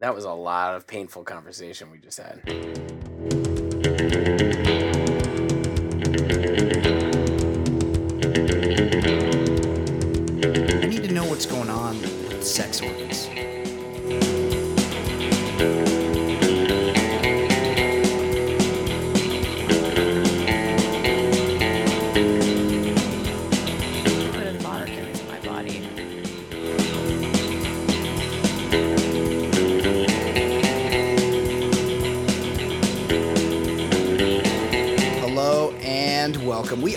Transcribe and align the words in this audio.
That 0.00 0.14
was 0.14 0.24
a 0.24 0.32
lot 0.32 0.74
of 0.76 0.86
painful 0.86 1.24
conversation 1.24 1.90
we 1.90 1.98
just 1.98 2.18
had. 2.18 2.40
I 2.46 2.52
need 10.86 11.04
to 11.04 11.12
know 11.12 11.26
what's 11.26 11.44
going 11.44 11.68
on 11.68 12.00
with 12.00 12.42
sex 12.42 12.80
organs. 12.80 13.09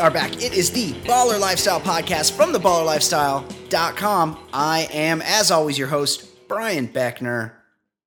Are 0.03 0.11
back. 0.11 0.43
It 0.43 0.51
is 0.51 0.69
the 0.69 0.91
Baller 1.05 1.39
Lifestyle 1.39 1.79
Podcast 1.79 2.33
from 2.33 2.51
theballerlifestyle.com. 2.51 4.37
I 4.51 4.89
am, 4.91 5.21
as 5.21 5.49
always, 5.49 5.77
your 5.77 5.87
host, 5.87 6.27
Brian 6.49 6.89
Beckner. 6.89 7.53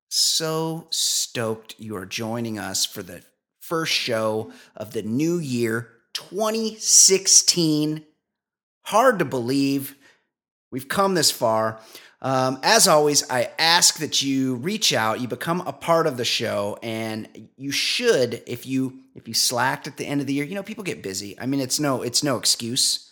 So 0.07 0.85
stoked 0.91 1.73
you 1.79 1.95
are 1.95 2.05
joining 2.05 2.59
us 2.59 2.85
for 2.85 3.01
the 3.01 3.23
first 3.59 3.93
show 3.93 4.51
of 4.75 4.93
the 4.93 5.01
new 5.01 5.39
year 5.39 5.89
2016. 6.13 8.05
Hard 8.83 9.17
to 9.17 9.25
believe 9.25 9.95
we've 10.69 10.87
come 10.87 11.15
this 11.15 11.31
far. 11.31 11.79
Um, 12.21 12.59
as 12.61 12.87
always, 12.87 13.27
I 13.27 13.49
ask 13.57 13.97
that 13.97 14.21
you 14.21 14.53
reach 14.57 14.93
out, 14.93 15.19
you 15.19 15.27
become 15.27 15.61
a 15.61 15.73
part 15.73 16.05
of 16.05 16.17
the 16.17 16.25
show, 16.25 16.77
and 16.83 17.49
you 17.57 17.71
should, 17.71 18.43
if 18.45 18.67
you 18.67 18.99
if 19.17 19.27
you 19.27 19.33
slacked 19.33 19.87
at 19.87 19.97
the 19.97 20.05
end 20.05 20.21
of 20.21 20.27
the 20.27 20.33
year, 20.33 20.45
you 20.45 20.55
know 20.55 20.63
people 20.63 20.83
get 20.83 21.03
busy. 21.03 21.37
I 21.39 21.47
mean, 21.47 21.59
it's 21.59 21.79
no 21.79 22.03
it's 22.03 22.23
no 22.23 22.37
excuse 22.37 23.11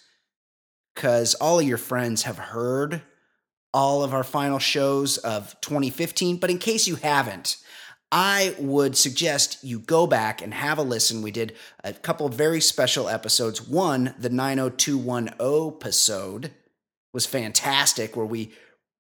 because 0.94 1.34
all 1.36 1.60
of 1.60 1.68
your 1.68 1.80
friends 1.80 2.24
have 2.24 2.38
heard 2.38 3.02
all 3.74 4.04
of 4.04 4.14
our 4.14 4.24
final 4.24 4.60
shows 4.60 5.18
of 5.18 5.60
2015. 5.62 6.38
But 6.38 6.52
in 6.52 6.60
case 6.60 6.88
you 6.88 6.96
haven't, 6.96 7.58
I 8.12 8.56
would 8.60 8.96
suggest 8.96 9.64
you 9.64 9.80
go 9.80 10.08
back 10.08 10.42
and 10.42 10.54
have 10.54 10.78
a 10.78 10.84
listen. 10.84 11.24
We 11.24 11.32
did 11.32 11.56
a 11.84 11.92
couple 11.92 12.30
very 12.30 12.62
special 12.62 13.10
episodes. 13.10 13.68
One, 13.68 14.14
the 14.20 14.30
90210 14.30 15.76
episode 15.76 16.52
was 17.14 17.26
fantastic, 17.26 18.16
where 18.16 18.26
we 18.26 18.54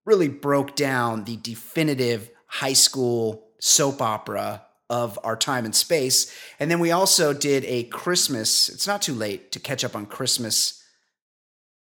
really 0.05 0.27
broke 0.27 0.75
down 0.75 1.23
the 1.23 1.37
definitive 1.37 2.31
high 2.47 2.73
school 2.73 3.47
soap 3.59 4.01
opera 4.01 4.64
of 4.89 5.17
our 5.23 5.35
time 5.35 5.65
and 5.65 5.75
space. 5.75 6.33
And 6.59 6.69
then 6.69 6.79
we 6.79 6.91
also 6.91 7.33
did 7.33 7.65
a 7.65 7.83
Christmas, 7.83 8.69
it's 8.69 8.87
not 8.87 9.01
too 9.01 9.13
late 9.13 9.51
to 9.51 9.59
catch 9.59 9.83
up 9.83 9.95
on 9.95 10.05
Christmas 10.05 10.83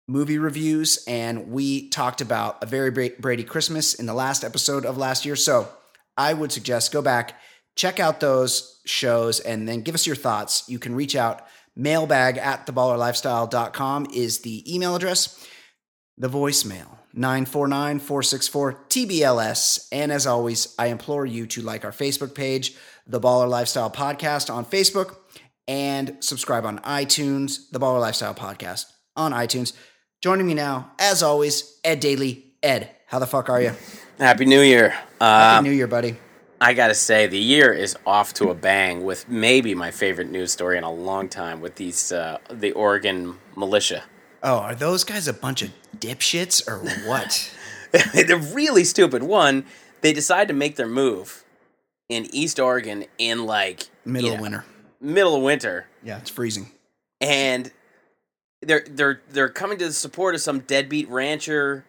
movie 0.07 0.39
reviews. 0.39 1.03
And 1.07 1.51
we 1.51 1.89
talked 1.89 2.21
about 2.21 2.63
a 2.63 2.67
very 2.67 2.91
Brady 2.91 3.45
Christmas 3.45 3.95
in 3.95 4.07
the 4.07 4.15
last 4.15 4.45
episode 4.45 4.85
of 4.85 4.99
last 4.99 5.25
year. 5.25 5.37
So 5.37 5.69
I 6.17 6.35
would 6.35 6.53
suggest 6.53 6.93
go 6.93 7.03
back, 7.03 7.41
check 7.77 7.99
out 7.99 8.21
those 8.21 8.81
shows, 8.87 9.41
and 9.41 9.69
then 9.69 9.83
give 9.83 9.95
us 9.95 10.07
your 10.07 10.17
thoughts. 10.17 10.69
You 10.69 10.79
can 10.79 10.95
reach 10.95 11.17
out. 11.17 11.47
Mailbag 11.77 12.39
at 12.39 12.67
theballerlifestyle.com 12.67 14.07
is 14.15 14.41
the 14.41 14.73
email 14.73 14.95
address. 14.95 15.45
The 16.17 16.31
voicemail 16.31 16.99
949 17.17 17.99
464 18.01 18.73
TBLS. 18.89 19.89
And 19.93 20.11
as 20.13 20.27
always, 20.27 20.75
I 20.79 20.87
implore 20.89 21.25
you 21.27 21.47
to 21.47 21.63
like 21.63 21.85
our 21.85 21.93
Facebook 21.93 22.35
page, 22.35 22.75
The 23.07 23.21
Baller 23.21 23.49
Lifestyle 23.49 23.91
Podcast 23.91 24.53
on 24.53 24.65
Facebook, 24.65 25.17
and 25.69 26.17
subscribe 26.21 26.67
on 26.67 26.79
iTunes, 26.81 27.71
The 27.71 27.81
Baller 27.81 28.01
Lifestyle 28.01 28.35
Podcast 28.35 28.87
on 29.17 29.33
iTunes. 29.33 29.73
Joining 30.21 30.47
me 30.47 30.55
now, 30.55 30.91
as 30.99 31.23
always, 31.23 31.79
Ed 31.85 32.01
Daly. 32.01 32.45
Ed, 32.63 32.91
how 33.07 33.19
the 33.19 33.27
fuck 33.27 33.49
are 33.49 33.61
you? 33.61 33.73
Happy 34.19 34.45
New 34.45 34.61
Year. 34.63 34.91
Happy 35.21 35.59
Uh, 35.59 35.61
New 35.61 35.71
Year, 35.77 35.87
buddy. 35.87 36.17
I 36.61 36.73
gotta 36.73 36.95
say, 36.95 37.27
the 37.27 37.39
year 37.39 37.73
is 37.73 37.95
off 38.07 38.33
to 38.35 38.49
a 38.49 38.55
bang 38.55 39.05
with 39.05 39.29
maybe 39.29 39.75
my 39.75 39.91
favorite 39.91 40.31
news 40.31 40.51
story 40.53 40.79
in 40.79 40.85
a 40.85 40.91
long 40.93 41.29
time 41.29 41.61
with 41.61 41.75
these 41.75 42.11
uh, 42.11 42.39
the 42.51 42.73
Oregon 42.73 43.35
militia. 43.55 44.03
Oh, 44.47 44.59
are 44.59 44.75
those 44.75 45.05
guys 45.05 45.27
a 45.27 45.33
bunch 45.33 45.63
of 45.63 45.71
dipshits 45.97 46.69
or 46.69 46.79
what? 47.09 47.51
They're 48.27 48.37
really 48.37 48.85
stupid. 48.85 49.23
One, 49.23 49.65
they 50.03 50.13
decide 50.13 50.49
to 50.49 50.55
make 50.55 50.77
their 50.77 50.87
move 50.87 51.45
in 52.11 52.27
East 52.31 52.61
Oregon 52.61 53.07
in 53.19 53.47
like 53.47 53.89
Middle 54.05 54.33
of 54.33 54.37
know, 54.37 54.43
winter. 54.43 54.65
middle 55.01 55.37
of 55.37 55.43
winter, 55.43 55.87
Yeah, 56.03 56.19
it's 56.19 56.29
freezing. 56.31 56.71
and 57.23 57.73
they're 58.61 58.85
they're 58.89 59.23
they're 59.31 59.49
coming 59.49 59.79
to 59.79 59.87
the 59.87 59.93
support 59.93 60.35
of 60.35 60.41
some 60.43 60.61
deadbeat 60.61 61.09
rancher, 61.09 61.85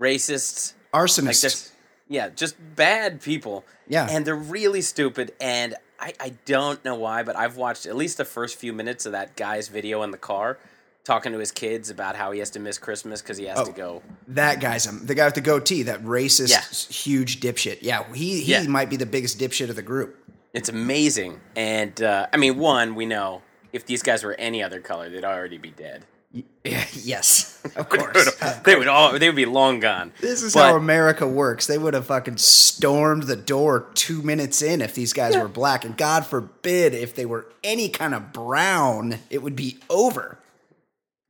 racists, 0.00 0.72
like 0.92 1.02
Arsonists. 1.04 1.42
this. 1.42 1.72
Yeah, 2.08 2.28
just 2.30 2.56
bad 2.76 3.20
people. 3.22 3.64
Yeah. 3.88 4.06
And 4.10 4.24
they're 4.26 4.34
really 4.36 4.80
stupid. 4.82 5.32
And 5.40 5.74
I, 5.98 6.12
I 6.20 6.32
don't 6.44 6.82
know 6.84 6.94
why, 6.94 7.22
but 7.22 7.36
I've 7.36 7.56
watched 7.56 7.86
at 7.86 7.96
least 7.96 8.18
the 8.18 8.24
first 8.26 8.56
few 8.56 8.72
minutes 8.74 9.06
of 9.06 9.12
that 9.12 9.36
guy's 9.36 9.68
video 9.68 10.02
in 10.02 10.10
the 10.10 10.18
car 10.18 10.58
talking 11.04 11.32
to 11.32 11.38
his 11.38 11.52
kids 11.52 11.90
about 11.90 12.16
how 12.16 12.32
he 12.32 12.38
has 12.38 12.50
to 12.50 12.58
miss 12.60 12.78
Christmas 12.78 13.20
because 13.22 13.36
he 13.36 13.44
has 13.44 13.58
Oh. 13.58 13.64
to 13.66 13.72
go. 13.72 14.02
That 14.28 14.60
guy's 14.60 14.86
um, 14.86 15.04
the 15.04 15.14
guy 15.14 15.26
with 15.26 15.34
the 15.34 15.40
goatee, 15.42 15.82
that 15.84 16.02
racist, 16.02 16.50
Yeah. 16.50 16.62
huge 16.92 17.40
dipshit. 17.40 17.78
Yeah, 17.82 18.04
he 18.14 18.40
he 18.40 18.52
Yeah. 18.52 18.62
might 18.64 18.88
be 18.90 18.96
the 18.96 19.06
biggest 19.06 19.38
dipshit 19.38 19.68
of 19.70 19.76
the 19.76 19.82
group. 19.82 20.16
It's 20.54 20.68
amazing. 20.68 21.40
And 21.56 22.00
uh, 22.02 22.26
I 22.32 22.36
mean, 22.38 22.56
one, 22.58 22.94
we 22.94 23.06
know 23.06 23.42
if 23.72 23.84
these 23.86 24.02
guys 24.02 24.24
were 24.24 24.34
any 24.34 24.62
other 24.62 24.80
color, 24.80 25.10
they'd 25.10 25.24
already 25.24 25.58
be 25.58 25.70
dead. 25.70 26.04
yes, 26.64 27.60
of 27.76 27.88
course. 27.88 28.34
they 28.64 28.74
would 28.74 28.88
all 28.88 29.16
they 29.18 29.28
would 29.28 29.36
be 29.36 29.46
long 29.46 29.78
gone. 29.80 30.12
this 30.20 30.42
is 30.42 30.54
But- 30.54 30.64
how 30.70 30.76
America 30.76 31.28
works. 31.28 31.66
They 31.66 31.78
would 31.78 31.94
have 31.94 32.06
fucking 32.06 32.38
stormed 32.38 33.24
the 33.24 33.36
door 33.36 33.86
two 33.94 34.22
minutes 34.22 34.62
in 34.62 34.80
if 34.80 34.94
these 34.94 35.12
guys 35.12 35.36
were 35.36 35.48
black, 35.48 35.84
and 35.84 35.96
God 35.96 36.26
forbid 36.26 36.94
if 36.94 37.14
they 37.14 37.26
were 37.26 37.46
any 37.62 37.88
kind 37.88 38.14
of 38.14 38.32
brown, 38.32 39.18
it 39.30 39.42
would 39.42 39.54
be 39.56 39.78
over. 39.90 40.38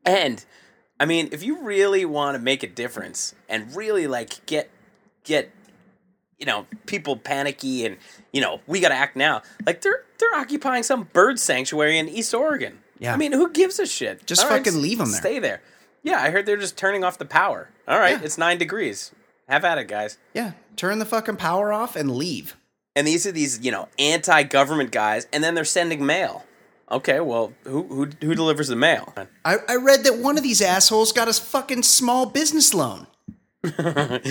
And 0.05 0.45
I 1.01 1.07
mean, 1.07 1.29
if 1.33 1.43
you 1.43 1.63
really 1.63 2.05
want 2.05 2.37
to 2.37 2.39
make 2.43 2.63
a 2.63 2.69
difference 2.69 3.35
and 3.49 3.75
really 3.75 4.07
like 4.07 4.45
get 4.47 4.71
get 5.25 5.51
you 6.39 6.47
know 6.47 6.67
people 6.87 7.17
panicky 7.17 7.87
and 7.87 7.97
you 8.33 8.41
know 8.41 8.61
we 8.67 8.81
got 8.81 8.89
to 8.91 8.95
act 8.95 9.17
now, 9.17 9.43
like 9.67 9.81
they're 9.81 10.05
they're 10.19 10.35
occupying 10.35 10.83
some 10.83 11.05
bird 11.13 11.39
sanctuary 11.39 11.99
in 11.99 12.09
East 12.09 12.35
Oregon. 12.35 12.79
Yeah. 12.99 13.13
I 13.13 13.17
mean, 13.17 13.33
who 13.33 13.51
gives 13.51 13.79
a 13.81 13.87
shit? 13.87 14.27
Just 14.27 14.45
All 14.45 14.51
right, 14.51 14.65
fucking 14.65 14.81
leave 14.81 14.99
them. 14.99 15.11
there. 15.11 15.21
Stay 15.21 15.39
there. 15.39 15.63
Yeah, 16.03 16.21
I 16.21 16.31
heard 16.31 16.47
they're 16.47 16.57
just 16.57 16.77
turning 16.77 17.03
off 17.03 17.19
the 17.19 17.25
power. 17.25 17.71
All 17.89 17.99
right, 17.99 18.19
Yeah. 18.19 18.25
it's 18.25 18.39
nine 18.39 18.59
degrees. 18.59 19.11
Have 19.49 19.65
at 19.65 19.79
it, 19.79 19.89
guys. 19.89 20.17
Yeah, 20.33 20.53
turn 20.77 20.99
the 21.01 21.05
fucking 21.07 21.37
power 21.37 21.73
off 21.73 21.97
and 21.97 22.15
leave. 22.17 22.57
And 22.97 23.07
these 23.07 23.27
are 23.27 23.33
these 23.33 23.61
you 23.65 23.73
know 23.73 23.89
anti-government 23.99 24.91
guys, 24.93 25.27
and 25.33 25.43
then 25.43 25.55
they're 25.55 25.65
sending 25.65 26.07
mail. 26.07 26.45
Okay, 26.95 27.19
well, 27.21 27.53
who 27.65 27.83
who 27.83 28.09
who 28.21 28.35
delivers 28.35 28.69
the 28.69 28.77
mail? 28.77 29.13
I, 29.45 29.57
I 29.69 29.77
read 29.77 30.05
that 30.05 30.19
one 30.19 30.37
of 30.39 30.45
these 30.45 30.63
assholes 30.63 31.13
got 31.13 31.27
a 31.29 31.33
fucking 31.33 31.83
small 31.83 32.27
business 32.27 32.73
loan. 32.73 33.07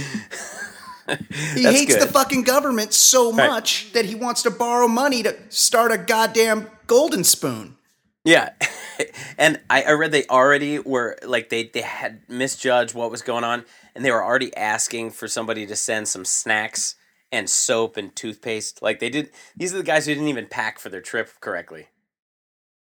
He 1.54 1.64
hates 1.64 1.98
the 1.98 2.08
fucking 2.08 2.44
government 2.44 2.94
so 2.94 3.34
Right. 3.34 3.50
much 3.50 3.92
that 3.92 4.06
he 4.06 4.16
wants 4.16 4.42
to 4.44 4.50
borrow 4.50 4.88
money 4.88 5.22
to 5.24 5.36
start 5.50 5.92
a 5.92 5.98
goddamn 5.98 6.70
golden 6.88 7.26
spoon. 7.26 7.76
Yeah. 8.24 8.52
and 9.38 9.60
I, 9.70 9.84
I 9.84 9.92
read 9.92 10.14
they 10.14 10.26
already 10.28 10.80
were 10.80 11.18
like 11.24 11.50
they, 11.50 11.64
they 11.66 11.82
had 11.82 12.22
misjudged 12.30 12.96
what 12.96 13.12
was 13.12 13.22
going 13.22 13.44
on 13.44 13.66
and 13.94 14.06
they 14.06 14.12
were 14.12 14.24
already 14.24 14.56
asking 14.56 15.12
for 15.12 15.28
somebody 15.28 15.66
to 15.68 15.76
send 15.76 16.08
some 16.08 16.24
snacks 16.24 16.96
and 17.34 17.50
soap 17.50 17.98
and 17.98 18.16
toothpaste. 18.16 18.82
Like 18.82 19.00
they 19.00 19.10
did 19.10 19.30
these 19.58 19.74
are 19.74 19.78
the 19.80 19.84
guys 19.84 20.06
who 20.06 20.14
didn't 20.14 20.30
even 20.30 20.46
pack 20.48 20.80
for 20.80 20.88
their 20.88 21.02
trip 21.02 21.30
correctly. 21.42 21.88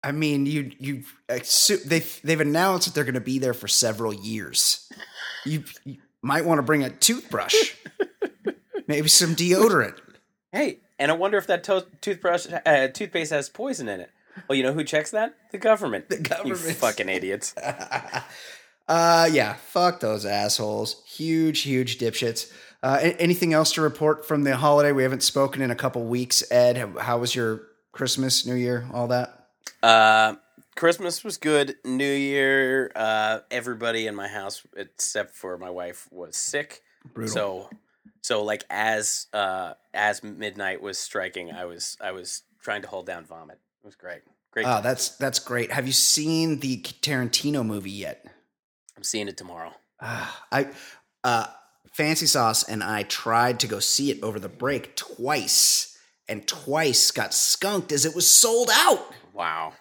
I 0.04 0.12
mean, 0.12 0.46
you 0.46 0.72
you 0.80 1.04
they've 1.28 2.20
they've 2.24 2.40
announced 2.42 2.88
that 2.88 2.96
they're 2.96 3.04
going 3.04 3.14
to 3.14 3.22
be 3.22 3.40
there 3.40 3.54
for 3.54 3.68
several 3.68 4.14
years. 4.14 4.92
You, 5.46 5.64
you 5.86 5.98
might 6.22 6.46
want 6.46 6.60
to 6.60 6.64
bring 6.64 6.84
a 6.84 6.90
toothbrush, 6.90 7.74
maybe 8.88 9.08
some 9.08 9.36
deodorant. 9.36 9.98
Hey, 10.52 10.80
and 11.00 11.12
I 11.12 11.14
wonder 11.16 11.38
if 11.38 11.48
that 11.48 11.64
to- 11.66 11.86
toothbrush 12.02 12.48
uh, 12.66 12.88
toothpaste 12.88 13.32
has 13.32 13.50
poison 13.50 13.88
in 13.90 14.00
it. 14.02 14.12
Well, 14.48 14.56
you 14.56 14.64
know 14.64 14.74
who 14.74 14.84
checks 14.84 15.12
that? 15.12 15.36
The 15.52 15.58
government. 15.58 16.10
The 16.10 16.18
You 16.18 16.22
government. 16.24 16.78
fucking 16.78 17.10
idiots. 17.10 17.54
Uh, 18.88 19.30
yeah, 19.32 19.54
fuck 19.54 20.02
those 20.02 20.26
assholes. 20.26 21.02
Huge, 21.06 21.62
huge 21.62 21.98
dipshits. 21.98 22.52
Uh, 22.84 23.00
anything 23.20 23.54
else 23.54 23.72
to 23.74 23.82
report 23.82 24.28
from 24.28 24.44
the 24.44 24.58
holiday? 24.58 24.92
We 24.92 25.04
haven't 25.04 25.24
spoken 25.24 25.62
in 25.62 25.72
a 25.72 25.76
couple 25.76 26.04
weeks. 26.04 26.44
Ed, 26.52 26.96
how 27.00 27.20
was 27.20 27.34
your 27.34 27.62
Christmas, 27.94 28.46
New 28.46 28.56
Year, 28.56 28.86
all 28.92 29.08
that? 29.08 29.41
Uh, 29.84 30.36
Christmas 30.76 31.24
was 31.24 31.38
good. 31.38 31.76
New 31.84 32.04
Year, 32.04 32.92
uh, 32.96 33.40
everybody 33.50 34.08
in 34.08 34.16
my 34.16 34.28
house 34.28 34.62
except 34.76 35.36
for 35.36 35.58
my 35.58 35.70
wife 35.70 36.08
was 36.12 36.36
sick. 36.36 36.82
Brutal. 37.14 37.34
So 37.34 37.70
So 38.22 38.44
like 38.44 38.64
as 38.70 39.28
uh 39.34 39.74
as 39.94 40.24
midnight 40.24 40.82
was 40.82 40.98
striking, 40.98 41.52
I 41.52 41.66
was 41.66 41.98
I 42.00 42.12
was 42.12 42.44
trying 42.62 42.84
to 42.84 42.88
hold 42.88 43.06
down 43.06 43.26
vomit. 43.26 43.60
It 43.84 43.86
was 43.86 43.96
great. 43.96 44.22
Great. 44.52 44.66
Oh, 44.68 44.82
that's 44.82 45.10
that's 45.18 45.40
great. 45.40 45.72
Have 45.72 45.88
you 45.88 45.94
seen 45.94 46.60
the 46.60 46.78
Tarantino 46.82 47.66
movie 47.66 47.92
yet? 47.92 48.26
I'm 48.96 49.04
seeing 49.04 49.28
it 49.28 49.38
tomorrow. 49.38 49.74
Ah, 50.00 50.46
I 50.52 50.70
uh 51.24 51.48
Fancy 51.94 52.26
Sauce 52.28 52.64
and 52.64 52.84
I 52.84 53.04
tried 53.04 53.60
to 53.62 53.68
go 53.68 53.80
see 53.80 54.12
it 54.12 54.22
over 54.24 54.40
the 54.40 54.50
break 54.50 54.96
twice, 54.96 55.98
and 56.30 56.48
twice 56.48 57.12
got 57.12 57.34
skunked 57.34 57.92
as 57.92 58.06
it 58.06 58.16
was 58.16 58.32
sold 58.32 58.70
out. 58.72 59.14
Wow. 59.34 59.74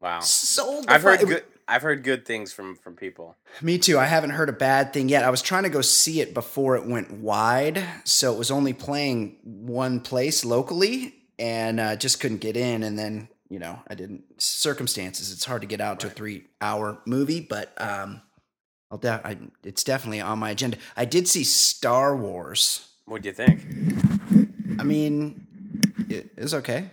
Wow. 0.00 0.20
Sold. 0.20 0.86
I've 0.88 1.02
heard 1.02 1.20
good 1.20 1.44
I've 1.68 1.82
heard 1.82 2.04
good 2.04 2.24
things 2.24 2.52
from 2.52 2.76
from 2.76 2.94
people. 2.94 3.36
Me 3.60 3.78
too. 3.78 3.98
I 3.98 4.04
haven't 4.04 4.30
heard 4.30 4.48
a 4.48 4.52
bad 4.52 4.92
thing 4.92 5.08
yet. 5.08 5.24
I 5.24 5.30
was 5.30 5.42
trying 5.42 5.64
to 5.64 5.68
go 5.68 5.80
see 5.80 6.20
it 6.20 6.32
before 6.32 6.76
it 6.76 6.86
went 6.86 7.10
wide, 7.10 7.82
so 8.04 8.32
it 8.32 8.38
was 8.38 8.50
only 8.50 8.72
playing 8.72 9.38
one 9.42 10.00
place 10.00 10.44
locally, 10.44 11.14
and 11.38 11.80
uh, 11.80 11.96
just 11.96 12.20
couldn't 12.20 12.38
get 12.40 12.56
in. 12.56 12.82
And 12.82 12.98
then 12.98 13.28
you 13.48 13.58
know, 13.58 13.80
I 13.88 13.94
didn't 13.94 14.40
circumstances. 14.40 15.32
It's 15.32 15.44
hard 15.44 15.62
to 15.62 15.68
get 15.68 15.80
out 15.80 16.00
to 16.00 16.06
a 16.06 16.10
three-hour 16.10 16.98
movie, 17.04 17.40
but 17.40 17.72
um, 17.78 18.22
I'll 18.90 18.98
de- 18.98 19.26
I, 19.26 19.36
it's 19.64 19.82
definitely 19.82 20.20
on 20.20 20.38
my 20.38 20.50
agenda. 20.50 20.78
I 20.96 21.04
did 21.04 21.26
see 21.26 21.42
Star 21.44 22.16
Wars. 22.16 22.88
What 23.06 23.22
do 23.22 23.28
you 23.28 23.34
think? 23.34 23.60
I 24.80 24.84
mean, 24.84 25.46
it, 26.08 26.30
it 26.36 26.42
was 26.42 26.54
okay. 26.54 26.90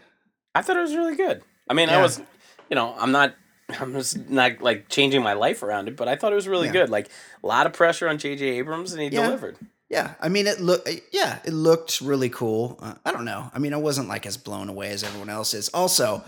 I 0.55 0.61
thought 0.61 0.77
it 0.77 0.81
was 0.81 0.95
really 0.95 1.15
good. 1.15 1.43
I 1.69 1.73
mean, 1.73 1.89
Yeah. 1.89 1.99
I 1.99 2.01
was, 2.01 2.21
you 2.69 2.75
know, 2.75 2.95
I'm 2.97 3.11
not, 3.11 3.35
I'm 3.79 3.93
just 3.93 4.29
not 4.29 4.61
like 4.61 4.89
changing 4.89 5.23
my 5.23 5.33
life 5.33 5.63
around 5.63 5.87
it, 5.87 5.95
but 5.95 6.07
I 6.07 6.15
thought 6.15 6.31
it 6.31 6.35
was 6.35 6.47
really 6.47 6.67
Yeah. 6.67 6.73
good. 6.73 6.89
Like 6.89 7.07
a 7.43 7.47
lot 7.47 7.65
of 7.65 7.73
pressure 7.73 8.07
on 8.09 8.17
J.J. 8.17 8.45
Abrams, 8.45 8.91
and 8.93 9.01
he 9.01 9.07
Yeah. 9.09 9.23
delivered. 9.23 9.57
Yeah, 9.89 10.15
I 10.19 10.27
mean, 10.29 10.47
it 10.47 10.59
looked, 10.59 10.89
Yeah, 11.11 11.37
it 11.45 11.53
looked 11.53 12.01
really 12.01 12.29
cool. 12.29 12.79
Uh, 12.81 12.95
I 13.05 13.11
don't 13.11 13.25
know. 13.25 13.51
I 13.53 13.59
mean, 13.59 13.73
I 13.73 13.77
wasn't 13.77 14.07
like 14.09 14.25
as 14.25 14.37
blown 14.37 14.67
away 14.69 14.89
as 14.89 15.03
everyone 15.03 15.29
else 15.29 15.53
is. 15.53 15.69
Also, 15.69 16.23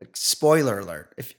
like, 0.00 0.16
spoiler 0.16 0.80
alert. 0.80 1.14
If 1.16 1.32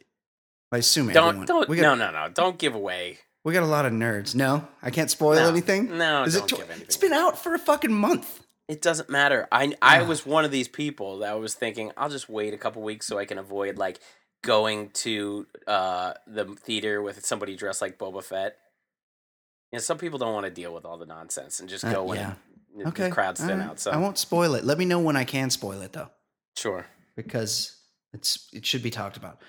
I 0.71 0.77
assume 0.77 1.07
Don't 1.09 1.27
everyone, 1.27 1.45
don't 1.48 1.69
we 1.69 1.77
no 1.77 1.95
got, 1.95 1.98
no 1.98 2.12
no 2.12 2.30
don't 2.33 2.57
give 2.57 2.75
away. 2.75 3.19
we 3.44 3.53
got 3.53 3.63
a 3.63 3.68
lot 3.68 3.86
of 3.86 3.91
nerds. 3.91 4.36
No, 4.36 4.68
I 4.81 4.89
can't 4.89 5.12
spoil 5.12 5.36
No. 5.36 5.50
anything. 5.50 5.98
No, 5.98 6.24
Is 6.24 6.36
it? 6.36 6.51
anything 6.53 6.81
It's 6.81 6.98
been 6.98 7.13
out 7.13 7.38
for 7.41 7.53
a 7.53 7.59
fucking 7.59 7.94
month. 7.94 8.39
It 8.67 8.81
doesn't 8.81 9.09
matter. 9.09 9.47
I 9.51 9.73
I 9.81 10.01
was 10.01 10.25
one 10.25 10.44
of 10.45 10.51
these 10.51 10.67
people 10.67 11.19
that 11.19 11.39
was 11.39 11.53
thinking 11.53 11.91
I'll 11.97 12.09
just 12.09 12.29
wait 12.29 12.53
a 12.53 12.57
couple 12.57 12.81
weeks 12.81 13.06
so 13.06 13.17
I 13.19 13.25
can 13.25 13.38
avoid 13.38 13.77
like 13.77 14.00
going 14.44 14.89
to 14.91 15.45
uh 15.67 16.13
the 16.27 16.45
theater 16.45 17.01
with 17.01 17.23
somebody 17.25 17.56
dressed 17.56 17.81
like 17.81 17.97
Boba 18.00 18.23
Fett. 18.23 18.57
You 19.71 19.77
know, 19.77 19.81
some 19.81 19.97
people 19.97 20.17
don't 20.17 20.33
want 20.33 20.45
to 20.45 20.51
deal 20.51 20.73
with 20.73 20.85
all 20.85 20.97
the 20.97 21.06
nonsense 21.06 21.59
and 21.59 21.69
just 21.69 21.83
Uh, 21.85 21.91
go 21.94 22.03
when 22.06 22.17
yeah. 22.19 22.33
the 22.77 22.88
Okay, 22.88 23.09
crowds 23.09 23.39
thin 23.39 23.51
alright. 23.51 23.69
out. 23.69 23.79
So 23.79 23.91
I 23.91 23.97
won't 23.97 24.17
spoil 24.17 24.56
it. 24.56 24.63
Let 24.63 24.77
me 24.77 24.85
know 24.85 25.00
when 25.00 25.15
I 25.15 25.25
can 25.25 25.50
spoil 25.50 25.81
it 25.81 25.94
though, 25.94 26.09
sure. 26.57 26.88
because 27.15 27.75
it's 28.13 28.50
it 28.51 28.65
should 28.65 28.81
be 28.83 28.89
talked 28.91 29.17
about. 29.17 29.39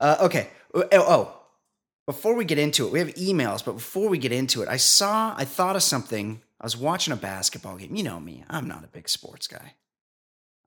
Uh, 0.00 0.16
okay. 0.20 0.50
Oh, 0.74 0.84
oh, 0.92 1.40
before 2.06 2.34
we 2.34 2.44
get 2.44 2.58
into 2.58 2.86
it, 2.86 2.92
we 2.92 2.98
have 2.98 3.08
emails, 3.14 3.64
but 3.64 3.72
before 3.72 4.08
we 4.10 4.18
get 4.18 4.32
into 4.32 4.60
it, 4.62 4.68
I 4.68 4.76
saw, 4.76 5.34
I 5.36 5.44
thought 5.46 5.76
of 5.76 5.82
something. 5.82 6.42
I 6.60 6.64
was 6.64 6.76
watching 6.76 7.12
a 7.12 7.16
basketball 7.16 7.76
game. 7.76 7.94
You 7.94 8.02
know 8.02 8.20
me, 8.20 8.44
I'm 8.48 8.68
not 8.68 8.84
a 8.84 8.88
big 8.88 9.08
sports 9.08 9.46
guy. 9.46 9.74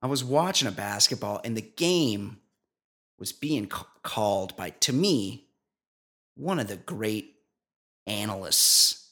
I 0.02 0.08
was 0.08 0.24
watching 0.24 0.68
a 0.68 0.72
basketball, 0.72 1.42
and 1.44 1.58
the 1.58 1.62
game 1.62 2.38
was 3.18 3.34
being 3.34 3.68
ca- 3.68 3.86
called 4.02 4.56
by, 4.56 4.70
to 4.70 4.94
me, 4.94 5.48
one 6.36 6.60
of 6.60 6.68
the 6.68 6.78
great 6.78 7.36
analysts 8.08 9.12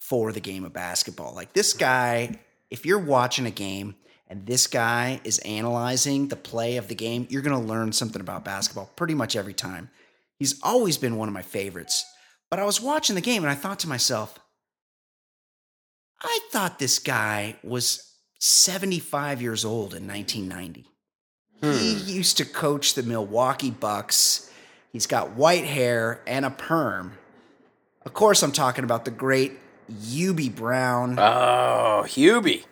for 0.00 0.32
the 0.32 0.40
game 0.40 0.64
of 0.64 0.72
basketball. 0.72 1.34
Like 1.34 1.52
this 1.52 1.72
guy, 1.72 2.38
if 2.70 2.86
you're 2.86 2.98
watching 2.98 3.46
a 3.46 3.50
game 3.50 3.96
and 4.28 4.46
this 4.46 4.66
guy 4.66 5.20
is 5.24 5.38
analyzing 5.40 6.28
the 6.28 6.36
play 6.36 6.76
of 6.76 6.88
the 6.88 6.94
game, 6.94 7.26
you're 7.28 7.42
going 7.42 7.60
to 7.60 7.68
learn 7.68 7.92
something 7.92 8.20
about 8.20 8.44
basketball 8.44 8.90
pretty 8.94 9.14
much 9.14 9.36
every 9.36 9.54
time. 9.54 9.90
He's 10.38 10.60
always 10.62 10.96
been 10.96 11.16
one 11.16 11.28
of 11.28 11.34
my 11.34 11.42
favorites. 11.42 12.04
But 12.50 12.60
I 12.60 12.64
was 12.64 12.80
watching 12.80 13.16
the 13.16 13.20
game 13.20 13.42
and 13.42 13.50
I 13.50 13.54
thought 13.54 13.80
to 13.80 13.88
myself, 13.88 14.38
I 16.20 16.40
thought 16.50 16.78
this 16.78 16.98
guy 16.98 17.56
was 17.62 18.14
75 18.40 19.42
years 19.42 19.64
old 19.64 19.94
in 19.94 20.06
1990. 20.06 20.86
He 21.60 21.94
hmm. 21.94 22.08
used 22.08 22.36
to 22.36 22.44
coach 22.44 22.94
the 22.94 23.02
Milwaukee 23.02 23.70
Bucks. 23.70 24.50
He's 24.92 25.06
got 25.06 25.30
white 25.30 25.64
hair 25.64 26.22
and 26.26 26.44
a 26.44 26.50
perm. 26.50 27.14
Of 28.06 28.14
course, 28.14 28.42
I'm 28.42 28.52
talking 28.52 28.84
about 28.84 29.04
the 29.04 29.10
great 29.10 29.58
Hubie 29.92 30.54
Brown. 30.54 31.18
Oh, 31.18 32.04
Hubie. 32.06 32.64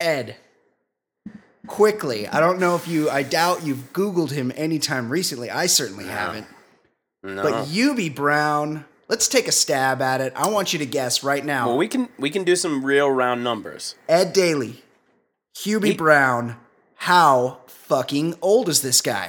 Ed, 0.00 0.36
quickly, 1.66 2.26
I 2.26 2.40
don't 2.40 2.58
know 2.58 2.74
if 2.74 2.88
you, 2.88 3.10
I 3.10 3.22
doubt 3.22 3.64
you've 3.64 3.92
Googled 3.92 4.30
him 4.30 4.50
anytime 4.56 5.10
recently. 5.10 5.50
I 5.50 5.66
certainly 5.66 6.06
haven't. 6.06 6.46
No. 7.22 7.42
But 7.42 7.66
Hubie 7.66 8.14
Brown, 8.14 8.84
let's 9.10 9.26
take 9.26 9.48
a 9.48 9.52
stab 9.52 10.00
at 10.00 10.20
it. 10.22 10.32
I 10.36 10.48
want 10.48 10.72
you 10.72 10.78
to 10.78 10.86
guess 10.86 11.22
right 11.22 11.44
now. 11.44 11.66
well, 11.68 11.76
we 11.76 11.88
can 11.88 12.08
we 12.18 12.30
can 12.30 12.44
do 12.44 12.56
some 12.56 12.82
real 12.84 13.10
round 13.10 13.44
numbers. 13.44 13.96
Ed 14.08 14.32
Daly, 14.32 14.82
Hubie 15.58 15.88
He- 15.88 15.96
Brown, 15.96 16.56
how 16.94 17.58
fucking 17.66 18.36
old 18.40 18.68
is 18.70 18.80
this 18.80 19.02
guy? 19.02 19.28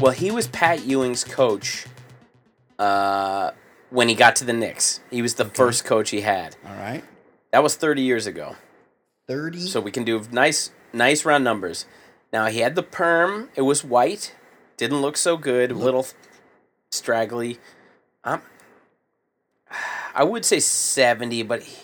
Well, 0.00 0.12
he 0.12 0.30
was 0.30 0.48
Pat 0.48 0.86
Ewing's 0.86 1.24
coach 1.24 1.84
uh, 2.78 3.50
when 3.90 4.08
he 4.08 4.14
got 4.14 4.34
to 4.36 4.44
the 4.46 4.54
Knicks. 4.54 5.00
He 5.10 5.20
was 5.20 5.34
the 5.34 5.44
first 5.44 5.84
coach 5.84 6.08
he 6.08 6.22
had. 6.22 6.56
All 6.66 6.74
right. 6.74 7.04
That 7.52 7.62
was 7.62 7.76
30 7.76 8.00
years 8.00 8.26
ago. 8.26 8.56
30. 9.28 9.58
So 9.66 9.78
we 9.78 9.90
can 9.90 10.04
do 10.04 10.22
nice, 10.32 10.70
nice 10.94 11.26
round 11.26 11.44
numbers. 11.44 11.84
Now 12.32 12.46
he 12.46 12.60
had 12.60 12.74
the 12.74 12.82
perm. 12.82 13.48
It 13.54 13.62
was 13.62 13.84
white. 13.84 14.34
Didn't 14.76 15.02
look 15.02 15.16
so 15.16 15.36
good. 15.36 15.70
A 15.70 15.74
little 15.74 16.06
straggly. 16.90 17.58
Um, 18.24 18.42
I 20.14 20.24
would 20.24 20.44
say 20.44 20.60
70, 20.60 21.42
but 21.44 21.62
he, 21.62 21.76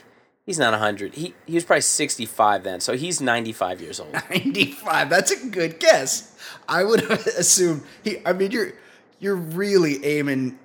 he's 0.45 0.59
not 0.59 0.73
100. 0.73 1.15
He, 1.15 1.35
he 1.47 1.55
was 1.55 1.65
probably 1.65 1.83
65 1.83 2.65
then. 2.65 2.81
So 2.81 2.97
he's 2.97 3.21
95 3.21 3.81
years 3.81 4.01
old. 4.01 4.13
95. 4.31 5.11
That's 5.11 5.31
a 5.31 5.47
good 5.47 5.79
guess. 5.81 6.37
I 6.69 6.85
would 6.85 7.03
assume 7.11 7.85
he 8.03 8.19
I 8.25 8.33
mean 8.33 8.51
you're 8.51 8.73
you're 9.19 9.37
really 9.37 10.05
aiming 10.05 10.59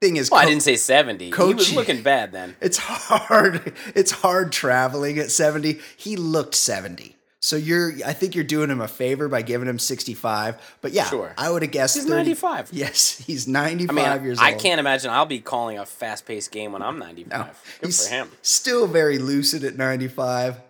thing 0.00 0.16
is 0.16 0.30
Well, 0.30 0.40
I 0.40 0.46
didn't 0.46 0.62
say 0.62 0.76
70. 0.76 1.30
He 1.30 1.54
was 1.54 1.74
looking 1.74 2.02
bad 2.02 2.32
then. 2.32 2.56
it's 2.60 2.78
hard 2.78 3.74
it's 3.94 4.10
hard 4.10 4.52
traveling 4.52 5.18
at 5.18 5.30
70. 5.30 5.78
He 5.96 6.16
looked 6.16 6.54
70. 6.54 7.16
So 7.42 7.56
you're 7.56 7.92
I 8.06 8.12
think 8.12 8.36
you're 8.36 8.44
doing 8.44 8.70
him 8.70 8.80
a 8.80 8.86
favor 8.86 9.28
by 9.28 9.42
giving 9.42 9.68
him 9.68 9.78
65. 9.80 10.76
But 10.80 10.92
yeah, 10.92 11.08
Sure. 11.10 11.34
I 11.36 11.50
would 11.50 11.62
have 11.62 11.72
guessed 11.72 11.96
He's 11.96 12.04
30 12.04 12.16
95. 12.16 12.68
Yes, 12.72 13.18
he's 13.26 13.48
I 13.48 13.52
95 13.52 13.94
mean, 14.20 14.24
years 14.24 14.38
I 14.40 14.52
old. 14.52 14.62
can't 14.62 14.78
imagine 14.78 15.10
I'll 15.10 15.26
be 15.26 15.40
calling 15.40 15.78
a 15.78 15.84
fast 15.84 16.24
paced 16.24 16.52
game 16.52 16.72
when 16.72 16.82
I'm 16.82 16.98
95. 17.00 17.30
No, 17.30 17.44
Good 17.80 17.86
he's 17.86 18.06
for 18.08 18.14
him. 18.14 18.30
Still 18.42 18.86
very 18.86 19.18
lucid 19.18 19.64
at 19.64 19.76
95. 19.76 20.60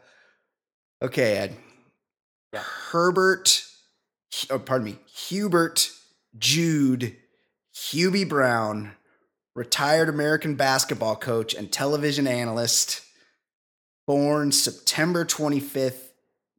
Okay, 1.02 1.36
Ed. 1.36 1.56
Yeah. 2.54 2.60
Herbert, 2.90 3.64
oh, 4.50 4.58
pardon 4.58 4.84
me, 4.86 4.98
Hubert 5.28 5.90
Jude 6.38 7.16
Hubie 7.74 8.28
Brown, 8.28 8.92
retired 9.54 10.08
American 10.08 10.54
basketball 10.54 11.16
coach 11.16 11.52
and 11.54 11.70
television 11.70 12.26
analyst, 12.26 13.02
born 14.06 14.52
September 14.52 15.24
25th, 15.24 16.11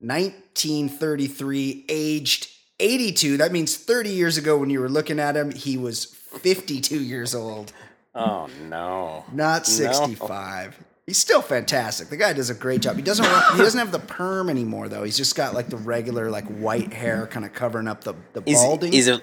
1933, 0.04 1.86
aged 1.90 2.50
82. 2.80 3.38
That 3.38 3.52
means 3.52 3.76
30 3.78 4.10
years 4.10 4.38
ago 4.38 4.58
when 4.58 4.70
you 4.70 4.80
were 4.80 4.90
looking 4.90 5.20
at 5.20 5.36
him, 5.36 5.52
he 5.52 5.78
was 5.78 6.06
52 6.06 7.00
years 7.02 7.34
old 7.36 7.72
Oh, 8.16 8.48
no. 8.70 9.26
not 9.32 9.62
No. 9.68 9.74
65. 9.74 10.78
He's 11.06 11.18
still 11.18 11.42
fantastic. 11.42 12.08
The 12.10 12.16
guy 12.18 12.32
does 12.32 12.50
a 12.50 12.54
great 12.54 12.82
job. 12.82 12.96
He 12.96 13.02
doesn't 13.02 13.26
he 13.26 13.58
doesn't 13.58 13.78
have 13.80 13.92
the 13.92 14.00
perm 14.00 14.50
anymore 14.50 14.88
though. 14.88 15.04
He's 15.04 15.18
just 15.18 15.36
got 15.36 15.54
like 15.54 15.68
the 15.68 15.76
regular 15.76 16.30
like 16.32 16.46
white 16.46 16.94
hair 16.94 17.28
kind 17.28 17.46
of 17.46 17.52
covering 17.54 17.88
up 17.90 18.04
the 18.06 18.14
the 18.32 18.42
He's, 18.46 18.62
balding. 18.62 18.94
he's, 18.94 19.10
a, 19.10 19.20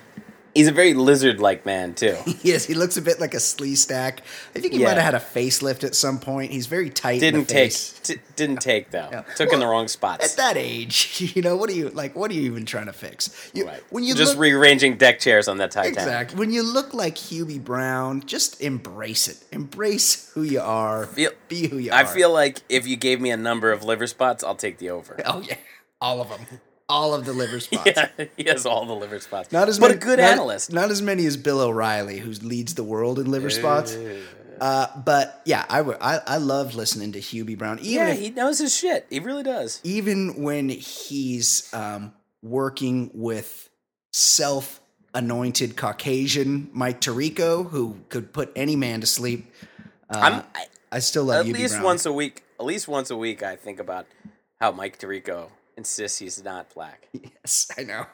he's 0.61 0.69
a 0.69 0.73
very 0.73 0.93
lizard 0.95 1.40
like 1.40 1.64
man, 1.64 1.95
too. 1.95 2.17
yes, 2.43 2.67
he 2.67 2.75
looks 2.75 2.97
a 2.97 3.02
bit 3.02 3.19
like 3.19 3.33
a 3.35 3.38
Sleestak. 3.38 4.19
I 4.55 4.59
think 4.61 4.75
he 4.75 4.81
Yeah. 4.81 4.88
might 4.88 4.95
have 4.99 5.05
had 5.05 5.14
a 5.14 5.19
facelift 5.19 5.85
at 5.85 5.95
some 5.95 6.19
point. 6.21 6.52
He's 6.52 6.67
very 6.67 6.90
tight. 6.90 7.21
Didn't 7.21 7.49
the 7.49 7.55
take, 7.55 7.73
t- 8.02 8.17
didn't 8.37 8.61
take 8.61 8.90
though. 8.90 9.25
Took 9.37 9.52
in 9.52 9.59
the 9.61 9.67
wrong 9.67 9.88
wrong 10.02 10.19
At 10.21 10.35
that 10.37 10.57
age, 10.57 11.33
you 11.35 11.40
know 11.43 11.57
what 11.57 11.71
are 11.71 11.75
you 11.75 11.88
like? 11.90 12.14
What 12.14 12.31
are 12.31 12.35
you 12.35 12.43
even 12.43 12.67
trying 12.67 12.87
to 12.87 12.93
fix? 12.93 13.50
You, 13.55 13.67
Right. 13.67 13.83
When 13.90 14.05
you 14.05 14.14
just 14.14 14.33
look, 14.35 14.43
rearranging 14.43 14.97
deck 14.99 15.19
chairs 15.21 15.49
on 15.49 15.57
that 15.59 15.71
Titanic. 15.71 15.99
exactly 15.99 16.38
when 16.38 16.50
you 16.52 16.62
look 16.62 16.93
like 16.93 17.17
Hubie 17.17 17.62
Brown, 17.62 18.21
just 18.26 18.61
embrace 18.61 19.29
it. 19.29 19.38
Embrace 19.52 20.31
who 20.35 20.43
you 20.43 20.61
are. 20.61 21.07
Feel- 21.07 21.33
be 21.49 21.69
who 21.69 21.79
you 21.79 21.90
I 21.93 22.02
are. 22.02 22.05
I 22.05 22.07
feel 22.07 22.31
like 22.33 22.61
if 22.69 22.87
you 22.87 22.97
gave 22.97 23.21
me 23.21 23.31
a 23.31 23.37
number 23.37 23.73
of 23.73 23.83
liver 23.85 24.07
spots, 24.07 24.45
I'll 24.45 24.55
take 24.55 24.79
the 24.79 24.90
over. 24.90 25.19
Oh 25.25 25.40
yeah, 25.40 25.57
all 26.00 26.21
of 26.21 26.29
them, 26.29 26.61
all 26.91 27.15
of 27.15 27.25
the 27.25 27.33
liver 27.33 27.61
spots. 27.67 27.91
Yeah, 27.97 28.09
he 28.37 28.45
has 28.45 28.67
all 28.67 28.85
the 28.85 28.95
liver 28.95 29.21
spots. 29.21 29.53
Not 29.53 29.69
as 29.69 29.79
but 29.79 29.89
many, 29.89 29.99
a 29.99 30.01
good 30.01 30.19
not- 30.19 30.33
analyst. 30.33 30.73
Not 30.73 30.91
as 30.91 31.01
many 31.01 31.25
as 31.27 31.37
Bill 31.37 31.61
O'Reilly, 31.61 32.19
who 32.19 32.31
leads 32.33 32.75
the 32.75 32.85
world 32.85 33.19
in 33.19 33.31
liver 33.31 33.49
spots. 33.51 33.97
Uh, 34.61 34.89
but 35.07 35.41
yeah, 35.47 35.65
I, 35.71 35.81
I 35.81 36.21
I 36.27 36.37
love 36.37 36.75
listening 36.75 37.13
to 37.13 37.19
Hubie 37.21 37.57
Brown, 37.57 37.79
even 37.79 37.93
yeah, 37.93 38.09
if, 38.13 38.19
he 38.21 38.29
knows 38.29 38.59
his 38.59 38.77
shit. 38.77 39.07
He 39.09 39.19
really 39.19 39.43
does. 39.43 39.81
even 39.85 40.43
when 40.43 40.69
he's 40.69 41.73
um, 41.73 42.13
working 42.43 43.11
with 43.15 43.71
self 44.13 44.81
anointed 45.15 45.77
Caucasian 45.79 46.69
Mike 46.75 47.01
Tirico, 47.01 47.71
who 47.71 47.97
could 48.11 48.35
put 48.35 48.53
any 48.55 48.77
man 48.77 49.01
to 49.01 49.07
sleep. 49.07 49.51
Uh, 50.11 50.19
I'm 50.19 50.35
I, 50.55 50.67
I 50.93 50.99
still 50.99 51.25
love 51.25 51.47
at 51.47 51.53
Hubie 51.55 51.59
least 51.61 51.75
Brown. 51.75 51.85
once 51.85 52.05
a 52.05 52.13
week. 52.13 52.43
At 52.59 52.67
least 52.67 52.87
once 52.87 53.09
a 53.11 53.17
week, 53.17 53.43
I 53.43 53.57
think 53.57 53.81
about 53.81 54.07
how 54.61 54.73
Mike 54.73 54.99
Tirico 54.99 55.49
insists 55.77 56.19
he's 56.19 56.43
not 56.43 56.73
black. 56.75 57.09
Yes, 57.12 57.71
I 57.77 57.83
know. 57.85 58.07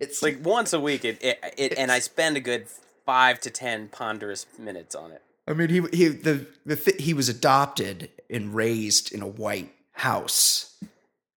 It's 0.00 0.22
Like 0.22 0.38
once 0.44 0.72
a 0.72 0.80
week, 0.80 1.04
it, 1.04 1.22
it, 1.22 1.38
it 1.58 1.74
and 1.78 1.92
I 1.92 1.98
spend 1.98 2.36
a 2.36 2.40
good 2.40 2.66
five 3.04 3.40
to 3.40 3.50
ten 3.50 3.88
ponderous 3.88 4.46
minutes 4.58 4.94
on 4.94 5.12
it. 5.12 5.22
I 5.46 5.52
mean, 5.52 5.68
he 5.68 5.80
he 5.92 6.08
the 6.08 6.46
the 6.64 6.94
he 6.98 7.12
was 7.12 7.28
adopted 7.28 8.08
and 8.30 8.54
raised 8.54 9.12
in 9.12 9.20
a 9.20 9.26
white 9.26 9.72
house, 9.92 10.76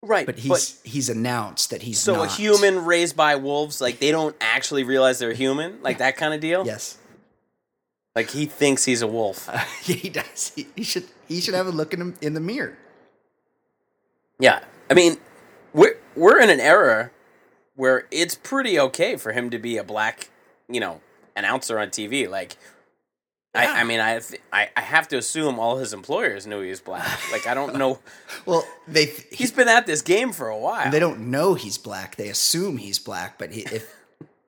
Right, 0.01 0.25
but 0.25 0.39
he's 0.39 0.81
he's 0.83 1.09
announced 1.09 1.71
that 1.71 1.81
he's 1.81 1.99
so 1.99 2.17
not. 2.17 2.27
a 2.27 2.31
human 2.31 2.85
raised 2.85 3.15
by 3.17 3.35
wolves, 3.35 3.81
like 3.81 3.99
they 3.99 4.11
don't 4.11 4.35
actually 4.39 4.83
realize 4.83 5.19
they're 5.19 5.33
human, 5.33 5.81
like 5.81 5.97
that 5.97 6.15
kind 6.17 6.33
of 6.33 6.39
deal. 6.39 6.65
Yes, 6.65 6.97
Like 8.15 8.29
he 8.29 8.45
thinks 8.45 8.85
he's 8.85 9.01
a 9.01 9.07
wolf. 9.07 9.49
uh, 9.51 9.57
he 9.81 10.09
does. 10.09 10.51
He, 10.55 10.67
he 10.75 10.83
should 10.83 11.05
he 11.27 11.41
should 11.41 11.53
have 11.55 11.67
a 11.67 11.71
look 11.71 11.93
at 11.93 11.99
him 11.99 12.15
in 12.21 12.33
the 12.33 12.39
mirror. 12.41 12.77
Yeah, 14.39 14.59
I 14.89 14.93
mean, 14.93 15.17
we're 15.73 15.97
we're 16.15 16.39
in 16.41 16.49
an 16.49 16.59
era 16.59 17.11
where 17.75 18.07
it's 18.11 18.35
pretty 18.35 18.79
okay 18.79 19.15
for 19.15 19.31
him 19.31 19.49
to 19.49 19.57
be 19.59 19.77
a 19.77 19.83
black, 19.83 20.29
you 20.69 20.79
know, 20.79 21.01
announcer 21.35 21.79
on 21.79 21.89
TV. 21.89 22.29
Like, 22.29 22.55
I, 23.55 23.81
I 23.81 23.83
mean, 23.83 23.99
I, 23.99 24.19
th- 24.19 24.41
I 24.51 24.69
I 24.77 24.81
have 24.81 25.07
to 25.09 25.17
assume 25.17 25.59
all 25.59 25.77
his 25.77 25.93
employers 25.93 26.45
knew 26.47 26.61
he 26.61 26.69
was 26.69 26.81
black. 26.81 27.19
Like, 27.31 27.47
I 27.47 27.53
don't 27.53 27.75
know. 27.79 27.99
Well, 28.45 28.67
they 28.87 29.05
He's 29.31 29.51
been 29.51 29.67
at 29.67 29.85
this 29.85 30.01
game 30.01 30.31
for 30.33 30.49
a 30.49 30.57
while. 30.57 30.91
they 30.91 30.99
don't 30.99 31.31
know 31.31 31.53
he's 31.55 31.77
black. 31.77 32.15
They 32.15 32.29
assume 32.29 32.77
he's 32.77 32.99
black, 32.99 33.37
but 33.39 33.51
he, 33.51 33.61
if 33.71 33.93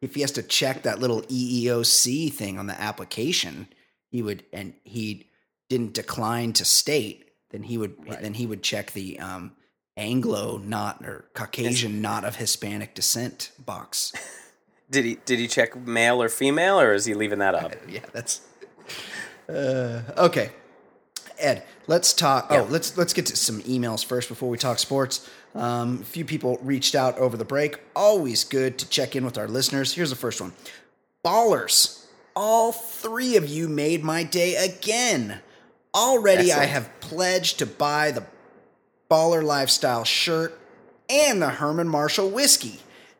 if 0.01 0.13
he 0.15 0.21
has 0.21 0.31
to 0.33 0.43
check 0.43 0.83
that 0.83 0.99
little 0.99 1.21
EEOC 1.23 2.31
thing 2.31 2.59
on 2.59 2.67
the 2.67 2.79
application, 2.79 3.67
he 4.09 4.21
would 4.21 4.43
and 4.53 4.73
he 4.83 5.29
didn't 5.69 5.93
decline 5.93 6.53
to 6.53 6.65
state, 6.65 7.31
then 7.49 7.63
he 7.63 7.77
would 7.77 7.95
then 8.21 8.35
he 8.35 8.45
would 8.45 8.61
check 8.61 8.91
the 8.91 9.19
um, 9.19 9.53
Anglo 9.97 10.57
not 10.57 11.03
or 11.05 11.25
Caucasian 11.33 12.01
not 12.01 12.25
of 12.25 12.35
Hispanic 12.35 12.93
descent 12.93 13.51
box. 13.63 14.13
Did 14.89 15.03
he 15.03 15.17
did 15.25 15.39
he 15.39 15.47
check 15.47 15.75
male 15.75 16.21
or 16.21 16.29
female, 16.29 16.79
or 16.79 16.93
is 16.93 17.05
he 17.05 17.15
leaving 17.15 17.39
that 17.39 17.55
up? 17.55 17.73
yeah, 17.89 18.01
that's 18.13 18.41
uh, 19.49 20.01
okay. 20.15 20.51
Ed, 21.39 21.63
let's 21.87 22.13
talk. 22.13 22.51
Yeah. 22.51 22.61
Oh, 22.61 22.63
let's 22.65 22.95
let's 22.95 23.11
get 23.11 23.25
to 23.25 23.35
some 23.35 23.61
emails 23.63 24.05
first 24.05 24.29
before 24.29 24.47
we 24.47 24.59
talk 24.59 24.77
sports. 24.77 25.27
Um, 25.55 26.01
a 26.01 26.05
few 26.05 26.23
people 26.23 26.59
reached 26.61 26.93
out 26.93 27.17
over 27.17 27.35
the 27.35 27.45
break. 27.45 27.79
Always 27.95 28.43
good 28.43 28.77
to 28.77 28.87
check 28.87 29.15
in 29.15 29.25
with 29.25 29.39
our 29.39 29.47
listeners. 29.47 29.93
Here's 29.93 30.11
the 30.11 30.15
first 30.15 30.39
one. 30.39 30.53
Ballers, 31.25 32.05
all 32.35 32.71
three 32.71 33.37
of 33.37 33.49
you 33.49 33.67
made 33.67 34.03
my 34.03 34.23
day 34.23 34.55
again. 34.55 35.39
Already, 35.95 36.53
I 36.53 36.65
have 36.65 36.91
pledged 36.99 37.57
to 37.59 37.65
buy 37.65 38.11
the 38.11 38.25
Baller 39.09 39.43
Lifestyle 39.43 40.03
shirt 40.03 40.57
and 41.09 41.41
the 41.41 41.49
Herman 41.49 41.87
Marshall 41.87 42.29
whiskey. 42.29 42.79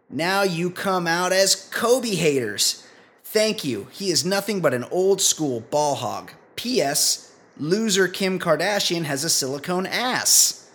Now 0.10 0.44
you 0.44 0.70
come 0.70 1.08
out 1.08 1.32
as 1.32 1.56
Kobe 1.72 2.15
haters. 2.15 2.88
Thank 3.24 3.63
you. 3.63 3.88
He 3.92 4.10
is 4.12 4.24
nothing 4.25 4.62
but 4.62 4.74
an 4.74 4.86
old 4.86 5.22
school 5.22 5.62
ball 5.62 5.96
hog. 5.96 6.32
P.S. 6.56 7.34
Loser 7.58 8.08
Kim 8.08 8.39
Kardashian 8.39 9.04
has 9.04 9.24
a 9.24 9.30
silicone 9.30 9.86
ass. 9.86 10.70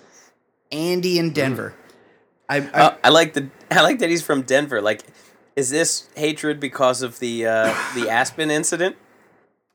Andy 0.72 1.18
in 1.18 1.32
Denver. 1.32 1.74
I, 2.48 2.56
I, 2.58 2.60
Uh, 2.60 2.94
I 3.04 3.08
like 3.10 3.32
the 3.34 3.48
I 3.70 3.82
like 3.82 3.98
that 4.00 4.10
he's 4.10 4.22
from 4.22 4.42
Denver. 4.42 4.80
Like, 4.80 5.02
is 5.56 5.70
this 5.70 6.08
hatred 6.16 6.60
because 6.60 7.02
of 7.02 7.18
the 7.18 7.46
uh, 7.46 7.74
the 7.94 8.08
Aspen 8.08 8.50
incident? 8.50 8.96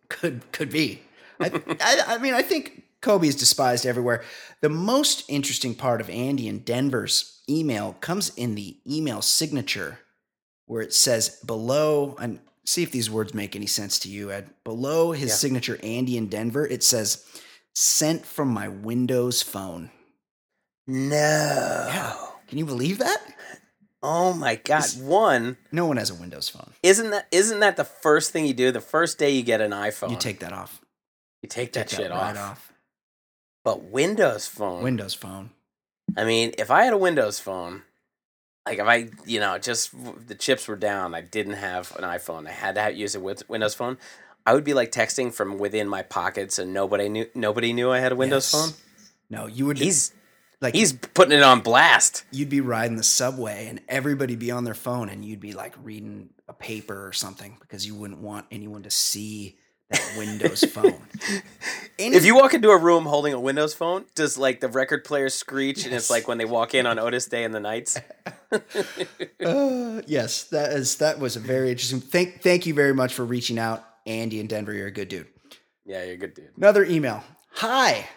could 0.10 0.50
could 0.51 0.70
be. 0.70 1.01
I, 1.39 1.51
I, 1.82 2.04
I 2.15 2.18
mean, 2.20 2.34
I 2.34 2.42
think 2.42 2.84
Kobe 3.06 3.28
is 3.28 3.36
despised 3.36 3.86
everywhere. 3.86 4.24
The 4.62 4.70
most 4.70 5.26
interesting 5.30 5.76
part 5.76 6.02
of 6.02 6.10
Andy 6.10 6.48
in 6.48 6.60
Denver's 6.64 7.44
email 7.48 7.94
comes 8.02 8.30
in 8.36 8.56
the 8.56 8.78
email 8.90 9.22
signature, 9.22 10.00
where 10.66 10.82
it 10.82 10.92
says 10.92 11.40
below. 11.46 12.16
And 12.20 12.40
see 12.66 12.82
if 12.82 12.92
these 12.92 13.08
words 13.12 13.32
make 13.36 13.56
any 13.56 13.68
sense 13.68 14.00
to 14.00 14.10
you, 14.10 14.32
Ed. 14.32 14.50
Below 14.64 15.12
his 15.12 15.30
Yeah. 15.30 15.36
signature, 15.36 15.80
Andy 15.84 16.18
in 16.18 16.30
Denver, 16.30 16.66
it 16.66 16.84
says 16.84 17.24
"sent 17.76 18.26
from 18.26 18.48
my 18.48 18.68
Windows 18.70 19.44
phone." 19.44 19.92
No. 20.88 22.32
Can 22.48 22.58
you 22.58 22.66
believe 22.66 22.98
that? 22.98 23.22
Oh 24.02 24.34
my 24.34 24.56
god. 24.56 24.84
One, 25.00 25.58
No 25.72 25.86
one 25.86 25.98
has 25.98 26.10
a 26.10 26.16
Windows 26.16 26.50
phone. 26.50 26.74
isn't 26.82 27.12
that 27.12 27.28
isn't 27.32 27.60
that 27.60 27.76
the 27.78 27.84
first 27.86 28.32
thing 28.32 28.48
you 28.48 28.54
do 28.56 28.72
the 28.72 28.82
first 28.82 29.20
day 29.20 29.30
you 29.30 29.44
get 29.44 29.62
an 29.62 29.72
iPhone? 29.72 30.10
You 30.10 30.18
take 30.18 30.40
that 30.40 30.54
off. 30.54 30.82
you 31.44 31.50
take 31.50 31.74
that 31.74 31.90
shit 31.92 32.10
right 32.10 32.36
off. 32.38 32.72
But 33.66 33.84
Windows 33.84 34.48
phone. 34.48 34.82
Windows 34.84 35.14
phone. 35.14 35.50
I 36.16 36.24
mean, 36.24 36.54
if 36.58 36.72
I 36.72 36.84
had 36.86 36.94
a 36.94 36.98
Windows 36.98 37.40
phone, 37.40 37.82
like 38.66 38.80
if 38.80 38.86
I, 38.88 39.10
you 39.26 39.40
know, 39.42 39.58
just 39.58 39.92
the 40.28 40.36
chips 40.36 40.68
were 40.70 40.76
down, 40.78 41.14
I 41.14 41.22
didn't 41.22 41.54
have 41.56 41.94
an 41.98 42.04
iPhone. 42.04 42.48
I 42.48 42.52
had 42.52 42.76
to 42.76 42.82
have, 42.82 42.96
use 42.96 43.16
a 43.16 43.20
Windows 43.20 43.74
phone. 43.76 43.98
I 44.46 44.54
would 44.54 44.64
be 44.64 44.74
like 44.76 44.92
texting 44.92 45.34
from 45.34 45.58
within 45.58 45.88
my 45.90 46.04
pockets, 46.04 46.60
and 46.60 46.72
nobody 46.74 47.10
knew. 47.10 47.26
Nobody 47.36 47.74
knew 47.74 47.92
I 47.92 48.00
had 48.00 48.12
a 48.12 48.16
Windows 48.16 48.52
Yes. 48.54 48.62
phone. 48.72 48.80
No, 49.32 49.48
you 49.48 49.66
would. 49.66 49.80
He's 49.80 50.14
like 50.62 50.76
he's 50.76 50.94
putting 50.94 51.36
it 51.38 51.44
on 51.44 51.62
blast. 51.62 52.24
you'd 52.32 52.50
be 52.50 52.62
riding 52.62 52.96
the 52.98 53.04
subway 53.04 53.66
and 53.68 53.82
everybody 53.90 54.36
be 54.36 54.52
on 54.52 54.64
their 54.64 54.74
phone 54.76 55.10
and 55.10 55.26
you'd 55.26 55.40
be 55.40 55.54
like 55.54 55.74
reading 55.84 56.30
a 56.48 56.54
paper 56.54 57.08
or 57.08 57.12
something 57.12 57.58
because 57.60 57.86
you 57.86 57.96
wouldn't 57.96 58.22
want 58.22 58.46
anyone 58.52 58.84
to 58.84 58.90
see 58.92 59.58
that 59.89 60.15
Windows 60.18 60.63
phone. 60.65 61.01
Any- 62.00 62.15
If 62.18 62.25
you 62.25 62.36
walk 62.36 62.54
into 62.54 62.70
a 62.70 62.77
room 62.77 63.06
holding 63.06 63.34
a 63.34 63.39
Windows 63.39 63.74
phone, 63.74 64.06
does 64.15 64.38
like 64.38 64.60
the 64.60 64.68
record 64.68 65.06
player 65.06 65.30
screech, 65.30 65.86
and 65.86 65.94
it's 65.94 66.10
like 66.10 66.27
when 66.27 66.38
they 66.38 66.46
walk 66.46 66.74
in 66.75 66.86
on 66.86 67.00
Otis 67.00 67.25
Day 67.27 67.44
and 67.44 67.54
the 67.54 67.60
Knights? 67.60 68.00
Uh, 69.44 70.01
yes, 70.08 70.46
that 70.46 70.72
is 70.72 70.98
that 70.98 71.20
was 71.20 71.36
a 71.36 71.39
very 71.39 71.70
interesting. 71.72 72.00
Thank 72.00 72.42
thank 72.42 72.65
you 72.65 72.74
very 72.74 72.94
much 72.94 73.13
for 73.13 73.25
reaching 73.25 73.60
out, 73.60 73.84
Andy 74.06 74.39
in 74.39 74.48
Denver. 74.48 74.74
You're 74.74 74.88
a 74.88 74.92
good 74.92 75.10
dude. 75.10 75.27
Yeah, 75.86 76.04
you're 76.04 76.13
a 76.13 76.18
good 76.18 76.34
dude. 76.34 76.51
Another 76.58 76.84
email. 76.86 77.24
Hi. 77.56 78.08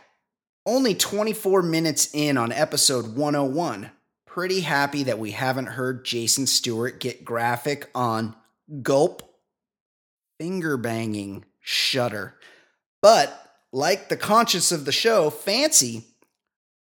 Only 0.64 0.94
24 0.94 1.62
minutes 1.62 2.10
in 2.14 2.36
on 2.38 2.52
episode 2.52 3.16
101. 3.16 3.90
Pretty 4.26 4.60
happy 4.60 5.02
that 5.04 5.18
we 5.18 5.32
haven't 5.32 5.66
heard 5.66 6.04
Jason 6.04 6.46
Stewart 6.46 7.00
get 7.00 7.24
graphic 7.24 7.90
on 7.94 8.34
gulp 8.82 9.22
finger 10.38 10.76
banging 10.76 11.44
shudder. 11.68 12.34
But 13.02 13.30
like 13.72 14.08
the 14.08 14.16
conscience 14.16 14.72
of 14.72 14.86
the 14.86 14.92
show, 14.92 15.28
Fancy, 15.28 16.06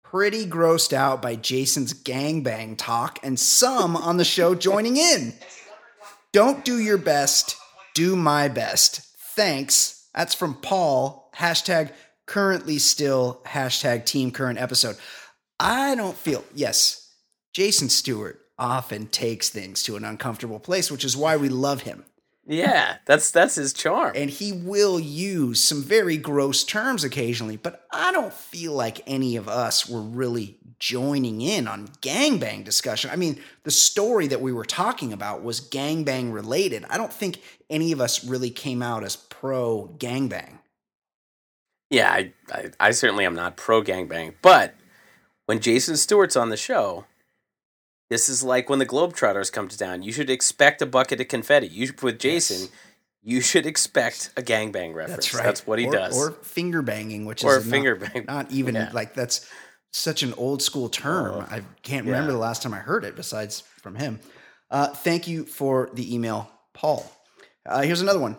pretty 0.03 0.45
grossed 0.45 0.93
out 0.93 1.23
by 1.23 1.35
Jason's 1.35 1.91
gangbang 1.93 2.75
talk 2.77 3.17
and 3.23 3.39
some 3.39 3.97
on 3.97 4.17
the 4.17 4.23
show 4.23 4.53
joining 4.53 4.95
in. 4.95 5.33
Don't 6.33 6.63
do 6.63 6.77
your 6.77 6.99
best, 6.99 7.57
do 7.95 8.15
my 8.15 8.47
best. 8.47 9.01
Thanks. 9.35 10.07
That's 10.13 10.35
from 10.35 10.53
Paul. 10.55 11.31
Hashtag 11.35 11.91
currently 12.27 12.77
still 12.77 13.41
hashtag 13.47 14.05
team 14.05 14.29
current 14.29 14.59
episode. 14.59 14.97
I 15.59 15.95
don't 15.95 16.15
feel, 16.15 16.43
yes, 16.53 17.11
Jason 17.53 17.89
Stewart 17.89 18.39
often 18.59 19.07
takes 19.07 19.49
things 19.49 19.81
to 19.83 19.95
an 19.95 20.05
uncomfortable 20.05 20.59
place, 20.59 20.91
which 20.91 21.03
is 21.03 21.17
why 21.17 21.37
we 21.37 21.49
love 21.49 21.81
him. 21.81 22.05
Yeah, 22.51 22.97
that's 23.05 23.29
that's 23.29 23.53
his 23.53 23.73
charm. 23.73 24.13
And 24.15 24.27
he 24.27 24.51
will 24.51 24.99
use 24.99 25.61
some 25.61 25.83
very 25.83 26.17
gross 26.17 26.63
terms 26.63 27.03
occasionally, 27.03 27.57
but 27.57 27.85
I 27.93 28.11
don't 28.11 28.33
feel 28.33 28.73
like 28.73 29.03
any 29.05 29.35
of 29.35 29.47
us 29.47 29.87
were 29.87 30.01
really 30.01 30.57
joining 30.79 31.41
in 31.41 31.67
on 31.67 31.89
gangbang 32.01 32.63
discussion. 32.63 33.11
I 33.11 33.17
mean, 33.17 33.39
the 33.65 33.71
story 33.71 34.25
that 34.27 34.41
we 34.41 34.51
were 34.51 34.65
talking 34.65 35.13
about 35.13 35.43
was 35.43 35.61
gangbang 35.61 36.33
related. 36.33 36.85
I 36.89 36.97
don't 36.97 37.13
think 37.13 37.39
any 37.69 37.91
of 37.91 38.01
us 38.01 38.25
really 38.25 38.49
came 38.49 38.81
out 38.81 39.03
as 39.03 39.15
pro 39.15 39.93
gangbang. 39.99 40.57
Yeah, 41.91 42.11
I, 42.11 42.33
I, 42.51 42.71
I 42.79 42.91
certainly 42.91 43.25
am 43.25 43.35
not 43.35 43.57
pro 43.57 43.83
gangbang, 43.83 44.33
but 44.41 44.73
when 45.45 45.59
Jason 45.59 45.97
Stewart's 45.97 46.35
on 46.35 46.49
the 46.49 46.57
show, 46.57 47.05
this 48.09 48.29
is 48.29 48.43
like 48.43 48.69
when 48.69 48.79
the 48.79 48.85
Globetrotters 48.85 49.51
come 49.51 49.67
to 49.67 49.77
town. 49.77 50.03
You 50.03 50.11
should 50.11 50.29
expect 50.29 50.81
a 50.81 50.85
bucket 50.85 51.21
of 51.21 51.27
confetti. 51.27 51.67
You 51.67 51.91
with 52.01 52.19
Jason, 52.19 52.61
Yes. 52.61 52.69
you 53.23 53.41
should 53.41 53.65
expect 53.65 54.31
a 54.37 54.41
gangbang 54.41 54.93
reference. 54.93 55.25
That's 55.25 55.33
right. 55.35 55.43
That's 55.43 55.67
what 55.67 55.79
he 55.79 55.85
or, 55.87 55.91
does. 55.91 56.17
Or 56.17 56.31
finger 56.31 56.81
banging, 56.81 57.25
which 57.25 57.43
Or 57.43 57.57
is 57.57 57.69
finger 57.69 57.97
not, 57.97 58.13
bang. 58.13 58.25
not 58.27 58.51
even 58.51 58.75
Yeah. 58.75 58.89
like 58.93 59.13
that's 59.13 59.47
such 59.91 60.23
an 60.23 60.33
old 60.35 60.61
school 60.61 60.89
term. 60.89 61.35
Oh, 61.35 61.47
I 61.49 61.61
can't 61.83 62.05
remember 62.05 62.31
the 62.31 62.37
last 62.37 62.61
time 62.63 62.73
I 62.73 62.79
heard 62.79 63.03
it 63.03 63.15
besides 63.15 63.63
from 63.81 63.95
him. 63.95 64.19
Uh, 64.71 64.87
thank 64.87 65.27
you 65.27 65.45
for 65.45 65.89
the 65.93 66.13
email, 66.13 66.49
Paul. 66.73 67.11
Uh, 67.65 67.81
here's 67.81 68.01
another 68.01 68.19
one. 68.19 68.37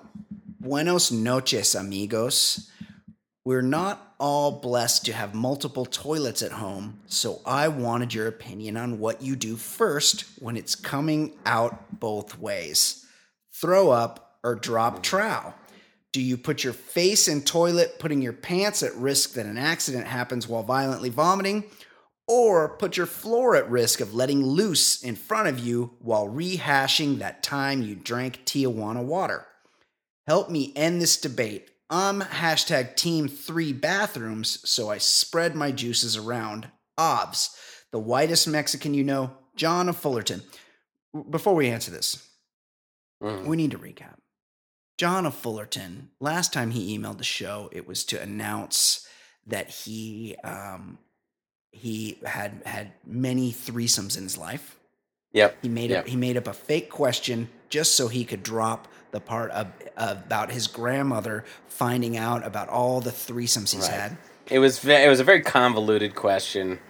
Buenos 0.60 1.10
noches, 1.10 1.74
amigos. 1.74 2.70
We're 3.44 3.62
not 3.62 4.14
all 4.18 4.60
blessed 4.60 5.06
to 5.06 5.12
have 5.14 5.34
multiple 5.34 5.86
toilets 5.86 6.42
at 6.42 6.52
home, 6.52 7.00
so 7.06 7.40
I 7.46 7.68
wanted 7.68 8.12
your 8.12 8.26
opinion 8.26 8.76
on 8.76 8.98
what 8.98 9.22
you 9.22 9.34
do 9.34 9.56
first 9.56 10.24
when 10.40 10.56
it's 10.56 10.74
coming 10.74 11.32
out 11.46 11.98
both 11.98 12.38
ways 12.38 13.06
throw 13.52 13.90
up 13.90 14.38
or 14.42 14.54
drop 14.54 15.02
trow. 15.02 15.54
Do 16.12 16.20
you 16.20 16.36
put 16.36 16.64
your 16.64 16.72
face 16.72 17.28
in 17.28 17.42
toilet, 17.42 17.98
putting 17.98 18.22
your 18.22 18.32
pants 18.32 18.82
at 18.82 18.94
risk 18.96 19.34
that 19.34 19.46
an 19.46 19.58
accident 19.58 20.06
happens 20.06 20.48
while 20.48 20.62
violently 20.62 21.08
vomiting? 21.08 21.64
Or 22.26 22.76
put 22.76 22.96
your 22.96 23.06
floor 23.06 23.56
at 23.56 23.70
risk 23.70 24.00
of 24.00 24.14
letting 24.14 24.44
loose 24.44 25.02
in 25.02 25.16
front 25.16 25.48
of 25.48 25.58
you 25.58 25.92
while 26.00 26.28
rehashing 26.28 27.18
that 27.18 27.42
time 27.42 27.82
you 27.82 27.94
drank 27.94 28.44
Tijuana 28.44 29.04
water? 29.04 29.46
Help 30.26 30.48
me 30.50 30.72
end 30.74 31.00
this 31.00 31.20
debate. 31.20 31.70
I'm 31.90 32.20
hashtag 32.20 32.94
team 32.94 33.26
three 33.28 33.72
bathrooms, 33.72 34.60
so 34.68 34.88
I 34.88 34.98
spread 34.98 35.56
my 35.56 35.72
juices 35.72 36.16
around. 36.16 36.70
Obs, 36.96 37.56
the 37.90 37.98
whitest 37.98 38.46
Mexican 38.46 38.94
you 38.94 39.02
know, 39.02 39.36
John 39.56 39.88
of 39.88 39.96
Fullerton. 39.96 40.42
Before 41.28 41.54
we 41.54 41.68
answer 41.68 41.90
this, 41.90 42.28
Mhm. 43.20 43.46
we 43.46 43.56
need 43.56 43.72
to 43.72 43.78
recap. 43.78 44.18
John 44.98 45.26
of 45.26 45.34
Fullerton, 45.34 46.10
last 46.20 46.52
time 46.52 46.70
he 46.70 46.96
emailed 46.96 47.18
the 47.18 47.24
show, 47.24 47.68
it 47.72 47.86
was 47.88 48.04
to 48.04 48.20
announce 48.20 49.06
that 49.46 49.70
he 49.70 50.36
um, 50.44 50.98
he 51.72 52.18
had 52.24 52.62
had 52.66 52.92
many 53.04 53.52
threesomes 53.52 54.16
in 54.16 54.24
his 54.24 54.36
life. 54.36 54.76
Yep. 55.32 55.58
He 55.62 55.68
made 55.68 55.90
Yep. 55.90 56.00
up 56.04 56.08
he 56.08 56.16
made 56.16 56.36
up 56.36 56.46
a 56.48 56.52
fake 56.52 56.90
question 56.90 57.48
just 57.68 57.94
so 57.94 58.08
he 58.08 58.24
could 58.24 58.42
drop 58.42 58.88
the 59.12 59.20
part 59.20 59.50
of, 59.52 59.68
about 59.96 60.50
his 60.50 60.66
grandmother 60.66 61.44
finding 61.68 62.16
out 62.16 62.44
about 62.46 62.68
all 62.68 63.00
the 63.00 63.10
threesomes 63.10 63.72
he's 63.74 63.82
Right. 63.88 63.90
had. 64.00 64.16
It 64.48 64.58
was 64.58 64.84
it 64.84 65.08
was 65.08 65.20
a 65.20 65.24
very 65.24 65.40
convoluted 65.42 66.14
question. 66.14 66.80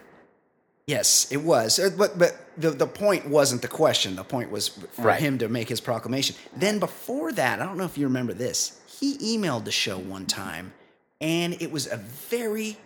Yes, 0.87 1.29
it 1.31 1.39
was. 1.43 1.79
Uh, 1.79 1.91
But 1.97 2.19
but 2.19 2.35
the 2.57 2.71
the 2.71 2.87
point 2.87 3.29
wasn't 3.29 3.63
the 3.63 3.69
question. 3.69 4.17
The 4.17 4.25
point 4.25 4.51
was 4.51 4.69
for 4.69 5.03
Right. 5.03 5.21
him 5.21 5.39
to 5.39 5.49
make 5.49 5.69
his 5.69 5.81
proclamation. 5.81 6.35
Then 6.57 6.79
before 6.79 7.33
that, 7.33 7.61
I 7.61 7.65
don't 7.67 7.77
know 7.77 7.85
if 7.85 7.97
you 7.99 8.07
remember 8.07 8.33
this. 8.33 8.73
He 8.99 9.17
emailed 9.37 9.65
the 9.65 9.73
show 9.73 9.99
one 9.99 10.27
time, 10.27 10.73
and 11.21 11.55
it 11.61 11.71
was 11.71 11.87
a 11.87 11.97
very, 11.97 12.77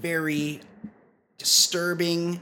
very 0.00 0.60
disturbing, 1.38 2.40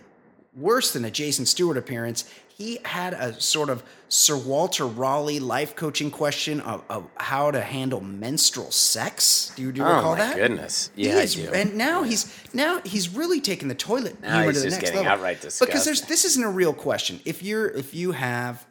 worse 0.54 0.92
than 0.92 1.04
a 1.04 1.10
Jason 1.10 1.46
Stewart 1.46 1.76
appearance. 1.76 2.24
He 2.56 2.78
had 2.84 3.14
a 3.14 3.40
sort 3.40 3.70
of 3.70 3.82
Sir 4.08 4.36
Walter 4.36 4.86
Raleigh 4.86 5.40
life 5.40 5.74
coaching 5.74 6.10
question 6.10 6.60
of, 6.60 6.82
of 6.90 7.08
how 7.16 7.50
to 7.50 7.60
handle 7.60 8.00
menstrual 8.00 8.70
sex. 8.70 9.52
Do 9.56 9.62
you, 9.62 9.72
do 9.72 9.80
you 9.80 9.86
oh 9.86 9.96
recall 9.96 10.12
my 10.12 10.18
that? 10.18 10.36
goodness! 10.36 10.90
He 10.94 11.08
Yeah, 11.08 11.16
I 11.16 11.22
is- 11.22 11.34
do. 11.34 11.50
And 11.52 11.76
now 11.76 12.02
he's 12.02 12.32
now 12.52 12.80
he's 12.84 13.08
really 13.08 13.40
taking 13.40 13.68
the 13.68 13.74
toilet 13.74 14.20
Now 14.20 14.34
humor 14.42 14.52
he's 14.52 14.58
to 14.58 14.60
the 14.60 14.66
just 14.70 14.80
next 14.80 14.90
getting 14.90 15.06
level. 15.06 15.12
outright 15.12 15.40
Because 15.60 15.84
there's 15.86 16.02
this 16.02 16.24
isn't 16.26 16.44
a 16.44 16.50
real 16.50 16.74
question. 16.74 17.20
If 17.24 17.42
you're 17.42 17.68
if 17.68 17.94
you 17.94 18.12
have 18.12 18.64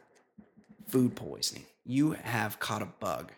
food 0.88 1.16
poisoning, 1.16 1.66
you 1.84 2.12
have 2.12 2.60
caught 2.60 2.84
a 2.84 2.86
bug. 3.00 3.32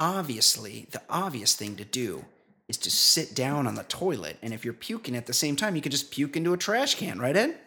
Obviously, 0.00 0.88
the 0.90 1.02
obvious 1.08 1.54
thing 1.54 1.76
to 1.76 1.84
do 1.84 2.24
is 2.70 2.76
to 2.78 2.90
sit 2.90 3.34
down 3.34 3.66
on 3.66 3.74
the 3.74 3.82
toilet, 3.82 4.38
and 4.42 4.54
if 4.54 4.64
you're 4.64 4.72
puking 4.72 5.14
at 5.16 5.26
the 5.26 5.32
same 5.34 5.56
time, 5.56 5.76
you 5.76 5.82
could 5.82 5.92
just 5.92 6.10
puke 6.10 6.36
into 6.36 6.52
a 6.54 6.56
trash 6.56 6.94
can, 6.94 7.18
right, 7.18 7.36
Ed? 7.36 7.58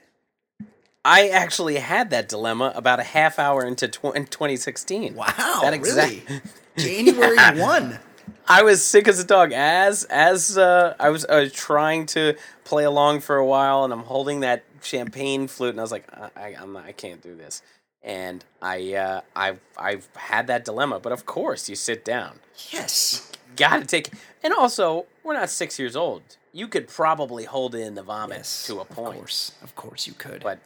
I 1.06 1.28
actually 1.28 1.76
had 1.76 2.10
that 2.12 2.30
dilemma 2.30 2.72
about 2.76 3.00
a 3.00 3.04
half 3.04 3.38
hour 3.38 3.66
into 3.66 3.90
tw- 3.90 4.16
in 4.16 4.26
2016. 4.26 5.14
Wow, 5.16 5.26
That 5.62 5.74
exact- 5.74 6.30
really? 6.30 6.42
January 6.78 7.38
one. 7.60 8.00
I 8.48 8.64
was 8.64 8.84
sick 8.84 9.08
as 9.08 9.20
a 9.20 9.26
dog. 9.26 9.52
As 9.52 10.06
as 10.06 10.58
uh, 10.58 10.96
I 11.00 11.10
was 11.10 11.26
I 11.26 11.42
was 11.42 11.52
trying 11.54 12.06
to 12.08 12.36
play 12.64 12.84
along 12.86 13.20
for 13.22 13.36
a 13.36 13.46
while, 13.46 13.84
and 13.84 13.92
I'm 13.94 14.04
holding 14.04 14.40
that 14.40 14.64
champagne 14.82 15.48
flute, 15.48 15.72
and 15.72 15.80
I 15.80 15.84
was 15.84 15.92
like, 15.92 16.06
I, 16.14 16.30
I, 16.36 16.56
I'm 16.60 16.74
not, 16.74 16.86
I 16.86 16.94
can't 16.94 17.22
do 17.22 17.36
this. 17.36 17.62
And 18.02 18.44
I 18.62 18.94
uh, 18.96 19.22
I've 19.36 19.60
I've 19.78 20.08
had 20.16 20.48
that 20.48 20.66
dilemma, 20.66 21.00
but 21.00 21.12
of 21.12 21.26
course 21.26 21.70
you 21.70 21.76
sit 21.76 22.04
down. 22.06 22.40
Yes. 22.72 23.30
Got 23.56 23.80
to 23.80 23.86
take. 23.86 24.10
And 24.44 24.54
also, 24.54 25.06
we're 25.24 25.34
not 25.34 25.50
six 25.50 25.78
years 25.80 25.96
old. 25.96 26.22
You 26.52 26.68
could 26.68 26.88
probably 26.88 27.46
hold 27.46 27.74
in 27.76 27.96
the 27.96 28.04
vomit 28.04 28.38
Yes. 28.40 28.68
to 28.68 28.80
a 28.80 28.86
point. 28.86 29.08
Of 29.10 29.16
course. 29.16 29.52
Of 29.64 29.76
course 29.76 30.08
you 30.08 30.14
could. 30.14 30.44
but 30.44 30.60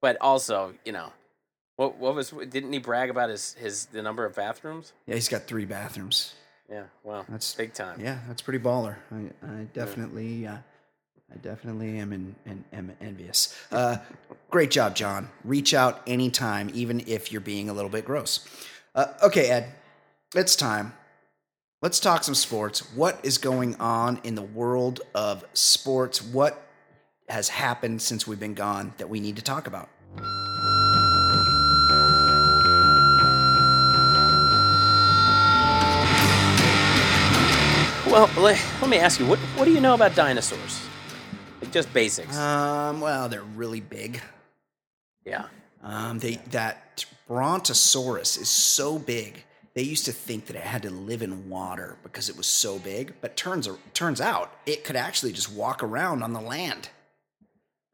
but 0.00 0.16
also, 0.20 0.74
you 0.84 0.92
know, 0.92 1.12
what 1.76 1.96
what 1.96 2.14
was 2.14 2.30
didn't 2.30 2.72
he 2.72 2.78
brag 2.78 3.08
about 3.10 3.30
his 3.30 3.54
his 3.54 3.86
the 3.86 4.02
number 4.02 4.24
of 4.26 4.34
bathrooms? 4.34 4.92
yeah, 5.06 5.14
he's 5.14 5.28
got 5.28 5.42
three 5.46 5.64
bathrooms. 5.64 6.34
Yeah, 6.68 6.84
well, 7.04 7.22
That's- 7.28 7.54
big 7.54 7.74
time. 7.74 8.00
Yeah, 8.00 8.18
that's 8.28 8.40
pretty 8.40 8.58
baller. 8.58 8.96
I, 9.10 9.30
I 9.46 9.64
definitely, 9.74 10.46
uh, 10.46 10.56
I 11.30 11.36
definitely 11.42 11.98
am, 11.98 12.14
in, 12.14 12.34
in, 12.46 12.64
am 12.72 12.92
envious. 12.98 13.54
Uh, 13.70 13.98
great 14.50 14.70
job, 14.70 14.94
John. 14.94 15.28
Reach 15.44 15.74
out 15.74 16.00
anytime, 16.06 16.70
even 16.72 17.00
if 17.06 17.30
you're 17.30 17.42
being 17.42 17.68
a 17.68 17.74
little 17.74 17.90
bit 17.90 18.06
gross. 18.06 18.46
Uh, 18.94 19.08
okay, 19.22 19.50
Ed, 19.50 19.66
it's 20.34 20.56
time. 20.56 20.94
Let's 21.82 21.98
talk 21.98 22.22
some 22.22 22.36
sports. 22.36 22.94
What 22.94 23.18
is 23.24 23.38
going 23.38 23.74
on 23.80 24.20
in 24.22 24.36
the 24.36 24.42
world 24.42 25.00
of 25.16 25.44
sports? 25.52 26.22
What 26.22 26.64
has 27.28 27.48
happened 27.48 28.00
since 28.00 28.24
we've 28.24 28.38
been 28.38 28.54
gone 28.54 28.94
that 28.98 29.08
we 29.08 29.18
need 29.18 29.34
to 29.34 29.42
talk 29.42 29.66
about? 29.66 29.88
Well, 38.06 38.30
let, 38.36 38.64
let 38.80 38.88
me 38.88 38.98
ask 38.98 39.18
you, 39.18 39.26
what 39.26 39.40
what 39.56 39.64
do 39.64 39.72
you 39.72 39.80
know 39.80 39.94
about 39.94 40.14
dinosaurs? 40.14 40.86
Like 41.60 41.72
just 41.72 41.92
basics. 41.92 42.38
Um, 42.38 43.00
well, 43.00 43.28
they're 43.28 43.42
really 43.42 43.80
big. 43.80 44.20
yeah. 45.24 45.46
Um, 45.82 46.20
they 46.20 46.36
that 46.52 47.04
Brontosaurus 47.26 48.36
is 48.36 48.48
so 48.48 49.00
big. 49.00 49.42
They 49.74 49.82
used 49.82 50.04
to 50.04 50.12
think 50.12 50.46
that 50.46 50.56
it 50.56 50.62
had 50.62 50.82
to 50.82 50.90
live 50.90 51.22
in 51.22 51.48
water 51.48 51.96
because 52.02 52.28
it 52.28 52.36
was 52.36 52.46
so 52.46 52.78
big, 52.78 53.14
but 53.20 53.36
turns 53.36 53.68
turns 53.94 54.20
out 54.20 54.52
it 54.66 54.84
could 54.84 54.96
actually 54.96 55.32
just 55.32 55.50
walk 55.50 55.82
around 55.82 56.22
on 56.22 56.32
the 56.32 56.40
land. 56.40 56.90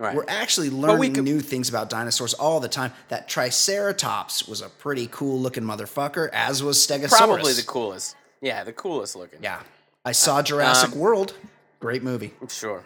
Right. 0.00 0.14
We're 0.14 0.24
actually 0.28 0.68
we 0.68 0.76
learning 0.76 1.14
could- 1.14 1.24
new 1.24 1.40
things 1.40 1.68
about 1.68 1.90
dinosaurs 1.90 2.34
all 2.34 2.60
the 2.60 2.68
time. 2.68 2.92
That 3.08 3.28
Triceratops 3.28 4.46
was 4.46 4.60
a 4.60 4.68
pretty 4.68 5.08
cool 5.10 5.40
looking 5.40 5.64
motherfucker, 5.64 6.30
as 6.32 6.62
was 6.62 6.78
Stegosaurus. 6.78 7.16
Probably 7.16 7.52
the 7.52 7.62
coolest. 7.62 8.16
Yeah, 8.40 8.62
the 8.64 8.72
coolest 8.72 9.16
looking. 9.16 9.40
Yeah, 9.42 9.60
I 10.04 10.12
saw 10.12 10.42
Jurassic 10.42 10.92
um, 10.92 10.98
World. 10.98 11.34
Great 11.80 12.02
movie. 12.02 12.34
Sure. 12.48 12.82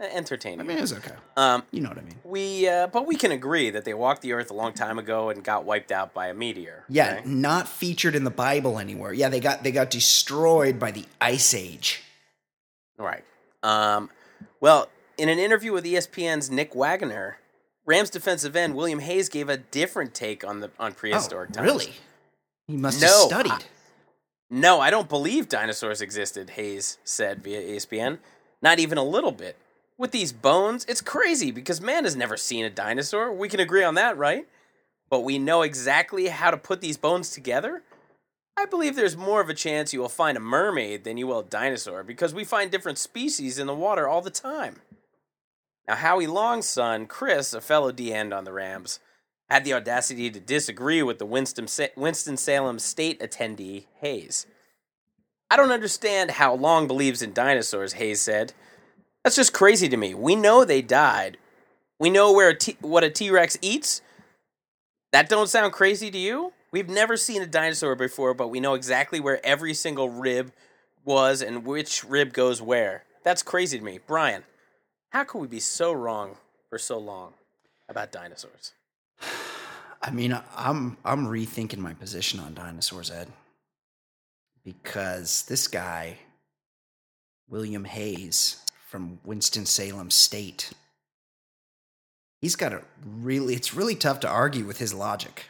Eh, 0.00 0.20
I 0.20 0.62
mean, 0.62 0.78
it's 0.78 0.92
okay. 0.92 1.14
Um, 1.36 1.64
You 1.70 1.80
know 1.80 1.88
what 1.88 1.98
I 1.98 2.02
mean? 2.02 2.14
we 2.24 2.68
uh, 2.68 2.86
but 2.88 3.06
we 3.06 3.16
can 3.16 3.32
agree 3.32 3.70
that 3.70 3.84
they 3.84 3.94
walked 3.94 4.22
the 4.22 4.32
earth 4.32 4.50
a 4.50 4.54
long 4.54 4.72
time 4.72 4.98
ago 4.98 5.30
and 5.30 5.42
got 5.42 5.64
wiped 5.64 5.90
out 5.92 6.14
by 6.14 6.28
a 6.28 6.34
meteor. 6.34 6.84
Yeah, 6.88 7.16
right? 7.16 7.26
not 7.26 7.68
featured 7.68 8.14
in 8.14 8.24
the 8.24 8.30
Bible 8.30 8.78
anywhere. 8.78 9.12
Yeah, 9.12 9.28
they 9.28 9.40
got 9.40 9.62
they 9.62 9.72
got 9.72 9.90
destroyed 9.90 10.78
by 10.78 10.90
the 10.90 11.04
Ice 11.20 11.54
Age. 11.54 12.02
Right. 12.96 13.24
Um, 13.62 14.10
well, 14.60 14.88
in 15.16 15.28
an 15.28 15.38
interview 15.38 15.72
with 15.72 15.84
ESPN's 15.84 16.50
Nick 16.50 16.74
Wagoner, 16.74 17.38
Rams 17.86 18.10
defensive 18.10 18.54
end 18.54 18.74
William 18.74 19.00
Hayes 19.00 19.28
gave 19.28 19.48
a 19.48 19.56
different 19.56 20.14
take 20.14 20.44
on 20.46 20.60
the 20.60 20.70
on 20.78 20.92
prehistoric 20.92 21.50
oh, 21.52 21.54
times. 21.54 21.66
really? 21.66 21.92
He 22.66 22.76
must 22.76 23.00
have 23.00 23.10
studied. 23.10 23.52
I- 23.52 23.62
No, 24.50 24.80
I 24.80 24.90
don't 24.90 25.08
believe 25.08 25.48
dinosaurs 25.48 26.00
existed, 26.00 26.50
Hayes 26.50 26.98
said 27.04 27.42
via 27.42 27.60
ESPN. 27.60 28.18
Not 28.62 28.78
even 28.78 28.98
a 28.98 29.04
little 29.04 29.32
bit. 29.32 29.56
With 29.98 30.12
these 30.12 30.32
bones, 30.32 30.86
it's 30.88 31.00
crazy 31.00 31.50
because 31.50 31.80
man 31.80 32.04
has 32.04 32.14
never 32.14 32.36
seen 32.36 32.64
a 32.64 32.70
dinosaur. 32.70 33.32
We 33.32 33.48
can 33.48 33.58
agree 33.58 33.82
on 33.82 33.94
that, 33.96 34.16
right? 34.16 34.46
But 35.10 35.24
we 35.24 35.40
know 35.40 35.62
exactly 35.62 36.28
how 36.28 36.52
to 36.52 36.56
put 36.56 36.80
these 36.80 36.96
bones 36.96 37.30
together? 37.30 37.82
I 38.56 38.66
believe 38.66 38.94
there's 38.94 39.16
more 39.16 39.40
of 39.40 39.48
a 39.48 39.54
chance 39.54 39.92
you 39.92 40.00
will 40.00 40.08
find 40.08 40.36
a 40.36 40.40
mermaid 40.40 41.02
than 41.02 41.16
you 41.16 41.26
will 41.26 41.40
a 41.40 41.44
dinosaur 41.44 42.04
because 42.04 42.32
we 42.32 42.44
find 42.44 42.70
different 42.70 42.98
species 42.98 43.58
in 43.58 43.66
the 43.66 43.74
water 43.74 44.06
all 44.06 44.20
the 44.20 44.30
time. 44.30 44.76
Now, 45.88 45.96
Howie 45.96 46.26
Long's 46.28 46.66
son, 46.66 47.06
Chris, 47.06 47.52
a 47.52 47.60
fellow 47.60 47.90
D 47.90 48.12
end 48.12 48.32
on 48.32 48.44
the 48.44 48.52
Rams, 48.52 49.00
had 49.50 49.64
the 49.64 49.72
audacity 49.72 50.30
to 50.30 50.38
disagree 50.38 51.02
with 51.02 51.18
the 51.18 51.26
Winston 51.26 51.66
Winston-Salem 51.96 52.78
state 52.78 53.18
attendee, 53.20 53.86
Hayes. 54.00 54.46
I 55.50 55.56
don't 55.56 55.72
understand 55.72 56.32
how 56.32 56.54
Long 56.54 56.86
believes 56.86 57.22
in 57.22 57.32
dinosaurs, 57.32 57.94
Hayes 57.94 58.20
said. 58.20 58.52
That's 59.24 59.36
just 59.36 59.52
crazy 59.52 59.88
to 59.88 59.96
me. 59.96 60.14
We 60.14 60.36
know 60.36 60.64
they 60.64 60.82
died. 60.82 61.38
We 61.98 62.10
know 62.10 62.32
where 62.32 62.50
a 62.50 62.54
T- 62.54 62.76
what 62.80 63.04
a 63.04 63.10
T-Rex 63.10 63.58
eats. 63.60 64.00
That 65.12 65.28
don't 65.28 65.48
sound 65.48 65.72
crazy 65.72 66.10
to 66.10 66.18
you? 66.18 66.52
We've 66.70 66.88
never 66.88 67.16
seen 67.16 67.42
a 67.42 67.46
dinosaur 67.46 67.94
before, 67.94 68.34
but 68.34 68.48
we 68.48 68.60
know 68.60 68.74
exactly 68.74 69.20
where 69.20 69.44
every 69.44 69.74
single 69.74 70.10
rib 70.10 70.52
was 71.04 71.40
and 71.40 71.64
which 71.64 72.04
rib 72.04 72.32
goes 72.32 72.60
where. 72.60 73.04
That's 73.24 73.42
crazy 73.42 73.78
to 73.78 73.84
me. 73.84 73.98
Brian, 74.06 74.44
how 75.10 75.24
could 75.24 75.38
we 75.38 75.46
be 75.46 75.60
so 75.60 75.92
wrong 75.92 76.36
for 76.68 76.78
so 76.78 76.98
long 76.98 77.32
about 77.88 78.12
dinosaurs? 78.12 78.72
I 80.02 80.10
mean, 80.10 80.38
I'm 80.56 80.96
I'm 81.04 81.26
rethinking 81.26 81.78
my 81.78 81.92
position 81.92 82.38
on 82.38 82.54
dinosaurs, 82.54 83.10
Ed, 83.10 83.28
because 84.64 85.42
this 85.48 85.66
guy, 85.66 86.18
William 87.48 87.84
Hayes 87.84 88.58
from 88.88 89.18
Winston 89.22 89.66
Salem 89.66 90.10
State, 90.10 90.72
he's 92.40 92.56
got 92.56 92.72
a 92.72 92.82
really. 93.04 93.54
It's 93.54 93.74
really 93.74 93.94
tough 93.94 94.20
to 94.20 94.28
argue 94.28 94.64
with 94.64 94.78
his 94.78 94.94
logic. 94.94 95.44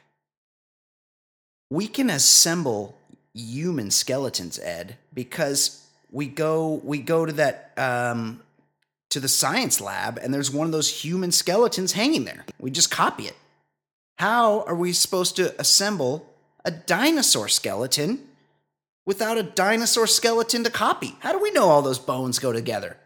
We 1.70 1.86
can 1.86 2.10
assemble 2.10 2.98
human 3.34 3.92
skeletons, 3.92 4.58
Ed, 4.58 4.96
because 5.14 5.86
we 6.10 6.26
go 6.26 6.80
we 6.82 6.98
go 6.98 7.24
to 7.24 7.32
that 7.34 7.72
um, 7.76 8.42
to 9.10 9.20
the 9.20 9.28
science 9.28 9.80
lab, 9.80 10.18
and 10.18 10.34
there's 10.34 10.50
one 10.50 10.66
of 10.66 10.72
those 10.72 11.02
human 11.02 11.30
skeletons 11.30 11.92
hanging 11.92 12.24
there. 12.24 12.44
We 12.58 12.72
just 12.72 12.90
copy 12.90 13.26
it. 13.26 13.36
How 14.18 14.62
are 14.62 14.74
we 14.74 14.92
supposed 14.92 15.36
to 15.36 15.58
assemble 15.60 16.28
a 16.64 16.72
dinosaur 16.72 17.46
skeleton 17.46 18.26
without 19.06 19.38
a 19.38 19.44
dinosaur 19.44 20.08
skeleton 20.08 20.64
to 20.64 20.70
copy? 20.70 21.14
How 21.20 21.30
do 21.30 21.38
we 21.38 21.52
know 21.52 21.68
all 21.68 21.82
those 21.82 22.00
bones 22.00 22.40
go 22.40 22.52
together? 22.52 22.96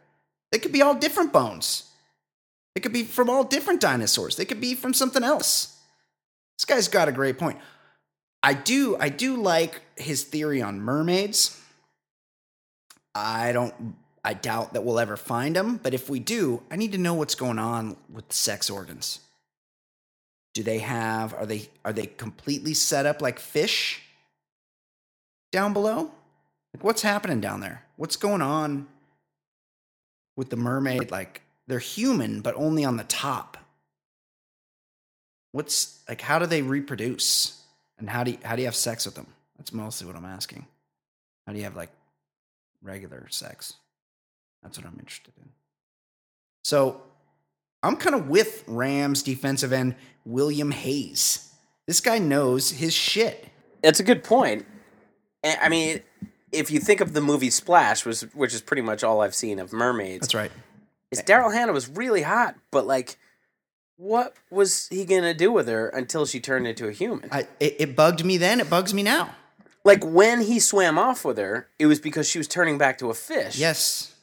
They 0.53 0.59
could 0.59 0.73
be 0.73 0.83
all 0.83 0.95
different 0.95 1.33
bones. 1.33 1.91
They 2.75 2.81
could 2.81 2.93
be 2.93 3.03
from 3.03 3.29
all 3.29 3.43
different 3.43 3.81
dinosaurs. 3.81 4.37
They 4.37 4.45
could 4.45 4.61
be 4.61 4.75
from 4.75 4.95
something 4.95 5.25
else. 5.25 5.79
This 6.57 6.65
guy's 6.67 6.89
got 6.89 7.09
a 7.09 7.13
great 7.13 7.39
point. 7.39 7.59
I 8.43 8.55
do 8.55 8.97
I 8.99 9.09
do 9.09 9.37
like 9.37 9.81
his 9.97 10.25
theory 10.25 10.63
on 10.63 10.81
mermaids. 10.81 11.61
I 13.15 13.53
don't 13.53 13.97
I 14.25 14.35
doubt 14.35 14.75
that 14.75 14.85
we'll 14.85 15.01
ever 15.01 15.17
find 15.17 15.57
them, 15.57 15.81
but 15.83 15.95
if 15.95 16.09
we 16.09 16.21
do, 16.21 16.63
I 16.71 16.77
need 16.77 16.93
to 16.93 16.99
know 16.99 17.15
what's 17.15 17.35
going 17.35 17.59
on 17.59 17.97
with 18.13 18.29
the 18.29 18.35
sex 18.35 18.71
organs. 18.71 19.21
Do 20.55 20.63
they 20.63 20.79
have 20.79 21.35
are 21.35 21.47
they 21.47 21.69
are 21.85 21.93
they 21.93 22.07
completely 22.07 22.75
set 22.75 23.07
up 23.07 23.23
like 23.23 23.39
fish 23.39 24.03
down 25.51 25.73
below? 25.73 26.11
Like 26.75 26.85
what's 26.85 27.03
happening 27.03 27.41
down 27.41 27.61
there? 27.61 27.85
What's 27.97 28.17
going 28.17 28.43
on 28.43 28.89
with 30.37 30.51
the 30.51 30.57
mermaid 30.57 31.11
like 31.11 31.43
they're 31.67 31.79
human 31.79 32.41
but 32.41 32.55
only 32.57 32.85
on 32.85 32.97
the 32.97 33.05
top? 33.05 33.57
What's 35.53 36.01
like 36.09 36.21
how 36.21 36.39
do 36.39 36.47
they 36.47 36.63
reproduce? 36.63 37.59
And 37.99 38.11
how 38.11 38.25
do 38.25 38.33
you, 38.33 38.39
how 38.43 38.57
do 38.57 38.63
you 38.63 38.67
have 38.67 38.75
sex 38.75 39.07
with 39.07 39.15
them? 39.15 39.29
That's 39.57 39.73
mostly 39.73 40.09
what 40.09 40.17
I'm 40.17 40.25
asking. 40.25 40.67
How 41.47 41.53
do 41.53 41.59
you 41.59 41.65
have 41.65 41.77
like 41.77 41.91
regular 42.83 43.29
sex? 43.31 43.75
That's 44.63 44.77
what 44.77 44.87
I'm 44.87 44.97
interested 44.99 45.35
in. 45.41 45.49
So 46.65 47.01
I'm 47.83 47.97
kind 47.97 48.15
of 48.15 48.29
with 48.29 48.65
Rams 48.67 49.23
defensive 49.23 49.73
end 49.73 49.95
William 50.25 50.71
Hayes. 50.71 51.53
This 51.87 52.01
guy 52.01 52.19
knows 52.19 52.71
his 52.71 52.93
shit. 52.95 53.49
That's 53.83 54.01
a 54.01 54.05
good 54.05 54.23
point. 54.23 54.67
I 55.45 55.69
mean, 55.69 56.01
if 56.53 56.71
you 56.71 56.79
think 56.81 57.01
of 57.01 57.13
the 57.15 57.21
movie 57.21 57.51
Splash, 57.51 58.05
was 58.05 58.23
which 58.35 58.55
is 58.55 58.61
pretty 58.61 58.83
much 58.83 59.03
all 59.03 59.21
I've 59.21 59.35
seen 59.35 59.59
of 59.59 59.73
mermaids. 59.73 60.21
That's 60.21 60.35
right. 60.35 60.53
Is 61.11 61.21
Daryl 61.23 61.53
Hannah 61.53 61.73
was 61.73 61.89
really 61.89 62.23
hot, 62.23 62.55
but 62.71 62.87
like, 62.87 63.17
what 63.97 64.35
was 64.51 64.89
he 64.89 65.05
gonna 65.05 65.35
do 65.35 65.53
with 65.53 65.69
her 65.69 65.89
until 65.89 66.25
she 66.27 66.41
turned 66.41 66.67
into 66.67 66.89
a 66.89 66.93
human? 66.93 67.29
I, 67.31 67.47
it, 67.61 67.77
it 67.79 67.97
bugged 67.97 68.25
me 68.25 68.37
then. 68.39 68.61
It 68.61 68.71
bugs 68.71 68.95
me 68.95 69.03
now. 69.03 69.35
like 69.85 70.05
when 70.05 70.41
he 70.43 70.59
swam 70.59 70.99
off 70.99 71.25
with 71.25 71.39
her, 71.39 71.69
it 71.79 71.87
was 71.87 72.01
because 72.01 72.29
she 72.29 72.39
was 72.39 72.49
turning 72.49 72.79
back 72.79 72.99
to 72.99 73.11
a 73.11 73.15
fish. 73.15 73.59
Yes. 73.59 74.15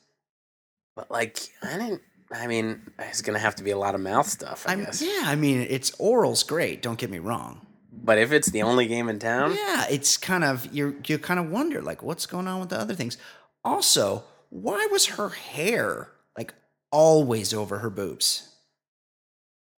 but 0.96 1.10
like 1.12 1.38
I 1.64 1.78
didn't. 1.78 2.02
I 2.32 2.46
mean, 2.46 2.82
it's 3.00 3.22
gonna 3.24 3.40
have 3.40 3.56
to 3.56 3.64
be 3.64 3.72
a 3.72 3.78
lot 3.78 3.96
of 3.96 4.02
mouth 4.02 4.28
stuff, 4.28 4.66
I 4.68 4.74
I'm, 4.74 4.84
guess. 4.86 5.02
yeah, 5.02 5.24
I 5.26 5.36
mean, 5.36 5.66
it's 5.70 5.92
oral's 6.00 6.44
great. 6.44 6.82
Don't 6.82 7.00
get 7.00 7.10
me 7.10 7.18
wrong. 7.20 7.66
But 8.02 8.18
if 8.18 8.32
it's 8.32 8.50
the 8.52 8.62
only 8.64 8.88
game 8.88 9.10
in 9.10 9.20
town, 9.20 9.56
Yeah, 9.56 9.86
it's 9.90 10.18
kind 10.18 10.44
of 10.44 10.74
you. 10.74 11.02
You 11.06 11.18
kind 11.18 11.40
of 11.40 11.50
wonder 11.50 11.82
like 11.82 12.02
what's 12.02 12.26
going 12.26 12.48
on 12.48 12.60
with 12.60 12.70
the 12.70 12.80
other 12.80 12.96
things. 12.96 13.18
Also, 13.64 14.24
why 14.50 14.88
was 14.92 15.08
her 15.08 15.30
hair 15.30 16.12
like 16.38 16.54
always 16.92 17.54
over 17.54 17.80
her 17.80 17.90
boobs? 17.90 18.50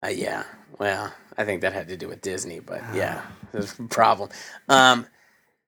Uh, 0.03 0.09
yeah, 0.09 0.43
well, 0.79 1.13
I 1.37 1.45
think 1.45 1.61
that 1.61 1.73
had 1.73 1.87
to 1.89 1.97
do 1.97 2.07
with 2.07 2.21
Disney, 2.21 2.59
but 2.59 2.81
yeah, 2.93 3.21
there's 3.51 3.77
a 3.79 3.83
problem. 3.83 4.29
Um, 4.69 5.05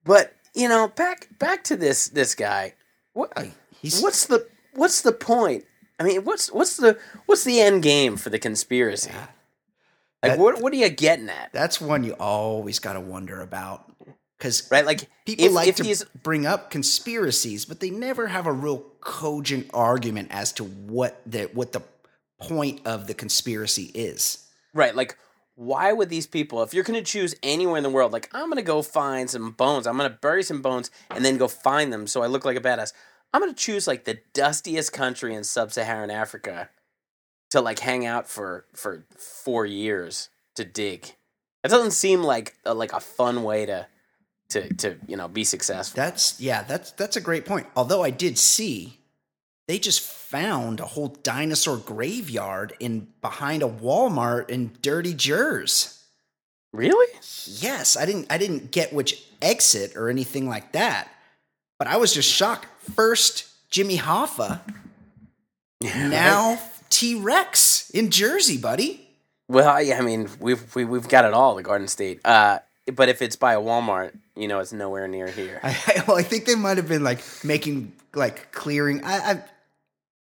but 0.04 0.34
you 0.54 0.68
know, 0.70 0.88
back 0.88 1.28
back 1.40 1.64
to 1.66 1.76
this 1.76 2.08
this 2.08 2.36
guy. 2.36 2.74
What 3.14 3.32
He's 3.72 4.02
what's 4.02 4.26
the 4.26 4.48
what's 4.74 5.02
the 5.02 5.12
point? 5.12 5.66
I 6.00 6.04
mean, 6.04 6.24
what's 6.24 6.52
what's 6.52 6.78
the 6.78 6.98
what's 7.26 7.44
the 7.44 7.60
end 7.60 7.84
game 7.84 8.18
for 8.18 8.30
the 8.30 8.40
conspiracy? 8.40 9.12
Like, 10.24 10.32
That- 10.34 10.40
what 10.40 10.62
what 10.62 10.74
are 10.74 10.78
you 10.78 10.90
getting 10.90 11.30
at? 11.30 11.52
that's 11.52 11.82
one 11.82 12.04
you 12.04 12.14
always 12.14 12.80
got 12.80 12.94
to 12.94 13.02
wonder 13.02 13.42
about 13.42 13.92
because 14.38 14.70
Right, 14.72 14.86
like 14.86 15.10
people 15.26 15.46
if, 15.46 15.52
like 15.52 15.68
if 15.68 15.76
to 15.76 15.84
these 15.84 16.04
bring 16.24 16.46
up 16.46 16.70
conspiracies, 16.70 17.66
but 17.66 17.80
they 17.82 17.90
never 17.90 18.28
have 18.28 18.48
a 18.48 18.52
real 18.54 18.86
cogent 19.02 19.70
argument 19.74 20.30
as 20.32 20.52
to 20.54 20.64
what 20.64 21.22
the 21.26 21.44
what 21.54 21.74
the 21.74 21.82
point 22.42 22.82
of 22.86 23.08
the 23.08 23.14
conspiracy 23.14 23.92
is. 23.94 24.48
Right, 24.74 24.96
like 24.96 25.18
why 25.56 25.94
would 25.94 26.10
these 26.10 26.26
people, 26.26 26.64
if 26.64 26.74
you're 26.74 26.84
going 26.84 27.00
to 27.00 27.06
choose 27.06 27.36
anywhere 27.44 27.78
in 27.78 27.84
the 27.84 27.90
world, 27.90 28.12
like 28.12 28.28
I'm 28.34 28.46
going 28.46 28.56
to 28.56 28.64
go 28.64 28.82
find 28.82 29.30
some 29.30 29.52
bones, 29.52 29.86
I'm 29.86 29.98
going 29.98 30.10
to 30.10 30.18
bury 30.18 30.42
some 30.44 30.62
bones 30.62 30.90
and 31.12 31.24
then 31.24 31.38
go 31.38 31.48
find 31.48 31.94
them 31.94 32.08
so 32.08 32.24
I 32.24 32.28
look 32.28 32.44
like 32.44 32.58
a 32.58 32.62
badass. 32.62 32.92
I'm 33.34 33.42
going 33.42 33.54
to 33.54 33.60
choose 33.60 33.88
like 33.88 34.06
the 34.06 34.20
dustiest 34.34 34.94
country 34.94 35.36
in 35.36 35.44
sub-Saharan 35.44 36.10
Africa 36.12 36.70
to 37.54 37.62
like 37.62 37.78
hang 37.78 38.04
out 38.04 38.28
for 38.28 38.66
for 38.74 39.06
4 39.16 39.68
years 39.68 40.30
to 40.56 40.66
dig. 40.66 41.14
That 41.62 41.70
doesn't 41.70 41.92
seem 41.92 42.24
like 42.24 42.56
a, 42.66 42.74
like 42.74 42.94
a 42.94 43.00
fun 43.00 43.44
way 43.44 43.68
to 43.68 43.86
to 44.50 44.74
to, 44.74 44.98
you 45.08 45.16
know, 45.16 45.28
be 45.28 45.44
successful. 45.44 45.96
That's 45.96 46.42
yeah, 46.42 46.64
that's 46.64 46.92
that's 46.94 47.16
a 47.16 47.22
great 47.22 47.46
point. 47.46 47.68
Although 47.76 48.02
I 48.04 48.10
did 48.10 48.40
see 48.40 48.98
they 49.68 49.78
just 49.78 50.02
found 50.02 50.80
a 50.80 50.86
whole 50.86 51.10
dinosaur 51.10 51.78
graveyard 51.78 52.74
in 52.80 53.08
behind 53.22 53.62
a 53.62 53.70
Walmart 53.70 54.50
in 54.50 54.72
Dirty 54.82 55.14
Jers. 55.14 56.04
really? 56.74 57.14
Yes, 57.46 57.96
I 57.96 58.08
didn't 58.08 58.32
I 58.32 58.40
didn't 58.40 58.72
get 58.72 58.94
which 58.94 59.24
exit 59.44 59.96
or 59.96 60.10
anything 60.10 60.50
like 60.50 60.72
that. 60.72 61.08
But 61.78 61.88
I 61.88 61.98
was 61.98 62.16
just 62.16 62.32
shocked. 62.32 62.66
First 62.96 63.46
Jimmy 63.70 63.98
Hoffa, 63.98 64.60
now 65.82 66.60
T-Rex 66.94 67.90
in 67.90 68.12
Jersey, 68.12 68.58
buddy. 68.58 69.08
Well, 69.48 69.82
yeah, 69.82 69.98
I 69.98 70.02
mean, 70.02 70.30
we've 70.40 70.74
we, 70.76 70.86
we've 70.86 71.08
got 71.10 71.26
it 71.26 71.34
all, 71.34 71.56
the 71.56 71.64
Garden 71.64 71.88
State. 71.88 72.22
Uh 72.24 72.60
but 72.94 73.10
if 73.10 73.22
it's 73.22 73.36
by 73.36 73.54
a 73.54 73.62
Walmart, 73.62 74.12
you 74.36 74.48
know, 74.48 74.60
it's 74.60 74.74
nowhere 74.74 75.08
near 75.08 75.28
here. 75.28 75.60
I, 75.64 75.70
I, 75.88 76.04
well, 76.08 76.18
I 76.18 76.22
think 76.24 76.46
they 76.46 76.56
might 76.56 76.78
have 76.78 76.88
been 76.88 77.04
like 77.04 77.22
making 77.44 77.94
like 78.14 78.52
clearing. 78.52 79.04
I, 79.04 79.32
I, 79.32 79.44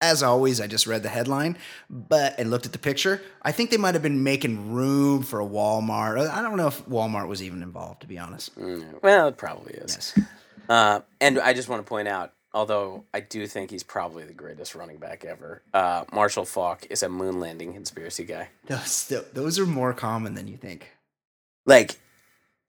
as 0.01 0.23
always, 0.23 0.61
I 0.61 0.67
just 0.67 0.87
read 0.87 1.03
the 1.03 1.09
headline, 1.09 1.57
but 1.91 2.39
and 2.39 2.51
looked 2.51 2.67
at 2.67 2.73
the 2.73 2.79
picture. 2.79 3.21
I 3.43 3.53
think 3.53 3.71
they 3.71 3.77
might 3.77 3.95
have 3.95 4.03
been 4.03 4.23
making 4.23 4.73
room 4.73 5.23
for 5.23 5.41
a 5.41 5.47
Walmart. 5.47 6.29
I 6.31 6.43
don't 6.43 6.57
know 6.57 6.69
if 6.69 6.85
Walmart 6.87 7.27
was 7.29 7.43
even 7.43 7.63
involved, 7.63 8.03
to 8.03 8.07
be 8.07 8.19
honest. 8.19 8.59
Mm, 8.59 9.03
Well, 9.03 9.29
it 9.29 9.37
probably 9.37 9.75
is. 9.75 10.13
Yes. 10.17 10.27
Uh, 10.69 11.01
and 11.21 11.39
I 11.41 11.53
just 11.55 11.69
want 11.69 11.85
to 11.85 11.89
point 11.89 12.09
out, 12.09 12.33
although 12.55 13.05
I 13.13 13.21
do 13.21 13.47
think 13.47 13.71
he's 13.71 13.83
probably 13.83 14.25
the 14.25 14.33
greatest 14.33 14.75
running 14.75 14.97
back 14.97 15.25
ever, 15.25 15.61
uh, 15.75 16.05
Marshall 16.13 16.45
Faulk 16.47 16.87
is 16.89 17.03
a 17.03 17.09
moon 17.09 17.41
landing 17.41 17.73
conspiracy 17.75 18.25
guy. 18.25 18.49
Those, 18.67 19.13
those 19.35 19.59
are 19.59 19.67
more 19.67 19.93
common 19.93 20.35
than 20.35 20.49
you 20.49 20.57
think. 20.57 20.93
Like, 21.67 21.99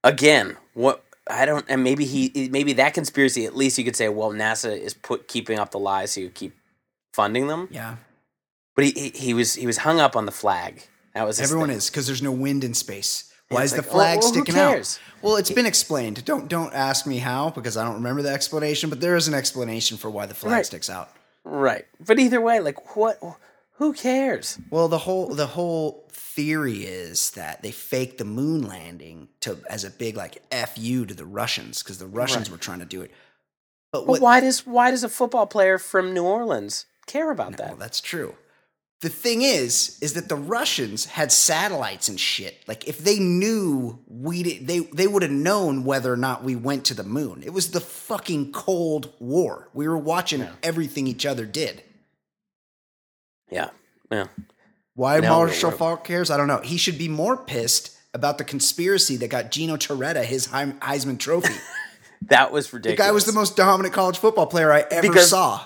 again, 0.04 0.56
what 0.74 1.04
I 1.28 1.44
don't, 1.46 1.64
and 1.68 1.82
maybe 1.82 2.04
he, 2.04 2.48
maybe 2.50 2.72
that 2.74 2.92
conspiracy. 2.94 3.46
At 3.46 3.56
least 3.56 3.78
you 3.78 3.84
could 3.84 3.96
say, 3.96 4.08
well, 4.08 4.32
NASA 4.32 4.78
is 4.78 4.94
put 4.94 5.28
keeping 5.28 5.58
up 5.58 5.70
the 5.70 5.78
lies, 5.78 6.12
so 6.12 6.20
you 6.20 6.30
keep 6.30 6.54
funding 7.14 7.46
them. 7.46 7.68
Yeah, 7.70 7.96
But 8.74 8.84
he, 8.86 8.90
he, 8.92 9.08
he 9.10 9.34
was 9.34 9.54
he 9.54 9.66
was 9.66 9.78
hung 9.78 10.00
up 10.00 10.16
on 10.16 10.26
the 10.26 10.32
flag. 10.32 10.82
That 11.14 11.26
was 11.26 11.40
everyone 11.40 11.68
thing. 11.68 11.78
is 11.78 11.88
because 11.90 12.06
there's 12.06 12.22
no 12.22 12.32
wind 12.32 12.62
in 12.62 12.74
space. 12.74 13.32
Why 13.48 13.62
is 13.62 13.72
like, 13.72 13.82
the 13.84 13.88
flag 13.88 14.18
oh, 14.18 14.20
well, 14.20 14.32
well, 14.32 14.32
sticking 14.44 14.60
out? 14.60 15.00
Well, 15.22 15.36
it's 15.36 15.50
been 15.50 15.66
explained. 15.66 16.24
Don't 16.24 16.48
don't 16.48 16.74
ask 16.74 17.06
me 17.06 17.18
how 17.18 17.50
because 17.50 17.76
I 17.76 17.84
don't 17.84 17.94
remember 17.94 18.22
the 18.22 18.30
explanation. 18.30 18.90
But 18.90 19.00
there 19.00 19.16
is 19.16 19.28
an 19.28 19.34
explanation 19.34 19.96
for 19.96 20.10
why 20.10 20.26
the 20.26 20.34
flag 20.34 20.52
Right. 20.52 20.66
sticks 20.66 20.90
out. 20.90 21.10
Right. 21.44 21.86
But 22.04 22.18
either 22.18 22.40
way, 22.40 22.58
like, 22.60 22.96
what? 22.96 23.20
Who 23.74 23.92
cares? 23.92 24.58
Well, 24.70 24.88
the 24.88 24.98
whole 24.98 25.34
the 25.34 25.46
whole 25.46 26.04
theory 26.10 26.84
is 26.84 27.30
that 27.32 27.62
they 27.62 27.70
faked 27.70 28.18
the 28.18 28.24
moon 28.24 28.62
landing 28.66 29.28
to 29.40 29.58
as 29.70 29.84
a 29.84 29.90
big 29.90 30.16
like 30.16 30.42
fu 30.50 31.04
to 31.06 31.14
the 31.14 31.24
Russians 31.24 31.82
because 31.82 31.98
the 31.98 32.06
Russians 32.06 32.48
Right. 32.48 32.52
were 32.52 32.62
trying 32.62 32.80
to 32.80 32.84
do 32.84 33.02
it. 33.02 33.10
But 33.92 34.00
But 34.00 34.06
what? 34.08 34.20
why 34.22 34.40
does 34.40 34.66
why 34.66 34.90
does 34.90 35.04
a 35.04 35.08
football 35.08 35.46
player 35.46 35.78
from 35.78 36.12
New 36.12 36.24
Orleans 36.24 36.86
care 37.06 37.30
about 37.30 37.52
that? 37.58 37.60
Well, 37.60 37.76
that? 37.76 37.78
that's 37.78 38.00
true. 38.00 38.34
The 39.02 39.08
thing 39.10 39.42
is, 39.42 39.98
is 40.00 40.14
that 40.14 40.28
the 40.30 40.36
Russians 40.36 41.04
had 41.04 41.30
satellites 41.30 42.08
and 42.08 42.18
shit. 42.18 42.56
Like 42.66 42.88
if 42.88 42.98
they 42.98 43.18
knew 43.18 43.98
we 44.08 44.42
did, 44.42 44.66
they 44.66 44.78
they 44.80 45.06
would 45.06 45.22
have 45.22 45.30
known 45.30 45.84
whether 45.84 46.10
or 46.12 46.16
not 46.16 46.42
we 46.42 46.56
went 46.56 46.86
to 46.86 46.94
the 46.94 47.02
moon. 47.04 47.42
It 47.44 47.52
was 47.52 47.70
the 47.72 47.80
fucking 47.80 48.52
Cold 48.52 49.12
War. 49.18 49.68
We 49.74 49.86
were 49.86 49.98
watching 49.98 50.46
everything 50.62 51.06
each 51.06 51.26
other 51.26 51.44
did. 51.44 51.82
Yeah. 53.50 53.68
Yeah. 54.10 54.26
Why 54.94 55.20
Now 55.20 55.38
Marshall 55.40 55.72
Faulk 55.72 56.04
cares? 56.04 56.30
I 56.30 56.36
don't 56.38 56.48
know. 56.48 56.60
He 56.62 56.78
should 56.78 56.96
be 56.96 57.08
more 57.08 57.36
pissed 57.36 57.94
about 58.14 58.38
the 58.38 58.44
conspiracy 58.44 59.16
that 59.16 59.28
got 59.28 59.50
Gino 59.50 59.76
Torretta 59.76 60.24
his 60.24 60.48
Heisman 60.48 61.18
Trophy. 61.18 61.54
That 62.28 62.50
was 62.50 62.72
ridiculous. 62.72 62.96
the 62.98 63.02
guy 63.08 63.12
was 63.12 63.24
the 63.26 63.32
most 63.32 63.56
dominant 63.56 63.94
college 63.94 64.16
football 64.18 64.46
player 64.46 64.72
I 64.72 64.84
ever 64.90 65.02
Because- 65.06 65.28
saw. 65.30 65.60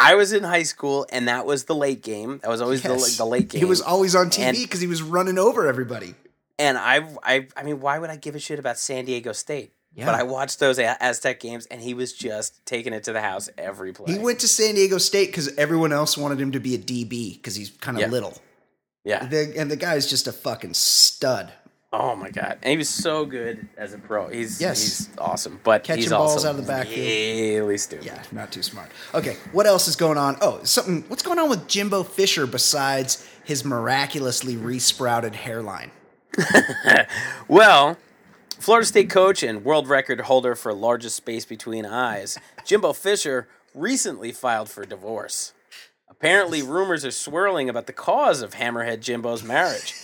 I 0.00 0.14
was 0.14 0.32
in 0.32 0.42
high 0.44 0.62
school, 0.64 1.06
and 1.12 1.28
that 1.28 1.44
was 1.46 1.64
the 1.64 1.74
late 1.74 2.02
game. 2.02 2.38
That 2.42 2.48
was 2.50 2.60
always 2.60 2.82
Yes. 2.84 3.16
the, 3.16 3.24
the 3.24 3.28
late 3.28 3.48
game. 3.48 3.58
He 3.60 3.64
was 3.64 3.80
always 3.80 4.14
on 4.14 4.30
TV 4.30 4.62
because 4.62 4.80
he 4.80 4.86
was 4.86 5.02
running 5.02 5.38
over 5.38 5.66
everybody. 5.66 6.14
and 6.58 6.76
I, 6.78 7.06
I, 7.22 7.46
I 7.56 7.62
mean, 7.62 7.80
why 7.80 7.98
would 7.98 8.10
I 8.10 8.16
give 8.16 8.34
a 8.34 8.38
shit 8.38 8.58
about 8.58 8.78
San 8.78 9.04
Diego 9.04 9.32
State? 9.32 9.72
Yeah. 9.94 10.06
But 10.06 10.14
I 10.14 10.22
watched 10.22 10.60
those 10.60 10.78
Aztec 10.78 11.40
games, 11.40 11.66
and 11.66 11.80
he 11.80 11.94
was 11.94 12.12
just 12.12 12.64
taking 12.64 12.92
it 12.92 13.02
to 13.04 13.12
the 13.12 13.20
house 13.20 13.48
every 13.58 13.92
play. 13.92 14.12
He 14.12 14.18
went 14.20 14.38
to 14.40 14.48
San 14.48 14.74
Diego 14.76 14.98
State 14.98 15.26
because 15.26 15.48
everyone 15.56 15.92
else 15.92 16.16
wanted 16.16 16.40
him 16.40 16.52
to 16.52 16.60
be 16.60 16.74
a 16.74 16.78
DB 16.78 17.34
because 17.36 17.56
he's 17.56 17.70
kind 17.70 17.96
of 17.96 18.02
Yeah. 18.02 18.06
little. 18.08 18.38
yeah. 19.04 19.26
The, 19.26 19.52
and 19.56 19.68
the 19.70 19.76
guy's 19.76 20.08
just 20.08 20.28
a 20.28 20.32
fucking 20.32 20.74
stud. 20.74 21.52
Oh 21.92 22.14
my 22.14 22.30
god, 22.30 22.58
and 22.62 22.70
he 22.70 22.76
was 22.76 22.88
so 22.88 23.24
good 23.26 23.68
as 23.76 23.92
a 23.94 23.98
pro. 23.98 24.28
He's 24.28 24.60
Yes. 24.60 24.80
he's 24.80 25.08
awesome, 25.18 25.58
but 25.64 25.82
Catching 25.82 26.02
he's 26.02 26.10
balls 26.12 26.44
out 26.44 26.50
of 26.50 26.56
the 26.58 26.62
backfield. 26.62 26.98
really 27.64 27.78
stupid. 27.78 28.06
Yeah, 28.06 28.22
not 28.30 28.52
too 28.52 28.62
smart. 28.62 28.90
Okay, 29.12 29.36
what 29.50 29.66
else 29.66 29.88
is 29.88 29.96
going 29.96 30.16
on? 30.16 30.36
Oh, 30.40 30.62
something. 30.62 31.02
What's 31.08 31.24
going 31.24 31.40
on 31.40 31.50
with 31.50 31.66
Jimbo 31.66 32.04
Fisher 32.04 32.46
besides 32.46 33.26
his 33.42 33.64
miraculously 33.64 34.56
resprouted 34.56 35.34
hairline? 35.34 35.90
Well, 37.48 37.96
Florida 38.60 38.86
State 38.86 39.10
coach 39.10 39.42
and 39.42 39.64
world 39.64 39.88
record 39.88 40.20
holder 40.20 40.54
for 40.54 40.72
largest 40.72 41.16
space 41.16 41.44
between 41.44 41.84
eyes, 41.84 42.38
Jimbo 42.64 42.92
Fisher 42.92 43.48
recently 43.74 44.30
filed 44.30 44.68
for 44.70 44.84
divorce. 44.84 45.52
Apparently, 46.08 46.62
rumors 46.62 47.04
are 47.04 47.10
swirling 47.10 47.68
about 47.68 47.86
the 47.86 47.92
cause 47.92 48.42
of 48.42 48.54
Hammerhead 48.54 49.00
Jimbo's 49.00 49.42
marriage 49.42 49.94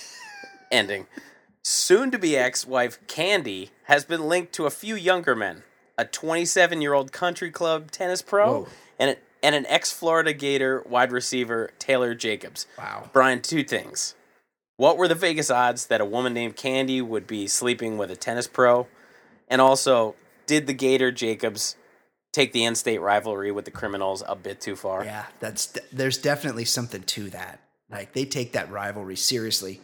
ending. 0.73 1.07
Soon 1.69 2.13
to 2.13 2.19
be 2.19 2.37
ex 2.37 2.65
wife 2.65 3.05
Candy 3.09 3.73
has 3.87 4.05
been 4.05 4.29
linked 4.29 4.53
to 4.53 4.67
a 4.67 4.71
few 4.71 4.95
younger 4.95 5.35
men 5.35 5.65
a 5.99 6.05
27 6.05 6.81
year 6.81 6.93
old 6.93 7.11
country 7.11 7.51
club 7.51 7.91
tennis 7.91 8.23
pro 8.23 8.61
Whoa. 8.61 8.69
and, 9.01 9.11
a, 9.11 9.17
and 9.43 9.57
an 9.57 9.67
ex 9.67 9.91
Florida 9.91 10.33
Gator 10.33 10.85
wide 10.89 11.11
receiver, 11.11 11.73
Taylor 11.81 12.15
Jacobs. 12.15 12.69
Wow. 12.79 13.11
Brian, 13.13 13.43
two 13.43 13.65
things. 13.65 14.15
What 14.77 14.97
were 14.97 15.09
the 15.09 15.17
Vegas 15.17 15.51
odds 15.51 15.87
that 15.87 16.01
a 16.01 16.05
woman 16.05 16.33
named 16.33 16.55
Candy 16.55 17.03
would 17.03 17.27
be 17.27 17.49
sleeping 17.49 17.99
with 17.99 18.13
a 18.13 18.17
tennis 18.17 18.47
pro? 18.47 18.87
And 19.49 19.61
also, 19.61 20.15
did 20.47 20.69
the 20.69 20.73
Gator 20.73 21.11
Jacobs 21.11 21.75
take 22.33 22.53
the 22.53 22.65
in-state 22.65 23.01
rivalry 23.01 23.51
with 23.51 23.65
the 23.65 23.73
criminals 23.73 24.23
a 24.29 24.37
bit 24.37 24.61
too 24.61 24.77
far? 24.77 25.05
Yeah, 25.05 25.25
that's 25.41 25.77
there's 25.93 26.19
definitely 26.19 26.65
something 26.65 27.03
to 27.03 27.29
that. 27.31 27.59
Like 27.91 28.13
they 28.13 28.25
take 28.25 28.53
that 28.53 28.71
rivalry 28.71 29.17
seriously. 29.17 29.81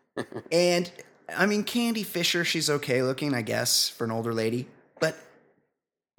and 0.50 0.90
I 1.36 1.46
mean 1.46 1.64
Candy 1.64 2.02
Fisher, 2.02 2.44
she's 2.44 2.70
okay 2.70 3.02
looking, 3.02 3.34
I 3.34 3.42
guess, 3.42 3.88
for 3.88 4.04
an 4.04 4.10
older 4.10 4.34
lady, 4.34 4.66
but 5.00 5.16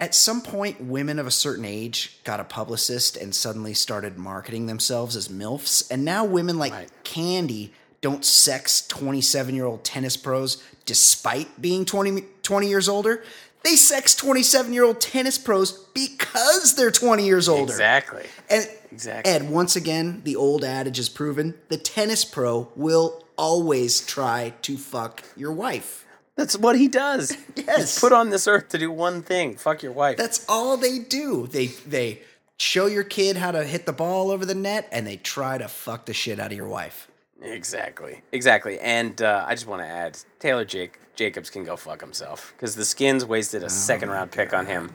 at 0.00 0.14
some 0.14 0.40
point 0.40 0.80
women 0.80 1.18
of 1.18 1.26
a 1.26 1.30
certain 1.30 1.64
age 1.64 2.18
got 2.24 2.40
a 2.40 2.44
publicist 2.44 3.16
and 3.16 3.34
suddenly 3.34 3.74
started 3.74 4.18
marketing 4.18 4.66
themselves 4.66 5.16
as 5.16 5.28
MILFs, 5.28 5.90
and 5.90 6.04
now 6.04 6.24
women 6.24 6.58
like 6.58 6.72
Right. 6.72 6.90
Candy 7.04 7.72
don't 8.00 8.24
sex 8.24 8.86
27-year-old 8.88 9.84
tennis 9.84 10.16
pros 10.16 10.62
despite 10.86 11.62
being 11.62 11.84
20, 11.84 12.24
20 12.42 12.68
years 12.68 12.88
older. 12.88 13.22
They 13.62 13.76
sex 13.76 14.20
27-year-old 14.20 15.00
tennis 15.00 15.38
pros 15.38 15.72
because 15.94 16.74
they're 16.74 16.90
20 16.90 17.24
years 17.24 17.48
older. 17.48 17.72
Exactly. 17.72 18.24
And 18.50 18.66
Exactly. 18.92 19.32
Ed, 19.32 19.50
once 19.50 19.74
again, 19.74 20.20
the 20.24 20.36
old 20.36 20.64
adage 20.64 20.98
is 20.98 21.08
proven: 21.08 21.54
the 21.68 21.78
tennis 21.78 22.24
pro 22.24 22.68
will 22.76 23.24
always 23.42 24.00
try 24.06 24.54
to 24.62 24.76
fuck 24.78 25.24
your 25.36 25.52
wife. 25.52 26.06
That's 26.36 26.56
what 26.56 26.78
he 26.78 26.88
does. 26.88 27.36
Yes. 27.54 27.78
He's 27.78 28.00
put 28.00 28.12
on 28.12 28.30
this 28.30 28.48
earth 28.48 28.68
to 28.70 28.78
do 28.78 28.90
one 28.90 29.22
thing: 29.22 29.56
fuck 29.56 29.82
your 29.82 29.92
wife. 29.92 30.16
That's 30.16 30.46
all 30.48 30.76
they 30.76 30.98
do. 30.98 31.46
They 31.46 31.66
they 31.66 32.22
show 32.56 32.86
your 32.86 33.04
kid 33.04 33.36
how 33.36 33.50
to 33.50 33.64
hit 33.64 33.84
the 33.84 33.92
ball 33.92 34.30
over 34.30 34.46
the 34.46 34.54
net, 34.54 34.88
and 34.90 35.06
they 35.06 35.16
try 35.16 35.58
to 35.58 35.68
fuck 35.68 36.06
the 36.06 36.14
shit 36.14 36.40
out 36.40 36.50
of 36.52 36.56
your 36.56 36.68
wife. 36.68 37.08
Exactly, 37.42 38.22
exactly. 38.32 38.78
And 38.80 39.20
uh, 39.20 39.44
I 39.46 39.54
just 39.54 39.66
want 39.66 39.82
to 39.82 39.86
add, 39.86 40.18
Taylor 40.38 40.64
Jake 40.64 40.98
Jacobs 41.14 41.50
can 41.50 41.64
go 41.64 41.76
fuck 41.76 42.00
himself 42.00 42.52
because 42.56 42.74
the 42.74 42.84
Skins 42.84 43.24
wasted 43.24 43.62
a 43.62 43.70
second 43.70 44.10
round 44.10 44.30
pick 44.30 44.54
on 44.54 44.66
him. 44.66 44.92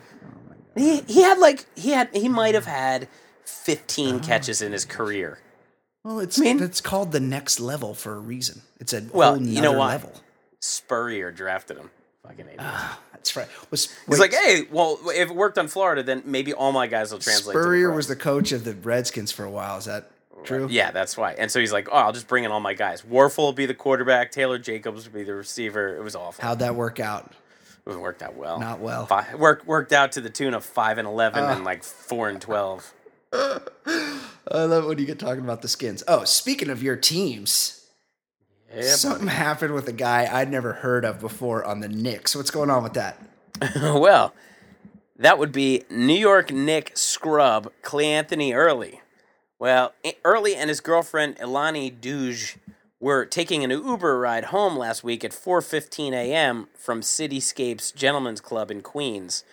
He 0.76 1.02
he 1.02 1.22
had 1.22 1.38
like 1.38 1.66
he 1.76 1.92
had 1.92 2.10
he 2.14 2.30
might 2.30 2.56
have 2.56 2.66
had 2.66 3.08
fifteen 3.46 4.20
catches 4.20 4.62
in 4.62 4.72
his 4.72 4.86
career. 4.86 5.40
Well, 6.08 6.22
it's 6.22 6.40
mean- 6.40 6.64
it's 6.64 6.80
called 6.80 7.12
the 7.12 7.20
next 7.20 7.60
level 7.60 7.94
for 7.94 8.16
a 8.16 8.20
reason. 8.20 8.62
It's 8.80 8.94
a 8.94 9.04
Well, 9.12 9.34
whole 9.36 9.44
you 9.46 9.62
know 9.62 9.74
what? 9.74 9.90
level. 9.90 10.14
Spurrier 10.62 11.32
drafted 11.34 11.76
him. 11.76 11.90
Fucking 12.24 12.46
idiot. 12.46 12.60
Ah, 12.62 12.98
that's 13.12 13.36
right. 13.36 13.48
Was 13.72 13.94
He's 14.08 14.18
like, 14.18 14.34
hey, 14.34 14.68
well, 14.72 15.00
if 15.08 15.30
it 15.30 15.36
worked 15.36 15.58
on 15.58 15.68
Florida, 15.68 16.04
then 16.04 16.24
maybe 16.26 16.54
all 16.54 16.72
my 16.72 16.88
guys 16.88 17.12
will 17.12 17.20
translate. 17.20 17.52
to 17.54 17.58
the 17.60 17.62
Spurrier 17.64 17.90
pros." 17.90 17.96
was 17.98 18.08
the 18.08 18.16
coach 18.16 18.54
of 18.54 18.64
the 18.64 18.74
Redskins 18.74 19.34
for 19.34 19.44
a 19.44 19.50
while. 19.52 19.78
Is 19.78 19.84
that 19.86 20.10
true? 20.46 20.68
Yeah, 20.72 20.92
that's 20.92 21.18
why. 21.18 21.34
And 21.34 21.52
so 21.52 21.60
he's 21.60 21.74
like, 21.74 21.90
oh, 21.92 21.96
I'll 21.98 22.14
just 22.14 22.30
bring 22.30 22.46
in 22.46 22.52
all 22.52 22.62
my 22.62 22.74
guys. 22.74 23.02
Wuerffel 23.02 23.40
will 23.40 23.52
be 23.52 23.66
the 23.66 23.74
quarterback. 23.74 24.32
Taylor 24.32 24.58
Jacobs 24.58 25.08
will 25.10 25.14
be 25.14 25.24
the 25.26 25.34
receiver. 25.36 25.98
It 25.98 26.04
was 26.04 26.16
awful. 26.16 26.42
How'd 26.42 26.60
that 26.60 26.76
work 26.76 27.02
out? 27.02 27.34
It 27.86 28.00
worked 28.00 28.22
out 28.24 28.36
well. 28.36 28.60
Not 28.62 28.80
well. 28.80 29.08
Fi 29.08 29.36
worked 29.36 29.68
worked 29.68 29.92
out 29.92 30.14
to 30.14 30.22
the 30.22 30.30
tune 30.30 30.54
of 30.54 30.64
five 30.64 30.98
and 31.00 31.08
eleven 31.08 31.44
and 31.44 31.66
like 31.66 31.84
four 31.84 32.30
and 32.30 32.42
twelve. 32.42 32.94
I 34.52 34.64
love 34.64 34.86
when 34.86 34.98
you 34.98 35.06
get 35.06 35.20
talking 35.20 35.44
about 35.44 35.62
the 35.62 35.68
skins. 35.68 36.04
Oh, 36.08 36.24
speaking 36.24 36.70
of 36.70 36.82
your 36.82 36.96
teams, 36.96 37.88
Yeah, 38.74 38.82
something 38.84 39.28
happened 39.28 39.74
with 39.74 39.88
a 39.88 39.94
guy 39.94 40.28
I'd 40.32 40.52
never 40.52 40.74
heard 40.74 41.06
of 41.06 41.20
before 41.20 41.64
on 41.66 41.80
the 41.80 41.90
Knicks. 41.90 42.36
What's 42.36 42.52
going 42.52 42.70
on 42.70 42.84
with 42.84 42.94
that? 42.94 43.20
well, 43.76 44.34
that 45.18 45.40
would 45.40 45.52
be 45.52 45.84
New 45.90 46.14
York 46.18 46.52
Nick 46.52 46.96
scrub 46.96 47.72
Cleanthony 47.82 48.54
Early. 48.54 49.02
Well, 49.60 49.94
Early 50.24 50.56
and 50.56 50.70
his 50.70 50.80
girlfriend 50.80 51.38
Ilani 51.38 51.90
Duge 52.00 52.58
were 53.00 53.26
taking 53.26 53.64
an 53.64 53.72
Uber 53.72 54.20
ride 54.20 54.46
home 54.46 54.78
last 54.78 55.04
week 55.04 55.24
at 55.24 55.32
4:15 55.32 56.14
a.m. 56.14 56.68
from 56.78 57.02
Cityscapes 57.02 57.94
Gentlemen's 57.96 58.42
Club 58.42 58.70
in 58.72 58.82
Queens 58.82 59.44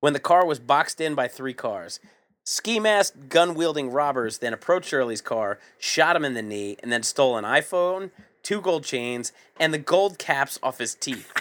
when 0.00 0.12
the 0.14 0.20
car 0.20 0.44
was 0.44 0.58
boxed 0.58 1.00
in 1.00 1.14
by 1.14 1.28
three 1.28 1.54
cars. 1.54 2.00
Ski 2.44 2.80
masked, 2.80 3.28
gun 3.28 3.54
wielding 3.54 3.90
robbers 3.90 4.38
then 4.38 4.52
approached 4.52 4.92
Early's 4.92 5.20
car, 5.20 5.58
shot 5.78 6.16
him 6.16 6.24
in 6.24 6.34
the 6.34 6.42
knee, 6.42 6.76
and 6.82 6.90
then 6.92 7.02
stole 7.02 7.36
an 7.36 7.44
iPhone, 7.44 8.10
two 8.42 8.60
gold 8.60 8.84
chains, 8.84 9.32
and 9.60 9.72
the 9.72 9.78
gold 9.78 10.18
caps 10.18 10.58
off 10.62 10.78
his 10.78 10.94
teeth. 10.94 11.32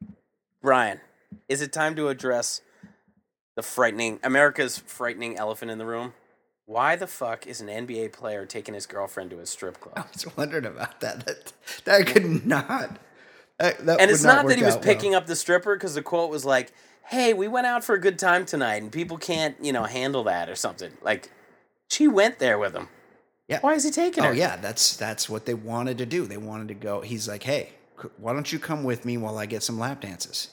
Brian, 0.62 1.00
is 1.48 1.62
it 1.62 1.72
time 1.72 1.96
to 1.96 2.08
address 2.08 2.60
the 3.56 3.62
frightening 3.62 4.20
America's 4.22 4.78
frightening 4.78 5.36
elephant 5.38 5.70
in 5.70 5.78
the 5.78 5.86
room? 5.86 6.12
Why 6.66 6.96
the 6.96 7.06
fuck 7.06 7.46
is 7.46 7.62
an 7.62 7.68
NBA 7.68 8.12
player 8.12 8.44
taking 8.44 8.74
his 8.74 8.84
girlfriend 8.84 9.30
to 9.30 9.38
a 9.40 9.46
strip 9.46 9.80
club? 9.80 9.94
I 9.96 10.04
was 10.12 10.36
wondering 10.36 10.66
about 10.66 11.00
that. 11.00 11.24
That, 11.24 11.52
that 11.86 12.06
could 12.06 12.46
not. 12.46 12.98
That, 13.58 13.84
that 13.86 14.00
And 14.00 14.10
it's 14.10 14.22
not, 14.22 14.46
that 14.46 14.58
he 14.58 14.64
was 14.64 14.74
well. 14.74 14.82
picking 14.82 15.14
up 15.14 15.26
the 15.26 15.34
stripper 15.34 15.74
because 15.74 15.94
the 15.94 16.02
quote 16.02 16.28
was 16.30 16.44
like, 16.44 16.72
"Hey, 17.08 17.32
we 17.34 17.48
went 17.48 17.66
out 17.66 17.84
for 17.84 17.94
a 17.94 18.00
good 18.00 18.18
time 18.18 18.46
tonight, 18.46 18.82
and 18.82 18.90
people 18.92 19.18
can't, 19.18 19.56
you 19.62 19.72
know, 19.72 19.84
handle 19.84 20.24
that 20.24 20.48
or 20.48 20.54
something." 20.54 20.92
Like, 21.02 21.30
she 21.88 22.06
went 22.08 22.38
there 22.38 22.58
with 22.58 22.74
him. 22.74 22.88
Yeah. 23.48 23.60
Why 23.60 23.74
is 23.74 23.84
he 23.84 23.90
taking 23.90 24.24
her? 24.24 24.30
Oh 24.30 24.32
yeah, 24.32 24.56
that's 24.56 24.96
that's 24.96 25.28
what 25.28 25.46
they 25.46 25.54
wanted 25.54 25.98
to 25.98 26.06
do. 26.06 26.26
They 26.26 26.36
wanted 26.36 26.68
to 26.68 26.74
go. 26.74 27.00
He's 27.00 27.26
like, 27.28 27.42
hey, 27.44 27.70
why 28.18 28.32
don't 28.34 28.52
you 28.52 28.58
come 28.58 28.84
with 28.84 29.04
me 29.04 29.16
while 29.16 29.38
I 29.38 29.46
get 29.46 29.62
some 29.62 29.78
lap 29.78 30.00
dances? 30.02 30.48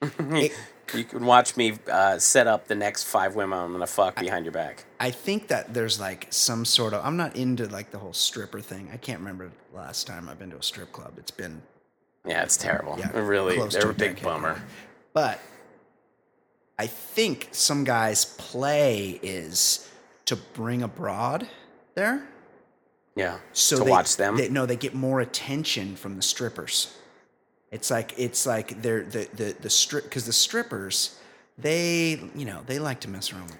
It- 0.02 0.52
You 0.92 1.04
can 1.04 1.24
watch 1.24 1.56
me 1.56 1.78
uh, 1.88 2.18
set 2.18 2.48
up 2.48 2.66
the 2.66 2.74
next 2.74 3.04
five 3.04 3.36
women 3.36 3.56
I'm 3.56 3.70
gonna 3.70 3.86
fuck 3.86 4.18
behind 4.18 4.44
your 4.44 4.50
back. 4.52 4.84
I 4.98 5.12
think 5.12 5.46
that 5.46 5.72
there's 5.72 6.00
like 6.00 6.26
some 6.30 6.64
sort 6.64 6.94
of. 6.94 7.04
I'm 7.04 7.16
not 7.16 7.36
into 7.36 7.66
like 7.68 7.92
the 7.92 7.98
whole 7.98 8.12
stripper 8.12 8.60
thing. 8.60 8.90
I 8.92 8.96
can't 8.96 9.20
remember 9.20 9.52
the 9.70 9.76
last 9.76 10.08
time 10.08 10.28
I've 10.28 10.40
been 10.40 10.50
to 10.50 10.56
a 10.58 10.62
strip 10.64 10.90
club. 10.90 11.12
It's 11.16 11.30
been 11.30 11.62
Yeah, 12.26 12.42
it's 12.42 12.56
terrible. 12.56 12.96
yeah, 12.98 13.10
really, 13.20 13.56
they're 13.68 13.90
a 13.90 13.94
big 13.94 14.20
bummer. 14.20 14.60
But 15.12 15.38
I 16.80 16.86
think 16.86 17.48
some 17.52 17.84
guys' 17.84 18.24
play 18.24 19.20
is 19.22 19.86
to 20.24 20.34
bring 20.34 20.82
abroad 20.82 21.46
there. 21.94 22.26
Yeah, 23.14 23.36
so 23.52 23.76
to 23.76 23.84
they, 23.84 23.90
watch 23.90 24.16
them. 24.16 24.38
They, 24.38 24.48
no, 24.48 24.64
they 24.64 24.76
get 24.76 24.94
more 24.94 25.20
attention 25.20 25.94
from 25.94 26.16
the 26.16 26.22
strippers. 26.22 26.96
It's 27.70 27.90
like 27.90 28.14
it's 28.16 28.46
like 28.46 28.80
they're 28.80 29.02
the 29.02 29.28
the 29.34 29.56
the 29.60 29.68
strip 29.68 30.04
because 30.04 30.24
the 30.24 30.32
strippers 30.32 31.18
they 31.58 32.18
you 32.34 32.46
know 32.46 32.62
they 32.66 32.78
like 32.78 33.00
to 33.00 33.10
mess 33.10 33.30
around. 33.30 33.50
with 33.50 33.58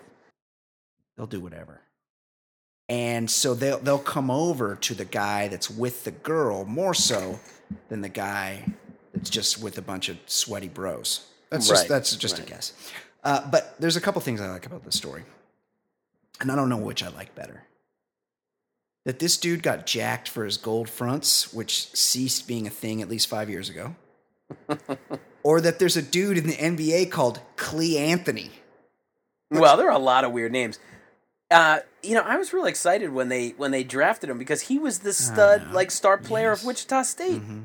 They'll 1.18 1.26
do 1.26 1.40
whatever, 1.40 1.82
and 2.88 3.30
so 3.30 3.52
they'll 3.52 3.80
they'll 3.80 3.98
come 3.98 4.30
over 4.30 4.76
to 4.76 4.94
the 4.94 5.04
guy 5.04 5.48
that's 5.48 5.68
with 5.68 6.04
the 6.04 6.12
girl 6.12 6.64
more 6.64 6.94
so 6.94 7.38
than 7.90 8.00
the 8.00 8.08
guy 8.08 8.64
that's 9.12 9.28
just 9.28 9.62
with 9.62 9.76
a 9.76 9.82
bunch 9.82 10.08
of 10.08 10.16
sweaty 10.24 10.68
bros. 10.68 11.26
That's 11.50 11.68
just 11.68 11.88
that's 11.88 12.16
just 12.16 12.38
a 12.38 12.42
guess. 12.42 12.72
Uh, 13.22 13.48
but 13.50 13.74
there's 13.78 13.96
a 13.96 14.00
couple 14.00 14.20
things 14.20 14.40
I 14.40 14.48
like 14.50 14.66
about 14.66 14.84
this 14.84 14.96
story, 14.96 15.24
and 16.40 16.50
I 16.50 16.56
don't 16.56 16.68
know 16.68 16.76
which 16.78 17.02
I 17.02 17.08
like 17.08 17.34
better. 17.34 17.64
that 19.06 19.18
this 19.18 19.36
dude 19.38 19.62
got 19.62 19.86
jacked 19.86 20.28
for 20.28 20.44
his 20.44 20.56
gold 20.58 20.88
fronts, 20.88 21.52
which 21.54 21.88
ceased 21.94 22.46
being 22.46 22.66
a 22.66 22.70
thing 22.70 23.00
at 23.02 23.08
least 23.08 23.28
five 23.28 23.48
years 23.48 23.68
ago, 23.70 23.94
or 25.42 25.60
that 25.60 25.78
there's 25.78 25.96
a 25.96 26.02
dude 26.02 26.36
in 26.38 26.46
the 26.46 26.54
NBA 26.54 27.10
called 27.10 27.40
Cleanthony. 27.56 28.50
Well, 29.50 29.76
there 29.76 29.88
are 29.88 29.96
a 29.96 29.98
lot 29.98 30.24
of 30.24 30.32
weird 30.32 30.52
names. 30.52 30.78
Uh, 31.50 31.80
you 32.02 32.14
know, 32.14 32.20
I 32.22 32.36
was 32.36 32.52
really 32.52 32.70
excited 32.70 33.12
when 33.12 33.28
they 33.28 33.50
when 33.50 33.70
they 33.72 33.82
drafted 33.82 34.30
him 34.30 34.38
because 34.38 34.62
he 34.62 34.78
was 34.78 35.00
the 35.00 35.12
stud, 35.12 35.72
like 35.72 35.90
star 35.90 36.16
player 36.16 36.50
Yes. 36.50 36.60
of 36.60 36.66
Wichita 36.66 37.02
State. 37.02 37.42
Mhm. 37.42 37.64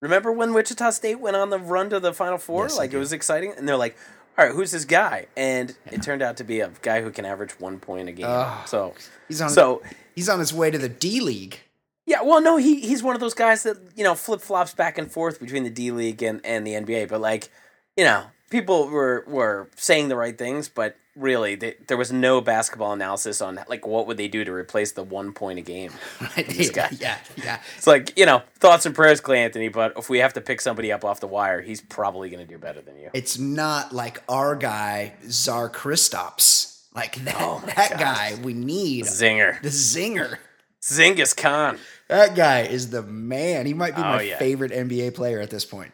Remember 0.00 0.32
when 0.32 0.52
Wichita 0.52 0.90
State 0.90 1.20
went 1.20 1.36
on 1.36 1.50
the 1.50 1.58
run 1.60 1.88
to 1.90 2.00
the 2.00 2.12
Final 2.12 2.38
Four? 2.38 2.64
Yes, 2.64 2.76
like 2.76 2.92
it 2.92 2.98
was 2.98 3.12
exciting, 3.12 3.52
and 3.56 3.68
they're 3.68 3.76
like, 3.76 3.96
"All 4.38 4.44
right, 4.46 4.54
who's 4.54 4.70
this 4.70 4.84
guy?" 4.84 5.26
And 5.36 5.74
it 5.90 6.02
turned 6.02 6.22
out 6.22 6.36
to 6.38 6.44
be 6.44 6.60
a 6.60 6.70
guy 6.82 7.02
who 7.02 7.10
can 7.10 7.24
average 7.24 7.52
one 7.60 7.78
point 7.78 8.08
a 8.08 8.12
game. 8.12 8.26
So, 8.66 8.94
He's 9.28 9.40
on. 9.40 9.50
so 9.50 9.82
he's 10.14 10.28
on 10.28 10.38
his 10.38 10.52
way 10.52 10.70
to 10.70 10.78
the 10.78 10.88
D 10.88 11.20
League. 11.20 11.60
yeah. 12.06 12.22
Well, 12.22 12.40
no, 12.40 12.56
he 12.56 12.80
he's 12.80 13.02
one 13.02 13.14
of 13.14 13.20
those 13.20 13.34
guys 13.34 13.62
that 13.64 13.76
you 13.96 14.04
know 14.04 14.14
flip 14.14 14.40
flops 14.40 14.74
back 14.74 14.98
and 14.98 15.10
forth 15.10 15.40
between 15.40 15.64
the 15.64 15.70
D 15.70 15.90
League 15.90 16.22
and 16.22 16.40
and 16.44 16.66
the 16.66 16.72
NBA. 16.72 17.08
But 17.08 17.20
like, 17.20 17.50
you 17.96 18.04
know, 18.04 18.24
people 18.50 18.88
were 18.88 19.24
were 19.26 19.68
saying 19.76 20.08
the 20.08 20.16
right 20.16 20.36
things, 20.36 20.68
but 20.68 20.96
really, 21.16 21.54
they, 21.54 21.74
there 21.88 21.96
was 21.96 22.12
no 22.12 22.40
basketball 22.40 22.92
analysis 22.92 23.40
on 23.40 23.58
like 23.68 23.86
what 23.86 24.06
would 24.06 24.16
they 24.16 24.28
do 24.28 24.44
to 24.44 24.52
replace 24.52 24.92
the 24.92 25.02
one 25.02 25.32
point 25.32 25.58
a 25.58 25.62
game. 25.62 25.92
Right? 26.20 26.46
This 26.48 26.70
guy. 26.70 26.88
Yeah, 26.98 27.18
yeah. 27.36 27.60
It's 27.76 27.86
like 27.86 28.16
you 28.18 28.26
know, 28.26 28.42
thoughts 28.58 28.86
and 28.86 28.94
prayers, 28.94 29.20
Cleanthony. 29.20 29.68
But 29.72 29.94
if 29.96 30.08
we 30.08 30.18
have 30.18 30.32
to 30.34 30.40
pick 30.40 30.60
somebody 30.60 30.90
up 30.92 31.04
off 31.04 31.20
the 31.20 31.26
wire, 31.26 31.60
he's 31.60 31.80
probably 31.80 32.30
going 32.30 32.46
to 32.46 32.50
do 32.50 32.58
better 32.58 32.80
than 32.80 32.96
you. 32.96 33.10
It's 33.12 33.38
not 33.38 33.92
like 33.92 34.22
our 34.28 34.54
guy 34.56 35.14
Czar 35.28 35.68
Kristaps. 35.70 36.68
Like 36.94 37.16
that. 37.24 37.36
Oh 37.38 37.62
that 37.74 37.90
God. 37.92 37.98
guy 37.98 38.38
we 38.42 38.52
need. 38.54 39.04
Zinger, 39.06 39.60
The 39.62 39.68
zinger. 39.70 40.36
Zingus 40.82 41.36
Khan. 41.36 41.78
That 42.08 42.34
guy 42.34 42.62
is 42.62 42.90
the 42.90 43.02
man. 43.02 43.66
He 43.66 43.72
might 43.74 43.94
be 43.96 44.02
Oh, 44.02 44.04
my 44.04 44.22
yeah. 44.22 44.38
favorite 44.38 44.72
NBA 44.72 45.14
player 45.14 45.40
at 45.40 45.48
this 45.48 45.64
point. 45.64 45.92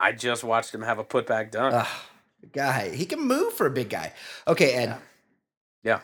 I 0.00 0.12
just 0.12 0.42
watched 0.42 0.74
him 0.74 0.82
have 0.82 0.98
a 0.98 1.04
putback 1.04 1.50
dunk. 1.50 1.74
Ugh, 1.76 1.86
guy, 2.52 2.90
he 2.94 3.06
can 3.06 3.20
move 3.20 3.52
for 3.52 3.66
a 3.66 3.70
big 3.70 3.88
guy. 3.90 4.12
Okay, 4.48 4.72
Ed. 4.72 4.96
Yeah. 5.82 6.00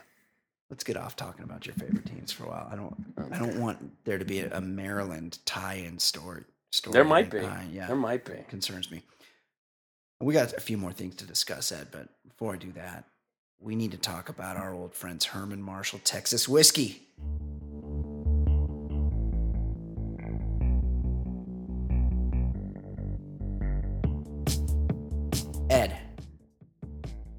Let's 0.71 0.83
get 0.85 0.97
off 0.97 1.15
talking 1.15 1.45
about 1.45 1.67
your 1.67 1.75
favorite 1.77 2.07
teams 2.07 2.33
for 2.33 2.45
a 2.45 2.49
while. 2.49 2.69
I 2.71 2.75
don't. 2.77 2.97
I 3.33 3.39
don't 3.39 3.61
want 3.61 4.05
there 4.05 4.19
to 4.19 4.25
be 4.25 4.41
a, 4.41 4.57
a 4.57 4.61
Maryland 4.61 5.39
tie-in 5.47 5.99
story. 6.01 6.43
story 6.73 6.93
there 6.93 7.05
might 7.05 7.31
be. 7.31 7.39
Uh, 7.39 7.59
yeah, 7.71 7.87
There 7.87 7.95
might 7.97 8.25
be. 8.25 8.35
concerns 8.49 8.91
me. 8.91 9.03
We 10.21 10.33
got 10.35 10.55
a 10.55 10.61
few 10.61 10.77
more 10.77 10.93
things 10.93 11.15
to 11.17 11.25
discuss, 11.27 11.71
Ed, 11.71 11.89
but 11.93 12.09
before 12.27 12.55
I 12.55 12.57
do 12.57 12.73
that, 12.73 13.05
we 13.61 13.77
need 13.77 13.93
to 13.93 13.99
talk 13.99 14.29
about 14.29 14.57
our 14.57 14.75
old 14.75 14.95
friends 14.95 15.27
Herman 15.27 15.63
Marshall 15.63 16.01
Texas 16.05 16.49
Whiskey. 16.49 17.06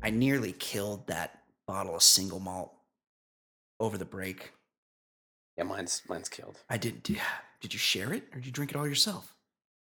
I 0.07 0.09
nearly 0.09 0.53
killed 0.53 1.07
that 1.07 1.41
bottle 1.67 1.93
of 1.93 2.01
single 2.01 2.39
malt 2.39 2.71
over 3.77 3.97
the 3.97 4.05
break. 4.05 4.53
Yeah, 5.57 5.65
mine's 5.65 6.01
mine's 6.07 6.29
killed. 6.29 6.61
I 6.69 6.77
did. 6.77 7.03
Did, 7.03 7.19
did 7.59 7.73
you 7.73 7.79
share 7.79 8.13
it, 8.13 8.23
or 8.31 8.35
did 8.35 8.45
you 8.45 8.53
drink 8.53 8.71
it 8.71 8.77
all 8.77 8.87
yourself? 8.87 9.33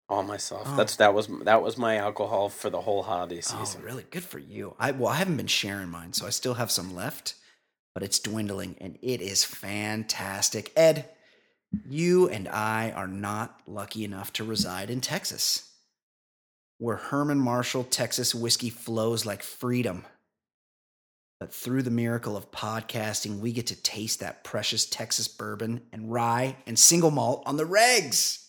All 0.07 0.23
myself. 0.23 0.61
Oh. 0.67 0.77
That's 0.77 0.95
that 0.95 1.13
was 1.13 1.27
that 1.43 1.61
was 1.61 1.77
my 1.77 1.97
alcohol 1.97 2.47
for 2.47 2.69
the 2.69 2.79
whole 2.79 3.03
holiday 3.03 3.39
oh, 3.39 3.41
season. 3.41 3.81
Oh, 3.83 3.85
really? 3.85 4.05
Good 4.09 4.23
for 4.23 4.39
you. 4.39 4.75
I 4.79 4.91
well, 4.91 5.09
I 5.09 5.15
haven't 5.15 5.35
been 5.35 5.47
sharing 5.47 5.89
mine, 5.89 6.13
so 6.13 6.25
I 6.25 6.29
still 6.29 6.53
have 6.53 6.71
some 6.71 6.95
left, 6.95 7.35
but 7.93 8.01
it's 8.01 8.19
dwindling, 8.19 8.77
and 8.79 8.97
it 9.01 9.19
is 9.19 9.43
fantastic. 9.43 10.71
Ed, 10.77 11.09
you 11.85 12.29
and 12.29 12.47
I 12.47 12.91
are 12.91 13.09
not 13.09 13.59
lucky 13.67 14.05
enough 14.05 14.31
to 14.33 14.45
reside 14.45 14.89
in 14.89 15.01
Texas, 15.01 15.73
where 16.77 16.97
Herman 16.97 17.39
Marshall 17.39 17.83
Texas 17.83 18.35
whiskey 18.35 18.69
flows 18.69 19.25
like 19.25 19.43
freedom. 19.43 20.05
But 21.39 21.53
through 21.53 21.83
the 21.83 21.91
miracle 21.91 22.37
of 22.37 22.51
podcasting, 22.51 23.39
we 23.39 23.51
get 23.51 23.67
to 23.67 23.75
taste 23.81 24.21
that 24.21 24.43
precious 24.43 24.85
Texas 24.85 25.27
bourbon 25.27 25.81
and 25.91 26.11
rye 26.11 26.55
and 26.65 26.79
single 26.79 27.11
malt 27.11 27.43
on 27.45 27.57
the 27.57 27.65
regs. 27.65 28.45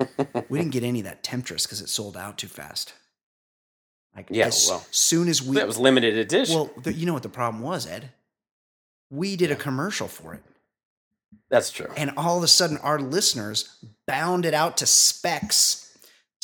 we 0.48 0.58
didn't 0.58 0.72
get 0.72 0.82
any 0.82 1.00
of 1.00 1.04
that 1.04 1.22
Temptress 1.22 1.66
because 1.66 1.80
it 1.80 1.88
sold 1.88 2.16
out 2.16 2.36
too 2.36 2.48
fast. 2.48 2.92
Like 4.14 4.26
Yeah, 4.30 4.46
as 4.46 4.66
well, 4.68 4.84
soon 4.90 5.28
as 5.28 5.42
we 5.42 5.56
that 5.56 5.66
was 5.66 5.78
limited 5.78 6.16
edition. 6.18 6.54
well, 6.56 6.70
the, 6.82 6.92
you 6.92 7.06
know 7.06 7.14
what 7.14 7.22
the 7.22 7.28
problem 7.28 7.62
was, 7.62 7.86
Ed? 7.86 8.10
We 9.10 9.36
did 9.36 9.50
a 9.52 9.56
commercial 9.56 10.08
for 10.08 10.34
it, 10.34 10.42
That's 11.48 11.70
true. 11.70 11.88
and 11.96 12.12
all 12.16 12.36
of 12.38 12.42
a 12.42 12.48
sudden, 12.48 12.78
our 12.78 12.98
listeners 12.98 13.76
bounded 14.06 14.54
out 14.54 14.76
to 14.78 14.86
Specs. 14.86 15.83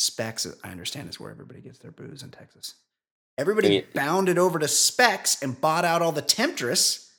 Specs, 0.01 0.47
I 0.65 0.71
understand, 0.71 1.11
is 1.11 1.21
where 1.21 1.31
everybody 1.31 1.61
gets 1.61 1.79
their 1.79 1.91
booze 1.91 2.23
in 2.23 2.31
Texas. 2.31 2.75
Everybody 3.37 3.69
Yeah. 3.75 3.81
bounded 3.95 4.39
over 4.39 4.59
to 4.59 4.67
Specs 4.67 5.43
and 5.43 5.61
bought 5.61 5.85
out 5.85 6.01
all 6.01 6.11
the 6.13 6.23
Temptress. 6.23 7.11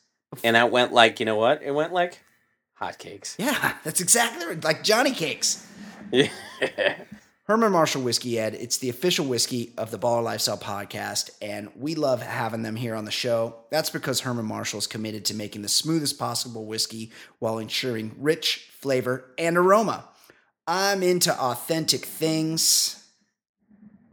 And 0.44 0.56
that 0.56 0.72
went 0.72 0.92
like 0.92 1.20
you 1.20 1.26
know 1.28 1.36
what? 1.36 1.62
It 1.62 1.72
went 1.72 1.94
like 1.94 2.20
hotcakes. 2.82 3.36
Yeah, 3.38 3.76
that's 3.84 4.02
exactly 4.02 4.48
right. 4.48 4.64
Like 4.64 4.84
Johnny 4.84 5.12
Cakes. 5.12 5.64
Yeah. 6.12 6.30
Herman 7.44 7.72
Marshall 7.72 8.02
Whiskey, 8.02 8.40
Ed. 8.40 8.56
It's 8.56 8.78
the 8.78 8.90
official 8.90 9.26
whiskey 9.26 9.74
of 9.78 9.92
the 9.92 10.00
Baller 10.00 10.24
Lifestyle 10.24 10.58
podcast, 10.58 11.32
and 11.42 11.70
we 11.76 11.94
love 11.96 12.22
having 12.22 12.64
them 12.64 12.76
here 12.78 12.96
on 12.96 13.06
the 13.06 13.12
show. 13.12 13.58
That's 13.70 13.90
because 13.92 14.22
Herman 14.22 14.46
Marshall 14.46 14.80
is 14.80 14.88
committed 14.88 15.26
to 15.26 15.36
making 15.36 15.62
the 15.62 15.68
smoothest 15.70 16.18
possible 16.18 16.66
whiskey 16.66 17.12
while 17.40 17.58
ensuring 17.60 18.16
rich 18.18 18.70
flavor 18.80 19.26
and 19.38 19.58
aroma. 19.58 20.06
I'm 20.68 21.04
into 21.04 21.34
authentic 21.34 22.06
things 22.06 23.02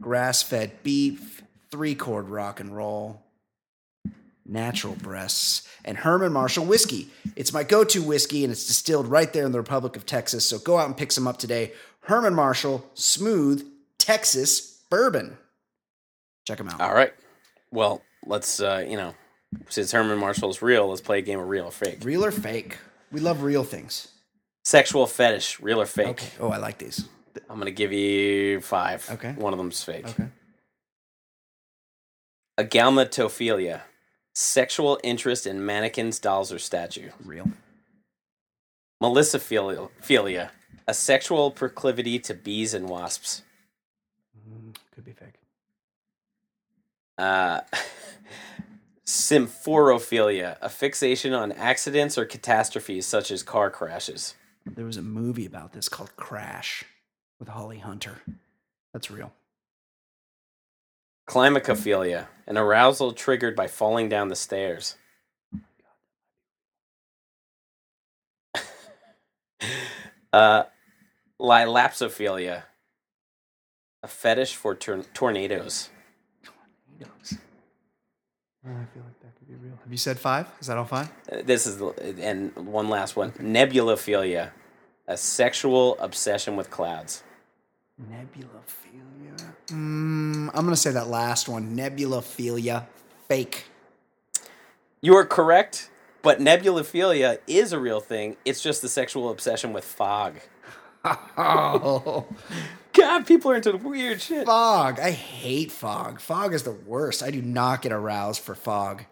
grass 0.01 0.41
fed 0.41 0.83
beef, 0.83 1.41
three 1.71 1.95
chord 1.95 2.29
rock 2.29 2.59
and 2.59 2.75
roll, 2.75 3.21
natural 4.45 4.95
breasts, 4.95 5.67
and 5.85 5.97
Herman 5.97 6.33
Marshall 6.33 6.65
whiskey. 6.65 7.09
It's 7.35 7.53
my 7.53 7.63
go 7.63 7.83
to 7.85 8.01
whiskey, 8.01 8.43
and 8.43 8.51
it's 8.51 8.67
distilled 8.67 9.07
right 9.07 9.31
there 9.31 9.45
in 9.45 9.51
the 9.51 9.59
Republic 9.59 9.95
of 9.95 10.05
Texas. 10.05 10.45
So 10.45 10.59
go 10.59 10.77
out 10.77 10.87
and 10.87 10.97
pick 10.97 11.11
some 11.11 11.27
up 11.27 11.37
today. 11.37 11.73
Herman 12.01 12.33
Marshall 12.33 12.89
Smooth 12.93 13.65
Texas 13.97 14.81
Bourbon. 14.89 15.37
Check 16.45 16.57
them 16.57 16.69
out. 16.69 16.81
All 16.81 16.93
right. 16.93 17.13
Well, 17.71 18.01
let's 18.25 18.59
uh, 18.59 18.83
you 18.87 18.97
know, 18.97 19.13
since 19.69 19.91
Herman 19.91 20.17
Marshall's 20.17 20.61
real, 20.61 20.87
let's 20.87 21.01
play 21.01 21.19
a 21.19 21.21
game 21.21 21.39
of 21.39 21.47
real 21.47 21.65
or 21.65 21.71
fake. 21.71 21.99
Real 22.03 22.25
or 22.25 22.31
fake? 22.31 22.77
We 23.11 23.19
love 23.19 23.43
real 23.43 23.63
things. 23.63 24.07
Sexual 24.69 25.07
fetish, 25.07 25.59
real 25.61 25.81
or 25.81 25.87
fake. 25.87 26.09
Okay. 26.09 26.29
Oh, 26.39 26.51
I 26.51 26.57
like 26.57 26.77
these. 26.77 27.09
I'm 27.49 27.57
gonna 27.57 27.71
give 27.71 27.91
you 27.91 28.61
five. 28.61 29.03
Okay. 29.09 29.31
One 29.31 29.51
of 29.51 29.57
them's 29.57 29.83
fake. 29.83 30.07
Okay. 30.07 30.27
Agalmatophilia, 32.59 33.81
sexual 34.35 34.99
interest 35.03 35.47
in 35.47 35.65
mannequins, 35.65 36.19
dolls, 36.19 36.53
or 36.53 36.59
statue. 36.59 37.09
Real. 37.25 37.47
Melissophilia, 39.01 40.49
a 40.87 40.93
sexual 40.93 41.49
proclivity 41.49 42.19
to 42.19 42.35
bees 42.35 42.75
and 42.75 42.87
wasps. 42.87 43.41
Mm, 44.37 44.75
Could 44.93 45.03
be 45.03 45.13
fake. 45.13 45.39
Uh, 47.17 47.61
symphorophilia, 49.07 50.57
a 50.61 50.69
fixation 50.69 51.33
on 51.33 51.51
accidents 51.53 52.19
or 52.19 52.25
catastrophes 52.25 53.07
such 53.07 53.31
as 53.31 53.41
car 53.41 53.71
crashes. 53.71 54.35
There 54.75 54.85
was 54.85 54.97
a 54.97 55.01
movie 55.01 55.45
about 55.45 55.73
this 55.73 55.89
called 55.89 56.15
Crash 56.15 56.85
with 57.39 57.49
Holly 57.49 57.79
Hunter. 57.79 58.21
That's 58.93 59.11
real. 59.11 59.33
Climacophilia, 61.29 62.27
an 62.47 62.57
arousal 62.57 63.11
triggered 63.13 63.55
by 63.55 63.67
falling 63.67 64.09
down 64.09 64.29
the 64.29 64.35
stairs. 64.35 64.95
uh, 70.33 70.63
Lilapsophilia, 71.39 72.63
a 74.01 74.07
fetish 74.07 74.55
for 74.55 74.73
tor- 74.75 75.03
tornadoes. 75.13 75.89
Tornadoes. 76.43 77.37
I 78.65 78.67
feel 78.93 79.03
like 79.03 79.19
that 79.21 79.35
could 79.37 79.47
be 79.47 79.55
real. 79.55 79.77
Have 79.83 79.91
you 79.91 79.97
said 79.97 80.19
five? 80.19 80.47
Is 80.59 80.67
that 80.67 80.77
all 80.77 80.85
five? 80.85 81.09
Uh, 81.31 81.41
This 81.43 81.65
is 81.67 81.81
and 82.19 82.53
one 82.55 82.89
last 82.89 83.15
one. 83.15 83.31
Nebulophilia, 83.33 84.51
a 85.09 85.17
sexual 85.17 85.97
obsession 85.99 86.55
with 86.55 86.69
clouds. 86.69 87.23
Nebulophilia. 87.99 89.53
Mm, 89.67 90.49
I'm 90.53 90.61
going 90.61 90.69
to 90.69 90.75
say 90.77 90.91
that 90.91 91.07
last 91.07 91.49
one. 91.49 91.75
Nebulophilia. 91.75 92.85
Fake. 93.27 93.65
You 95.01 95.15
are 95.15 95.25
correct, 95.25 95.89
but 96.21 96.39
nebulophilia 96.39 97.39
is 97.47 97.73
a 97.73 97.79
real 97.79 97.99
thing. 97.99 98.37
It's 98.45 98.61
just 98.61 98.81
the 98.81 98.89
sexual 98.89 99.29
obsession 99.29 99.73
with 99.73 99.83
fog. 99.83 100.35
Oh, 101.03 102.27
God, 102.93 103.25
people 103.25 103.51
are 103.51 103.55
into 103.55 103.75
weird 103.77 104.21
shit. 104.21 104.45
fog. 104.45 104.99
I 104.99 105.11
hate 105.11 105.71
fog. 105.71 106.19
Fog 106.19 106.53
is 106.53 106.63
the 106.63 106.71
worst. 106.71 107.23
I 107.23 107.31
do 107.31 107.41
not 107.41 107.81
get 107.81 107.91
aroused 107.91 108.41
for 108.41 108.53
fog. 108.53 109.05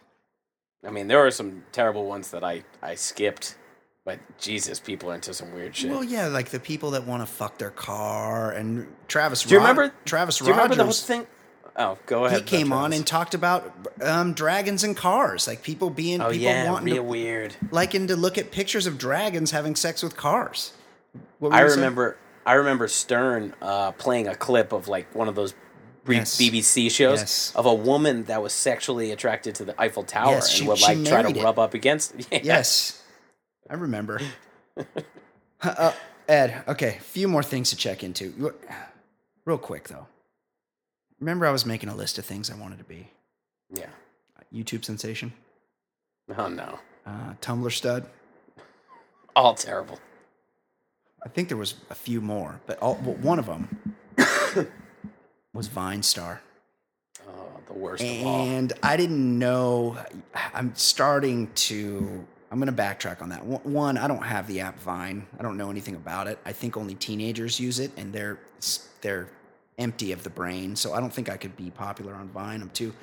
I 0.85 0.91
mean, 0.91 1.07
there 1.07 1.25
are 1.25 1.31
some 1.31 1.63
terrible 1.71 2.05
ones 2.05 2.29
that 2.31 2.43
I, 2.43 2.63
I 2.83 2.95
skipped 2.95 3.55
But 4.07 4.19
Jesus, 4.39 4.79
people 4.79 5.11
are 5.11 5.15
into 5.15 5.33
some 5.33 5.53
weird 5.53 5.75
shit. 5.75 5.91
Well, 5.91 6.01
yeah, 6.01 6.27
like 6.27 6.47
the 6.47 6.61
people 6.61 6.91
that 6.91 7.05
want 7.05 7.21
to 7.23 7.25
fuck 7.25 7.57
their 7.57 7.71
car 7.71 8.53
and 8.53 8.87
Travis. 9.09 9.43
do 9.43 9.49
you 9.53 9.57
Rod- 9.59 9.67
remember 9.77 9.93
Travis 10.05 10.37
Do 10.37 10.45
you 10.45 10.51
remember 10.51 10.75
the 10.75 10.85
whole 10.85 10.93
thing? 10.93 11.27
Oh, 11.75 11.97
go 12.05 12.23
ahead. 12.23 12.39
He 12.39 12.45
came 12.45 12.71
on 12.71 12.93
and 12.93 13.05
talked 13.05 13.33
about 13.33 13.69
um, 14.01 14.31
dragons 14.33 14.85
and 14.85 14.95
cars, 14.95 15.45
like 15.45 15.61
people 15.61 15.89
being 15.89 16.21
Oh 16.21 16.29
people 16.31 16.39
yeah, 16.45 16.71
wanting 16.71 16.85
real 16.93 17.03
to 17.03 17.09
weird. 17.09 17.55
liking 17.69 18.07
to 18.07 18.15
look 18.15 18.37
at 18.37 18.49
pictures 18.49 18.87
of 18.87 18.97
dragons 18.97 19.51
having 19.51 19.75
sex 19.75 20.01
with 20.01 20.15
cars. 20.15 20.71
What 21.39 21.51
I 21.53 21.59
saying? 21.67 21.71
remember. 21.71 22.17
I 22.45 22.53
remember 22.53 22.87
Stern 22.87 23.55
uh, 23.61 23.91
playing 23.91 24.29
a 24.29 24.35
clip 24.35 24.71
of 24.71 24.87
like 24.87 25.13
one 25.13 25.27
of 25.27 25.35
those 25.35 25.53
Yes. 26.09 26.37
BBC 26.39 26.89
shows 26.89 27.19
Yes. 27.19 27.51
of 27.57 27.65
a 27.65 27.73
woman 27.73 28.23
that 28.23 28.41
was 28.41 28.53
sexually 28.53 29.11
attracted 29.11 29.55
to 29.55 29.65
the 29.65 29.75
Eiffel 29.81 30.03
Tower 30.03 30.31
Yes, 30.35 30.47
and 30.47 30.57
she- 30.59 30.65
would 30.65 30.79
like 30.79 31.03
try 31.03 31.21
to 31.21 31.37
it. 31.37 31.43
rub 31.43 31.59
up 31.59 31.73
against. 31.73 32.13
Yeah. 32.31 32.39
Yes, 32.43 33.03
I 33.69 33.73
remember. 33.75 34.21
uh, 35.61 35.91
Ed, 36.27 36.63
okay, 36.67 36.97
a 36.97 37.01
few 37.01 37.27
more 37.27 37.43
things 37.43 37.69
to 37.71 37.75
check 37.75 38.03
into. 38.03 38.53
Real 39.45 39.57
quick 39.57 39.87
though. 39.87 40.07
Remember, 41.19 41.45
I 41.47 41.51
was 41.51 41.65
making 41.65 41.89
a 41.89 41.95
list 41.95 42.17
of 42.17 42.25
things 42.25 42.51
I 42.51 42.55
wanted 42.55 42.77
to 42.79 42.83
be. 42.83 43.07
Yeah. 43.71 43.87
YouTube 44.53 44.85
sensation, 44.85 45.33
Oh 46.37 46.47
no. 46.47 46.79
uh, 47.05 47.33
Tumblr 47.41 47.71
stud. 47.71 48.05
All 49.35 49.53
terrible. 49.55 49.99
I 51.25 51.29
think 51.29 51.49
there 51.49 51.57
was 51.57 51.75
a 51.89 51.95
few 51.95 52.21
more, 52.21 52.61
but 52.65 52.79
all, 52.79 52.97
well, 53.03 53.15
one 53.15 53.39
of 53.39 53.45
them 53.47 53.95
was 55.53 55.67
Vine 55.67 56.01
Star. 56.01 56.41
Oh, 57.27 57.59
the 57.67 57.73
worst 57.73 58.03
of 58.03 58.25
all. 58.25 58.45
and 58.45 58.71
I 58.81 58.95
didn't 58.95 59.37
know. 59.37 59.97
I'm 60.53 60.73
starting 60.75 61.49
to. 61.55 62.25
I'm 62.51 62.59
going 62.59 62.73
to 62.73 62.81
backtrack 62.81 63.21
on 63.21 63.29
that. 63.29 63.43
One- 63.45 63.97
I 63.97 64.07
don't 64.07 64.23
have 64.23 64.47
the 64.47 64.61
app 64.61 64.79
Vine. 64.79 65.27
I 65.39 65.43
don't 65.43 65.57
know 65.57 65.69
anything 65.69 65.95
about 65.95 66.27
it. 66.27 66.39
I 66.45 66.53
think 66.53 66.77
only 66.77 66.95
teenagers 66.95 67.59
use 67.59 67.79
it, 67.79 67.91
and 67.97 68.13
they're 68.13 68.39
they're 69.01 69.27
empty 69.77 70.11
of 70.11 70.23
the 70.23 70.29
brain. 70.29 70.75
So 70.75 70.93
I 70.93 70.99
don't 70.99 71.13
think 71.13 71.29
I 71.29 71.37
could 71.37 71.55
be 71.57 71.69
popular 71.71 72.13
on 72.13 72.29
Vine. 72.29 72.61
I'm 72.61 72.69
too. 72.69 72.93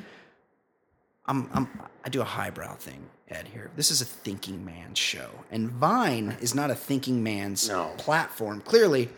I'm 1.27 1.49
I'm 1.53 1.69
I 2.05 2.09
do 2.09 2.21
a 2.21 2.25
highbrow 2.25 2.75
thing, 2.77 3.05
Ed. 3.29 3.49
Here, 3.49 3.71
this 3.77 3.91
is 3.91 4.01
a 4.01 4.05
thinking 4.05 4.65
man's 4.65 4.99
show, 4.99 5.31
and 5.51 5.71
Vine 5.71 6.37
is 6.41 6.55
not 6.55 6.71
a 6.71 6.75
thinking 6.75 7.23
man's 7.23 7.69
No. 7.69 7.93
platform. 7.99 8.61
Clearly, 8.61 9.09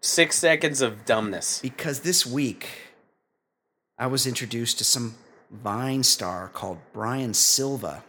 Six 0.00 0.36
seconds 0.38 0.80
of 0.80 1.04
dumbness. 1.04 1.60
because 1.60 2.00
this 2.00 2.24
week 2.24 2.68
I 3.98 4.06
was 4.06 4.26
introduced 4.26 4.78
to 4.78 4.84
some 4.84 5.14
Vine 5.50 6.02
star 6.04 6.48
called 6.48 6.78
Brian 6.92 7.34
Silva, 7.34 8.04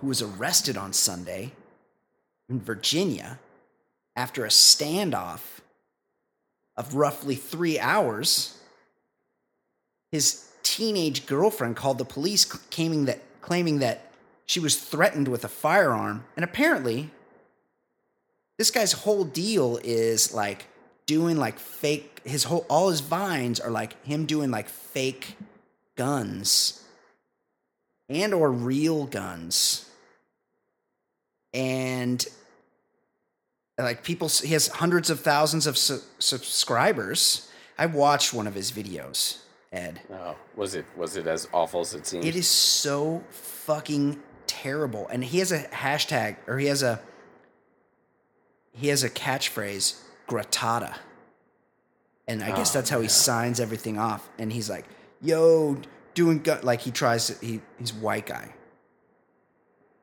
who 0.00 0.06
was 0.06 0.22
arrested 0.22 0.76
on 0.76 0.92
Sunday 0.92 1.52
in 2.48 2.60
Virginia 2.60 3.38
after 4.16 4.44
a 4.44 4.48
standoff 4.48 5.60
of 6.76 6.94
roughly 6.94 7.34
three 7.34 7.78
hours. 7.78 8.58
His 10.10 10.48
teenage 10.62 11.26
girlfriend 11.26 11.76
called 11.76 11.98
the 11.98 12.04
police, 12.04 12.44
claiming 12.44 13.04
that, 13.04 13.20
claiming 13.42 13.80
that 13.80 14.10
she 14.46 14.58
was 14.58 14.76
threatened 14.76 15.28
with 15.28 15.44
a 15.44 15.48
firearm, 15.48 16.24
and 16.34 16.44
apparently 16.44 17.10
this 18.58 18.70
guy's 18.70 18.92
whole 18.92 19.24
deal 19.24 19.78
is 19.84 20.34
like 20.34 20.66
doing 21.06 21.36
like 21.36 21.58
fake 21.58 22.20
his 22.24 22.44
whole 22.44 22.66
all 22.68 22.90
his 22.90 23.00
vines 23.00 23.58
are 23.58 23.70
like 23.70 24.02
him 24.04 24.26
doing 24.26 24.50
like 24.50 24.68
fake 24.68 25.36
guns 25.96 26.84
and 28.08 28.32
or 28.32 28.52
real 28.52 29.06
guns 29.06 29.89
and 31.54 32.26
like 33.78 34.02
people 34.04 34.28
he 34.28 34.52
has 34.52 34.68
hundreds 34.68 35.10
of 35.10 35.20
thousands 35.20 35.66
of 35.66 35.76
su- 35.78 36.00
subscribers 36.18 37.50
i 37.78 37.86
watched 37.86 38.32
one 38.34 38.46
of 38.46 38.54
his 38.54 38.70
videos 38.70 39.38
ed 39.72 40.00
Oh, 40.12 40.36
was 40.56 40.74
it 40.74 40.84
was 40.96 41.16
it 41.16 41.26
as 41.26 41.48
awful 41.52 41.80
as 41.80 41.94
it 41.94 42.06
seemed? 42.06 42.24
it 42.24 42.36
is 42.36 42.48
so 42.48 43.22
fucking 43.30 44.20
terrible. 44.46 45.06
And 45.08 45.22
he 45.24 45.38
has 45.38 45.52
a 45.52 45.60
hashtag 45.68 46.36
or 46.48 46.58
he 46.58 46.66
has 46.66 46.82
a 46.82 47.00
he 48.72 48.88
has 48.88 49.04
a 49.04 49.08
catchphrase, 49.10 50.00
gratata. 50.28 50.96
And 52.26 52.42
I 52.42 52.48
guess 52.56 52.74
Oh, 52.74 52.78
that's 52.78 52.90
how 52.90 53.00
he 53.00 53.08
signs 53.08 53.60
everything 53.60 53.96
off. 53.98 54.28
And 54.38 54.52
he's 54.52 54.68
like, 54.68 54.86
yo, 55.20 55.76
doing 56.14 56.42
gu-, 56.42 56.60
like 56.62 56.80
he 56.80 56.90
tries 56.90 57.28
to 57.28 57.46
he 57.46 57.60
he's 57.78 57.92
white 57.94 58.26
guy. 58.26 58.52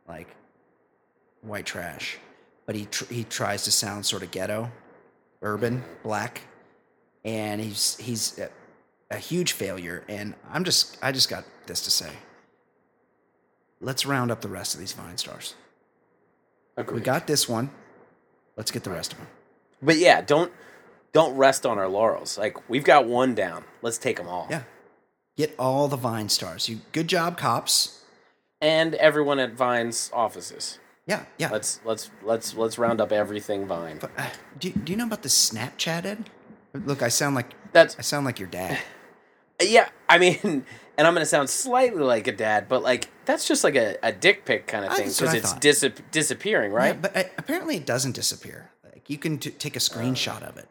Like 0.07 0.29
white 1.47 1.65
trash. 1.65 2.17
But 2.65 2.75
he 2.75 2.85
tr- 2.85 3.11
he 3.13 3.23
tries 3.23 3.63
to 3.63 3.71
sound 3.71 4.05
sort 4.05 4.23
of 4.23 4.31
ghetto, 4.31 4.71
urban, 5.41 5.83
black. 6.03 6.41
And 7.23 7.61
he's 7.61 7.97
he's 7.97 8.37
a, 8.39 8.49
a 9.11 9.17
huge 9.17 9.53
failure 9.53 10.03
and 10.07 10.35
I'm 10.51 10.63
just 10.63 10.97
I 11.01 11.11
just 11.11 11.29
got 11.29 11.45
this 11.65 11.81
to 11.81 11.91
say. 11.91 12.11
Let's 13.79 14.05
round 14.05 14.31
up 14.31 14.41
the 14.41 14.49
rest 14.49 14.73
of 14.73 14.79
these 14.79 14.93
Vine 14.93 15.17
stars. 15.17 15.55
We 16.91 17.01
got 17.01 17.27
this 17.27 17.47
one. 17.49 17.71
Let's 18.55 18.71
get 18.71 18.83
the 18.83 18.89
rest 18.89 19.13
of 19.13 19.19
them. 19.19 19.27
But 19.81 19.97
yeah, 19.97 20.21
don't 20.21 20.51
don't 21.13 21.35
rest 21.35 21.65
on 21.65 21.77
our 21.77 21.87
laurels. 21.87 22.37
Like 22.37 22.69
we've 22.69 22.83
got 22.83 23.07
one 23.07 23.33
down. 23.33 23.63
Let's 23.81 23.97
take 23.97 24.17
them 24.17 24.27
all. 24.27 24.47
Yeah. 24.49 24.63
Get 25.37 25.55
all 25.59 25.87
the 25.87 25.97
Vine 25.97 26.29
stars. 26.29 26.67
You 26.67 26.79
good 26.91 27.07
job, 27.07 27.37
cops. 27.37 28.03
And 28.59 28.95
everyone 28.95 29.37
at 29.39 29.53
Vine's 29.53 30.09
offices. 30.13 30.79
Yeah, 31.07 31.23
yeah. 31.37 31.49
Let's 31.49 31.79
let's 31.85 32.11
let's 32.21 32.53
let's 32.53 32.77
round 32.77 32.99
up 32.99 33.11
everything 33.11 33.65
Vine. 33.65 33.97
But, 33.99 34.11
uh, 34.17 34.27
do, 34.59 34.71
do 34.71 34.91
you 34.91 34.97
know 34.97 35.05
about 35.05 35.23
the 35.23 35.29
Snapchat, 35.29 36.05
Ed? 36.05 36.29
Look, 36.73 37.01
I 37.01 37.07
sound 37.07 37.35
like 37.35 37.53
That's 37.71 37.97
I 37.97 38.01
sound 38.01 38.25
like 38.25 38.39
your 38.39 38.49
dad. 38.49 38.77
yeah. 39.61 39.87
I 40.09 40.17
mean, 40.17 40.37
and 40.43 41.07
I'm 41.07 41.13
gonna 41.13 41.25
sound 41.25 41.49
slightly 41.49 42.03
like 42.03 42.27
a 42.27 42.33
dad, 42.33 42.67
but 42.67 42.83
like 42.83 43.09
that's 43.25 43.47
just 43.47 43.63
like 43.63 43.75
a, 43.75 43.97
a 44.03 44.11
dick 44.11 44.43
pic 44.43 44.67
kind 44.67 44.83
of 44.83 44.93
thing 44.93 45.07
because 45.07 45.33
it's 45.33 45.53
dis- 45.53 45.89
disappearing, 46.11 46.73
right? 46.73 46.95
Yeah, 46.95 47.01
but 47.01 47.17
uh, 47.17 47.23
apparently 47.37 47.77
it 47.77 47.85
doesn't 47.85 48.13
disappear. 48.13 48.69
Like 48.83 49.09
you 49.09 49.17
can 49.17 49.37
t- 49.37 49.51
take 49.51 49.77
a 49.77 49.79
screenshot 49.79 50.43
of 50.43 50.57
it. 50.57 50.67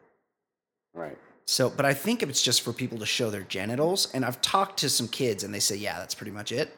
Right. 0.93 1.17
So, 1.47 1.71
but 1.71 1.87
I 1.87 1.95
think 1.95 2.23
it's 2.23 2.43
just 2.43 2.63
for 2.63 2.73
people 2.73 2.99
to 2.99 3.07
show 3.07 3.31
their 3.31 3.43
genitals. 3.43 4.09
And 4.13 4.25
I've 4.25 4.41
talked 4.43 4.81
to 4.81 4.89
some 4.89 5.07
kids 5.07 5.45
and 5.45 5.55
they 5.55 5.61
say, 5.61 5.77
yeah, 5.77 5.99
that's 5.99 6.15
pretty 6.15 6.33
much 6.33 6.51
it. 6.51 6.77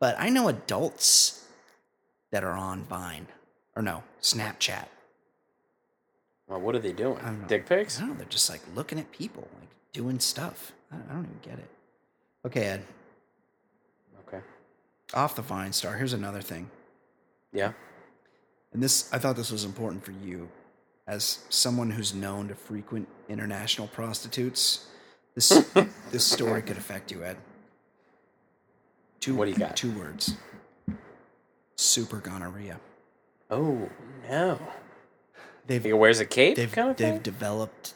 But 0.00 0.16
I 0.18 0.30
know 0.30 0.48
adults 0.48 1.43
that 2.34 2.42
are 2.42 2.56
on 2.56 2.82
Vine 2.82 3.28
or 3.76 3.82
no, 3.82 4.02
Snapchat. 4.20 4.86
Well, 6.48 6.60
what 6.60 6.74
are 6.74 6.80
they 6.80 6.90
doing? 6.92 7.16
I 7.22 7.26
don't 7.26 7.42
know. 7.42 7.46
Dick 7.46 7.64
pics? 7.64 7.98
I 7.98 8.00
don't 8.00 8.08
know. 8.10 8.14
They're 8.16 8.26
just 8.26 8.50
like 8.50 8.60
looking 8.74 8.98
at 8.98 9.12
people, 9.12 9.46
like 9.60 9.68
doing 9.92 10.18
stuff. 10.18 10.72
I 10.90 10.96
I 10.96 11.12
don't 11.14 11.26
even 11.26 11.38
get 11.42 11.60
it. 11.60 11.70
Okay, 12.44 12.64
Ed, 12.64 12.84
Okay. 14.26 14.40
off 15.14 15.36
the 15.36 15.42
Vine 15.42 15.72
star. 15.72 15.94
Here's 15.94 16.12
another 16.12 16.40
thing. 16.42 16.68
Yeah. 17.52 17.72
And 18.72 18.82
this, 18.82 19.08
I 19.12 19.18
thought 19.18 19.36
this 19.36 19.52
was 19.52 19.62
important 19.64 20.04
for 20.04 20.10
you 20.10 20.48
as 21.06 21.38
someone 21.50 21.88
who's 21.92 22.12
known 22.14 22.48
to 22.48 22.56
frequent 22.56 23.06
international 23.28 23.86
prostitutes. 23.86 24.88
This, 25.36 25.50
this 26.10 26.24
story 26.24 26.62
could 26.62 26.78
affect 26.78 27.12
you, 27.12 27.22
Ed. 27.22 27.36
Two, 29.20 29.36
What 29.36 29.44
do 29.44 29.52
you 29.52 29.56
got? 29.56 29.76
Two 29.76 29.92
words. 29.92 30.34
Super 31.76 32.18
gonorrhea. 32.18 32.78
Oh 33.50 33.88
no. 34.28 34.58
They've 35.66 35.82
He 35.82 35.92
wears 35.92 36.20
a 36.20 36.26
cape, 36.26 36.56
they've 36.56 36.70
kind 36.70 36.90
of 36.90 36.96
they've 36.96 37.22
developed 37.22 37.94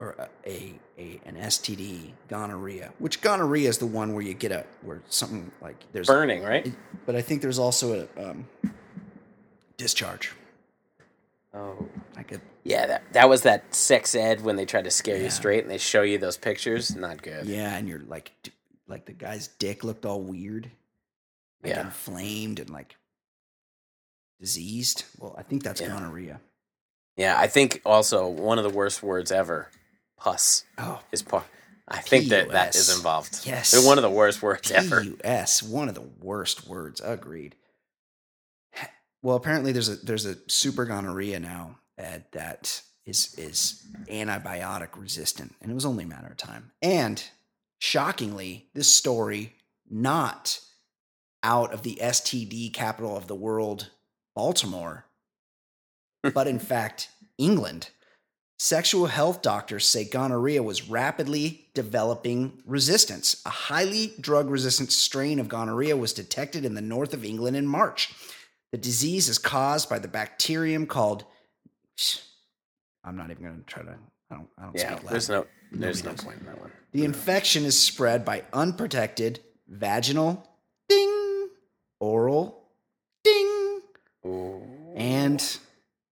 or 0.00 0.14
a, 0.18 0.28
a, 0.48 0.74
a 0.98 1.20
an 1.26 1.36
STD 1.36 2.12
gonorrhea, 2.28 2.92
which 2.98 3.20
gonorrhea 3.20 3.68
is 3.68 3.78
the 3.78 3.86
one 3.86 4.12
where 4.14 4.22
you 4.22 4.34
get 4.34 4.52
a 4.52 4.64
where 4.82 5.02
something 5.08 5.50
like 5.60 5.76
there's 5.92 6.06
Burning, 6.06 6.42
right? 6.42 6.66
it- 6.66 6.72
but 7.06 7.14
I 7.16 7.22
think 7.22 7.42
there's 7.42 7.58
also 7.58 8.06
a 8.16 8.30
um, 8.30 8.46
discharge. 9.76 10.32
Oh. 11.54 11.88
Like 12.16 12.32
a 12.32 12.40
Yeah, 12.64 12.86
that 12.86 13.02
that 13.12 13.28
was 13.28 13.42
that 13.42 13.74
sex 13.74 14.14
ed 14.14 14.42
when 14.42 14.56
they 14.56 14.64
tried 14.66 14.84
to 14.84 14.90
scare 14.90 15.16
Yeah. 15.16 15.24
you 15.24 15.30
straight 15.30 15.62
and 15.62 15.70
they 15.70 15.78
show 15.78 16.02
you 16.02 16.18
those 16.18 16.36
pictures. 16.36 16.94
Not 16.94 17.22
good. 17.22 17.46
yeah, 17.46 17.76
and 17.76 17.88
you're 17.88 18.00
like 18.06 18.32
like 18.86 19.04
the 19.06 19.12
guy's 19.12 19.48
dick 19.48 19.84
looked 19.84 20.06
all 20.06 20.20
weird, 20.22 20.70
like 21.62 21.72
Yeah. 21.72 21.80
inflamed 21.86 22.60
and 22.60 22.70
like 22.70 22.96
diseased. 24.40 25.04
Well, 25.18 25.34
I 25.38 25.42
think 25.42 25.62
that's 25.62 25.80
Yeah. 25.80 25.88
gonorrhea. 25.88 26.40
Yeah, 27.16 27.38
I 27.38 27.48
think 27.48 27.82
also 27.84 28.28
one 28.28 28.58
of 28.58 28.64
the 28.64 28.70
worst 28.70 29.02
words 29.02 29.32
ever, 29.32 29.70
pus, 30.16 30.64
Oh, 30.78 31.02
is 31.10 31.22
part. 31.22 31.46
I 31.88 32.00
think 32.00 32.28
that 32.28 32.50
that 32.50 32.76
is 32.76 32.94
involved. 32.94 33.40
Yes. 33.46 33.70
They're 33.72 33.82
one 33.82 33.98
of 33.98 34.02
the 34.02 34.10
worst 34.10 34.42
words 34.42 34.70
ever. 34.70 35.02
PUS, 35.04 35.62
one 35.62 35.88
of 35.88 35.94
the 35.94 36.02
worst 36.02 36.66
words. 36.68 37.00
Agreed. 37.00 37.56
Well, 39.22 39.34
apparently 39.36 39.72
there's 39.72 39.88
a 39.88 39.96
there's 39.96 40.26
a 40.26 40.36
super 40.48 40.84
gonorrhea 40.84 41.40
now 41.40 41.80
Ed, 41.96 42.26
that 42.32 42.82
is 43.04 43.34
is 43.36 43.82
antibiotic 44.06 44.90
resistant, 44.96 45.56
and 45.60 45.72
it 45.72 45.74
was 45.74 45.84
only 45.84 46.04
a 46.04 46.06
matter 46.06 46.28
of 46.28 46.36
time. 46.36 46.70
And 46.80 47.20
shockingly, 47.80 48.68
this 48.74 48.94
story 48.94 49.56
not 49.90 50.60
out 51.42 51.72
of 51.72 51.82
the 51.82 51.98
STD 52.00 52.72
capital 52.72 53.16
of 53.16 53.26
the 53.26 53.34
world, 53.34 53.90
Baltimore, 54.34 55.06
but 56.34 56.46
in 56.46 56.58
fact, 56.58 57.10
England. 57.36 57.90
Sexual 58.60 59.06
health 59.06 59.40
doctors 59.40 59.86
say 59.86 60.04
gonorrhea 60.04 60.60
was 60.60 60.88
rapidly 60.88 61.68
developing 61.74 62.60
resistance. 62.66 63.40
A 63.46 63.50
highly 63.50 64.14
drug 64.20 64.50
resistant 64.50 64.90
strain 64.90 65.38
of 65.38 65.48
gonorrhea 65.48 65.96
was 65.96 66.12
detected 66.12 66.64
in 66.64 66.74
the 66.74 66.80
north 66.80 67.14
of 67.14 67.24
England 67.24 67.56
in 67.56 67.68
March. 67.68 68.12
The 68.72 68.78
disease 68.78 69.28
is 69.28 69.38
caused 69.38 69.88
by 69.88 70.00
the 70.00 70.08
bacterium 70.08 70.86
called. 70.86 71.24
I'm 73.04 73.16
not 73.16 73.30
even 73.30 73.44
going 73.44 73.58
to 73.58 73.64
try 73.64 73.84
to. 73.84 73.94
I 74.30 74.34
don't. 74.34 74.48
I 74.58 74.62
don't 74.64 74.76
Yeah, 74.76 74.96
speak 74.96 75.08
there's 75.08 75.28
no 75.28 75.46
there's 75.70 76.04
no 76.04 76.12
point 76.14 76.40
in 76.40 76.46
that 76.46 76.60
one. 76.60 76.72
The 76.92 77.04
infection 77.04 77.64
is 77.64 77.80
spread 77.80 78.24
by 78.24 78.42
unprotected 78.52 79.40
vaginal 79.68 80.46
oral 82.00 82.62
ding, 83.24 83.82
Ooh. 84.26 84.62
and 84.96 85.58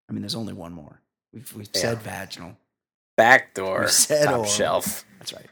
I 0.09 0.13
mean, 0.13 0.21
there's 0.21 0.35
only 0.35 0.53
one 0.53 0.71
more. 0.73 1.01
We've, 1.33 1.51
we've 1.53 1.69
Yeah. 1.73 1.81
said 1.81 1.97
vaginal. 1.99 2.57
backdoor 3.17 3.87
said 3.87 4.25
top 4.25 4.33
oral. 4.39 4.45
shelf. 4.45 5.05
That's 5.19 5.31
right. 5.33 5.49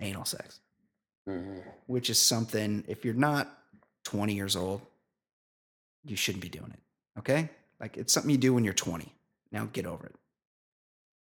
Anal 0.00 0.24
sex, 0.24 0.60
Mhm. 1.28 1.62
which 1.86 2.08
is 2.10 2.20
something, 2.20 2.84
if 2.88 3.04
you're 3.04 3.14
not 3.14 3.48
20 4.04 4.34
years 4.34 4.56
old, 4.56 4.80
you 6.04 6.16
shouldn't 6.16 6.42
be 6.42 6.48
doing 6.48 6.70
it. 6.72 6.80
Okay? 7.18 7.50
Like 7.80 7.96
it's 7.96 8.12
something 8.12 8.30
you 8.30 8.38
do 8.38 8.54
when 8.54 8.64
you're 8.64 8.72
20. 8.74 9.12
Now 9.52 9.66
get 9.66 9.86
over 9.86 10.06
it. 10.06 10.14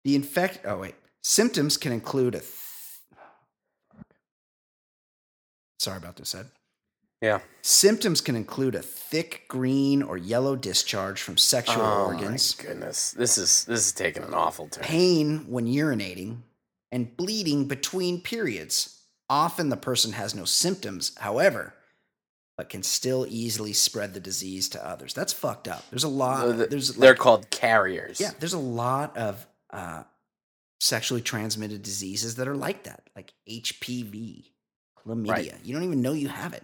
The 0.03 0.15
infect, 0.15 0.65
oh, 0.65 0.78
wait. 0.78 0.95
Symptoms 1.24 1.78
can 1.78 1.91
include 1.91 2.36
a. 2.36 2.39
Th- 2.39 2.53
Sorry 5.80 5.97
about 5.97 6.15
this, 6.17 6.36
Ed. 6.36 6.49
Yeah. 7.22 7.39
Symptoms 7.61 8.22
can 8.22 8.36
include 8.36 8.76
a 8.76 8.82
thick 8.82 9.43
green 9.49 10.01
or 10.01 10.17
yellow 10.17 10.55
discharge 10.55 11.22
from 11.22 11.38
sexual 11.38 11.82
organs. 11.84 12.22
oh 12.22 12.24
organs, 12.26 12.57
my 12.57 12.63
goodness, 12.65 13.11
this 13.11 13.38
is 13.38 13.65
this 13.65 13.88
is 13.88 13.91
taking 13.91 14.24
an 14.24 14.34
awful 14.34 14.67
turn. 14.70 14.84
pain 14.84 15.45
when 15.49 15.65
urinating, 15.67 16.38
and 16.91 17.15
bleeding 17.17 17.65
between 17.67 18.22
periods. 18.22 18.95
Often 19.30 19.70
the 19.70 19.78
person 19.78 20.13
has 20.13 20.34
no 20.34 20.45
symptoms, 20.45 21.11
however, 21.20 21.74
but 22.57 22.70
can 22.70 22.82
still 22.82 23.28
easily 23.30 23.74
spread 23.74 24.13
the 24.15 24.20
disease 24.20 24.70
to 24.70 24.84
others. 24.88 25.13
That's 25.13 25.34
fucked 25.34 25.67
up. 25.67 25.84
There's 25.91 26.03
a 26.05 26.07
lot. 26.09 26.47
Uh, 26.47 26.55
th- 26.55 26.70
there's 26.70 26.95
They're 26.95 27.11
like- 27.11 27.20
called 27.20 27.49
carriers. 27.51 28.20
yeah. 28.20 28.32
There's 28.39 28.53
a 28.53 28.57
lot 28.59 29.15
of 29.17 29.45
uh, 29.72 30.03
sexually 30.80 31.22
transmitted 31.22 31.84
diseases 31.84 32.36
that 32.38 32.47
are 32.47 32.55
like 32.55 32.84
that, 32.86 33.03
like 33.15 33.34
HPV, 33.47 34.45
chlamydia. 35.05 35.30
Right. 35.30 35.53
You 35.63 35.74
don't 35.76 35.84
even 35.84 36.01
know 36.01 36.13
you 36.13 36.30
have 36.30 36.53
it. 36.53 36.63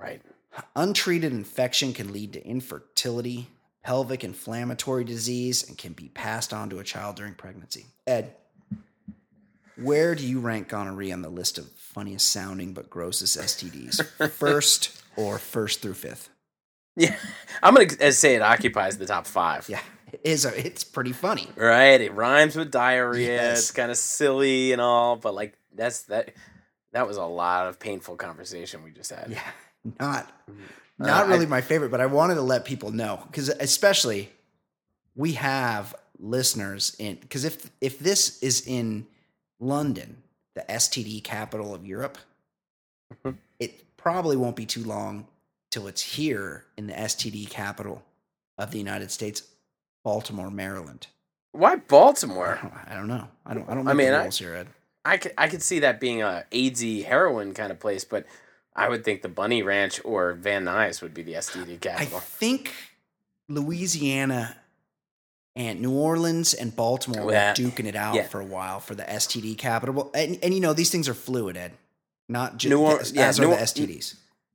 Right. 0.00 0.22
Untreated 0.74 1.32
infection 1.32 1.92
can 1.92 2.12
lead 2.12 2.32
to 2.32 2.44
infertility, 2.44 3.48
pelvic 3.84 4.24
inflammatory 4.24 5.04
disease, 5.04 5.68
and 5.68 5.76
can 5.78 5.92
be 5.92 6.08
passed 6.08 6.52
on 6.52 6.70
to 6.70 6.78
a 6.78 6.84
child 6.84 7.16
during 7.16 7.34
pregnancy. 7.34 7.86
Ed, 8.06 8.34
where 9.76 10.14
do 10.14 10.26
you 10.26 10.40
rank 10.40 10.68
gonorrhea 10.68 11.12
on 11.12 11.22
the 11.22 11.30
list 11.30 11.58
of 11.58 11.70
funniest 11.72 12.30
sounding 12.30 12.72
but 12.72 12.90
grossest 12.90 13.38
STDs? 13.38 14.30
First 14.32 15.02
or 15.16 15.38
first 15.38 15.82
through 15.82 15.94
fifth? 15.94 16.30
Yeah. 16.96 17.16
I'm 17.62 17.74
gonna 17.74 18.12
say 18.12 18.34
it 18.34 18.42
occupies 18.42 18.98
the 18.98 19.06
top 19.06 19.26
five. 19.26 19.68
Yeah, 19.68 19.80
it 20.12 20.20
is. 20.24 20.44
A, 20.44 20.66
it's 20.66 20.84
pretty 20.84 21.12
funny. 21.12 21.48
Right. 21.56 22.00
It 22.00 22.12
rhymes 22.12 22.56
with 22.56 22.70
diarrhea. 22.70 23.36
Yes. 23.36 23.58
It's 23.60 23.70
kind 23.70 23.90
of 23.90 23.96
silly 23.96 24.72
and 24.72 24.80
all, 24.80 25.16
but 25.16 25.34
like 25.34 25.56
that's 25.74 26.02
that. 26.04 26.34
That 26.92 27.06
was 27.06 27.16
a 27.16 27.24
lot 27.24 27.68
of 27.68 27.78
painful 27.78 28.16
conversation 28.16 28.82
we 28.82 28.90
just 28.90 29.10
had. 29.10 29.28
Yeah, 29.30 29.40
not 29.98 30.30
Uh, 30.48 30.52
not 31.06 31.26
I- 31.26 31.28
really 31.30 31.46
my 31.46 31.60
favorite, 31.62 31.90
but 31.90 32.00
I 32.00 32.06
wanted 32.06 32.34
to 32.34 32.42
let 32.42 32.64
people 32.64 32.90
know 32.90 33.22
because 33.26 33.48
especially 33.48 34.30
we 35.16 35.32
have 35.32 35.94
listeners 36.18 36.94
in 36.98 37.16
because 37.16 37.44
if 37.44 37.70
if 37.80 37.98
this 37.98 38.38
is 38.42 38.66
in 38.66 39.06
London, 39.58 40.22
the 40.54 40.70
STD 40.70 41.20
capital 41.22 41.74
of 41.74 41.86
Europe, 41.86 42.18
Mhm. 43.24 43.36
it 43.58 43.96
probably 43.96 44.36
won't 44.36 44.56
be 44.56 44.66
too 44.66 44.84
long 44.84 45.26
till 45.70 45.86
it's 45.86 46.02
here 46.02 46.64
in 46.76 46.86
the 46.86 46.98
STD 46.98 47.46
capital 47.46 48.02
of 48.58 48.70
the 48.70 48.78
United 48.78 49.10
States, 49.10 49.42
Baltimore, 50.04 50.50
Maryland. 50.50 51.06
Why 51.52 51.76
Baltimore? 51.76 52.58
I 52.86 52.94
don't 52.94 53.08
know. 53.08 53.28
I 53.46 53.54
don't. 53.54 53.68
I 53.68 53.74
don't 53.74 53.88
I 53.88 53.92
mean, 53.94 54.10
the 54.10 54.18
I- 54.18 54.28
here, 54.30 54.54
Ed. 54.54 54.68
I 55.04 55.16
could 55.16 55.32
I 55.38 55.48
could 55.48 55.62
see 55.62 55.78
that 55.80 55.98
being 55.98 56.20
a 56.20 56.44
AIDSy 56.50 57.04
heroin 57.04 57.54
kind 57.54 57.72
of 57.72 57.80
place, 57.80 58.04
but 58.04 58.26
I 58.74 58.88
would 58.88 59.04
think 59.04 59.22
the 59.22 59.28
Bunny 59.28 59.62
Ranch 59.62 60.00
or 60.04 60.32
Van 60.34 60.64
Nuys 60.64 61.02
would 61.02 61.12
be 61.14 61.22
the 61.22 61.34
STD 61.34 61.80
capital. 61.80 62.18
I 62.18 62.20
think 62.20 62.72
Louisiana 63.48 64.56
and 65.56 65.80
New 65.80 65.92
Orleans 65.92 66.54
and 66.54 66.74
Baltimore 66.74 67.26
were 67.26 67.32
Yeah. 67.32 67.54
duking 67.54 67.86
it 67.86 67.96
out 67.96 68.14
Yeah. 68.14 68.26
for 68.28 68.40
a 68.40 68.44
while 68.44 68.80
for 68.80 68.94
the 68.94 69.02
STD 69.10 69.56
capital. 69.56 70.10
And, 70.14 70.38
and 70.42 70.54
you 70.54 70.60
know, 70.60 70.72
these 70.72 70.90
things 70.90 71.08
are 71.08 71.14
fluid, 71.14 71.56
Ed. 71.56 71.72
Not 72.28 72.58
just 72.58 72.70
New 72.70 72.80
Or- 72.80 73.00
as, 73.00 73.12
yeah, 73.12 73.30
New 73.32 73.50
the 73.50 73.56
STDs. 73.60 74.14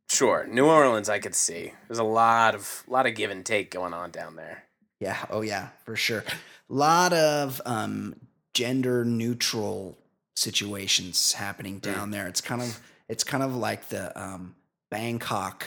Sure, 0.09 0.47
New 0.47 0.65
Orleans 0.65 1.09
I 1.09 1.19
could 1.19 1.35
see. 1.35 1.73
There's 1.87 1.99
a 1.99 2.03
lot 2.03 2.55
of 2.55 2.83
lot 2.87 3.05
of 3.07 3.15
give 3.15 3.31
and 3.31 3.45
take 3.45 3.69
going 3.71 3.93
on 3.93 4.11
down 4.11 4.35
there. 4.37 4.63
Yeah. 4.99 5.25
Oh, 5.29 5.41
yeah, 5.41 5.69
for 5.83 5.95
sure. 5.97 6.23
A 6.69 6.73
lot 6.73 7.11
of 7.11 7.61
um, 7.65 8.15
gender 8.53 9.03
neutral 9.03 9.97
situations 10.35 11.33
happening 11.33 11.79
down 11.79 12.11
there. 12.11 12.27
It's 12.27 12.39
kind 12.39 12.61
of 12.61 12.79
it's 13.09 13.23
kind 13.23 13.43
of 13.43 13.55
like 13.55 13.89
the 13.89 14.17
um, 14.19 14.55
Bangkok 14.91 15.65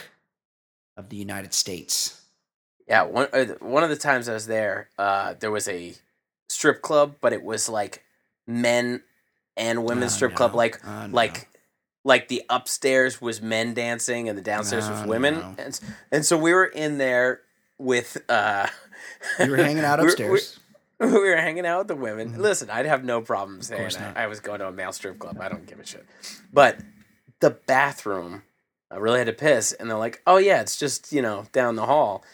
of 0.97 1.09
the 1.09 1.17
United 1.17 1.55
States. 1.55 2.21
Yeah, 2.87 3.03
one 3.03 3.29
uh, 3.33 3.45
one 3.61 3.83
of 3.85 3.91
the 3.91 3.97
times 3.97 4.29
I 4.29 4.35
was 4.35 4.47
there, 4.47 4.89
uh, 4.99 5.35
there 5.39 5.51
was 5.51 5.69
a 5.69 5.95
strip 6.49 6.81
club, 6.83 7.17
but 7.21 7.33
it 7.33 7.43
was 7.43 7.69
like 7.69 8.03
men 8.47 9.03
and 9.57 9.85
women's 9.85 10.13
Oh, 10.15 10.17
strip 10.17 10.35
club, 10.35 10.53
no. 10.53 10.57
like 10.57 10.81
Oh, 10.87 11.07
no. 11.07 11.15
like 11.15 11.49
like 12.05 12.29
the 12.29 12.43
upstairs 12.49 13.21
was 13.21 13.43
men 13.43 13.75
dancing 13.75 14.29
and 14.29 14.39
the 14.39 14.43
downstairs 14.43 14.89
was 14.89 15.05
women, 15.07 15.35
no. 15.35 15.55
and 15.59 15.81
and 16.11 16.25
so 16.25 16.39
we 16.39 16.53
were 16.55 16.65
in 16.65 16.97
there 16.99 17.43
with 17.79 18.17
uh, 18.31 18.67
You 19.39 19.51
were 19.51 19.57
hanging 19.59 19.85
out 19.85 19.99
we 19.99 20.05
were- 20.05 20.09
upstairs. 20.11 20.59
we 21.01 21.07
were 21.13 21.37
hanging 21.37 21.65
out 21.67 21.79
with 21.79 21.89
the 21.89 21.95
women. 21.97 22.33
Mhm. 22.33 22.39
Listen, 22.39 22.71
I'd 22.71 22.87
have 22.87 23.05
no 23.05 23.21
problem 23.21 23.61
saying. 23.63 23.93
I, 24.17 24.25
I 24.25 24.27
was 24.27 24.41
going 24.41 24.59
to 24.61 24.67
a 24.67 24.73
male 24.73 24.93
strip 24.93 25.19
club. 25.19 25.39
I 25.41 25.49
don't 25.49 25.65
give 25.67 25.79
a 25.79 25.87
shit. 25.87 26.05
But 26.53 26.79
the 27.41 27.51
bathroom, 27.51 28.43
I 28.91 28.97
really 28.97 29.19
had 29.19 29.27
to 29.27 29.33
piss, 29.33 29.73
and 29.73 29.89
they're 29.91 29.99
like, 29.99 30.23
"Oh 30.27 30.39
yeah, 30.39 30.61
it's 30.61 30.77
just 30.77 31.13
you 31.13 31.23
know 31.23 31.47
down 31.53 31.77
the 31.77 31.87
hall," 31.87 32.25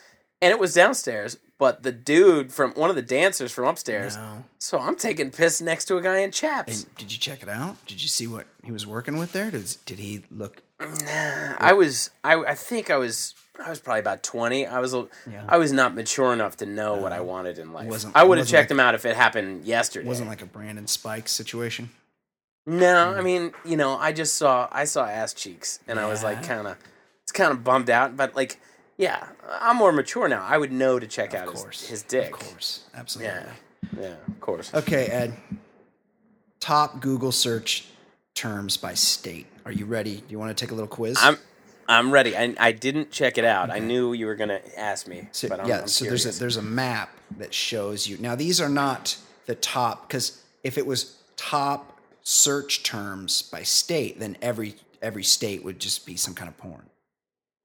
and 0.43 0.51
it 0.51 0.59
was 0.59 0.75
downstairs. 0.75 1.39
But 1.57 1.85
the 1.85 1.93
dude 1.93 2.53
from 2.53 2.73
one 2.73 2.91
of 2.91 2.97
the 2.97 3.01
dancers 3.03 3.53
from 3.53 3.67
upstairs, 3.67 4.17
No. 4.17 4.45
so 4.59 4.79
I'm 4.81 4.97
taking 4.97 5.31
piss 5.31 5.61
next 5.61 5.85
to 5.87 5.97
a 5.97 6.03
guy 6.03 6.19
in 6.19 6.33
chaps. 6.33 6.83
And 6.83 6.97
did 6.97 7.13
you 7.13 7.19
check 7.19 7.45
it 7.45 7.49
out? 7.49 7.77
Did 7.87 8.03
you 8.03 8.09
see 8.09 8.27
what 8.27 8.47
he 8.65 8.73
was 8.73 8.87
working 8.89 9.17
with 9.19 9.33
there? 9.33 9.53
Did, 9.53 9.77
did 9.87 10.01
he 10.01 10.25
look? 10.33 10.63
Nah, 10.81 11.55
I 11.59 11.73
was, 11.73 12.11
I, 12.25 12.35
I 12.35 12.55
think 12.57 12.91
I 12.91 12.97
was, 12.97 13.35
I 13.65 13.71
was 13.71 13.79
probably 13.79 14.01
about 14.01 14.25
twenty. 14.25 14.67
I 14.67 14.81
was, 14.81 14.95
Yeah. 15.31 15.45
I 15.49 15.57
was 15.59 15.73
not 15.73 15.95
mature 15.95 16.33
enough 16.33 16.57
to 16.57 16.67
know 16.67 16.97
what 16.97 17.13
I 17.13 17.19
Uh, 17.19 17.23
wanted 17.23 17.59
in 17.61 17.73
life. 17.73 18.05
I 18.17 18.25
would 18.25 18.39
have 18.39 18.49
checked 18.49 18.71
like- 18.71 18.77
him 18.77 18.81
out 18.81 18.97
if 18.97 19.05
it 19.07 19.15
happened 19.17 19.65
yesterday. 19.65 20.09
Wasn't 20.09 20.29
like 20.29 20.43
a 20.43 20.47
Brandon 20.47 20.89
Spikes 20.89 21.31
situation. 21.31 21.91
No. 22.67 23.15
I 23.15 23.21
mm. 23.21 23.25
mean, 23.25 23.53
you 23.65 23.77
know, 23.77 23.97
I 23.97 24.13
just 24.13 24.35
saw 24.35 24.69
I 24.73 24.85
saw 24.85 25.07
ass 25.07 25.35
cheeks, 25.35 25.81
and 25.87 25.99
I 25.99 26.07
was 26.07 26.23
like, 26.23 26.39
Yeah. 26.43 26.49
kind 26.49 26.67
of, 26.69 26.77
it's 27.23 27.33
kind 27.33 27.53
of 27.53 27.63
bummed 27.63 27.91
out. 27.91 28.17
But 28.17 28.35
like, 28.35 28.59
yeah, 28.97 29.29
I'm 29.61 29.77
more 29.77 29.93
mature 29.93 30.29
now. 30.29 30.45
I 30.45 30.57
would 30.57 30.73
know 30.73 30.99
to 30.99 31.07
check 31.07 31.35
out 31.35 31.47
Of 31.49 31.55
his, 31.55 31.63
course, 31.63 31.89
his 31.89 32.03
dick. 32.03 32.33
Of 32.33 32.41
course, 32.41 32.85
absolutely. 32.95 33.35
Yeah, 33.35 34.01
yeah, 34.01 34.15
of 34.29 34.41
course. 34.41 34.73
Okay, 34.73 35.07
Ed. 35.07 35.37
Top 36.61 37.01
Google 37.01 37.33
search 37.33 37.87
terms 38.35 38.77
by 38.77 38.95
state. 38.95 39.47
Are 39.67 39.73
you 39.73 39.85
ready? 39.85 40.17
Do 40.17 40.25
you 40.29 40.39
want 40.39 40.57
to 40.57 40.65
take 40.65 40.71
a 40.71 40.75
little 40.75 40.89
quiz? 40.89 41.19
I'm, 41.21 41.37
I'm 41.89 42.11
ready. 42.11 42.37
I, 42.37 42.55
I 42.59 42.73
didn't 42.73 43.11
check 43.11 43.39
it 43.39 43.45
out. 43.45 43.71
I 43.71 43.79
knew 43.79 44.13
you 44.13 44.27
were 44.27 44.35
gonna 44.35 44.61
ask 44.77 45.07
me, 45.07 45.29
So, 45.33 45.49
but 45.49 45.61
I'm, 45.61 45.69
yeah, 45.69 45.81
I'm 45.83 45.89
so 45.89 46.07
there's 46.07 46.27
a, 46.27 46.39
there's 46.39 46.57
a 46.57 46.63
map 46.63 47.11
that 47.39 47.53
shows 47.53 48.07
you. 48.07 48.17
Now 48.19 48.35
these 48.35 48.61
are 48.61 48.69
not 48.69 49.17
the 49.47 49.55
top 49.55 50.09
because 50.09 50.43
if 50.63 50.79
it 50.79 50.87
was 50.87 51.17
top 51.37 51.94
search 52.25 52.83
terms 52.83 53.43
by 53.43 53.63
state, 53.63 54.19
then 54.19 54.37
every 54.43 54.75
every 55.03 55.23
state 55.25 55.63
would 55.63 55.79
just 55.79 56.07
be 56.07 56.17
some 56.17 56.35
kind 56.35 56.49
of 56.49 56.57
porn 56.57 56.83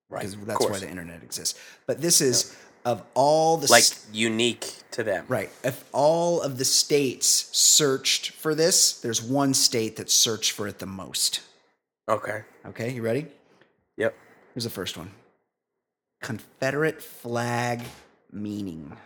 right. 0.10 0.20
because 0.20 0.36
that's 0.46 0.68
why 0.68 0.78
the 0.78 0.90
internet 0.90 1.24
exists. 1.24 1.58
But 1.88 2.02
this 2.02 2.22
is 2.22 2.56
of 2.86 3.04
all 3.14 3.58
the 3.58 3.70
like 3.72 3.84
s- 3.84 4.06
unique 4.14 4.72
to 4.92 5.04
them. 5.04 5.26
right. 5.28 5.50
If 5.64 5.84
all 5.94 6.42
of 6.42 6.58
the 6.58 6.66
states 6.66 7.50
searched 7.58 8.32
for 8.32 8.56
this, 8.56 9.00
there's 9.00 9.22
one 9.22 9.54
state 9.54 9.96
that 9.98 10.10
searched 10.10 10.52
for 10.52 10.68
it 10.68 10.80
the 10.80 10.86
most. 10.86 11.42
Okay. 12.10 12.44
Okay, 12.66 12.92
you 12.92 13.02
ready? 13.02 13.28
Yep. 13.98 14.16
Here's 14.54 14.64
the 14.64 14.70
first 14.70 14.98
one. 14.98 15.12
Confederate 16.22 17.02
flag 17.02 17.82
meaning. 18.32 18.98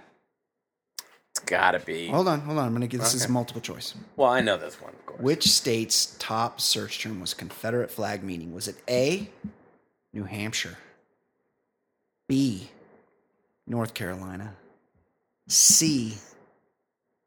Gotta 1.54 1.80
be. 1.80 2.08
Hold 2.08 2.28
on, 2.28 2.42
hold 2.42 2.58
on. 2.58 2.66
I'm 2.66 2.74
gonna 2.74 2.88
give 2.88 3.00
this 3.00 3.14
is 3.14 3.30
multiple 3.30 3.62
choice. 3.62 3.94
Well, 4.16 4.32
I 4.32 4.42
know 4.42 4.58
this 4.58 4.82
one, 4.82 4.92
of 4.92 5.06
course. 5.06 5.22
Which 5.22 5.48
state's 5.48 6.16
top 6.18 6.60
search 6.60 7.00
term 7.00 7.22
was 7.22 7.36
Confederate 7.36 7.92
flag 7.92 8.24
meaning? 8.24 8.56
Was 8.56 8.68
it 8.68 8.78
A, 8.90 9.30
New 10.14 10.24
Hampshire, 10.24 10.80
B, 12.28 12.72
North 13.68 13.94
Carolina, 13.94 14.56
C. 15.48 16.16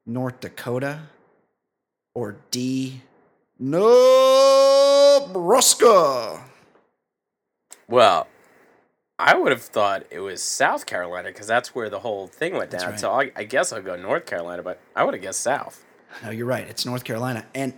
North 0.04 0.40
Dakota, 0.40 1.02
or 2.12 2.34
D. 2.50 3.02
Nebraska? 3.60 3.92
Well, 7.86 8.26
I 9.18 9.34
would 9.36 9.50
have 9.50 9.62
thought 9.62 10.04
it 10.10 10.20
was 10.20 10.42
South 10.42 10.84
Carolina 10.86 11.28
because 11.30 11.46
that's 11.46 11.74
where 11.74 11.88
the 11.88 12.00
whole 12.00 12.26
thing 12.26 12.54
went 12.54 12.70
down. 12.70 12.90
right. 12.90 13.00
So 13.00 13.12
I, 13.12 13.30
I 13.34 13.44
guess 13.44 13.72
I'll 13.72 13.80
go 13.82 13.96
North 13.96 14.26
Carolina, 14.26 14.62
but 14.62 14.78
I 14.94 15.04
would 15.04 15.14
have 15.14 15.22
guessed 15.22 15.40
South 15.40 15.82
No, 16.22 16.30
you're 16.30 16.46
right. 16.46 16.68
It's 16.68 16.84
North 16.84 17.04
Carolina, 17.04 17.46
and 17.54 17.72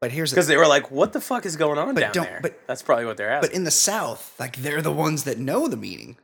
but 0.00 0.12
here's 0.12 0.30
the 0.30 0.34
because 0.36 0.46
they 0.48 0.56
were 0.56 0.66
like, 0.66 0.90
"What 0.90 1.12
the 1.12 1.20
fuck 1.20 1.46
is 1.46 1.56
going 1.56 1.78
on 1.78 1.94
down 1.94 2.12
there?" 2.14 2.40
but- 2.42 2.66
that's 2.66 2.82
probably 2.82 3.04
what 3.06 3.16
they're 3.16 3.30
asking. 3.30 3.50
but 3.50 3.56
in 3.56 3.64
the 3.64 3.70
South, 3.70 4.34
like 4.38 4.56
they're 4.56 4.82
the 4.82 4.92
ones 4.92 5.24
that 5.24 5.38
know 5.38 5.66
the 5.68 5.76
meaning. 5.76 6.16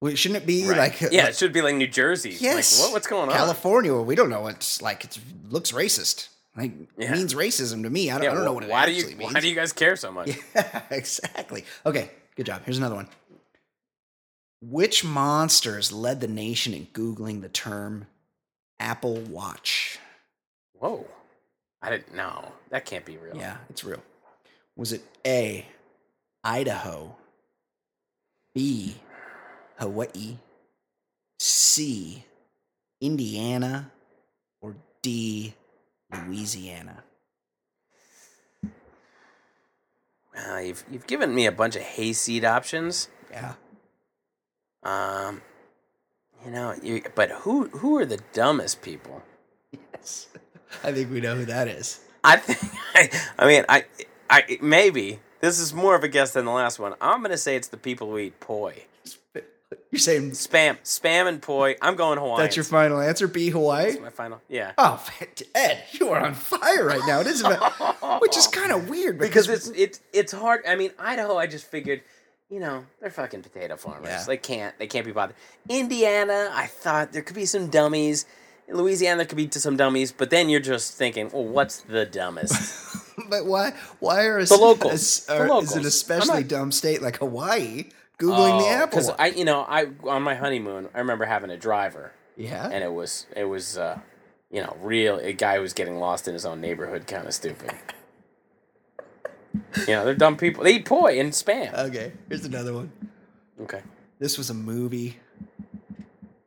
Well, 0.00 0.14
shouldn't 0.14 0.42
it 0.42 0.46
be 0.46 0.68
Right. 0.68 0.78
like 0.78 1.02
uh, 1.02 1.08
yeah, 1.10 1.22
like- 1.22 1.30
it 1.30 1.36
should 1.36 1.52
be 1.52 1.60
like 1.62 1.74
New 1.74 1.88
Jersey. 1.88 2.36
yes, 2.38 2.78
like, 2.78 2.86
what, 2.86 2.92
what's 2.94 3.06
going 3.08 3.28
on? 3.28 3.34
California, 3.36 3.92
well, 3.92 4.04
we 4.04 4.14
don't 4.14 4.30
know. 4.30 4.46
It's 4.46 4.80
like 4.80 5.04
it 5.04 5.18
looks 5.48 5.72
racist. 5.72 6.28
Like 6.56 6.72
Yeah. 6.96 7.12
means 7.12 7.34
racism 7.34 7.82
to 7.84 7.90
me. 7.90 8.10
I 8.10 8.14
don't, 8.14 8.22
Yeah, 8.24 8.30
I 8.32 8.34
don't 8.34 8.44
know 8.44 8.52
what 8.52 8.64
it 8.64 8.70
why 8.70 8.86
do 8.86 8.92
you 8.92 9.06
means. 9.16 9.32
why 9.34 9.40
do 9.40 9.48
you 9.48 9.54
guys 9.56 9.72
care 9.72 9.96
so 9.96 10.10
much? 10.12 10.30
Yeah, 10.54 10.82
exactly. 10.90 11.64
Okay, 11.86 12.10
good 12.36 12.46
job. 12.46 12.62
Here's 12.64 12.78
another 12.78 12.94
one. 12.96 13.08
Which 14.60 15.04
monsters 15.04 15.92
led 15.92 16.20
the 16.20 16.28
nation 16.28 16.74
in 16.74 16.86
googling 16.86 17.42
the 17.42 17.48
term 17.48 18.06
Apple 18.80 19.20
Watch? 19.20 19.98
Whoa, 20.74 21.06
I 21.80 21.90
didn't 21.90 22.14
know 22.14 22.52
that 22.70 22.84
can't 22.84 23.04
be 23.04 23.16
real. 23.16 23.36
Yeah, 23.36 23.58
it's 23.70 23.84
real. 23.84 24.02
Was 24.76 24.92
it 24.92 25.02
A, 25.26 25.64
Idaho, 26.42 27.16
B, 28.54 28.96
Hawaii, 29.76 30.38
C, 31.38 32.24
Indiana, 33.00 33.92
or 34.60 34.74
D, 35.02 35.54
Louisiana? 36.12 37.04
Uh, 40.36 40.58
you've 40.58 40.84
you've 40.90 41.06
given 41.06 41.34
me 41.34 41.46
a 41.46 41.52
bunch 41.52 41.76
of 41.76 41.82
hayseed 41.82 42.44
options. 42.44 43.08
Yeah. 43.30 43.54
Um, 44.82 45.42
you 46.44 46.50
know, 46.50 46.74
you, 46.82 47.02
but 47.14 47.30
who 47.30 47.68
who 47.68 47.96
are 47.98 48.06
the 48.06 48.20
dumbest 48.32 48.82
people? 48.82 49.22
Yes. 49.92 50.28
I 50.84 50.92
think 50.92 51.10
we 51.10 51.20
know 51.20 51.34
who 51.34 51.44
that 51.46 51.68
is. 51.68 52.00
I 52.24 52.36
think. 52.36 52.72
I, 52.94 53.20
I 53.44 53.46
mean, 53.46 53.64
I 53.68 53.84
I 54.30 54.58
maybe 54.60 55.20
this 55.40 55.58
is 55.58 55.72
more 55.74 55.94
of 55.94 56.04
a 56.04 56.08
guess 56.08 56.32
than 56.32 56.44
the 56.44 56.52
last 56.52 56.78
one. 56.78 56.94
I'm 57.00 57.22
gonna 57.22 57.38
say 57.38 57.56
it's 57.56 57.68
the 57.68 57.76
people 57.76 58.08
who 58.10 58.18
eat 58.18 58.40
poi, 58.40 58.84
You're 59.90 59.98
saying 59.98 60.30
spam, 60.32 60.78
spam 60.82 61.28
and 61.28 61.42
poi. 61.42 61.76
I'm 61.82 61.96
going 61.96 62.18
Hawaii. 62.18 62.42
that's 62.42 62.56
your 62.56 62.64
final 62.64 63.00
answer, 63.00 63.28
Be 63.28 63.50
Hawaii? 63.50 63.90
That's 63.90 64.00
my 64.00 64.10
final. 64.10 64.40
Yeah. 64.48 64.72
Oh, 64.78 65.02
Ed, 65.54 65.82
you 65.92 66.08
are 66.10 66.20
on 66.20 66.34
fire 66.34 66.86
right 66.86 67.02
now. 67.06 67.20
It 67.20 67.26
is, 67.26 67.40
about, 67.40 68.20
which 68.20 68.36
is 68.36 68.46
kind 68.46 68.72
of 68.72 68.88
weird 68.88 69.18
because, 69.18 69.46
because 69.46 69.68
it's 69.68 69.78
it's 69.78 70.00
it's 70.12 70.32
hard. 70.32 70.62
I 70.66 70.76
mean, 70.76 70.92
Idaho. 70.98 71.36
I 71.36 71.46
just 71.46 71.66
figured, 71.66 72.02
you 72.50 72.60
know, 72.60 72.84
they're 73.00 73.10
fucking 73.10 73.42
potato 73.42 73.76
farmers. 73.76 74.08
Yeah. 74.08 74.24
They 74.26 74.36
can't 74.36 74.78
they 74.78 74.86
can't 74.86 75.04
be 75.06 75.12
bothered. 75.12 75.36
Indiana, 75.68 76.50
I 76.52 76.66
thought 76.66 77.12
there 77.12 77.22
could 77.22 77.36
be 77.36 77.46
some 77.46 77.68
dummies. 77.68 78.26
In 78.68 78.76
Louisiana, 78.76 79.18
there 79.18 79.26
could 79.26 79.36
be 79.36 79.48
some 79.50 79.76
dummies, 79.78 80.12
but 80.12 80.28
then 80.30 80.48
you're 80.50 80.60
just 80.60 80.94
thinking, 80.94 81.30
well, 81.32 81.44
what's 81.44 81.80
the 81.80 82.04
dumbest? 82.04 82.96
but 83.30 83.46
why? 83.46 83.72
Why 83.98 84.24
are 84.26 84.44
The 84.44 84.56
locals. 84.56 84.92
Is, 84.92 85.24
The 85.26 85.32
are- 85.38 85.44
is 85.44 85.48
locals. 85.50 85.76
an 85.76 85.86
especially 85.86 86.40
not- 86.40 86.48
dumb 86.48 86.72
state 86.72 87.00
like 87.00 87.16
Hawaii 87.18 87.84
googling 88.18 88.60
the 88.60 88.68
Apple? 88.68 88.86
Because 88.90 89.10
Oh, 89.10 89.16
I, 89.18 89.28
you 89.28 89.44
know, 89.46 89.60
I 89.62 89.86
on 90.04 90.22
my 90.22 90.34
honeymoon, 90.34 90.88
I 90.94 90.98
remember 90.98 91.24
having 91.24 91.48
a 91.50 91.56
driver, 91.56 92.12
yeah. 92.36 92.68
and 92.70 92.84
it 92.84 92.92
was 92.92 93.26
it 93.34 93.44
was, 93.44 93.78
uh, 93.78 93.98
you 94.50 94.62
know, 94.62 94.76
real 94.82 95.16
a 95.18 95.32
guy 95.32 95.56
who 95.56 95.62
was 95.62 95.72
getting 95.72 95.98
lost 95.98 96.28
in 96.28 96.34
his 96.34 96.44
own 96.44 96.60
neighborhood, 96.60 97.06
kind 97.06 97.26
of 97.26 97.32
stupid. 97.34 97.70
You 99.80 99.86
know, 99.88 100.04
they're 100.04 100.14
dumb 100.14 100.36
people. 100.36 100.64
They 100.64 100.76
eat 100.76 100.84
poi 100.84 101.18
and 101.18 101.32
spam. 101.32 101.72
Okay. 101.74 102.12
Here's 102.28 102.44
another 102.44 102.74
one. 102.74 102.92
Okay. 103.60 103.82
This 104.18 104.38
was 104.38 104.50
a 104.50 104.54
movie. 104.54 105.18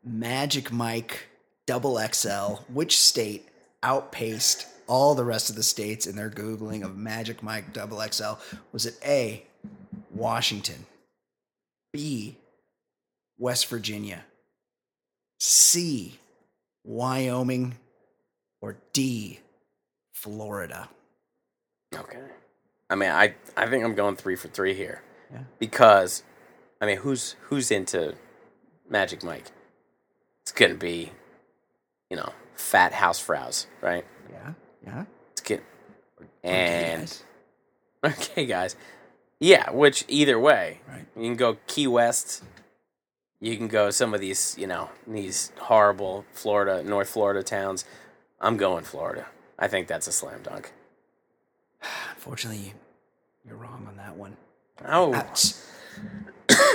Magic 0.03 0.71
Mike 0.71 1.27
Double 1.65 1.99
XL. 1.99 2.63
Which 2.71 2.99
state 2.99 3.47
outpaced 3.83 4.67
all 4.87 5.15
the 5.15 5.23
rest 5.23 5.49
of 5.49 5.55
the 5.55 5.63
states 5.63 6.05
in 6.05 6.15
their 6.15 6.29
googling 6.29 6.83
of 6.83 6.97
Magic 6.97 7.41
Mike 7.41 7.73
Double 7.73 8.01
XL? 8.01 8.33
Was 8.71 8.85
it 8.85 8.99
A, 9.05 9.45
Washington, 10.13 10.85
B, 11.93 12.37
West 13.37 13.67
Virginia, 13.67 14.25
C, 15.39 16.19
Wyoming, 16.83 17.75
or 18.61 18.77
D, 18.93 19.39
Florida? 20.13 20.89
Okay. 21.95 22.19
I 22.91 22.95
mean, 22.95 23.09
I 23.09 23.35
I 23.55 23.67
think 23.67 23.85
I'm 23.85 23.95
going 23.95 24.17
three 24.17 24.35
for 24.35 24.49
three 24.49 24.73
here, 24.73 25.01
Yeah. 25.31 25.43
because, 25.59 26.23
I 26.81 26.85
mean, 26.85 26.97
who's 26.97 27.37
who's 27.43 27.71
into 27.71 28.15
Magic 28.89 29.23
Mike? 29.23 29.45
It's 30.41 30.51
gonna 30.51 30.75
be, 30.75 31.13
you 32.09 32.17
know, 32.17 32.33
fat 32.53 32.91
housefrows, 32.91 33.67
right? 33.79 34.05
Yeah. 34.29 34.53
Yeah. 34.85 35.05
It's 35.31 35.41
get 35.41 35.63
Okay, 36.19 36.29
and 36.43 37.01
guys. 37.01 37.23
okay, 38.19 38.45
guys, 38.45 38.75
yeah. 39.39 39.71
Which 39.71 40.03
either 40.09 40.37
way, 40.37 40.81
Right. 40.87 41.05
you 41.15 41.23
can 41.23 41.37
go 41.37 41.57
Key 41.67 41.87
West. 41.87 42.43
You 43.39 43.55
can 43.57 43.69
go 43.69 43.89
some 43.89 44.13
of 44.13 44.19
these, 44.19 44.55
you 44.59 44.67
know, 44.67 44.89
these 45.07 45.51
horrible 45.61 46.25
Florida, 46.33 46.83
North 46.83 47.09
Florida 47.09 47.41
towns. 47.41 47.85
I'm 48.41 48.57
going 48.57 48.83
Florida. 48.83 49.27
I 49.57 49.67
think 49.69 49.87
that's 49.87 50.07
a 50.07 50.11
slam 50.11 50.43
dunk. 50.43 50.73
Unfortunately, 52.23 52.71
you're 53.43 53.55
wrong 53.55 53.87
on 53.87 53.97
that 53.97 54.15
one. 54.15 54.37
Oh, 54.87 55.11
Ouch. 55.15 55.55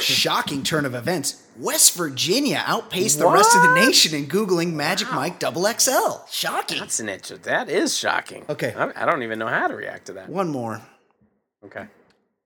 Shocking 0.01 0.65
turn 0.65 0.85
of 0.85 0.97
events. 0.97 1.41
West 1.57 1.95
Virginia 1.97 2.65
outpaced 2.67 3.21
the 3.21 3.29
rest 3.29 3.55
of 3.55 3.63
the 3.63 3.75
nation 3.75 4.13
in 4.13 4.27
Googling 4.27 4.73
Magic 4.73 5.07
Mike 5.13 5.39
Double 5.39 5.65
XL. 5.73 6.25
Shocking. 6.29 6.81
That's 6.81 6.99
an 6.99 7.09
inch. 7.09 7.29
That 7.29 7.69
is 7.69 7.97
shocking. 7.97 8.45
Okay. 8.49 8.75
I, 8.77 8.91
I 9.01 9.07
don't 9.07 9.23
even 9.23 9.39
know 9.39 9.47
how 9.47 9.69
to 9.69 9.77
react 9.77 10.07
to 10.07 10.15
that. 10.15 10.29
One 10.29 10.49
more. 10.49 10.83
Okay. 11.65 11.87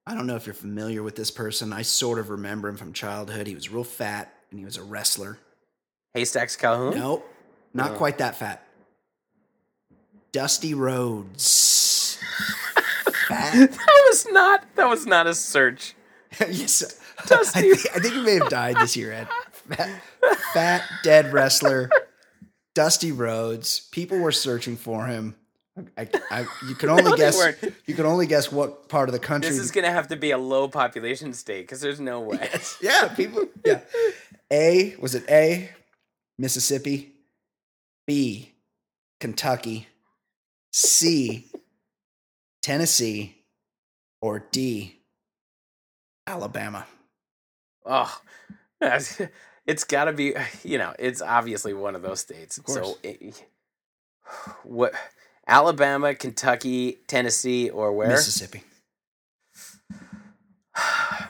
I 0.07 0.14
don't 0.14 0.26
know 0.26 0.36
if 0.36 0.44
you're 0.44 0.53
familiar 0.53 1.03
with 1.03 1.16
this 1.16 1.30
person. 1.30 1.72
I 1.72 1.80
sort 1.80 2.18
of 2.18 2.28
remember 2.28 2.68
him 2.68 2.76
from 2.76 2.92
childhood. 2.92 3.46
He 3.46 3.55
was 3.55 3.70
real 3.70 3.82
fat 3.82 4.30
and 4.51 4.59
he 4.59 4.66
was 4.66 4.76
a 4.76 4.82
wrestler. 4.82 5.38
Haystacks 6.12 6.55
Calhoun. 6.55 6.98
Nope, 6.98 7.26
not 7.72 7.92
No. 7.92 7.96
quite 7.96 8.18
that 8.18 8.36
fat. 8.36 8.62
Dusty 10.32 10.74
Rhodes. 10.74 11.70
Fat. 13.31 13.70
That 13.70 14.05
was 14.09 14.26
not. 14.31 14.64
That 14.76 14.89
was 14.89 15.07
not 15.07 15.26
a 15.26 15.35
search. 15.35 15.95
yes. 16.41 16.99
Dusty- 17.26 17.59
I, 17.72 17.74
think, 17.74 17.97
I 17.97 18.01
think 18.01 18.14
he 18.14 18.22
may 18.22 18.35
have 18.35 18.49
died 18.49 18.76
this 18.76 18.97
year, 18.97 19.12
Ed. 19.12 19.28
Fat, 19.53 20.03
fat 20.53 20.83
dead 21.05 21.33
wrestler, 21.33 21.91
Dusty 22.74 23.12
Rhodes. 23.12 23.89
People 23.93 24.18
were 24.18 24.33
searching 24.33 24.76
for 24.76 25.07
him. 25.07 25.35
I, 25.97 26.09
I, 26.31 26.47
you 26.68 26.74
can 26.74 26.89
only 26.91 27.05
No, 27.05 27.16
guess. 27.16 27.41
You 27.87 27.95
can 27.95 28.05
only 28.05 28.26
guess 28.26 28.51
what 28.53 28.89
part 28.89 29.09
of 29.09 29.12
the 29.12 29.18
country. 29.20 29.51
This 29.51 29.59
is 29.61 29.70
gonna 29.70 29.91
have 29.93 30.09
to 30.09 30.16
be 30.16 30.33
a 30.33 30.39
low 30.39 30.66
population 30.68 31.33
state 31.33 31.62
because 31.62 31.81
there's 31.81 32.01
no 32.01 32.20
way. 32.20 32.51
yeah, 32.83 33.09
people. 33.09 33.47
Yeah. 33.64 33.81
A 34.53 34.97
was 35.01 35.14
it 35.14 35.24
A, 35.31 35.70
Mississippi. 36.39 37.12
B, 38.07 38.53
Kentucky. 39.20 39.87
C, 40.72 41.47
Tennessee, 42.63 43.45
or 44.21 44.47
D, 44.51 45.01
Alabama. 46.27 46.87
Oh, 47.85 48.21
it's 48.81 49.85
got 49.85 50.05
to 50.05 50.13
be. 50.13 50.35
You 50.65 50.79
know, 50.79 50.95
it's 50.99 51.23
obviously 51.23 51.75
one 51.75 51.95
of 51.95 52.03
those 52.03 52.21
states. 52.21 52.59
course. 52.59 52.97
Eh, 53.05 53.15
so, 53.21 53.29
it, 53.29 53.45
what? 54.65 54.93
Alabama, 55.47 56.15
Kentucky, 56.15 56.99
Tennessee, 57.09 57.71
or 57.71 57.93
where? 57.93 58.09
Mississippi. 58.09 58.63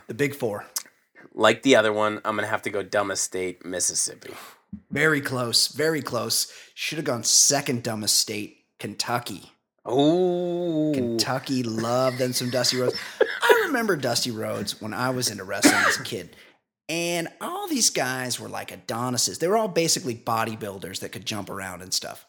The 0.06 0.14
big 0.14 0.34
four. 0.34 0.66
Like 1.34 1.62
the 1.62 1.76
other 1.76 1.92
one, 1.92 2.20
I'm 2.24 2.34
gonna 2.36 2.48
have 2.48 2.62
to 2.62 2.70
go 2.70 2.82
dumbest 2.82 3.24
state, 3.24 3.64
Mississippi. 3.64 4.34
Very 4.90 5.20
close. 5.20 5.68
Very 5.68 6.02
close. 6.02 6.52
Should 6.74 6.98
have 6.98 7.04
gone 7.04 7.24
second 7.24 7.82
dumbest 7.82 8.18
state, 8.18 8.58
Kentucky. 8.78 9.52
Oh, 9.84 10.92
Kentucky 10.94 11.62
loved 11.62 12.18
them 12.18 12.32
some 12.32 12.50
Dusty 12.50 12.76
Rhodes. 12.78 12.96
I 13.42 13.62
remember 13.66 13.96
Dusty 13.96 14.30
Rhodes 14.30 14.80
when 14.80 14.92
I 14.92 15.10
was 15.10 15.30
into 15.30 15.44
wrestling 15.44 15.74
as 15.74 15.98
a 15.98 16.02
kid. 16.02 16.36
And 16.88 17.28
all 17.40 17.68
these 17.68 17.90
guys 17.90 18.38
were 18.40 18.48
like 18.48 18.72
Adonises. 18.72 19.38
They 19.38 19.48
were 19.48 19.56
all 19.56 19.68
basically 19.68 20.14
bodybuilders 20.14 21.00
that 21.00 21.12
could 21.12 21.24
jump 21.24 21.48
around 21.48 21.82
and 21.82 21.94
stuff. 21.94 22.26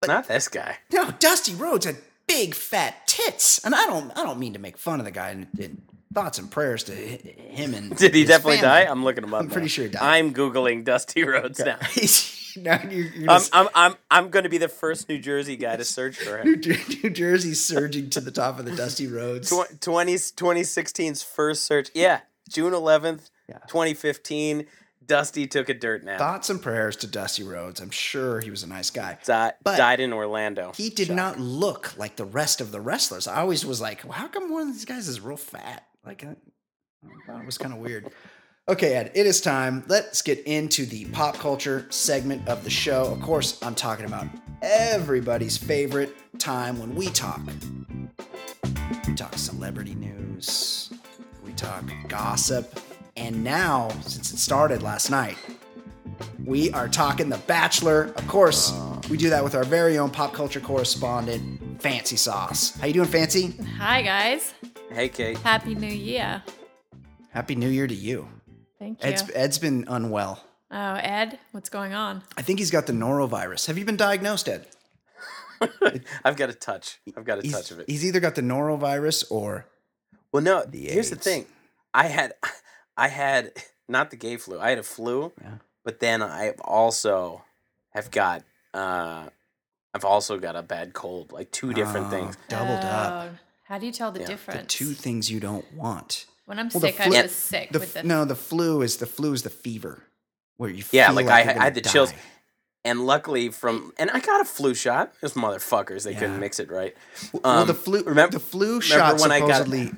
But 0.00 0.08
not 0.08 0.28
this 0.28 0.48
guy. 0.48 0.78
No, 0.92 1.10
Dusty 1.10 1.54
Rhodes 1.54 1.84
had 1.86 1.96
big 2.26 2.54
fat 2.54 3.06
tits. 3.06 3.64
And 3.64 3.74
I 3.74 3.86
don't 3.86 4.10
I 4.18 4.22
don't 4.24 4.38
mean 4.38 4.54
to 4.54 4.58
make 4.58 4.78
fun 4.78 4.98
of 4.98 5.04
the 5.04 5.10
guy 5.12 5.30
and, 5.30 5.46
and 5.60 5.82
thoughts 6.14 6.38
and 6.38 6.50
prayers 6.50 6.84
to 6.84 6.92
him 6.94 7.74
and 7.74 7.94
Did 7.96 8.14
he 8.14 8.24
definitely 8.24 8.56
family. 8.58 8.84
die? 8.84 8.90
I'm 8.90 9.04
looking 9.04 9.24
him 9.24 9.34
up. 9.34 9.42
I'm 9.42 9.50
pretty 9.50 9.68
sure 9.68 9.84
he 9.84 9.90
died. 9.90 10.02
I'm 10.02 10.32
googling 10.32 10.84
Dusty 10.84 11.22
Rhodes 11.24 11.58
now. 11.60 11.78
Now 12.56 12.80
you're, 12.82 13.06
you're 13.06 13.30
I'm, 13.30 13.42
I'm, 13.52 13.68
I'm, 13.74 13.94
I'm 14.10 14.28
going 14.30 14.42
to 14.44 14.48
be 14.48 14.58
the 14.58 14.68
first 14.68 15.08
New 15.08 15.18
Jersey 15.18 15.56
guy 15.56 15.76
to 15.76 15.84
search 15.84 16.16
for 16.18 16.38
him. 16.38 16.60
Jer- 16.62 16.76
New 17.02 17.10
Jersey's 17.10 17.64
surging 17.64 18.10
to 18.10 18.20
the 18.20 18.30
top 18.30 18.58
of 18.58 18.64
the 18.64 18.74
Dusty 18.76 19.06
Rhodes. 19.06 19.50
20, 19.50 19.76
2016's 20.14 21.22
first 21.22 21.64
search. 21.64 21.90
Yeah, 21.94 22.20
June 22.48 22.72
11th, 22.72 23.30
Yeah. 23.48 23.58
2015. 23.68 24.66
Dusty 25.06 25.46
took 25.46 25.70
a 25.70 25.74
dirt 25.74 26.04
nap. 26.04 26.18
Thoughts 26.18 26.50
and 26.50 26.60
prayers 26.60 26.94
to 26.96 27.06
Dusty 27.06 27.42
Rhodes. 27.42 27.80
I'm 27.80 27.88
sure 27.90 28.40
he 28.40 28.50
was 28.50 28.62
a 28.62 28.66
nice 28.66 28.90
guy. 28.90 29.16
Di- 29.24 29.52
But- 29.64 29.78
died 29.78 30.00
in 30.00 30.12
Orlando. 30.12 30.72
He 30.76 30.90
did 30.90 31.10
not 31.10 31.40
look 31.40 31.96
like 31.96 32.16
the 32.16 32.26
rest 32.26 32.60
of 32.60 32.72
the 32.72 32.80
wrestlers. 32.80 33.26
I 33.26 33.40
always 33.40 33.64
was 33.64 33.80
like, 33.80 34.04
well, 34.04 34.12
how 34.12 34.28
come 34.28 34.50
one 34.52 34.68
of 34.68 34.74
these 34.74 34.84
guys 34.84 35.08
is 35.08 35.20
real 35.20 35.38
fat? 35.38 35.86
Like, 36.04 36.24
I 36.24 36.36
thought 37.26 37.40
it 37.40 37.46
was 37.46 37.56
kind 37.56 37.72
of 37.72 37.80
weird. 37.80 38.10
Okay, 38.68 38.96
Ed, 38.96 39.12
it 39.14 39.24
is 39.24 39.40
time. 39.40 39.82
Let's 39.88 40.20
get 40.20 40.40
into 40.40 40.84
the 40.84 41.06
pop 41.06 41.36
culture 41.36 41.86
segment 41.88 42.46
of 42.46 42.64
the 42.64 42.70
show. 42.70 43.06
Of 43.06 43.22
course, 43.22 43.58
I'm 43.62 43.74
talking 43.74 44.04
about 44.04 44.26
everybody's 44.60 45.56
favorite 45.56 46.14
time 46.38 46.78
when 46.78 46.94
we 46.94 47.06
talk. 47.06 47.40
We 49.06 49.14
talk 49.14 49.38
celebrity 49.38 49.94
news, 49.94 50.92
we 51.46 51.54
talk 51.54 51.82
gossip, 52.08 52.78
and 53.16 53.42
now, 53.42 53.88
since 54.02 54.34
it 54.34 54.36
started 54.36 54.82
last 54.82 55.10
night, 55.10 55.38
we 56.44 56.70
are 56.72 56.88
talking 56.88 57.30
The 57.30 57.38
Bachelor. 57.38 58.12
Of 58.16 58.28
course, 58.28 58.78
we 59.08 59.16
do 59.16 59.30
that 59.30 59.42
with 59.42 59.54
our 59.54 59.64
very 59.64 59.96
own 59.96 60.10
pop 60.10 60.34
culture 60.34 60.60
correspondent, 60.60 61.80
Fancy 61.80 62.16
Sauce. 62.16 62.78
How 62.78 62.86
you 62.86 62.92
doing, 62.92 63.08
Fancy? 63.08 63.54
Hi 63.78 64.02
guys. 64.02 64.52
Hey, 64.90 65.08
Kate. 65.08 65.38
Happy 65.38 65.74
New 65.74 65.86
Year. 65.86 66.42
Happy 67.30 67.54
New 67.54 67.70
Year 67.70 67.86
to 67.86 67.94
you. 67.94 68.28
Thank 68.78 69.02
you. 69.02 69.10
Ed's, 69.10 69.30
Ed's 69.34 69.58
been 69.58 69.84
unwell. 69.88 70.42
oh, 70.70 70.94
Ed, 70.94 71.38
what's 71.52 71.68
going 71.68 71.94
on? 71.94 72.22
I 72.36 72.42
think 72.42 72.58
he's 72.58 72.70
got 72.70 72.86
the 72.86 72.92
norovirus. 72.92 73.66
Have 73.66 73.76
you 73.78 73.84
been 73.84 73.96
diagnosed, 73.96 74.48
Ed? 74.48 74.66
I've 76.24 76.36
got 76.36 76.50
a 76.50 76.54
touch. 76.54 76.98
I've 77.16 77.24
got 77.24 77.38
a 77.40 77.42
He's, 77.42 77.52
touch 77.52 77.70
of 77.72 77.80
it. 77.80 77.90
he's 77.90 78.04
either 78.04 78.20
got 78.20 78.34
the 78.36 78.42
norovirus 78.42 79.24
or 79.30 79.66
Well, 80.32 80.42
no. 80.42 80.64
The 80.64 80.86
here's 80.88 81.10
the 81.10 81.16
thing. 81.16 81.46
I 81.92 82.04
had, 82.06 82.34
I 82.96 83.08
had 83.08 83.52
not 83.88 84.10
the 84.10 84.16
gay 84.16 84.36
flu. 84.36 84.60
I 84.60 84.70
had 84.70 84.78
a 84.78 84.82
flu, 84.84 85.32
Yeah. 85.40 85.54
but 85.84 85.98
then 86.00 86.22
I 86.22 86.50
also 86.60 87.42
have 87.90 88.10
got, 88.12 88.44
uh, 88.72 89.28
I've 89.94 90.04
also 90.04 90.38
got 90.38 90.54
a 90.54 90.62
bad 90.62 90.92
cold. 90.92 91.32
Like 91.32 91.50
two 91.50 91.72
different 91.72 92.06
Oh, 92.06 92.10
things. 92.10 92.36
doubled 92.48 92.84
up. 92.84 93.24
Oh, 93.32 93.38
How 93.64 93.78
do 93.78 93.86
you 93.86 93.92
tell 93.92 94.12
the 94.12 94.20
Yeah, 94.20 94.26
the 94.26 94.32
The 94.32 94.36
difference? 94.36 94.74
two 94.74 94.92
things 94.92 95.28
you 95.30 95.40
don't 95.40 95.64
want. 95.74 96.26
When 96.48 96.58
I'm 96.58 96.68
Well, 96.72 96.80
sick, 96.80 96.96
flu- 96.96 97.14
I 97.16 97.22
was 97.22 97.32
sick 97.34 97.70
The 97.70 97.78
with 97.78 97.96
f- 97.96 98.02
the 98.02 98.08
no, 98.08 98.24
the 98.24 98.34
flu 98.34 98.82
is 98.82 98.96
the 98.96 99.06
flu 99.06 99.32
is 99.32 99.42
the 99.42 99.50
fever, 99.50 100.02
where 100.56 100.70
you 100.70 100.82
Yeah, 100.90 101.06
feel 101.08 101.16
like, 101.16 101.26
like, 101.26 101.46
I, 101.46 101.52
you're 101.52 101.60
I 101.60 101.64
had 101.64 101.74
the 101.74 101.80
chills. 101.82 102.12
And 102.84 103.06
luckily, 103.06 103.50
from 103.50 103.92
and 103.98 104.10
I 104.10 104.20
got 104.20 104.40
a 104.40 104.44
flu 104.44 104.72
shot. 104.74 105.12
Those 105.20 105.34
motherfuckers, 105.34 106.04
they 106.04 106.12
Yeah. 106.12 106.20
couldn't 106.20 106.40
mix 106.40 106.58
it 106.58 106.70
right. 106.70 106.96
well, 107.32 107.42
Um, 107.44 107.66
the 107.66 107.74
flu 107.74 108.02
remember- 108.02 108.32
the 108.38 108.40
flu 108.40 108.66
remember 108.80 108.82
shot 108.82 109.20
when 109.20 109.30
I 109.30 109.40
got- 109.40 109.64
supposedly 109.66 109.92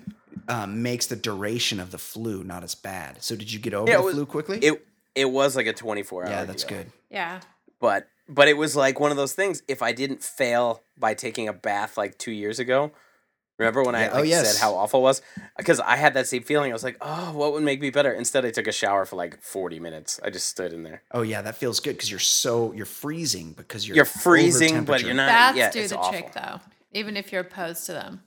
um, 0.49 0.83
makes 0.83 1.07
the 1.07 1.17
duration 1.17 1.79
of 1.79 1.91
the 1.93 1.99
flu 1.99 2.43
not 2.43 2.65
as 2.65 2.75
bad. 2.75 3.23
So 3.23 3.37
did 3.37 3.53
you 3.53 3.61
get 3.61 3.73
over 3.75 3.89
Yeah, 3.89 3.97
it 3.97 3.99
the 3.99 4.05
was- 4.05 4.15
flu 4.15 4.27
quickly? 4.27 4.59
It 4.59 4.85
it 5.15 5.27
was 5.27 5.55
like 5.57 5.67
a 5.67 5.73
twenty 5.73 6.03
four 6.03 6.25
hour. 6.25 6.31
yeah, 6.31 6.45
that's 6.45 6.65
deal. 6.65 6.79
good. 6.79 6.93
yeah. 7.11 7.41
But 7.81 8.09
but 8.29 8.49
it 8.49 8.57
was 8.57 8.75
like 8.77 8.99
one 8.99 9.11
of 9.11 9.17
those 9.17 9.33
things. 9.35 9.63
If 9.69 9.83
I 9.83 9.93
didn't 9.93 10.23
fail 10.25 10.83
by 10.99 11.15
taking 11.15 11.47
a 11.49 11.53
bath 11.53 11.97
like 11.97 12.17
two 12.19 12.33
years 12.33 12.59
ago, 12.59 12.93
remember 13.61 13.83
when 13.85 13.95
I 13.95 14.03
Yeah, 14.07 14.11
oh, 14.13 14.21
like, 14.21 14.29
yes. 14.29 14.55
said 14.57 14.61
how 14.63 14.75
awful 14.75 15.01
it 15.01 15.03
was? 15.05 15.23
Because 15.57 15.79
I 15.81 15.97
had 15.97 16.15
that 16.15 16.27
same 16.27 16.43
feeling. 16.43 16.73
I 16.73 16.75
was 16.75 16.83
like, 16.83 16.97
oh, 17.01 17.33
what 17.33 17.53
would 17.53 17.63
make 17.63 17.81
me 17.81 17.91
better? 17.91 18.13
Instead, 18.13 18.45
I 18.45 18.51
took 18.51 18.67
a 18.67 18.73
shower 18.73 19.05
for 19.05 19.17
like 19.17 19.41
forty 19.41 19.79
minutes. 19.79 20.19
I 20.25 20.31
just 20.31 20.49
stood 20.49 20.73
in 20.73 20.83
there. 20.83 21.03
Oh 21.13 21.23
yeah, 21.23 21.43
that 21.43 21.57
feels 21.57 21.79
good 21.81 21.93
because 21.97 22.11
you're 22.11 22.19
so 22.21 22.73
you're 22.73 22.87
freezing 22.87 23.53
because 23.53 23.87
you're 23.87 23.95
You're 23.97 24.05
freezing, 24.05 24.85
but 24.85 25.03
you're 25.03 25.15
not. 25.15 25.29
Baths 25.29 25.59
yeah, 25.59 25.71
do 25.71 25.81
it's 25.81 25.93
the 25.93 25.99
awful. 25.99 26.11
trick 26.13 26.33
though, 26.33 26.61
even 26.93 27.17
if 27.17 27.31
you're 27.31 27.43
opposed 27.43 27.87
to 27.87 27.93
them. 27.93 28.23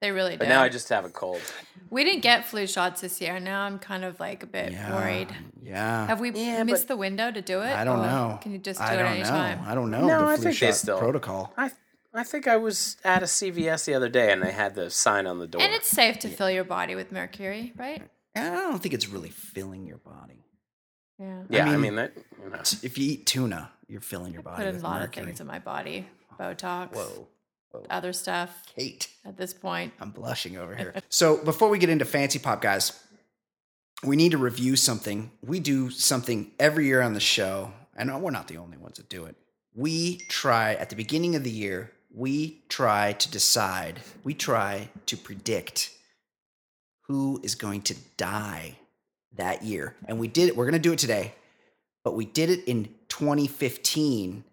They 0.00 0.10
really 0.10 0.32
do. 0.32 0.38
But 0.38 0.48
now 0.48 0.60
I 0.62 0.68
just 0.68 0.90
have 0.90 1.06
a 1.06 1.08
cold. 1.08 1.40
we 1.88 2.04
didn't 2.04 2.20
get 2.22 2.44
flu 2.44 2.66
shots 2.66 3.00
this 3.00 3.22
year. 3.22 3.40
Now 3.40 3.62
I'm 3.62 3.78
kind 3.78 4.04
of 4.04 4.20
like 4.20 4.42
a 4.42 4.46
bit 4.46 4.72
Yeah, 4.72 4.94
worried. 4.94 5.28
Yeah, 5.62 6.06
Have 6.08 6.20
we 6.20 6.30
Yeah, 6.32 6.62
missed 6.64 6.88
the 6.88 6.96
window 6.96 7.30
to 7.30 7.40
do 7.40 7.60
it? 7.62 7.72
I 7.74 7.84
don't 7.84 8.00
or 8.00 8.06
know. 8.06 8.38
Can 8.42 8.52
you 8.52 8.58
just 8.58 8.80
do 8.80 8.84
I 8.84 8.94
it 8.94 8.96
don't 8.98 9.06
anytime? 9.12 9.62
know. 9.62 9.70
I 9.70 9.74
don't 9.74 9.90
know 9.90 10.06
No, 10.06 10.18
the 10.18 10.26
I 10.26 10.36
flu 10.36 10.44
think 10.50 10.58
they 10.58 10.72
still- 10.72 10.98
protocol. 10.98 11.54
I 11.56 11.70
I 12.14 12.22
think 12.22 12.46
I 12.46 12.56
was 12.56 12.96
at 13.04 13.22
a 13.22 13.26
CVS 13.26 13.86
the 13.86 13.94
other 13.94 14.08
day 14.08 14.32
and 14.32 14.42
they 14.42 14.52
had 14.52 14.74
the 14.74 14.88
sign 14.90 15.26
on 15.26 15.38
the 15.40 15.46
door. 15.46 15.60
And 15.60 15.72
it's 15.72 15.88
safe 15.88 16.18
to 16.20 16.28
fill 16.28 16.50
your 16.50 16.64
body 16.64 16.94
with 16.94 17.10
mercury, 17.10 17.72
right? 17.76 18.02
I 18.36 18.50
don't 18.50 18.80
think 18.80 18.94
it's 18.94 19.08
really 19.08 19.30
filling 19.30 19.86
your 19.86 19.98
body. 19.98 20.44
Yeah. 21.18 21.42
yeah, 21.48 21.64
I 21.66 21.72
mean- 21.72 21.80
mean, 21.80 21.94
that. 21.96 22.12
You 22.42 22.50
know. 22.50 22.60
If 22.82 22.98
you 22.98 23.12
eat 23.12 23.26
tuna, 23.26 23.70
you're 23.88 24.00
filling 24.00 24.32
your 24.32 24.42
body 24.42 24.64
Put 24.64 24.74
a 24.74 24.78
lot 24.78 25.00
mercury. 25.00 25.22
of 25.22 25.26
things 25.28 25.40
in 25.40 25.46
my 25.46 25.58
body. 25.58 26.06
Botox, 26.38 26.92
Whoa, 26.92 27.28
whoa, 27.70 27.86
other 27.90 28.12
stuff 28.12 28.50
Kate, 28.74 29.08
at 29.24 29.36
this 29.36 29.54
point. 29.54 29.92
I'm 30.00 30.10
blushing 30.10 30.56
over 30.56 30.74
here. 30.74 30.94
so 31.08 31.36
before 31.44 31.68
we 31.68 31.78
get 31.78 31.88
into 31.90 32.04
fancy 32.04 32.40
pop, 32.40 32.60
guys, 32.60 32.92
we 34.02 34.16
need 34.16 34.32
to 34.32 34.38
review 34.38 34.74
something. 34.74 35.30
We 35.44 35.60
do 35.60 35.90
something 35.90 36.50
every 36.58 36.86
year 36.86 37.00
on 37.02 37.14
the 37.14 37.20
show, 37.20 37.72
and 37.96 38.20
we're 38.22 38.32
not 38.32 38.48
the 38.48 38.56
only 38.56 38.76
ones 38.78 38.96
that 38.96 39.08
do 39.08 39.26
it. 39.26 39.36
We 39.76 40.18
try 40.28 40.74
at 40.74 40.90
the 40.90 40.96
beginning 40.96 41.36
of 41.36 41.44
the 41.44 41.50
year. 41.50 41.92
We 42.14 42.62
try 42.68 43.12
to 43.12 43.30
decide. 43.30 44.00
We 44.22 44.34
try 44.34 44.88
to 45.06 45.16
predict 45.16 45.90
who 47.08 47.40
is 47.42 47.54
going 47.54 47.82
to 47.82 47.96
die 48.16 48.76
that 49.36 49.64
year. 49.64 49.94
And 50.06 50.18
we 50.18 50.28
did 50.28 50.48
it. 50.48 50.56
We're 50.56 50.64
going 50.64 50.74
to 50.74 50.78
do 50.78 50.92
it 50.92 50.98
today, 50.98 51.34
but 52.04 52.14
we 52.14 52.24
did 52.24 52.50
it 52.50 52.64
in 52.64 52.88
2015 53.08 54.44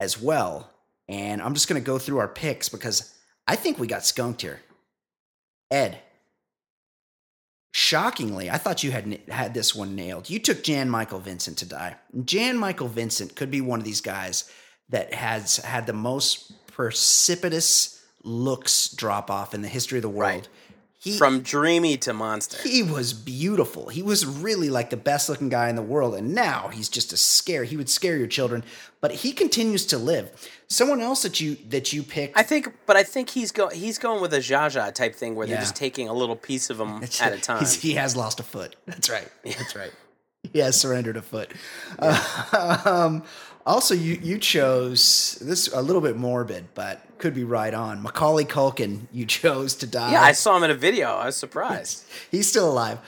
as 0.00 0.20
well. 0.20 0.70
And 1.08 1.42
I'm 1.42 1.54
just 1.54 1.68
going 1.68 1.80
to 1.80 1.86
go 1.86 1.98
through 1.98 2.18
our 2.18 2.28
picks 2.28 2.68
because 2.68 3.14
I 3.46 3.56
think 3.56 3.78
we 3.78 3.86
got 3.86 4.04
skunked 4.04 4.42
here. 4.42 4.60
Ed, 5.70 5.98
shockingly, 7.72 8.50
I 8.50 8.58
thought 8.58 8.84
you 8.84 8.92
had 8.92 9.20
had 9.28 9.52
this 9.52 9.74
one 9.74 9.94
nailed. 9.94 10.30
You 10.30 10.38
took 10.38 10.62
Jan 10.62 10.88
Michael 10.88 11.18
Vincent 11.18 11.58
to 11.58 11.66
die. 11.66 11.96
Jan 12.24 12.56
Michael 12.56 12.88
Vincent 12.88 13.34
could 13.34 13.50
be 13.50 13.60
one 13.60 13.78
of 13.78 13.84
these 13.84 14.00
guys 14.00 14.50
that 14.90 15.12
has 15.12 15.56
had 15.56 15.86
the 15.86 15.92
most 15.92 16.52
precipitous 16.78 18.00
looks 18.22 18.88
drop 18.90 19.30
off 19.30 19.52
in 19.52 19.62
the 19.62 19.68
history 19.68 19.98
of 19.98 20.02
the 20.02 20.08
world. 20.08 20.32
Right. 20.32 20.48
He, 21.00 21.16
From 21.16 21.42
dreamy 21.42 21.96
to 21.98 22.12
monster. 22.12 22.58
he 22.66 22.82
was 22.82 23.12
beautiful. 23.12 23.88
He 23.88 24.02
was 24.02 24.26
really 24.26 24.68
like 24.68 24.90
the 24.90 24.96
best 24.96 25.28
looking 25.28 25.48
guy 25.48 25.68
in 25.70 25.76
the 25.76 25.82
world. 25.82 26.16
And 26.16 26.34
now 26.34 26.68
he's 26.72 26.88
just 26.88 27.12
a 27.12 27.16
scare. 27.16 27.62
He 27.62 27.76
would 27.76 27.88
scare 27.88 28.16
your 28.16 28.26
children, 28.26 28.64
but 29.00 29.12
he 29.12 29.30
continues 29.32 29.86
to 29.86 29.98
live. 29.98 30.28
Someone 30.68 31.00
else 31.00 31.22
that 31.22 31.40
you 31.40 31.56
that 31.68 31.92
you 31.92 32.02
picked. 32.02 32.36
I 32.36 32.42
think, 32.42 32.74
but 32.84 32.96
I 32.96 33.04
think 33.04 33.30
he's 33.30 33.52
go 33.52 33.68
he's 33.68 33.96
going 33.96 34.20
with 34.20 34.34
a 34.34 34.38
Zsa 34.38 34.66
Zsa 34.72 34.92
type 34.92 35.14
thing 35.14 35.36
where 35.36 35.46
Yeah. 35.46 35.54
they're 35.54 35.62
just 35.62 35.76
taking 35.76 36.08
a 36.08 36.12
little 36.12 36.34
piece 36.36 36.68
of 36.68 36.80
him 36.80 37.02
at 37.02 37.32
a 37.32 37.40
time. 37.40 37.64
he 37.64 37.92
has 37.94 38.16
lost 38.16 38.40
a 38.40 38.42
foot. 38.42 38.74
That's 38.86 39.08
right. 39.08 39.28
That's 39.44 39.76
right. 39.76 39.92
He 40.52 40.58
has 40.60 40.80
surrendered 40.80 41.16
a 41.16 41.22
foot. 41.22 41.52
Uh, 41.98 42.78
um, 42.84 43.22
also, 43.68 43.94
you 43.94 44.18
you 44.22 44.38
chose 44.38 45.38
this 45.40 45.68
a 45.72 45.82
little 45.82 46.00
bit 46.00 46.16
morbid, 46.16 46.68
but 46.74 47.02
could 47.18 47.34
be 47.34 47.44
right 47.44 47.74
on. 47.74 48.02
Macaulay 48.02 48.44
Culkin, 48.44 49.06
you 49.12 49.26
chose 49.26 49.74
to 49.76 49.86
die. 49.86 50.12
yeah, 50.12 50.22
I 50.22 50.32
saw 50.32 50.56
him 50.56 50.64
in 50.64 50.70
a 50.70 50.74
video. 50.74 51.08
I 51.08 51.26
was 51.26 51.36
surprised. 51.36 52.04
he's 52.30 52.48
still 52.48 52.70
alive. 52.70 52.98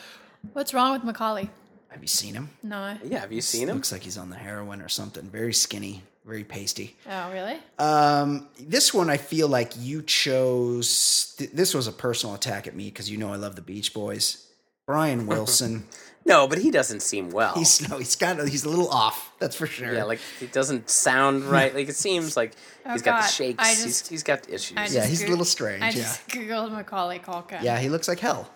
What's 0.53 0.75
wrong 0.75 0.93
with 0.93 1.05
Macaulay? 1.05 1.51
Have 1.89 2.03
you 2.03 2.09
seen 2.09 2.35
him? 2.35 2.51
No. 2.63 2.97
Yeah, 3.05 3.21
have 3.21 3.33
you 3.33 3.41
seen 3.41 3.69
him? 3.69 3.77
Looks 3.77 3.91
like 3.91 4.03
he's 4.03 4.19
on 4.19 4.31
the 4.31 4.37
heroin 4.37 4.81
or 4.81 4.89
something. 4.89 5.25
Very 5.25 5.53
skinny, 5.53 6.03
very 6.25 6.45
pasty. 6.45 6.97
Oh, 7.09 7.33
really? 7.33 7.59
Um, 7.79 8.49
this 8.61 8.95
one 8.95 9.11
I 9.11 9.17
feel 9.17 9.49
like 9.49 9.73
you 9.77 10.03
chose. 10.03 11.35
Th- 11.39 11.51
this 11.51 11.75
was 11.75 11.87
a 11.89 11.93
personal 11.93 12.35
attack 12.35 12.67
at 12.67 12.77
me 12.77 12.85
because 12.85 13.11
you 13.11 13.19
know 13.19 13.33
I 13.33 13.37
love 13.37 13.57
the 13.57 13.63
Beach 13.63 13.93
Boys. 13.93 14.47
Brian 14.91 15.27
Wilson. 15.33 15.85
No, 16.27 16.49
but 16.49 16.59
he 16.59 16.71
doesn't 16.73 17.01
seem 17.01 17.31
well. 17.31 17.55
he's 17.55 17.89
no, 17.89 17.97
he's 17.99 18.17
got. 18.17 18.47
He's 18.49 18.65
a 18.65 18.69
little 18.69 18.89
off. 18.89 19.33
That's 19.39 19.55
for 19.55 19.67
sure. 19.67 19.95
yeah, 19.95 20.03
like 20.03 20.19
it 20.41 20.53
doesn't 20.53 20.91
sound 20.91 21.45
right. 21.45 21.73
Like 21.73 21.89
it 21.89 21.95
seems 22.07 22.37
like 22.37 22.55
Oh, 22.85 22.93
he's 22.93 23.03
got 23.03 23.21
God. 23.21 23.29
the 23.29 23.33
shakes. 23.33 23.63
I 23.65 23.69
he's, 23.69 24.09
he's 24.09 24.23
got 24.25 24.49
issues. 24.51 24.77
Yeah, 24.77 24.87
just 24.87 25.09
he's 25.09 25.23
a 25.23 25.29
little 25.29 25.45
strange, 25.45 25.83
I 25.83 25.87
yeah. 25.91 25.93
just 25.93 26.29
googled 26.29 26.73
Macaulay 26.73 27.21
Culkin. 27.21 27.63
yeah, 27.63 27.79
he 27.79 27.89
looks 27.89 28.09
like 28.09 28.19
hell. 28.19 28.51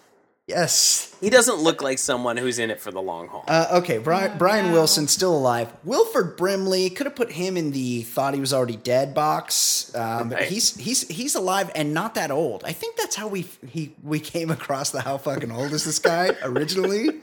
Yes. 0.46 1.16
he 1.22 1.30
doesn't 1.30 1.56
look 1.56 1.82
like 1.82 1.98
someone 1.98 2.36
who's 2.36 2.58
in 2.58 2.70
it 2.70 2.78
for 2.78 2.90
the 2.90 3.00
long 3.00 3.28
haul. 3.28 3.44
Uh, 3.48 3.66
okay, 3.80 3.96
Brian, 3.96 4.36
Brian. 4.36 4.72
Wilson 4.72 5.08
still 5.08 5.34
alive. 5.34 5.72
Wilford 5.84 6.36
Brimley 6.36 6.90
could 6.90 7.06
have 7.06 7.16
put 7.16 7.32
him 7.32 7.56
in 7.56 7.70
the 7.70 8.02
thought 8.02 8.34
he 8.34 8.40
was 8.40 8.52
already 8.52 8.76
dead 8.76 9.14
box, 9.14 9.90
um, 9.94 10.28
but 10.28 10.40
Right. 10.40 10.48
he's 10.48 10.76
he's 10.76 11.08
he's 11.08 11.34
alive 11.34 11.70
and 11.74 11.94
not 11.94 12.14
that 12.16 12.30
old. 12.30 12.62
I 12.64 12.72
think 12.72 12.96
that's 12.96 13.16
how 13.16 13.26
we 13.26 13.46
he 13.66 13.94
we 14.02 14.20
came 14.20 14.50
across 14.50 14.90
the 14.90 15.00
how 15.00 15.16
fucking 15.16 15.50
old 15.50 15.72
is 15.72 15.84
this 15.84 15.98
guy 15.98 16.30
originally. 16.42 17.20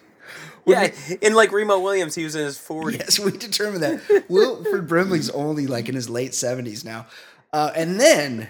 yeah, 0.66 0.90
in 1.22 1.36
like 1.36 1.52
Remo 1.52 1.78
Williams, 1.80 2.16
he 2.16 2.24
was 2.24 2.36
in 2.36 2.44
his 2.46 2.58
40s. 2.58 2.98
Yes, 2.98 3.20
we 3.20 3.32
determined 3.38 3.84
that 3.84 4.26
Wilford 4.30 4.88
Brimley's 4.88 5.30
only 5.30 5.68
like 5.68 5.90
in 5.90 5.94
his 5.96 6.10
late 6.10 6.34
seventies 6.34 6.84
now, 6.84 7.06
uh, 7.54 7.72
and 7.76 8.00
then 8.00 8.48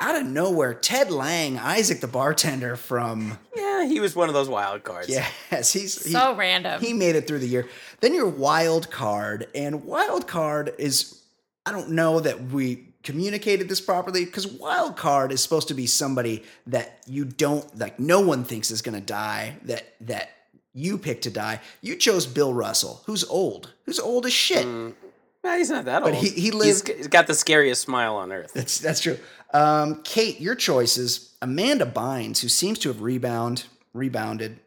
out 0.00 0.20
of 0.20 0.26
nowhere, 0.26 0.74
Ted 0.74 1.10
Lange, 1.10 1.58
Isaac 1.58 2.00
the 2.00 2.06
bartender 2.08 2.76
from 2.76 3.38
Yeah, 3.56 3.86
he 3.86 4.00
was 4.00 4.14
one 4.16 4.28
of 4.28 4.34
those 4.34 4.48
wild 4.48 4.82
cards. 4.84 5.08
Yes, 5.08 5.72
he's 5.72 6.02
he- 6.04 6.12
So 6.12 6.34
random. 6.36 6.80
He 6.80 6.92
made 6.92 7.16
it 7.16 7.26
through 7.26 7.38
the 7.40 7.48
year. 7.48 7.68
Then 8.00 8.14
your 8.14 8.28
wild 8.28 8.90
card, 8.90 9.46
and 9.54 9.84
wild 9.84 10.26
card 10.26 10.74
is 10.78 11.20
I 11.66 11.72
don't 11.72 11.90
know 11.90 12.20
that 12.20 12.42
we 12.50 12.88
communicated 13.02 13.68
this 13.68 13.80
properly 13.80 14.24
because 14.24 14.46
wild 14.46 14.96
card 14.96 15.30
is 15.32 15.42
supposed 15.42 15.68
to 15.68 15.74
be 15.74 15.86
somebody 15.86 16.42
that 16.66 16.98
you 17.06 17.24
don't 17.24 17.78
like 17.78 17.98
no 18.00 18.20
one 18.20 18.44
thinks 18.44 18.70
is 18.70 18.82
going 18.82 18.94
to 18.98 19.00
die 19.04 19.56
that 19.64 19.94
that 20.02 20.30
you 20.72 20.98
pick 20.98 21.22
to 21.22 21.30
die. 21.30 21.60
You 21.82 21.94
chose 21.96 22.26
Bill 22.26 22.52
Russell, 22.52 23.02
who's 23.06 23.22
old, 23.24 23.72
who's 23.84 24.00
old 24.00 24.26
as 24.26 24.32
shit. 24.32 24.66
Mm, 24.66 24.94
Nah, 25.44 25.56
he's 25.56 25.70
not 25.70 25.84
that 25.84 26.02
But 26.02 26.14
old. 26.14 26.24
he- 26.24 26.30
he 26.30 26.40
He's 26.40 26.54
lived- 26.54 26.86
g- 26.86 26.94
he's 26.96 27.06
got 27.08 27.26
the 27.26 27.34
scariest 27.34 27.82
smile 27.82 28.16
on 28.16 28.32
earth. 28.32 28.52
That's 28.54 28.78
that's 28.78 29.00
true. 29.00 29.18
Um, 29.52 30.00
Kate, 30.02 30.40
your 30.40 30.54
choices: 30.56 31.30
Amanda 31.42 31.84
Bynes, 31.86 32.40
who 32.40 32.48
seems 32.48 32.78
to 32.80 32.88
have 32.88 33.02
rebound 33.02 33.64
rebounded. 33.92 34.58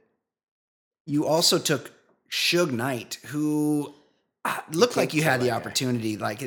You 1.05 1.25
also 1.25 1.57
took 1.57 1.91
Suge 2.31 2.71
Knight, 2.71 3.17
who 3.27 3.93
uh, 4.45 4.59
looked 4.71 4.95
like 4.97 5.13
you 5.13 5.23
had 5.23 5.39
the 5.41 5.45
that 5.45 5.49
guy. 5.51 5.55
opportunity. 5.57 6.15
Like 6.17 6.41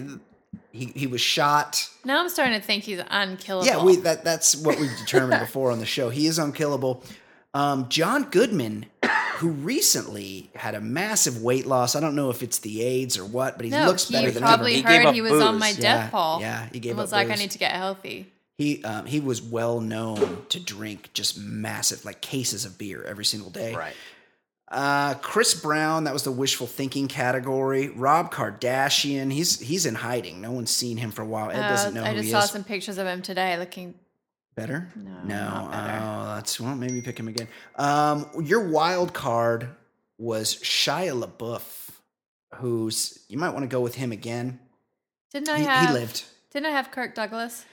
he 0.72 0.86
he 0.94 1.06
was 1.06 1.20
shot. 1.20 1.88
now 2.04 2.20
I'm 2.20 2.28
starting 2.28 2.58
to 2.58 2.64
think 2.64 2.84
he's 2.84 3.00
unkillable. 3.10 3.66
Yeah, 3.66 3.82
we 3.84 3.96
that 3.96 4.22
that's 4.24 4.56
what 4.56 4.78
we've 4.78 4.96
determined 4.98 5.40
before 5.46 5.70
on 5.72 5.78
the 5.80 5.86
show. 5.86 6.08
He 6.10 6.26
is 6.26 6.38
unkillable. 6.38 7.02
Um, 7.52 7.88
John 7.88 8.24
Goodman, 8.30 8.86
who 9.40 9.48
recently 9.50 10.50
had 10.54 10.74
a 10.74 10.80
massive 10.80 11.42
weight 11.42 11.66
loss. 11.66 11.94
I 11.96 12.00
don't 12.00 12.14
know 12.14 12.30
if 12.30 12.42
it's 12.42 12.58
the 12.58 12.82
AIDS 12.82 13.18
or 13.18 13.24
what, 13.24 13.56
but 13.56 13.64
he 13.64 13.70
no, 13.70 13.86
looks 13.86 14.08
he 14.08 14.14
better 14.14 14.30
than 14.30 14.42
probably 14.42 14.76
ever. 14.76 14.76
He 14.76 14.82
gave 14.82 15.02
heard 15.02 15.06
up 15.08 15.14
he 15.14 15.20
was 15.20 15.32
on 15.42 15.54
booze. 15.54 15.60
my 15.60 15.68
Yeah, 15.70 15.80
death 15.80 16.10
pool. 16.12 16.38
yeah, 16.40 16.68
he 16.72 16.78
gave 16.80 16.90
and 16.92 16.98
was 17.00 17.12
up 17.12 17.16
like, 17.18 17.30
I 17.30 17.34
need 17.34 17.50
to 17.50 17.58
get 17.58 17.72
healthy. 17.72 18.32
He 18.58 18.84
um, 18.84 19.06
he 19.06 19.20
was 19.20 19.40
well 19.42 19.80
known 19.80 20.44
to 20.50 20.60
drink 20.60 21.10
just 21.14 21.38
massive 21.38 22.04
like 22.04 22.20
cases 22.20 22.64
of 22.64 22.76
beer 22.78 23.02
every 23.02 23.24
single 23.24 23.50
day. 23.50 23.74
Right. 23.74 23.94
Uh, 24.72 25.14
Chris 25.14 25.54
Brown, 25.60 26.04
that 26.04 26.12
was 26.12 26.22
the 26.22 26.30
wishful 26.30 26.66
thinking 26.68 27.08
category. 27.08 27.88
Rob 27.88 28.32
Kardashian, 28.32 29.32
he's 29.32 29.58
he's 29.58 29.86
in 29.86 29.96
hiding. 29.96 30.40
No 30.40 30.52
one's 30.52 30.70
seen 30.70 30.96
him 30.96 31.10
for 31.10 31.22
a 31.22 31.26
while. 31.26 31.50
Ed 31.50 31.68
doesn't 31.68 31.94
know 31.94 32.02
Uh, 32.02 32.06
I 32.06 32.10
who 32.14 32.20
just 32.20 32.30
saw 32.30 32.40
is. 32.44 32.50
some 32.50 32.62
pictures 32.64 32.98
of 32.98 33.06
him 33.06 33.20
today 33.22 33.56
looking. 33.58 33.94
Better? 34.60 34.88
No, 34.94 35.10
no. 35.24 35.44
not 35.50 35.72
better. 35.72 35.98
Oh, 36.04 36.34
that's 36.34 36.60
well. 36.60 36.74
Maybe 36.76 37.00
pick 37.00 37.18
him 37.18 37.28
again. 37.28 37.48
Um, 37.76 38.26
your 38.42 38.60
wild 38.68 39.12
card 39.14 39.68
was 40.18 40.56
Shia 40.56 41.18
LaBeouf, 41.18 41.90
who's 42.56 43.18
you 43.28 43.38
might 43.38 43.50
want 43.50 43.62
to 43.62 43.68
go 43.68 43.80
with 43.80 43.94
him 43.94 44.12
again. 44.12 44.60
Didn't 45.32 45.48
I 45.48 45.58
He, 45.58 45.64
have? 45.64 45.88
he 45.88 45.94
lived. 45.94 46.24
Didn't 46.52 46.66
I 46.66 46.70
have 46.70 46.90
Kirk 46.90 47.14
Douglas? 47.14 47.64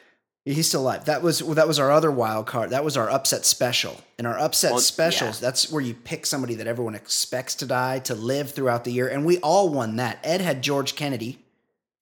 He's 0.45 0.67
still 0.69 0.81
alive. 0.81 1.03
That 1.05 1.21
was 1.23 1.43
well, 1.43 1.55
that 1.55 1.67
was 1.67 1.77
our 1.77 1.91
other 1.91 2.09
wild 2.09 2.45
card. 2.47 2.69
That 2.69 2.85
was 2.85 2.95
our 2.95 3.09
upset 3.09 3.43
special. 3.45 3.99
In 4.17 4.25
our 4.25 4.39
upset 4.39 4.71
Well, 4.71 4.79
specials, 4.79 5.41
yeah. 5.41 5.47
that's 5.49 5.69
where 5.69 5.81
you 5.81 5.93
pick 5.93 6.25
somebody 6.25 6.55
that 6.55 6.67
everyone 6.67 6.95
expects 6.95 7.53
to 7.55 7.65
die 7.65 7.99
to 7.99 8.15
live 8.15 8.51
throughout 8.51 8.85
the 8.85 8.91
year, 8.93 9.09
and 9.09 9.25
we 9.25 9.39
all 9.39 9.67
won 9.69 9.97
that. 9.97 10.19
Ed 10.23 10.39
had 10.39 10.61
George 10.61 10.95
Kennedy 10.95 11.39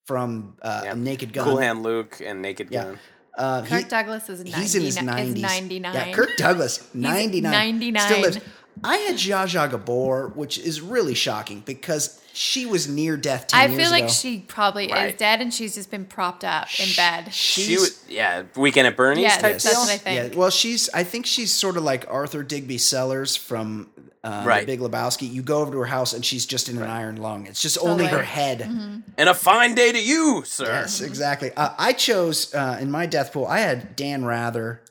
from 0.06 0.58
uh, 0.62 0.82
Yeah. 0.84 0.94
Naked 0.94 1.34
Gun. 1.34 1.46
Cool 1.46 1.58
Hand 1.58 1.82
Luke 1.82 2.22
and 2.24 2.44
Naked 2.44 2.68
Yeah. 2.70 2.84
Gun. 2.84 3.00
Uh, 3.38 3.62
Kirk 3.66 3.84
he- 3.84 3.90
Douglas 3.90 4.30
is 4.30 4.40
90, 4.44 4.52
he's 4.62 4.76
in 4.76 4.82
his 4.84 4.98
90s. 4.98 5.42
99. 5.42 5.94
Yeah, 5.94 6.12
Kirk 6.14 6.30
Douglas, 6.38 6.88
99. 6.94 7.52
99. 7.52 8.02
Still 8.02 8.22
lives. 8.22 8.40
I 8.84 8.98
had 8.98 9.16
Zsa 9.16 9.46
Zsa 9.48 9.70
Gabor, 9.72 10.30
which 10.36 10.58
is 10.58 10.82
really 10.82 11.14
shocking 11.14 11.62
because 11.66 12.22
she 12.34 12.66
was 12.66 12.90
near 12.90 13.16
death 13.16 13.48
10 13.48 13.58
I 13.60 13.66
years 13.68 13.80
feel 13.82 13.90
like 13.92 14.04
ago. 14.04 14.12
she 14.14 14.40
probably 14.40 14.90
Right. 14.92 15.14
is 15.14 15.18
dead 15.20 15.40
and 15.42 15.54
she's 15.54 15.76
just 15.76 15.90
been 15.90 16.04
propped 16.06 16.44
up 16.44 16.68
in 16.80 16.90
bed. 16.96 17.34
She 17.34 17.78
was, 17.78 17.98
yeah, 18.10 18.44
Weekend 18.58 18.88
at 18.88 18.98
Bernie's 18.98 19.24
Yeah, 19.24 19.30
type 19.38 19.42
that's 19.54 19.64
deal. 19.64 19.80
what 19.80 19.90
I 19.90 19.98
think. 19.98 20.34
Yeah, 20.34 20.38
well, 20.38 20.50
she's. 20.50 20.90
I 20.94 21.04
think 21.06 21.26
she's 21.26 21.54
sort 21.54 21.78
of 21.78 21.84
like 21.84 22.06
Arthur 22.10 22.44
Digby 22.44 22.78
Sellers 22.78 23.38
from 23.38 23.90
The 24.26 24.44
Right. 24.46 24.66
Big 24.66 24.80
Lebowski. 24.80 25.32
You 25.32 25.42
go 25.44 25.60
over 25.62 25.72
to 25.72 25.78
her 25.78 25.86
house 25.86 26.14
and 26.14 26.26
she's 26.26 26.46
just 26.46 26.68
in 26.68 26.78
an 26.78 26.84
iron 26.90 27.18
lung. 27.18 27.46
It's 27.46 27.62
just 27.62 27.78
only 27.80 28.06
her 28.06 28.10
Totally. 28.10 28.26
head. 28.26 28.62
And 29.18 29.30
a 29.30 29.34
fine 29.36 29.76
day 29.76 29.92
to 29.92 30.02
you, 30.02 30.42
sir. 30.46 30.66
Yes, 30.66 31.00
exactly. 31.02 31.52
Uh, 31.56 31.70
I 31.78 31.94
chose 31.94 32.54
uh, 32.56 32.78
in 32.82 32.90
my 32.90 33.06
death 33.06 33.34
pool. 33.34 33.46
I 33.46 33.60
had 33.60 33.96
Dan 33.96 34.26
Rather, 34.26 34.82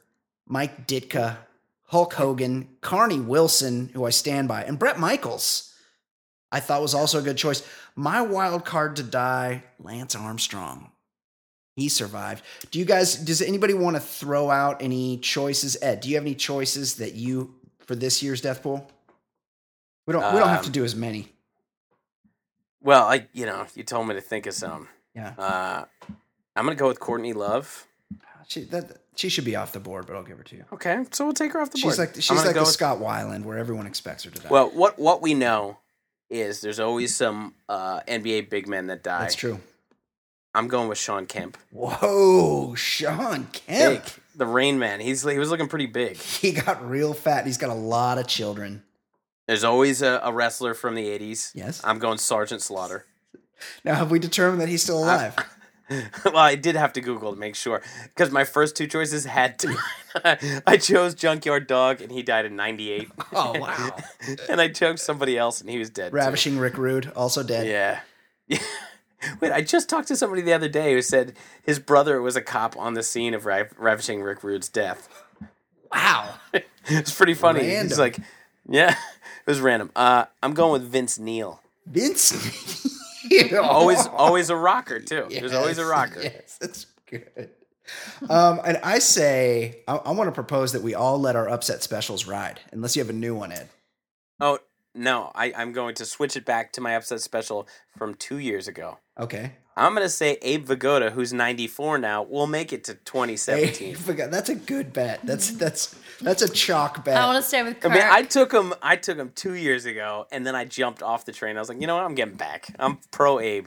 Mike 0.46 0.86
Ditka, 0.86 1.38
Hulk 1.86 2.14
Hogan, 2.14 2.68
Carnie 2.80 3.18
Wilson, 3.20 3.90
who 3.92 4.04
I 4.04 4.10
stand 4.10 4.46
by, 4.48 4.62
and 4.64 4.78
Bret 4.78 4.98
Michaels. 5.00 5.74
I 6.52 6.60
thought 6.60 6.80
was 6.82 6.94
also 6.94 7.18
a 7.18 7.22
good 7.22 7.36
choice. 7.36 7.66
My 7.96 8.22
wild 8.22 8.64
card 8.64 8.94
to 8.96 9.02
die, 9.02 9.64
Lance 9.80 10.14
Armstrong. 10.14 10.92
He 11.74 11.88
survived. 11.88 12.44
Do 12.70 12.78
you 12.78 12.84
guys? 12.84 13.16
Does 13.16 13.42
anybody 13.42 13.74
want 13.74 13.96
to 13.96 14.00
throw 14.00 14.48
out 14.48 14.80
any 14.80 15.18
choices? 15.18 15.76
Ed, 15.82 16.00
do 16.02 16.08
you 16.08 16.14
have 16.14 16.22
any 16.24 16.36
choices 16.36 16.94
that 16.96 17.14
you 17.14 17.52
for 17.80 17.96
this 17.96 18.22
year's 18.22 18.40
death 18.40 18.62
pool? 18.62 18.88
We 20.06 20.12
don't. 20.12 20.32
we 20.34 20.38
don't 20.40 20.48
have 20.48 20.64
to 20.64 20.70
do 20.70 20.84
as 20.84 20.94
many. 20.94 21.28
Well, 22.82 23.04
I, 23.06 23.26
you 23.32 23.46
know, 23.46 23.66
you 23.74 23.82
told 23.82 24.06
me 24.08 24.14
to 24.14 24.20
think 24.20 24.46
of 24.46 24.54
some. 24.54 24.88
Yeah, 25.14 25.32
Uh, 25.38 25.84
I'm 26.56 26.64
gonna 26.64 26.74
go 26.76 26.88
with 26.88 27.00
Courtney 27.00 27.32
Love. 27.32 27.86
she 28.48 28.64
that 28.64 28.98
she 29.16 29.28
should 29.28 29.44
be 29.44 29.54
off 29.56 29.72
the 29.72 29.80
board, 29.80 30.06
but 30.06 30.16
I'll 30.16 30.24
give 30.24 30.38
her 30.38 30.44
to 30.44 30.56
you. 30.56 30.64
Okay, 30.72 31.04
so 31.12 31.24
we'll 31.24 31.34
take 31.34 31.52
her 31.52 31.60
off 31.60 31.70
the 31.70 31.78
board. 31.80 31.92
She's 31.92 31.98
like 31.98 32.14
she's 32.16 32.30
like 32.44 32.54
the 32.54 32.60
with- 32.60 32.68
Scott 32.68 32.98
Weiland, 32.98 33.44
where 33.44 33.58
everyone 33.58 33.86
expects 33.86 34.24
her 34.24 34.30
to 34.30 34.40
die. 34.42 34.48
Well, 34.50 34.70
what 34.70 34.98
what 34.98 35.22
we 35.22 35.34
know 35.34 35.78
is 36.28 36.60
there's 36.60 36.80
always 36.80 37.14
some 37.16 37.54
uh, 37.68 38.00
NBA 38.08 38.50
big 38.50 38.66
men 38.68 38.88
that 38.88 39.02
die. 39.04 39.20
that's 39.20 39.34
true. 39.36 39.60
I'm 40.56 40.68
going 40.68 40.88
with 40.88 40.98
Shawn 40.98 41.26
Kemp. 41.26 41.56
Whoa, 41.72 42.74
Shawn 42.74 43.42
Big, 43.44 43.52
Kemp. 43.66 44.04
the 44.36 44.46
Rain 44.46 44.78
Man. 44.78 45.00
He's 45.00 45.22
he 45.22 45.38
was 45.38 45.48
looking 45.50 45.68
pretty 45.68 45.86
big. 45.86 46.16
He 46.16 46.52
got 46.52 46.84
real 46.88 47.14
fat. 47.14 47.46
He's 47.46 47.58
got 47.58 47.70
a 47.70 47.74
lot 47.74 48.18
of 48.18 48.26
children. 48.26 48.82
There's 49.46 49.64
always 49.64 50.02
a, 50.02 50.20
a 50.22 50.32
wrestler 50.32 50.74
from 50.74 50.94
the 50.94 51.06
'80s. 51.06 51.52
Yes. 51.54 51.80
I'm 51.84 51.98
going 51.98 52.18
Sergeant 52.18 52.62
Slaughter. 52.62 53.06
Now, 53.82 53.94
have 53.94 54.10
we 54.10 54.18
determined 54.18 54.60
that 54.60 54.68
he's 54.68 54.82
still 54.82 54.98
alive? 54.98 55.34
well, 56.24 56.36
I 56.36 56.54
did 56.54 56.76
have 56.76 56.92
to 56.94 57.00
Google 57.00 57.32
to 57.32 57.38
make 57.38 57.54
sure 57.54 57.80
because 58.04 58.30
my 58.30 58.44
first 58.44 58.76
two 58.76 58.86
choices 58.86 59.24
had 59.24 59.58
to. 59.60 59.76
I 60.66 60.76
chose 60.76 61.14
Junkyard 61.14 61.66
Dog 61.66 62.02
and 62.02 62.10
he 62.12 62.22
died 62.22 62.44
in 62.44 62.56
'98. 62.56 63.10
oh 63.32 63.58
wow! 63.58 63.96
and 64.50 64.60
I 64.60 64.68
chose 64.68 65.02
somebody 65.02 65.38
else 65.38 65.60
and 65.62 65.70
he 65.70 65.78
was 65.78 65.88
dead. 65.88 66.10
too. 66.10 66.16
Ravishing 66.16 66.58
Rick 66.58 66.76
Rude, 66.76 67.10
also 67.16 67.42
dead. 67.42 67.66
Yeah. 67.66 68.00
Yeah. 68.48 68.58
Wait, 69.40 69.52
I 69.52 69.62
just 69.62 69.88
talked 69.88 70.08
to 70.08 70.16
somebody 70.16 70.42
the 70.42 70.52
other 70.52 70.68
day 70.68 70.92
who 70.92 71.00
said 71.00 71.34
his 71.62 71.78
brother 71.78 72.20
was 72.20 72.36
a 72.36 72.42
cop 72.42 72.76
on 72.76 72.92
the 72.94 73.02
scene 73.02 73.32
of 73.32 73.46
Rav- 73.46 73.72
Ravishing 73.78 74.20
Rick 74.22 74.42
Rude's 74.44 74.68
death. 74.68 75.08
Wow. 75.92 76.34
it's 76.86 77.14
pretty 77.14 77.34
funny. 77.34 77.60
Random. 77.60 77.88
He's 77.88 77.98
like, 77.98 78.18
yeah, 78.68 78.96
it 79.46 79.50
was 79.50 79.60
random. 79.60 79.90
Uh, 79.94 80.24
I'm 80.42 80.54
going 80.54 80.72
with 80.72 80.90
Vince 80.90 81.18
Neil. 81.18 81.60
Vince. 81.86 82.90
Always, 83.58 84.06
always 84.06 84.50
a 84.50 84.56
rocker 84.56 85.00
too. 85.00 85.26
He 85.30 85.40
was 85.40 85.54
always 85.54 85.78
a 85.78 85.86
rocker. 85.86 86.20
Yes, 86.22 86.58
that's 86.60 86.86
good. 87.08 87.50
Um, 88.28 88.60
and 88.64 88.78
I 88.84 88.98
say, 88.98 89.78
I, 89.88 89.96
I 89.96 90.10
want 90.10 90.28
to 90.28 90.32
propose 90.32 90.72
that 90.72 90.82
we 90.82 90.94
all 90.94 91.18
let 91.18 91.34
our 91.34 91.48
upset 91.48 91.82
specials 91.82 92.26
ride, 92.26 92.60
unless 92.70 92.96
you 92.96 93.02
have 93.02 93.08
a 93.08 93.14
new 93.14 93.34
one, 93.34 93.50
Ed. 93.50 93.70
Oh 94.40 94.58
no, 94.94 95.32
I, 95.34 95.52
I'm 95.56 95.72
going 95.72 95.94
to 95.96 96.04
switch 96.04 96.36
it 96.36 96.44
back 96.44 96.72
to 96.72 96.80
my 96.80 96.94
upset 96.94 97.20
special 97.20 97.66
from 97.96 98.14
two 98.14 98.38
years 98.38 98.68
ago. 98.68 98.98
Okay. 99.18 99.52
I'm 99.76 99.92
gonna 99.94 100.08
say 100.08 100.38
Abe 100.42 100.66
Vigoda, 100.66 101.10
who's 101.10 101.32
94 101.32 101.98
now, 101.98 102.22
will 102.22 102.46
make 102.46 102.72
it 102.72 102.84
to 102.84 102.92
Hey, 102.92 102.98
2017. 103.04 103.94
forgot- 103.96 104.30
that's 104.30 104.48
a 104.48 104.54
good 104.54 104.92
bet. 104.92 105.20
That's 105.24 105.50
that's 105.50 105.94
that's 106.20 106.42
a 106.42 106.48
chalk 106.48 107.04
bet. 107.04 107.16
I 107.16 107.26
want 107.26 107.42
to 107.42 107.48
stay 107.48 107.62
with 107.62 107.84
I 107.84 107.88
mean, 107.88 108.02
I 108.02 108.22
took 108.22 108.52
him. 108.52 108.72
I 108.82 108.96
took 108.96 109.18
him 109.18 109.32
two 109.34 109.54
years 109.54 109.84
ago, 109.84 110.26
and 110.30 110.46
then 110.46 110.54
I 110.54 110.64
jumped 110.64 111.02
off 111.02 111.24
the 111.24 111.32
train. 111.32 111.56
I 111.56 111.60
was 111.60 111.68
like, 111.68 111.80
you 111.80 111.86
know 111.86 111.96
what? 111.96 112.04
I'm 112.04 112.14
getting 112.14 112.36
back. 112.36 112.66
I'm 112.78 112.98
pro 113.10 113.40
Abe. 113.40 113.66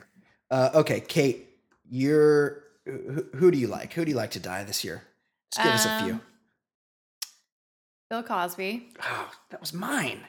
Uh, 0.49 0.69
okay, 0.75 1.01
Kate, 1.01 1.49
you're 1.89 2.63
who, 2.85 3.25
who 3.35 3.51
do 3.51 3.57
you 3.57 3.67
like? 3.67 3.91
Who 3.93 4.05
do 4.05 4.11
you 4.11 4.17
like 4.17 4.31
to 4.31 4.39
die 4.39 4.63
this 4.63 4.83
year? 4.85 5.03
Just 5.53 5.63
give 5.65 5.73
us 5.73 5.85
a 5.85 6.03
few. 6.03 6.13
Um, 6.13 6.21
Bill 8.09 8.23
Cosby. 8.23 8.89
Oh, 9.03 9.29
that 9.49 9.59
was 9.59 9.73
mine. 9.73 10.21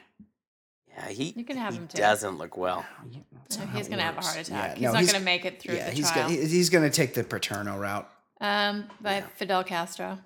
Yeah, 0.97 1.07
he. 1.09 1.33
You 1.35 1.43
can 1.45 1.57
have 1.57 1.73
he 1.73 1.79
him 1.79 1.87
too. 1.87 1.97
Doesn't 1.97 2.37
look 2.37 2.57
well. 2.57 2.85
Yeah, 3.11 3.19
that's 3.43 3.57
No, 3.57 3.63
not 3.65 3.71
how 3.71 3.77
he's 3.77 3.87
gonna 3.89 4.01
have 4.01 4.17
a 4.17 4.21
heart 4.21 4.37
attack. 4.37 4.69
Yeah, 4.71 4.73
he's 4.75 4.81
no, 4.81 4.91
not 4.93 5.05
gonna 5.13 5.19
make 5.25 5.45
it 5.45 5.61
through 5.61 5.75
yeah, 5.75 5.85
the 5.85 5.91
he's 5.91 6.11
trial. 6.11 6.27
gonna 6.29 6.39
he's 6.41 6.69
gonna 6.69 6.89
take 6.89 7.13
the 7.13 7.23
Paterno 7.23 7.77
route. 7.77 8.09
um, 8.41 8.85
by 9.01 9.21
Fidel 9.35 9.63
Castro. 9.63 10.19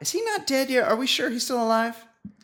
Is 0.00 0.10
he 0.10 0.22
not 0.22 0.46
dead 0.46 0.70
yet? 0.70 0.84
Are 0.88 0.96
we 0.96 1.06
sure 1.06 1.30
he's 1.30 1.44
still 1.44 1.62
alive? 1.62 1.96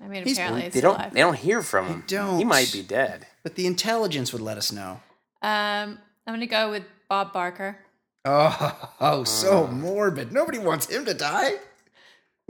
I 0.03 0.07
mean, 0.09 0.25
He's- 0.25 0.37
apparently 0.37 0.63
it's 0.65 0.75
They 0.75 0.81
still 0.81 0.93
don't. 0.93 1.01
alive. 1.01 1.15
They 1.15 1.21
don't 1.21 1.37
hear 1.39 1.63
from 1.63 1.87
him. 1.87 2.05
They 2.07 2.17
don't. 2.17 2.39
He 2.39 2.45
might 2.45 2.71
be 2.73 2.83
dead. 2.83 3.27
But 3.43 3.55
the 3.57 3.67
intelligence 3.67 4.33
would 4.33 4.43
let 4.43 4.57
us 4.59 4.71
know. 4.73 5.01
Um, 5.43 5.99
I'm 6.27 6.35
gonna 6.35 6.47
go 6.47 6.71
with 6.71 6.85
Bob 7.09 7.33
Barker. 7.33 7.79
Oh, 8.25 8.91
oh 9.01 9.25
so 9.43 9.65
Uh. 9.65 9.71
morbid. 9.73 10.33
Nobody 10.33 10.59
wants 10.59 10.87
him 10.87 11.05
to 11.07 11.15
die. 11.15 11.55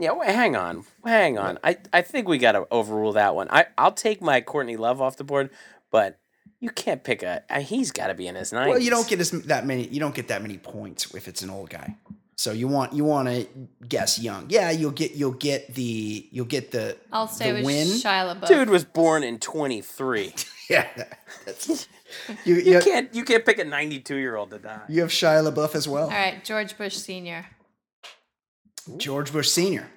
Yeah. 0.01 0.11
Wait, 0.13 0.29
hang 0.29 0.55
on. 0.55 0.83
Hang 1.05 1.37
on. 1.37 1.57
I. 1.63 1.77
I 1.93 2.01
think 2.01 2.27
we 2.27 2.37
got 2.37 2.53
to 2.53 2.67
overrule 2.71 3.13
that 3.13 3.35
one. 3.35 3.47
I. 3.49 3.67
I'll 3.77 3.93
take 3.93 4.21
my 4.21 4.41
Courtney 4.41 4.75
Love 4.77 5.01
off 5.01 5.15
the 5.17 5.23
board, 5.23 5.49
but 5.91 6.19
you 6.59 6.69
can't 6.69 7.03
pick 7.03 7.23
a. 7.23 7.43
Uh, 7.49 7.59
he's 7.61 7.91
got 7.91 8.07
to 8.07 8.13
be 8.13 8.27
in 8.27 8.35
his 8.35 8.51
90s. 8.51 8.67
Well, 8.69 8.79
you 8.79 8.89
don't 8.89 9.07
get 9.07 9.19
as 9.19 9.31
that 9.31 9.65
many. 9.65 9.87
You 9.87 9.99
don't 9.99 10.15
get 10.15 10.27
that 10.29 10.41
many 10.41 10.57
points 10.57 11.13
if 11.15 11.27
it's 11.27 11.41
an 11.41 11.49
old 11.49 11.69
guy. 11.69 11.95
So 12.41 12.51
you 12.51 12.67
want 12.67 12.93
you 12.93 13.03
want 13.05 13.27
to 13.27 13.45
guess 13.87 14.17
young. 14.17 14.47
Yeah, 14.49 14.71
you'll 14.71 14.89
get 14.89 15.11
you'll 15.13 15.33
get 15.33 15.75
the 15.75 16.27
you'll 16.31 16.47
get 16.47 16.71
the 16.71 16.97
I'll 17.11 17.27
say 17.27 17.51
the 17.51 17.57
with 17.57 17.65
win. 17.65 17.87
Shia 17.87 18.35
LaBeouf. 18.35 18.47
Dude 18.47 18.69
was 18.71 18.83
born 18.83 19.21
in 19.21 19.37
23. 19.37 20.33
yeah, 20.69 20.87
that's, 21.45 21.87
you 22.45 22.55
You 22.55 22.73
you, 22.73 22.79
can't 22.79 23.13
you 23.13 23.23
can't 23.23 23.45
pick 23.45 23.59
a 23.59 23.63
92 23.63 24.15
year 24.15 24.35
old 24.35 24.49
to 24.49 24.57
die. 24.57 24.81
you 24.89 25.01
have 25.01 25.11
Shia 25.11 25.47
LaBeouf 25.47 25.75
as 25.75 25.87
well. 25.87 26.05
All 26.05 26.09
right, 26.09 26.43
George 26.43 26.75
Bush 26.79 26.95
Senior. 26.95 27.45
George 28.97 29.31
Bush 29.31 29.49
Senior. 29.49 29.87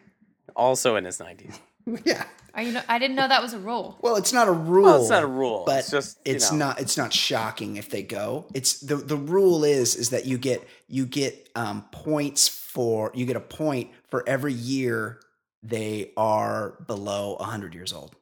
Also 0.57 0.97
in 0.97 1.05
his 1.05 1.19
90s. 1.19 1.59
Yeah. 2.07 2.25
Are 2.55 2.63
you? 2.63 2.73
Know, 2.73 2.81
I 2.89 2.99
didn't 2.99 3.15
know 3.17 3.29
that 3.29 3.43
was 3.43 3.53
a 3.53 3.59
rule. 3.59 3.99
Well, 4.01 4.17
it's 4.17 4.33
not 4.33 4.49
a 4.49 4.53
rule. 4.53 4.85
Well, 4.85 5.01
it's 5.03 5.11
not 5.11 5.23
a 5.23 5.27
rule. 5.27 5.65
but 5.67 5.81
It's 5.81 5.91
just, 5.91 6.19
it's 6.25 6.51
know. 6.51 6.59
not 6.59 6.81
it's 6.81 6.97
not 6.97 7.13
shocking 7.13 7.77
if 7.77 7.91
they 7.91 8.03
go. 8.03 8.47
It's 8.55 8.81
the 8.81 8.97
the 8.97 9.19
rule 9.19 9.65
is 9.65 9.95
is 9.95 10.09
that 10.11 10.25
you 10.25 10.39
get 10.39 10.67
you 10.89 11.05
get 11.05 11.51
um, 11.55 11.85
points 11.93 12.49
for 12.49 13.11
you 13.15 13.27
get 13.27 13.37
a 13.37 13.41
point 13.41 13.91
for 14.09 14.27
every 14.27 14.55
year 14.55 15.21
they 15.63 16.13
are 16.17 16.79
below 16.87 17.37
hundred 17.39 17.75
years 17.75 17.93
old. 17.93 18.17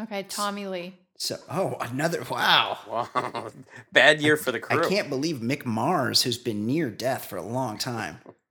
Okay, 0.00 0.24
Tommy 0.24 0.66
Lee. 0.66 0.94
So 1.18 1.36
oh 1.50 1.76
another 1.80 2.24
wow. 2.28 2.78
Wow. 2.88 3.52
Bad 3.92 4.20
year 4.20 4.36
for 4.36 4.50
the 4.50 4.58
crew. 4.58 4.82
I 4.84 4.88
can't 4.88 5.08
believe 5.08 5.36
Mick 5.36 5.64
Mars, 5.64 6.22
who's 6.22 6.38
been 6.38 6.66
near 6.66 6.90
death 6.90 7.26
for 7.26 7.36
a 7.36 7.42
long 7.42 7.78
time, 7.78 8.18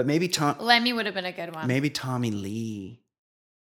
but 0.00 0.06
maybe 0.06 0.28
Tom, 0.28 0.56
Lemmy 0.58 0.94
would 0.94 1.04
have 1.04 1.14
been 1.14 1.26
a 1.26 1.32
good 1.32 1.54
one. 1.54 1.66
maybe 1.66 1.90
Tommy 1.90 2.30
Lee, 2.30 3.02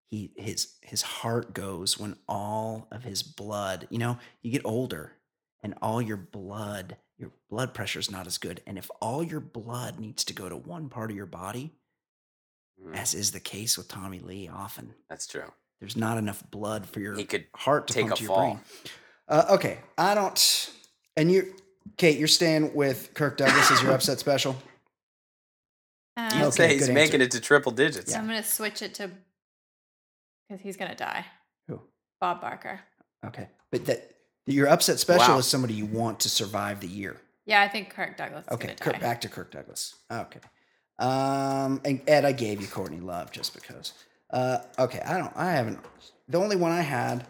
he 0.05 0.31
his 0.37 0.75
his 0.83 1.01
heart 1.01 1.53
goes 1.53 1.97
when 1.97 2.15
all 2.27 2.87
of 2.91 3.03
his 3.03 3.23
blood. 3.23 3.87
You 3.89 3.97
know, 3.97 4.17
you 4.43 4.51
get 4.51 4.61
older, 4.63 5.13
and 5.63 5.73
all 5.81 5.99
your 5.99 6.17
blood, 6.17 6.97
your 7.17 7.31
blood 7.49 7.73
pressure 7.73 7.97
is 7.99 8.11
not 8.11 8.27
as 8.27 8.37
good, 8.37 8.61
and 8.67 8.77
if 8.77 8.91
all 9.01 9.23
your 9.23 9.39
blood 9.39 9.99
needs 9.99 10.23
to 10.25 10.33
go 10.33 10.47
to 10.47 10.55
one 10.55 10.89
part 10.89 11.09
of 11.09 11.17
your 11.17 11.25
body, 11.25 11.73
Mm, 12.83 12.95
as 12.95 13.13
is 13.13 13.31
the 13.31 13.39
case 13.39 13.77
with 13.77 13.87
Tommy 13.87 14.19
Lee, 14.19 14.47
often 14.47 14.93
That's 15.09 15.27
true. 15.27 15.51
there's 15.79 15.95
not 15.95 16.17
enough 16.17 16.43
blood 16.51 16.85
for 16.87 16.99
your 16.99 17.15
He 17.15 17.25
could 17.25 17.45
heart 17.55 17.87
to 17.87 17.93
take 17.93 18.03
pump 18.07 18.13
a 18.13 18.17
to 18.17 18.23
your 18.23 18.27
fall. 18.29 18.45
brain. 18.53 18.59
Uh, 19.27 19.45
okay, 19.51 19.77
I 19.99 20.15
don't. 20.15 20.69
And 21.15 21.31
you, 21.31 21.53
Kate, 21.97 22.17
you're 22.17 22.27
staying 22.27 22.73
with 22.73 23.13
Kirk 23.13 23.37
Douglas 23.37 23.69
as 23.71 23.83
your 23.83 23.91
upset 23.97 24.19
special. 24.19 24.55
Um, 26.17 26.39
You'd 26.39 26.45
Okay, 26.47 26.51
say 26.67 26.73
he's 26.73 26.89
making 26.89 27.21
answer. 27.21 27.23
it 27.23 27.31
to 27.31 27.39
triple 27.41 27.71
digits. 27.71 28.11
So 28.11 28.17
I'm 28.19 28.27
gonna 28.27 28.43
switch 28.43 28.81
it 28.81 28.93
to 28.95 29.09
because 30.47 30.61
he's 30.61 30.77
gonna 30.77 30.95
die. 30.95 31.25
Who? 31.67 31.81
Bob 32.19 32.41
Barker. 32.41 32.81
Okay, 33.25 33.47
but 33.71 33.85
that 33.85 34.11
your 34.45 34.67
upset 34.67 34.99
special 34.99 35.33
Wow. 35.35 35.39
is 35.39 35.47
somebody 35.47 35.73
you 35.73 35.85
want 35.85 36.19
to 36.21 36.29
survive 36.29 36.81
the 36.81 36.87
year. 36.87 37.17
Yeah, 37.45 37.61
I 37.61 37.67
think 37.67 37.89
Kirk 37.91 38.17
Douglas 38.17 38.45
Okay, 38.51 38.67
gonna 38.67 38.79
Kirk, 38.79 38.93
die. 38.93 38.99
back 38.99 39.21
to 39.21 39.29
Kirk 39.29 39.51
Douglas. 39.51 39.95
Okay, 40.11 40.39
um, 40.99 41.81
and 41.85 42.01
Ed, 42.07 42.25
I 42.25 42.31
gave 42.33 42.61
you 42.61 42.67
Courtney 42.67 42.99
Love 42.99 43.31
just 43.31 43.53
because. 43.53 43.93
Uh, 44.29 44.59
okay, 44.79 45.01
I 45.05 45.17
don't. 45.17 45.31
I 45.35 45.51
haven't. 45.51 45.79
The 46.27 46.37
only 46.37 46.55
one 46.55 46.71
I 46.71 46.81
had 46.81 47.25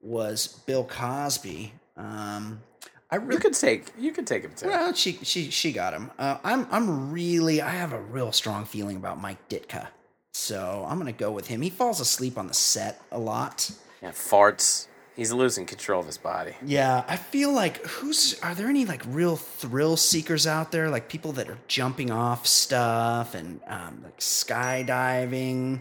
was 0.00 0.46
Bill 0.66 0.84
Cosby. 0.84 1.72
Um, 1.96 2.62
I 3.10 3.16
really 3.16 3.34
You 3.34 3.40
could 3.40 3.54
take 3.54 3.86
you 3.98 4.12
could 4.12 4.26
take 4.26 4.42
him 4.44 4.52
too. 4.54 4.68
Well, 4.68 4.94
she 4.94 5.18
she 5.22 5.50
she 5.50 5.72
got 5.72 5.92
him. 5.92 6.10
Uh, 6.18 6.38
I'm 6.44 6.66
I'm 6.70 7.10
really 7.12 7.60
I 7.60 7.70
have 7.70 7.92
a 7.92 8.00
real 8.00 8.32
strong 8.32 8.64
feeling 8.64 8.96
about 8.96 9.20
Mike 9.20 9.48
Ditka, 9.48 9.88
so 10.32 10.86
I'm 10.88 10.98
gonna 10.98 11.12
go 11.12 11.32
with 11.32 11.48
him. 11.48 11.60
He 11.60 11.70
falls 11.70 12.00
asleep 12.00 12.38
on 12.38 12.46
the 12.46 12.54
set 12.54 13.00
a 13.10 13.18
lot. 13.18 13.70
Yeah, 14.02 14.10
farts. 14.10 14.86
He's 15.16 15.32
losing 15.32 15.66
control 15.66 16.00
of 16.00 16.06
his 16.06 16.16
body. 16.16 16.54
Yeah, 16.64 17.04
I 17.06 17.16
feel 17.16 17.52
like 17.52 17.84
who's 17.84 18.38
are 18.40 18.54
there 18.54 18.68
any 18.68 18.86
like 18.86 19.02
real 19.06 19.36
thrill 19.36 19.96
seekers 19.96 20.46
out 20.46 20.70
there, 20.72 20.88
like 20.88 21.08
people 21.08 21.32
that 21.32 21.50
are 21.50 21.58
jumping 21.66 22.10
off 22.10 22.46
stuff 22.46 23.34
and 23.34 23.60
um, 23.66 24.00
like 24.04 24.18
skydiving? 24.20 25.80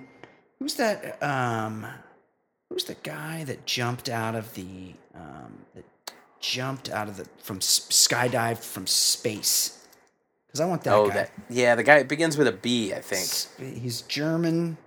Who's 0.60 0.74
that? 0.74 1.22
Um, 1.24 1.86
who's 2.70 2.86
the 2.86 2.96
guy 2.96 3.44
that 3.46 3.66
jumped 3.66 4.10
out 4.10 4.36
of 4.36 4.54
the 4.56 4.94
um, 5.16 5.60
that 5.76 5.86
jumped 6.40 6.90
out 6.90 7.08
of 7.08 7.18
the 7.18 7.26
from 7.42 7.60
skydived 7.60 8.64
from 8.64 8.88
space? 8.88 9.88
Because 10.48 10.62
I 10.62 10.66
want 10.66 10.84
that 10.84 10.94
oh, 10.94 11.08
guy. 11.08 11.14
that 11.14 11.32
yeah, 11.50 11.76
the 11.76 11.84
guy 11.84 11.98
it 11.98 12.08
begins 12.08 12.38
with 12.38 12.48
a 12.48 12.52
B, 12.52 12.94
I 12.94 13.02
think. 13.02 13.26
Sp- 13.26 13.78
He's 13.82 14.02
German. 14.02 14.78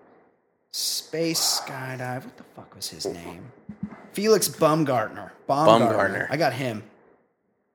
Space 0.73 1.61
skydive. 1.61 2.25
What 2.25 2.37
the 2.37 2.45
fuck 2.57 2.75
was 2.75 2.89
his 2.89 3.07
name? 3.07 3.53
Felix 4.13 4.49
Baumgartner. 4.49 5.33
Baumgartner. 5.47 5.87
Baumgartner. 5.87 6.29
I 6.31 6.37
got 6.37 6.55
him. 6.55 6.83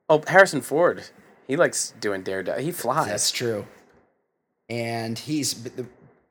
Oh, 0.10 0.24
Harrison 0.28 0.62
Ford. 0.62 1.04
He 1.48 1.56
likes 1.56 1.94
doing 2.00 2.24
daredevil. 2.24 2.64
He 2.64 2.72
flies. 2.72 3.08
That's 3.08 3.32
true. 3.32 3.68
And 4.70 5.18
he's 5.18 5.54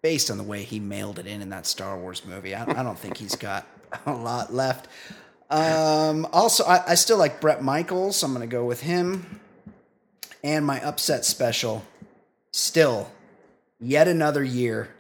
based 0.03 0.31
on 0.31 0.39
the 0.39 0.45
way 0.45 0.63
he 0.63 0.79
mailed 0.79 1.19
it 1.19 1.27
in 1.27 1.41
in 1.41 1.51
that 1.51 1.67
Star 1.67 1.99
Wars 1.99 2.25
movie. 2.25 2.55
I, 2.55 2.63
I 2.63 2.83
don't 2.83 2.99
think 2.99 3.17
he's 3.17 3.37
got 3.37 3.67
a 4.07 4.13
lot 4.13 4.53
left. 4.53 4.89
Um, 5.51 6.27
also, 6.33 6.65
I, 6.65 6.83
I 6.93 6.95
still 6.97 7.19
like 7.19 7.41
Bret 7.41 7.63
Michaels. 7.63 8.17
So 8.19 8.27
I'm 8.27 8.35
going 8.35 8.49
to 8.49 8.51
go 8.53 8.65
with 8.65 8.83
him. 8.83 9.41
And 10.43 10.65
my 10.65 10.81
upset 10.85 11.25
special, 11.25 11.85
still, 12.53 13.11
yet 13.81 14.07
another 14.09 14.45
year. 14.45 14.91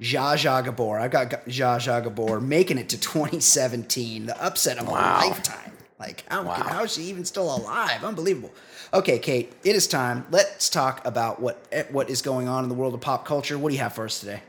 Zsa 0.00 0.34
Zsa 0.36 0.64
Gabor. 0.64 0.98
I've 0.98 1.10
got 1.10 1.30
Zsa 1.30 1.76
Zsa 1.78 2.02
Gabor 2.02 2.40
making 2.40 2.78
it 2.78 2.88
to 2.90 3.00
2017. 3.00 4.26
The 4.26 4.44
upset 4.44 4.78
of 4.78 4.88
Wow. 4.88 5.20
a 5.22 5.26
lifetime. 5.28 5.72
Like, 5.98 6.24
how, 6.28 6.44
Wow. 6.44 6.54
how 6.54 6.84
is 6.84 6.92
she 6.94 7.02
even 7.02 7.24
still 7.24 7.54
alive? 7.54 8.04
Unbelievable. 8.04 8.52
Okay, 8.94 9.18
Kate, 9.18 9.52
it 9.64 9.74
is 9.76 9.86
time. 9.88 10.24
Let's 10.30 10.70
talk 10.70 11.04
about 11.04 11.40
what 11.40 11.66
eh, 11.72 11.82
what 11.90 12.08
is 12.08 12.22
going 12.22 12.48
on 12.48 12.62
in 12.62 12.68
the 12.68 12.74
world 12.76 12.94
of 12.94 13.00
pop 13.00 13.24
culture. 13.26 13.58
What 13.58 13.70
do 13.70 13.74
you 13.74 13.82
have 13.82 13.92
for 13.92 14.04
us 14.04 14.20
today? 14.20 14.42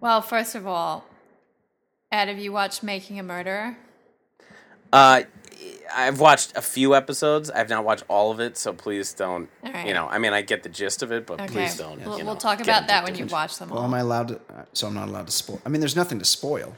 Well, 0.00 0.20
first 0.22 0.54
of 0.54 0.66
all, 0.66 1.04
Ed, 2.12 2.28
have 2.28 2.38
you 2.38 2.52
watched 2.52 2.82
Making 2.82 3.18
a 3.18 3.22
Murderer? 3.22 3.76
Uh, 4.92 5.22
I've 5.94 6.18
watched 6.18 6.56
a 6.56 6.62
few 6.62 6.94
episodes. 6.96 7.50
I've 7.50 7.68
not 7.68 7.84
watched 7.84 8.02
all 8.08 8.32
of 8.32 8.40
it, 8.40 8.56
so 8.56 8.72
please 8.72 9.12
don't. 9.12 9.48
All 9.64 9.72
right. 9.72 9.86
You 9.86 9.94
know, 9.94 10.08
I 10.08 10.18
mean, 10.18 10.32
I 10.32 10.42
get 10.42 10.62
the 10.64 10.68
gist 10.68 11.02
of 11.02 11.12
it, 11.12 11.26
but 11.26 11.40
Okay, 11.40 11.52
please 11.52 11.76
don't. 11.76 12.04
we'll, 12.04 12.18
you 12.18 12.24
we'll 12.24 12.34
talk 12.36 12.60
about 12.60 12.88
that 12.88 13.04
when 13.04 13.14
you 13.14 13.26
watch 13.26 13.58
them 13.58 13.68
Well, 13.70 13.80
all. 13.80 13.84
am 13.84 13.94
I 13.94 14.00
allowed 14.00 14.28
to? 14.28 14.34
uh, 14.52 14.64
So 14.72 14.88
I'm 14.88 14.94
not 14.94 15.08
allowed 15.08 15.26
to 15.26 15.32
spoil. 15.32 15.60
I 15.64 15.68
mean, 15.68 15.80
there's 15.80 15.94
nothing 15.96 16.18
to 16.18 16.24
spoil. 16.24 16.76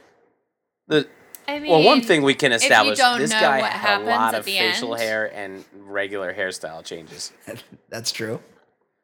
The, 0.89 1.09
I 1.49 1.59
mean, 1.59 1.71
well, 1.71 1.83
one 1.83 2.03
thing 2.03 2.23
we 2.23 2.35
can 2.35 2.51
you 2.51 2.57
establish: 2.57 2.99
don't 2.99 3.19
this 3.19 3.31
know 3.31 3.41
guy 3.41 3.61
what 3.61 3.73
had 3.73 4.03
a 4.03 4.05
lot 4.05 4.35
of 4.35 4.45
facial 4.45 4.95
end- 4.95 5.03
hair 5.03 5.35
and 5.35 5.65
regular 5.75 6.35
hairstyle 6.35 6.85
changes. 6.85 7.33
That's 7.89 8.13
true. 8.13 8.41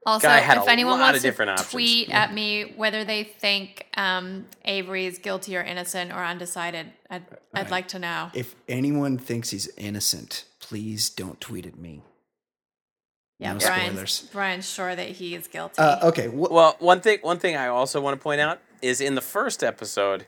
Also, 0.07 0.26
Guy 0.28 0.38
had 0.38 0.59
if 0.59 0.66
a 0.66 0.70
anyone 0.70 0.94
lot 0.99 1.07
wants 1.07 1.18
of 1.18 1.22
different 1.22 1.49
to 1.51 1.53
options. 1.55 1.70
tweet 1.70 2.11
at 2.11 2.32
me 2.32 2.72
whether 2.76 3.05
they 3.05 3.24
think 3.24 3.86
um, 3.96 4.46
Avery 4.64 5.05
is 5.07 5.18
guilty 5.18 5.57
or 5.57 5.61
innocent 5.62 6.12
or 6.12 6.24
undecided, 6.24 6.86
I'd, 7.11 7.22
I'd 7.53 7.62
Right. 7.64 7.70
like 7.70 7.88
to 7.88 7.99
know. 7.99 8.30
If 8.32 8.55
anyone 8.68 9.18
thinks 9.18 9.51
he's 9.51 9.68
innocent, 9.76 10.44
please 10.61 11.11
don't 11.11 11.40
tweet 11.40 11.66
at 11.66 11.76
me. 11.78 12.03
Yeah, 13.38 13.53
no 13.53 13.59
Brian's, 13.61 13.92
spoilers. 13.92 14.28
Brian's 14.32 14.70
sure 14.70 14.96
that 14.96 15.09
he 15.11 15.34
is 15.34 15.46
guilty. 15.46 15.78
Uh, 15.78 16.09
okay. 16.09 16.26
wh- 16.26 16.51
Well, 16.51 16.76
one 16.80 17.01
thing 17.01 17.18
one 17.22 17.38
thing 17.38 17.57
I 17.57 17.68
also 17.68 18.01
want 18.01 18.18
to 18.18 18.22
point 18.22 18.40
out 18.40 18.61
is 18.82 19.01
in 19.01 19.14
the 19.14 19.20
first 19.20 19.62
episode, 19.62 20.26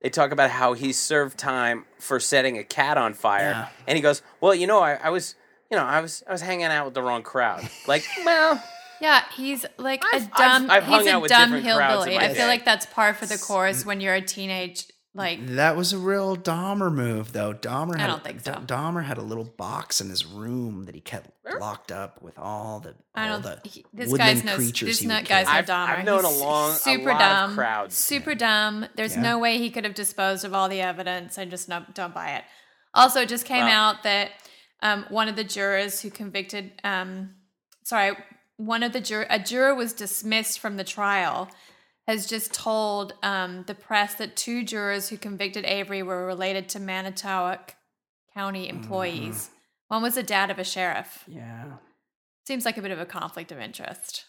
they 0.00 0.08
talk 0.10 0.30
about 0.32 0.50
how 0.50 0.72
he 0.74 0.92
served 0.92 1.38
time 1.38 1.84
for 1.98 2.20
setting 2.20 2.56
a 2.56 2.64
cat 2.64 2.96
on 2.96 3.14
fire, 3.14 3.50
Yeah. 3.50 3.68
and 3.86 3.96
he 3.96 4.02
goes, 4.02 4.22
"Well, 4.40 4.54
you 4.54 4.66
know, 4.66 4.78
I, 4.80 4.94
I 4.94 5.10
was, 5.10 5.34
you 5.70 5.76
know, 5.76 5.84
I 5.84 6.00
was, 6.00 6.22
I 6.28 6.32
was 6.32 6.40
hanging 6.40 6.66
out 6.66 6.84
with 6.86 6.94
the 6.94 7.02
wrong 7.02 7.22
crowd. 7.22 7.68
Like, 7.86 8.04
well, 8.24 8.62
yeah, 9.00 9.24
he's 9.34 9.64
like 9.78 10.02
I've- 10.12 10.26
a 10.26 10.38
dumb. 10.38 10.64
I've- 10.64 10.70
I've 10.72 10.82
hung 10.84 10.98
he's 11.00 11.06
a 11.08 11.10
out 11.14 11.22
with 11.22 11.30
dumb 11.30 11.52
different 11.52 11.76
crowds 11.76 12.04
hillbilly. 12.06 12.18
I 12.18 12.34
feel 12.34 12.46
like 12.46 12.64
that's 12.64 12.86
par 12.86 13.14
for 13.14 13.26
the 13.26 13.38
course 13.38 13.84
when 13.86 14.00
you're 14.00 14.14
a 14.14 14.20
teenage. 14.22 14.84
Like, 15.14 15.44
that 15.56 15.74
was 15.74 15.92
a 15.92 15.98
real 15.98 16.36
Dahmer 16.36 16.92
move, 16.94 17.32
though. 17.32 17.52
Dahmer 17.52 17.96
I 17.96 18.02
had 18.02 18.06
don't 18.08 18.20
a, 18.20 18.22
think 18.24 18.40
so. 18.40 18.52
Da- 18.52 18.60
Dahmer 18.76 19.02
had 19.02 19.18
a 19.18 19.22
little 19.22 19.42
box 19.44 20.00
in 20.00 20.10
his 20.10 20.24
room 20.24 20.84
that 20.84 20.94
he 20.94 21.00
kept 21.00 21.30
locked 21.58 21.90
up 21.90 22.22
with 22.22 22.38
all 22.38 22.78
the 22.78 22.94
I 23.16 23.26
don't. 23.26 23.42
the 23.42 23.58
he- 23.64 23.84
this 23.92 24.10
woodland 24.10 24.36
guy's 24.42 24.44
no. 24.44 24.54
creatures 24.54 24.86
This 24.88 24.98
he 25.00 25.06
no, 25.08 25.20
guy's 25.22 25.46
kill. 25.46 25.54
no 25.54 25.58
I've- 25.58 25.66
Dahmer. 25.72 25.98
I've 25.98 26.04
known 26.04 26.24
a 26.24 26.28
He's 26.28 26.40
long- 26.40 26.70
a 26.70 26.74
super 26.74 27.10
lot 27.12 27.14
of 27.22 27.28
dumb. 27.48 27.54
crowds. 27.56 27.96
Super 27.96 28.34
dumb. 28.36 28.86
There's 28.94 29.16
Yeah. 29.16 29.22
no 29.22 29.38
way 29.38 29.58
he 29.58 29.70
could 29.70 29.84
have 29.84 29.94
disposed 29.94 30.44
of 30.44 30.54
all 30.54 30.68
the 30.68 30.82
evidence. 30.82 31.36
I 31.36 31.46
just 31.46 31.68
no, 31.68 31.84
don't 31.94 32.14
buy 32.14 32.32
it. 32.36 32.44
Also, 32.94 33.22
it 33.22 33.28
just 33.28 33.44
came 33.46 33.64
Wow. 33.64 33.90
out 33.94 34.02
that 34.04 34.30
um, 34.82 35.04
one 35.08 35.26
of 35.28 35.34
the 35.34 35.42
jurors 35.42 36.00
who 36.02 36.10
convicted, 36.10 36.70
um, 36.84 37.34
sorry, 37.82 38.16
one 38.58 38.82
of 38.82 38.92
the 38.92 39.00
juror, 39.00 39.26
a 39.30 39.38
juror 39.38 39.74
was 39.74 39.94
dismissed 39.94 40.58
from 40.60 40.76
the 40.76 40.84
trial. 40.84 41.48
Has 42.06 42.26
just 42.26 42.54
told 42.54 43.12
um, 43.22 43.64
the 43.66 43.74
press 43.74 44.14
that 44.14 44.34
two 44.34 44.64
jurors 44.64 45.10
who 45.10 45.18
convicted 45.18 45.66
Avery 45.66 46.02
were 46.02 46.24
related 46.24 46.66
to 46.70 46.80
Manitowoc 46.80 47.74
County 48.32 48.66
employees. 48.66 49.50
One 49.88 50.02
was 50.02 50.14
the 50.14 50.22
dad 50.22 50.50
of 50.50 50.58
a 50.58 50.64
sheriff. 50.64 51.24
Yeah. 51.26 51.72
Seems 52.46 52.64
like 52.64 52.78
a 52.78 52.82
bit 52.82 52.92
of 52.92 52.98
a 52.98 53.04
conflict 53.04 53.52
of 53.52 53.58
interest. 53.58 54.24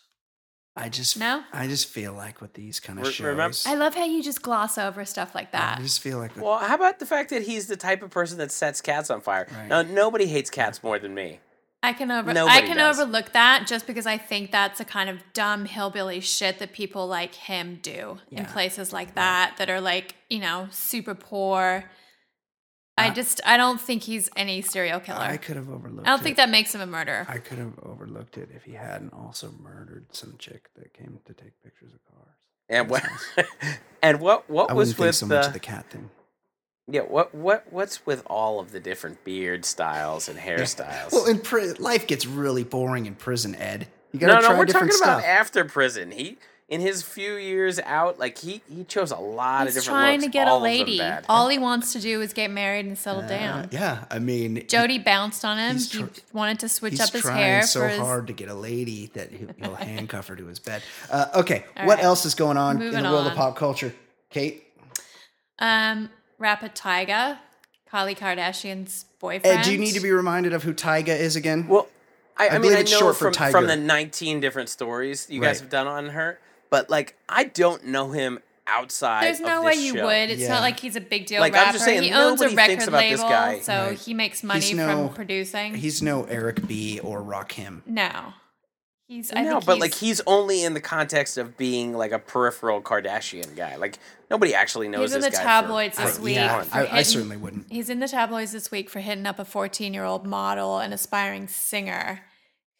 I 0.76 0.90
just 0.90 1.18
No? 1.18 1.44
I 1.54 1.68
just 1.68 1.88
feel 1.88 2.12
like 2.14 2.42
with 2.42 2.54
these 2.54 2.82
kind 2.82 3.00
of 3.00 3.06
Re- 3.06 3.12
shows, 3.14 3.26
remember- 3.26 3.58
I 3.66 3.76
love 3.76 3.96
how 3.96 4.04
you 4.04 4.22
just 4.22 4.42
gloss 4.42 4.78
over 4.78 5.06
stuff 5.06 5.34
like 5.34 5.54
that. 5.54 5.80
I 5.80 5.82
just 5.82 6.02
feel 6.02 6.18
like 6.18 6.36
with, 6.36 6.44
well, 6.44 6.58
how 6.60 6.76
about 6.76 7.00
the 7.00 7.06
fact 7.06 7.30
that 7.30 7.44
he's 7.44 7.68
the 7.68 7.78
type 7.78 8.02
of 8.04 8.10
person 8.12 8.38
that 8.40 8.52
sets 8.52 8.82
cats 8.82 9.10
on 9.10 9.22
fire? 9.22 9.48
Right. 9.58 9.68
Now, 9.70 9.84
nobody 9.84 10.26
hates 10.26 10.50
cats 10.50 10.84
more 10.84 11.00
than 11.00 11.14
me. 11.14 11.40
I 11.82 11.94
can 11.94 12.12
over 12.12 12.32
I 12.32 12.62
can 12.62 12.78
does. 12.78 13.00
overlook 13.00 13.32
that 13.32 13.66
just 13.66 13.88
because 13.88 14.06
I 14.06 14.18
think 14.18 14.52
that's 14.52 14.80
a 14.82 14.86
kind 14.86 15.10
of 15.10 15.22
dumb 15.34 15.66
hillbilly 15.66 16.20
shit 16.20 16.60
that 16.60 16.74
people 16.74 17.08
like 17.08 17.34
him 17.36 17.80
do 17.82 18.18
in 18.32 18.46
places 18.46 18.92
like 18.92 19.16
that 19.16 19.56
that 19.58 19.70
are 19.70 19.80
like, 19.80 20.16
you 20.30 20.40
know, 20.40 20.68
super 20.72 21.16
poor. 21.16 21.86
I 22.98 23.12
just 23.12 23.40
I 23.46 23.56
don't 23.56 23.80
think 23.80 24.04
he's 24.04 24.30
any 24.36 24.62
serial 24.62 25.00
killer. 25.00 25.20
I 25.20 25.34
I, 25.34 25.38
could 25.38 25.56
have 25.56 25.70
overlooked. 25.70 26.06
I 26.06 26.12
don't 26.12 26.20
it. 26.20 26.24
think 26.24 26.36
that 26.36 26.50
makes 26.50 26.76
him 26.76 26.82
a 26.82 26.86
murderer. 26.86 27.26
I 27.30 27.38
could 27.38 27.58
have 27.58 27.80
overlooked 27.84 28.38
it 28.38 28.50
if 28.54 28.66
he 28.66 28.74
hadn't 28.74 29.14
also 29.14 29.54
murdered 29.58 30.08
some 30.14 30.36
chick 30.38 30.70
that 30.76 30.94
came 30.94 31.18
to 31.26 31.34
take 31.34 31.54
pictures 31.64 31.94
of 31.94 32.00
cars. 32.14 32.36
And 32.68 32.90
what? 32.90 33.06
And 34.02 34.22
what? 34.22 34.50
What 34.50 34.70
I 34.70 34.74
was 34.74 34.90
wouldn't 34.90 34.98
think 34.98 35.06
with 35.08 35.16
so 35.16 35.26
the? 35.28 35.36
much 35.36 35.48
of 35.48 35.54
the 35.54 35.60
cat 35.60 35.90
thing. 35.90 36.10
Yeah. 36.92 37.02
What? 37.02 37.34
What? 37.36 37.66
What's 37.72 38.06
with 38.06 38.24
all 38.26 38.60
of 38.60 38.72
the 38.72 38.80
different 38.80 39.24
beard 39.24 39.66
styles 39.66 40.28
and 40.30 40.38
hairstyles? 40.40 41.12
Well, 41.12 41.26
in 41.28 41.40
pri- 41.40 41.74
life 41.80 42.08
gets 42.08 42.26
really 42.26 42.64
boring 42.64 43.06
in 43.06 43.16
prison, 43.16 43.56
Ed. 43.56 43.88
You 44.12 44.20
gotta 44.20 44.34
no, 44.36 44.42
try 44.42 44.58
we're 44.58 44.66
different 44.66 44.92
talking 44.92 44.98
stuff. 44.98 45.20
about 45.20 45.24
after 45.30 45.66
prison. 45.66 46.12
He 46.12 46.38
in 46.68 46.82
his 46.82 47.02
few 47.02 47.34
years 47.36 47.80
out, 47.80 48.20
like 48.20 48.38
he 48.40 48.62
he 48.70 48.84
chose 48.84 49.12
a 49.12 49.18
lot 49.18 49.62
of 49.62 49.68
He's 49.74 49.76
different 49.84 49.96
trying 50.00 50.20
looks. 50.22 50.26
to 50.26 50.30
get 50.32 50.48
a 50.48 50.56
lady. 50.56 51.02
All 51.28 51.48
he 51.48 51.58
wants 51.58 51.94
to 51.94 52.00
do 52.00 52.22
is 52.22 52.32
get 52.34 52.50
married 52.52 52.86
and 52.86 52.98
settle 52.98 53.24
Uh, 53.24 53.28
down. 53.28 53.70
yeah, 53.72 54.06
I 54.12 54.20
mean, 54.20 54.66
Jody 54.68 55.00
bounced 55.00 55.44
on 55.46 55.58
him. 55.58 55.74
he's 55.74 55.92
He 55.92 56.06
wanted 56.34 56.60
to 56.60 56.70
switch 56.70 57.00
up 57.00 57.10
his 57.12 57.22
trying 57.22 57.38
hair 57.38 57.62
so 57.64 57.80
for 57.82 57.88
his 57.90 58.00
hard 58.00 58.28
to 58.28 58.34
get 58.34 58.50
a 58.50 58.54
lady 58.56 59.12
that 59.16 59.32
he- 59.32 59.48
he'll 59.58 59.76
handcuff 59.76 60.28
her 60.28 60.36
to 60.36 60.46
his 60.46 60.60
bed. 60.60 60.82
Uh, 61.12 61.26
okay, 61.36 61.66
All 61.78 61.86
what 61.88 61.98
right. 61.98 62.04
else 62.04 62.26
is 62.26 62.36
going 62.36 62.58
on 62.58 62.82
in 62.82 62.92
the 63.04 63.10
world 63.12 63.26
of 63.28 63.34
pop 63.36 63.56
culture? 63.56 63.94
Kate, 64.30 64.64
um 65.60 66.10
rapper 66.40 66.70
Tyga, 66.70 67.38
Kylie 67.92 68.18
Kardashian's 68.18 69.06
boyfriend. 69.20 69.60
Ed, 69.60 69.64
do 69.64 69.72
you 69.72 69.78
need 69.78 69.94
to 69.94 70.00
be 70.00 70.12
reminded 70.12 70.54
of 70.54 70.64
who 70.64 70.74
Tyga 70.74 71.10
is 71.10 71.36
again? 71.36 71.68
Well, 71.68 71.88
I, 72.38 72.50
I, 72.50 72.58
mean, 72.60 72.74
I 72.74 72.80
it's 72.80 72.92
know 72.92 73.00
short 73.00 73.18
for 73.18 73.32
from, 73.34 73.52
from 73.52 73.68
the 73.68 73.76
19 73.76 74.40
different 74.40 74.70
stories 74.70 75.28
you 75.30 75.42
guys 75.42 75.60
have 75.60 75.70
done 75.70 75.88
on 75.88 76.10
her, 76.10 76.40
but 76.70 76.90
like 76.90 77.18
I 77.28 77.44
don't 77.46 77.86
know 77.88 78.12
him 78.12 78.40
outside. 78.66 79.24
There's 79.26 79.40
of 79.40 79.46
no 79.48 79.64
this 79.64 79.76
way 79.78 79.84
you 79.84 79.96
show. 79.96 80.06
would. 80.06 80.30
It's 80.30 80.42
Yeah. 80.44 80.50
not 80.50 80.62
like 80.62 80.80
he's 80.80 80.96
a 80.96 81.02
big 81.02 81.26
deal 81.26 81.42
Like, 81.42 81.54
I'm 81.54 81.60
rapper. 81.64 81.74
just 81.74 81.86
saying, 81.86 82.04
he 82.04 82.12
owns 82.14 82.40
a 82.40 82.44
nobody 82.46 82.56
record 82.56 82.68
thinks 82.70 82.88
about 82.88 83.00
this 83.02 83.20
label, 83.20 83.30
guy. 83.30 83.60
so 83.62 83.74
Right. 83.74 83.98
he 84.00 84.14
makes 84.14 84.44
money 84.44 84.74
no- 84.74 85.08
from 85.08 85.16
producing. 85.16 85.74
He's 85.76 86.02
no 86.04 86.24
Eric 86.26 86.66
B 86.68 87.00
or 87.00 87.22
Rakim. 87.22 87.82
no, 87.88 88.34
he's. 89.10 89.32
I 89.36 89.42
No, 89.42 89.54
think 89.56 89.66
but 89.66 89.74
he's, 89.74 89.82
like 89.82 89.94
he's 89.96 90.22
only 90.26 90.64
in 90.64 90.74
the 90.74 90.80
context 90.80 91.38
of 91.38 91.58
being 91.58 91.94
like 91.94 92.14
a 92.14 92.20
peripheral 92.20 92.82
Kardashian 92.82 93.56
guy. 93.58 93.76
Like 93.76 94.00
nobody 94.32 94.56
actually 94.56 94.88
knows 94.88 95.10
He's 95.10 95.16
in 95.16 95.22
this 95.22 95.32
the 95.32 95.44
guy. 95.44 95.44
tabloids 95.62 95.98
for, 96.00 96.06
this 96.06 96.16
for 96.18 96.24
week. 96.24 96.36
yeah, 96.36 96.62
for 96.62 96.78
I, 96.78 96.88
I 97.00 97.02
certainly 97.02 97.36
wouldn't. 97.36 97.66
He's 97.70 97.90
in 97.90 98.00
the 98.00 98.08
tabloids 98.08 98.54
this 98.54 98.72
week 98.72 98.90
for 98.90 99.00
hitting 99.02 99.26
up 99.26 99.40
a 99.40 99.44
14 99.46 99.94
year 99.94 100.06
old 100.06 100.26
model 100.26 100.78
and 100.80 100.94
aspiring 100.94 101.50
singer 101.50 102.22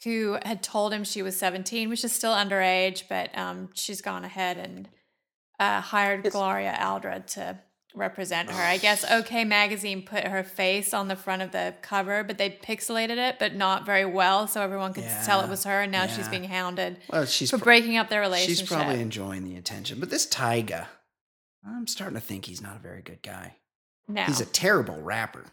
who 0.06 0.38
had 0.46 0.64
told 0.64 0.94
him 0.94 1.04
she 1.04 1.22
was 1.22 1.36
17, 1.38 1.90
which 1.90 2.06
is 2.06 2.14
still 2.14 2.32
underage, 2.34 3.04
but 3.10 3.38
um, 3.38 3.68
she's 3.74 4.02
gone 4.02 4.24
ahead 4.24 4.58
and 4.58 4.88
uh, 5.60 5.82
hired 5.82 6.20
It's- 6.22 6.32
Gloria 6.32 6.78
Allred 6.80 7.26
to 7.34 7.60
represent 7.96 8.50
her. 8.52 8.62
I 8.62 8.78
guess 8.78 9.04
OK 9.10 9.44
Magazine 9.46 10.04
put 10.04 10.24
her 10.26 10.44
face 10.44 10.94
on 10.94 11.08
the 11.08 11.16
front 11.16 11.42
of 11.42 11.52
the 11.52 11.74
cover, 11.82 12.24
but 12.24 12.38
they 12.38 12.50
pixelated 12.50 13.18
it, 13.18 13.38
but 13.40 13.56
not 13.56 13.86
very 13.86 14.06
well, 14.06 14.48
so 14.48 14.62
everyone 14.62 14.94
could 14.94 15.06
tell 15.26 15.42
it 15.42 15.50
was 15.50 15.64
her. 15.64 15.82
And 15.82 15.92
now 15.92 16.08
she's 16.08 16.28
being 16.28 16.44
hounded 16.44 16.98
Well, 17.12 17.26
she's 17.26 17.50
for 17.50 17.58
pro- 17.58 17.66
breaking 17.66 17.98
up 17.98 18.10
their 18.10 18.22
relationship. 18.22 18.60
she's 18.60 18.68
probably 18.70 19.02
enjoying 19.02 19.44
the 19.44 19.56
attention. 19.58 20.00
But 20.00 20.10
this 20.10 20.28
Tyga, 20.28 20.88
I'm 21.68 21.88
starting 21.88 22.16
to 22.16 22.22
think 22.22 22.46
he's 22.46 22.62
not 22.62 22.76
a 22.76 22.80
very 22.80 23.02
good 23.02 23.22
guy. 23.22 23.56
no. 24.08 24.24
He's 24.24 24.42
a 24.42 24.46
terrible 24.46 25.02
rapper. 25.02 25.46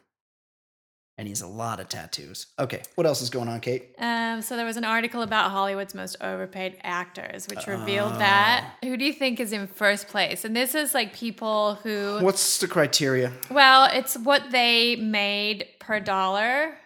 And 1.19 1.27
he 1.27 1.31
has 1.33 1.41
a 1.41 1.47
lot 1.47 1.81
of 1.81 1.89
tattoos. 1.89 2.47
Okay, 2.59 2.83
what 2.95 3.07
else 3.07 3.23
is 3.23 3.31
going 3.31 3.49
on, 3.49 3.61
Kate? 3.61 3.95
Um, 3.99 4.43
so 4.43 4.55
there 4.55 4.67
was 4.67 4.77
an 4.77 4.85
article 4.85 5.23
about 5.23 5.51
Hollywood's 5.51 5.95
most 5.95 6.17
overpaid 6.21 6.77
actors, 6.83 7.47
which 7.49 7.67
revealed 7.67 8.13
that. 8.21 8.75
Who 8.85 8.99
do 8.99 9.05
you 9.07 9.15
think 9.15 9.41
is 9.41 9.51
in 9.53 9.67
first 9.67 10.09
place? 10.09 10.45
And 10.45 10.55
this 10.55 10.75
is 10.75 10.93
like 10.93 11.15
people 11.15 11.77
who, 11.77 12.19
What's 12.21 12.59
the 12.59 12.69
criteria? 12.69 13.33
well, 13.51 13.89
it's 13.91 14.17
what 14.19 14.51
they 14.51 14.97
made 14.97 15.67
per 15.81 16.01
dollar 16.01 16.77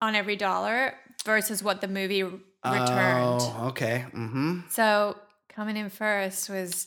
on 0.00 0.14
every 0.14 0.36
dollar 0.36 0.94
versus 1.24 1.60
what 1.62 1.80
the 1.80 1.88
movie 1.88 2.22
returned. 2.22 2.42
Oh, 2.64 3.64
okay. 3.70 4.04
Mm-hmm. 4.14 4.60
So 4.70 5.16
coming 5.48 5.76
in 5.76 5.90
first 5.90 6.48
was 6.48 6.86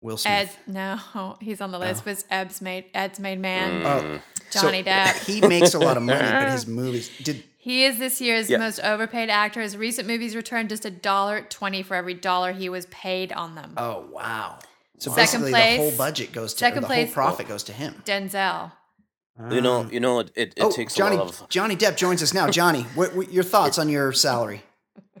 Will 0.00 0.14
Ed. 0.24 0.50
Smith. 0.50 0.58
No, 0.66 1.36
he's 1.40 1.60
on 1.60 1.72
the 1.72 1.78
list. 1.78 2.02
Oh. 2.06 2.10
Was 2.10 2.24
Ed's 2.30 2.60
made 2.60 2.84
Ed's 2.94 3.18
made 3.18 3.40
man. 3.40 3.82
Mm. 3.82 3.86
Oh, 3.86 4.22
Johnny 4.50 4.82
so 4.82 4.90
Depp. 4.90 5.24
He 5.26 5.40
makes 5.40 5.74
a 5.74 5.78
lot 5.78 5.96
of 5.96 6.02
money, 6.02 6.20
but 6.20 6.50
his 6.50 6.66
movies 6.68 7.10
did. 7.22 7.42
He 7.58 7.84
is 7.84 7.98
this 7.98 8.20
year's 8.20 8.48
Yeah. 8.48 8.58
most 8.58 8.78
overpaid 8.80 9.28
actor. 9.28 9.60
His 9.60 9.76
recent 9.76 10.06
movies 10.06 10.36
returned 10.36 10.68
just 10.68 10.84
a 10.84 10.90
dollar 10.90 11.40
twenty 11.48 11.82
for 11.82 11.94
every 11.94 12.14
dollar 12.14 12.52
he 12.52 12.68
was 12.68 12.86
paid 12.86 13.32
on 13.32 13.54
them. 13.56 13.72
Oh 13.76 14.06
wow! 14.12 14.58
So 14.98 15.10
Second 15.10 15.16
basically, 15.42 15.50
place- 15.50 15.76
the 15.78 15.82
whole 15.82 15.96
budget 15.98 16.32
goes 16.32 16.52
to 16.54 16.58
second 16.60 16.82
the 16.82 16.86
place- 16.86 17.06
whole 17.08 17.14
profit 17.14 17.48
goes 17.48 17.64
to 17.64 17.72
him. 17.72 18.02
Denzel. 18.04 18.72
You 19.50 19.60
know, 19.60 19.86
you 19.90 20.00
know, 20.00 20.20
it 20.20 20.30
it, 20.34 20.48
it 20.56 20.62
oh, 20.62 20.70
takes 20.72 20.94
Johnny 20.94 21.16
a 21.16 21.18
lot 21.18 21.40
of 21.42 21.48
Johnny 21.50 21.76
Depp 21.76 21.96
joins 21.98 22.22
us 22.22 22.32
now. 22.32 22.48
Johnny, 22.48 22.82
what, 22.94 23.14
what 23.14 23.30
your 23.30 23.44
thoughts 23.44 23.78
on 23.78 23.88
your 23.90 24.10
salary? 24.14 24.62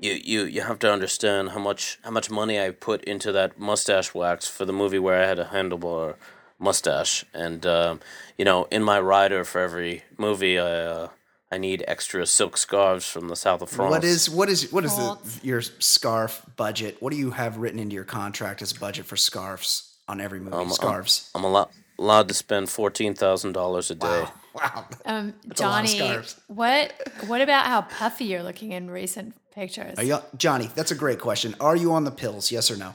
You, 0.00 0.12
you 0.12 0.44
you 0.44 0.62
have 0.62 0.78
to 0.80 0.92
understand 0.92 1.50
how 1.50 1.58
much 1.58 1.98
how 2.02 2.10
much 2.10 2.30
money 2.30 2.60
I 2.60 2.70
put 2.70 3.04
into 3.04 3.32
that 3.32 3.58
mustache 3.58 4.14
wax 4.14 4.46
for 4.48 4.64
the 4.64 4.72
movie 4.72 4.98
where 4.98 5.22
I 5.22 5.26
had 5.26 5.38
a 5.38 5.46
handlebar 5.46 6.16
mustache, 6.58 7.24
and 7.32 7.64
um, 7.66 8.00
you 8.38 8.44
know, 8.44 8.66
in 8.70 8.82
my 8.82 9.00
rider 9.00 9.44
for 9.44 9.60
every 9.60 10.04
movie, 10.18 10.58
I 10.58 10.80
uh, 10.80 11.08
I 11.50 11.58
need 11.58 11.84
extra 11.86 12.26
silk 12.26 12.56
scarves 12.56 13.08
from 13.08 13.28
the 13.28 13.36
south 13.36 13.62
of 13.62 13.70
France. 13.70 13.90
What 13.90 14.04
is 14.04 14.30
what 14.30 14.48
is 14.48 14.72
what 14.72 14.84
is 14.84 14.96
the, 14.96 15.18
your 15.42 15.62
scarf 15.62 16.42
budget? 16.56 16.96
What 17.00 17.12
do 17.12 17.18
you 17.18 17.30
have 17.30 17.58
written 17.58 17.78
into 17.78 17.94
your 17.94 18.04
contract 18.04 18.62
as 18.62 18.72
a 18.72 18.80
budget 18.80 19.06
for 19.06 19.16
scarves 19.16 19.96
on 20.08 20.20
every 20.20 20.40
movie? 20.40 20.56
Um, 20.56 20.66
um, 20.66 20.72
scarves. 20.72 21.30
I'm 21.34 21.44
allo- 21.44 21.70
allowed 21.98 22.28
to 22.28 22.34
spend 22.34 22.68
fourteen 22.68 23.14
thousand 23.14 23.52
dollars 23.52 23.90
a 23.90 23.94
day. 23.94 24.26
Wow. 24.54 24.86
Um, 25.04 25.34
a 25.44 25.62
lot 25.62 25.84
of 25.84 25.90
Johnny, 25.90 26.18
what 26.46 26.92
what 27.26 27.42
about 27.42 27.66
how 27.66 27.82
puffy 27.82 28.24
you're 28.24 28.42
looking 28.42 28.72
in 28.72 28.90
recent 28.90 29.34
pictures? 29.56 29.98
Are 29.98 30.04
you, 30.04 30.18
Johnny, 30.36 30.70
that's 30.76 30.92
a 30.92 30.94
great 30.94 31.18
question. 31.18 31.56
Are 31.60 31.74
you 31.74 31.92
on 31.92 32.04
the 32.04 32.12
pills? 32.12 32.52
Yes 32.52 32.70
or 32.70 32.76
no? 32.76 32.94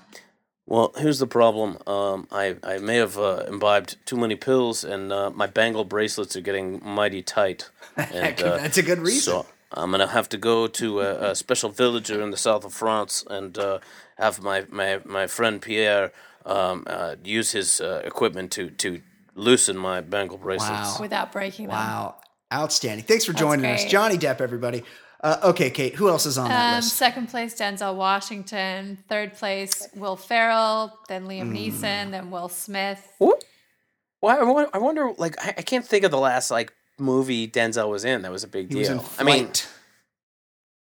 Well, 0.65 0.93
here's 0.95 1.19
the 1.19 1.27
problem. 1.27 1.77
Um, 1.85 2.27
I 2.31 2.55
I 2.63 2.77
may 2.77 2.95
have 2.97 3.17
uh, 3.17 3.43
imbibed 3.47 3.97
too 4.05 4.15
many 4.15 4.35
pills, 4.35 4.85
and 4.85 5.11
uh, 5.11 5.29
my 5.31 5.47
bangle 5.47 5.83
bracelets 5.83 6.35
are 6.37 6.41
getting 6.41 6.79
mighty 6.83 7.21
tight. 7.21 7.69
And, 7.97 8.41
uh, 8.41 8.57
that's 8.57 8.77
a 8.77 8.83
good 8.83 8.99
reason. 8.99 9.33
So 9.33 9.45
I'm 9.73 9.91
gonna 9.91 10.07
have 10.07 10.29
to 10.29 10.37
go 10.37 10.67
to 10.67 11.01
a, 11.01 11.31
a 11.31 11.35
special 11.35 11.69
villager 11.69 12.21
in 12.21 12.31
the 12.31 12.37
south 12.37 12.63
of 12.63 12.73
France 12.73 13.25
and 13.29 13.57
uh, 13.57 13.79
have 14.17 14.41
my, 14.41 14.65
my, 14.69 15.01
my 15.03 15.27
friend 15.27 15.61
Pierre 15.61 16.13
um, 16.45 16.85
uh, 16.87 17.15
use 17.23 17.51
his 17.51 17.81
uh, 17.81 18.01
equipment 18.05 18.51
to 18.53 18.69
to 18.69 19.01
loosen 19.35 19.77
my 19.77 19.99
bangle 20.01 20.37
bracelets. 20.37 20.93
Wow. 20.95 21.01
Without 21.01 21.31
breaking 21.31 21.67
them. 21.67 21.75
Wow. 21.75 22.15
Outstanding. 22.53 23.05
Thanks 23.05 23.25
for 23.25 23.33
joining 23.33 23.65
us. 23.65 23.85
Johnny 23.85 24.17
Depp, 24.17 24.41
everybody. 24.41 24.83
Uh, 25.23 25.37
okay, 25.43 25.69
Kate, 25.69 25.93
who 25.95 26.09
else 26.09 26.25
is 26.25 26.37
on 26.37 26.49
that 26.49 26.69
Um, 26.71 26.75
list? 26.77 26.95
second 26.95 27.27
place, 27.29 27.53
Denzel 27.53 27.95
Washington. 27.95 28.97
Third 29.07 29.33
place, 29.35 29.87
Will 29.95 30.15
Ferrell. 30.15 30.97
Then 31.07 31.27
Liam 31.27 31.49
Hmm. 31.49 31.55
Neeson. 31.55 32.11
Then 32.11 32.31
Will 32.31 32.49
Smith. 32.49 33.07
What? 33.19 33.43
Well, 34.21 34.57
I 34.73 34.77
I 34.77 34.79
wonder. 34.79 35.11
Like, 35.17 35.35
I, 35.43 35.49
I 35.57 35.61
can't 35.61 35.85
think 35.85 36.03
of 36.05 36.11
the 36.11 36.17
last 36.19 36.49
like 36.49 36.73
movie 36.97 37.47
Denzel 37.47 37.89
was 37.89 38.03
in. 38.03 38.23
That 38.23 38.31
was 38.31 38.43
a 38.43 38.47
big 38.47 38.67
He 38.69 38.75
deal. 38.75 38.79
was 38.79 38.89
in 38.89 39.01
I 39.19 39.23
mean, 39.23 39.49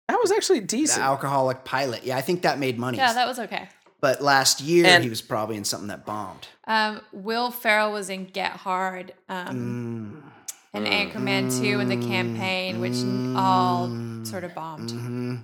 that 0.07 0.19
was 0.21 0.31
actually 0.31 0.59
the 0.61 0.67
decent. 0.67 1.03
alcoholic 1.03 1.63
pilot. 1.63 2.03
Yeah, 2.03 2.17
I 2.17 2.21
think 2.21 2.41
that 2.43 2.57
made 2.59 2.77
money. 2.79 2.97
Yeah, 2.97 3.13
that 3.13 3.27
was 3.27 3.39
okay. 3.39 3.69
but 4.01 4.21
last 4.21 4.61
year, 4.61 4.85
And- 4.85 5.03
he 5.03 5.09
was 5.09 5.21
probably 5.21 5.57
in 5.57 5.65
something 5.65 5.89
that 5.89 6.05
bombed. 6.05 6.47
Um, 6.65 7.01
Will 7.11 7.51
Ferrell 7.51 7.91
was 7.91 8.09
in 8.09 8.25
Get 8.25 8.51
Hard. 8.51 9.13
Um, 9.27 10.28
and 10.73 10.85
Anchorman 10.85 11.59
2 11.61 11.79
and 11.79 11.89
The 11.89 11.97
Campaign, 12.07 12.79
which 12.79 12.93
n- 12.97 13.35
all 13.37 13.89
sort 14.25 14.43
of 14.43 14.53
bombed. 14.55 14.91
hmm 14.91 15.35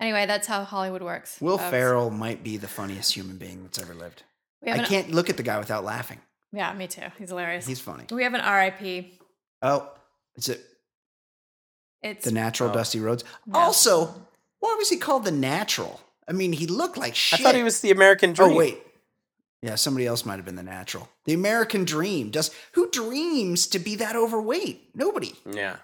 Anyway, 0.00 0.26
that's 0.26 0.46
how 0.46 0.64
Hollywood 0.64 1.02
works. 1.02 1.40
Will 1.40 1.56
folks. 1.56 1.70
Ferrell 1.70 2.10
might 2.10 2.42
be 2.42 2.56
the 2.56 2.66
funniest 2.68 3.14
human 3.14 3.36
being 3.38 3.62
that's 3.62 3.78
ever 3.80 3.94
lived. 3.94 4.24
I 4.66 4.70
an- 4.70 4.84
can't 4.84 5.10
look 5.12 5.30
at 5.30 5.36
the 5.36 5.42
guy 5.42 5.58
without 5.58 5.84
laughing. 5.84 6.18
Yeah, 6.52 6.72
me 6.74 6.86
too. 6.88 7.02
He's 7.18 7.28
hilarious. 7.30 7.66
He's 7.66 7.80
funny. 7.80 8.04
we 8.10 8.22
have 8.24 8.34
an 8.34 8.40
RIP. 8.42 9.12
Oh, 9.62 9.90
is 10.36 10.48
it 10.48 10.60
It's 12.02 12.24
the 12.24 12.32
natural 12.32 12.70
Oh. 12.70 12.74
Dusty 12.74 13.00
Rhodes? 13.00 13.24
No. 13.46 13.58
Also, 13.58 14.14
why 14.60 14.74
was 14.78 14.90
he 14.90 14.96
called 14.98 15.24
the 15.24 15.32
natural? 15.32 16.00
I 16.28 16.32
mean, 16.32 16.52
he 16.52 16.66
looked 16.66 16.96
like 16.98 17.14
shit. 17.14 17.40
I 17.40 17.42
thought 17.42 17.54
he 17.54 17.62
was 17.62 17.80
the 17.80 17.90
American 17.90 18.32
Dream. 18.32 18.50
Oh 18.52 18.54
wait, 18.56 18.78
yeah, 19.64 19.76
somebody 19.76 20.06
else 20.06 20.26
might 20.26 20.36
have 20.36 20.44
been 20.44 20.56
the 20.56 20.62
natural. 20.62 21.08
The 21.24 21.32
American 21.32 21.84
Dream. 21.84 22.30
Does 22.30 22.50
who 22.72 22.90
dreams 22.90 23.66
to 23.68 23.78
be 23.78 23.96
that 23.96 24.14
overweight? 24.14 24.90
Nobody. 24.94 25.32
Yeah. 25.50 25.76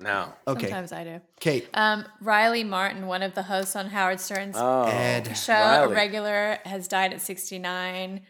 No. 0.00 0.32
Okay, 0.48 0.68
sometimes 0.68 0.92
I 0.92 1.04
do. 1.04 1.20
Kate. 1.40 1.68
Um, 1.74 2.04
Riley 2.22 2.64
Martin, 2.64 3.06
one 3.06 3.22
of 3.22 3.34
the 3.34 3.42
hosts 3.42 3.76
on 3.76 3.86
Howard 3.88 4.20
Stern's 4.20 4.56
Oh. 4.58 4.84
Ed. 4.84 5.36
show, 5.36 5.52
a 5.52 5.88
regular, 5.88 6.58
has 6.64 6.88
died 6.88 7.12
at 7.12 7.20
69. 7.20 8.22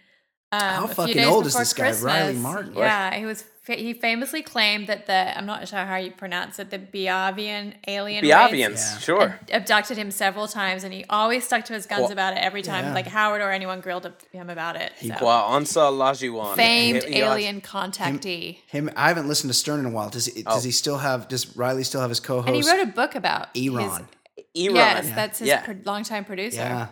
Um, 0.53 0.61
How 0.61 0.85
a 0.85 0.87
few 0.87 0.95
fucking 0.95 1.15
days 1.17 1.27
old 1.27 1.47
is 1.47 1.53
before 1.57 1.61
this 1.65 1.73
guy, 2.03 2.07
Riley 2.07 2.25
Christmas. 2.33 2.43
Martin? 2.43 2.75
Yeah, 2.77 3.15
he 3.15 3.25
was. 3.27 3.45
He 3.67 3.95
famously 3.95 4.43
claimed 4.43 4.87
that 4.87 5.07
the 5.07 5.37
I'm 5.37 5.45
not 5.45 5.67
sure 5.67 5.81
how 5.81 5.97
you 5.97 6.13
pronounce 6.13 6.61
it, 6.61 6.71
the 6.71 6.79
Biavian 6.79 7.75
alien 7.89 8.23
race 8.23 8.33
Biavians, 8.33 8.75
Yeah. 8.93 8.99
sure. 8.99 9.41
abducted 9.51 9.97
him 9.99 10.13
several 10.13 10.47
times, 10.47 10.85
and 10.85 10.95
he 10.95 11.05
always 11.11 11.45
stuck 11.45 11.65
to 11.65 11.73
his 11.73 11.85
guns 11.85 12.03
Well, 12.03 12.13
about 12.13 12.35
it 12.35 12.39
every 12.39 12.63
time. 12.63 12.85
yeah. 12.85 12.95
Like 12.95 13.09
Howard 13.09 13.41
or 13.41 13.51
anyone 13.51 13.81
grilled 13.81 14.09
him 14.31 14.51
about 14.51 14.77
it. 14.77 14.93
So. 15.03 15.17
Well, 15.21 15.49
Ansa 15.51 15.91
Lajuan. 15.91 16.55
Famed 16.55 17.03
He- 17.03 17.15
he- 17.15 17.19
alien 17.19 17.61
contactee, 17.61 18.59
Him, 18.69 18.89
I 18.95 19.09
haven't 19.09 19.27
listened 19.27 19.51
to 19.51 19.55
Stern 19.55 19.81
in 19.81 19.87
a 19.87 19.91
while. 19.91 20.11
Does 20.11 20.27
he, 20.27 20.43
does 20.45 20.63
he 20.63 20.71
still 20.71 20.99
have? 20.99 21.27
Does 21.27 21.57
Riley 21.57 21.83
still 21.83 22.01
have 22.01 22.11
his 22.11 22.21
co-host? 22.21 22.47
and 22.47 22.55
he 22.57 22.63
wrote 22.71 22.81
a 22.89 22.93
book 22.93 23.17
about 23.17 23.49
his- 23.53 23.65
Eron. 23.67 24.07
Iran. 24.55 24.77
Yes, 24.77 25.11
that's 25.11 25.39
his 25.41 25.49
Yeah. 25.49 25.63
pro- 25.63 25.75
longtime 25.85 26.25
producer. 26.25 26.59
Yeah, 26.59 26.87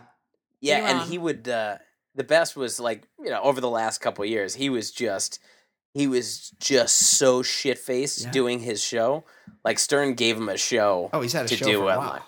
Yeah, 0.60 0.90
and 0.90 1.08
he 1.08 1.18
would. 1.18 1.48
Uh, 1.48 1.76
the 2.14 2.24
best 2.24 2.56
was 2.56 2.78
like 2.80 3.02
you 3.22 3.30
know 3.30 3.40
over 3.42 3.60
the 3.60 3.70
last 3.70 3.98
couple 3.98 4.24
of 4.24 4.30
years, 4.30 4.54
he 4.54 4.70
was 4.70 4.90
just 4.90 5.38
he 5.92 6.06
was 6.06 6.50
just 6.60 6.96
so 7.18 7.42
shit 7.42 7.78
faced 7.78 8.24
Yeah. 8.24 8.30
doing 8.30 8.60
his 8.60 8.82
show. 8.82 9.24
Like 9.64 9.78
Stern 9.78 10.14
gave 10.14 10.36
him 10.36 10.48
a 10.48 10.56
show. 10.56 11.08
Oh, 11.12 11.20
he's 11.20 11.32
had 11.32 11.46
a 11.46 11.48
to 11.48 11.56
show 11.56 11.64
do 11.66 11.78
for 11.78 11.84
a 11.92 11.96
while. 11.98 12.24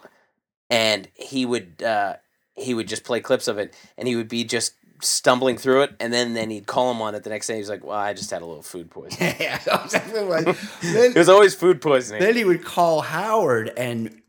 and 0.70 1.08
he 1.14 1.44
would 1.44 1.82
uh, 1.82 2.14
he 2.54 2.74
would 2.74 2.88
just 2.88 3.04
play 3.04 3.20
clips 3.20 3.48
of 3.48 3.58
it, 3.58 3.74
and 3.98 4.06
he 4.08 4.16
would 4.16 4.28
be 4.28 4.44
just 4.44 4.74
stumbling 5.02 5.58
through 5.58 5.82
it, 5.82 5.94
and 6.00 6.12
then 6.12 6.32
then 6.34 6.48
he'd 6.50 6.66
call 6.66 6.90
him 6.90 7.02
on 7.02 7.14
it 7.14 7.22
the 7.24 7.30
next 7.30 7.46
day. 7.48 7.56
He's 7.56 7.68
like, 7.68 7.84
"Well, 7.84 7.98
I 7.98 8.14
just 8.14 8.30
had 8.30 8.40
a 8.42 8.46
little 8.46 8.62
food 8.62 8.90
poisoning." 8.92 9.34
yeah. 9.40 9.60
exactly 9.84 10.24
what- 10.24 10.46
it 10.82 11.14
was 11.16 11.28
always 11.28 11.54
food 11.54 11.80
poisoning. 11.82 12.22
then 12.22 12.34
he 12.36 12.44
would 12.44 12.64
call 12.64 13.00
Howard 13.02 13.72
and 13.76 14.22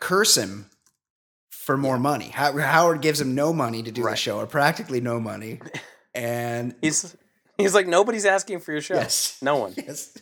curse 0.00 0.36
him 0.36 0.69
for 1.70 1.76
more 1.76 2.00
money. 2.00 2.30
How- 2.30 2.58
Howard 2.58 3.00
gives 3.00 3.20
him 3.20 3.36
no 3.36 3.52
money 3.52 3.80
to 3.84 3.92
do 3.92 4.02
the 4.02 4.16
show, 4.16 4.38
or 4.40 4.46
practically 4.48 5.00
no 5.00 5.20
money, 5.20 5.60
and 6.16 6.74
he's 6.82 7.16
he's 7.56 7.74
like, 7.76 7.86
nobody's 7.86 8.26
asking 8.26 8.58
for 8.58 8.72
your 8.72 8.80
show. 8.80 8.94
Yes. 8.94 9.38
no 9.40 9.54
one. 9.56 9.72
yes, 9.76 10.18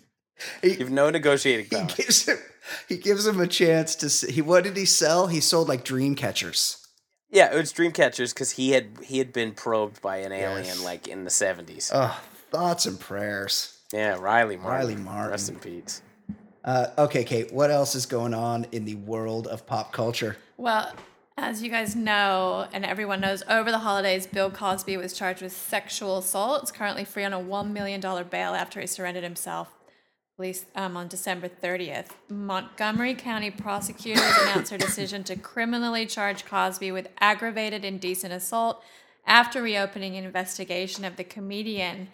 he, 0.61 0.73
You 0.73 0.79
have 0.81 0.91
no 0.91 1.09
negotiating 1.09 1.65
he 1.71 1.87
gives 1.97 2.27
him 2.29 2.37
he 2.87 2.99
gives 2.99 3.27
him 3.27 3.41
a 3.41 3.47
chance 3.47 3.95
to. 3.97 4.07
s- 4.07 4.21
He 4.29 4.43
what 4.43 4.63
did 4.65 4.77
he 4.77 4.85
sell? 4.85 5.29
He 5.29 5.41
sold 5.41 5.71
like 5.71 5.85
dream 5.85 6.15
catchers. 6.17 6.87
Yeah, 7.31 7.51
it 7.51 7.57
was 7.57 7.73
dream 7.73 7.93
catchers 7.93 8.35
because 8.35 8.51
he 8.51 8.73
had 8.73 8.89
he 9.03 9.17
had 9.17 9.33
been 9.33 9.53
probed 9.53 10.03
by 10.03 10.19
an 10.19 10.33
alien 10.33 10.67
Yes. 10.67 10.85
like 10.85 11.09
in 11.09 11.25
the 11.25 11.31
seventies. 11.31 11.91
Oh, 11.95 12.21
thoughts 12.51 12.85
and 12.85 13.01
prayers. 13.01 13.79
yeah, 13.91 14.19
Riley 14.21 14.57
Martin. 14.59 14.71
Riley 14.89 14.97
Martin. 14.97 15.31
Rest 15.31 15.49
in 15.49 15.59
peace. 15.59 16.03
Uh, 16.63 16.89
okay, 16.99 17.25
Kate. 17.25 17.51
What 17.55 17.71
else 17.71 17.95
is 17.95 18.05
going 18.05 18.35
on 18.35 18.67
in 18.73 18.85
the 18.85 18.97
world 18.97 19.47
of 19.47 19.65
pop 19.67 19.95
culture? 19.95 20.37
Well, 20.59 20.93
as 21.41 21.63
you 21.63 21.71
guys 21.71 21.95
know, 21.95 22.67
and 22.73 22.85
everyone 22.85 23.21
knows, 23.21 23.45
over 23.49 23.71
the 23.71 23.79
holidays, 23.79 24.27
Bill 24.27 24.51
Cosby 24.51 24.97
was 24.97 25.13
charged 25.13 25.41
with 25.41 25.53
sexual 25.53 26.19
assault. 26.19 26.65
Is 26.65 26.73
currently 26.73 27.05
free 27.05 27.25
on 27.25 27.33
a 27.33 27.39
one 27.39 27.73
million 27.73 28.01
dollar 28.01 28.25
bail 28.25 28.55
after 28.55 28.81
he 28.81 28.87
surrendered 28.87 29.23
himself. 29.23 29.69
Police 30.37 30.67
um, 30.75 30.97
on 30.97 31.09
December 31.09 31.49
30th. 31.49 32.11
Montgomery 32.29 33.15
County 33.15 33.51
prosecutors 33.51 34.23
announced 34.43 34.71
their 34.71 34.79
decision 34.79 35.25
to 35.25 35.37
criminally 35.37 36.07
charge 36.07 36.45
Cosby 36.45 36.93
with 36.93 37.09
aggravated 37.21 37.85
indecent 37.85 38.33
assault 38.33 38.83
after 39.27 39.63
reopening 39.63 40.17
an 40.17 40.25
investigation 40.25 41.05
of 41.05 41.17
the 41.17 41.25
comedian 41.25 42.09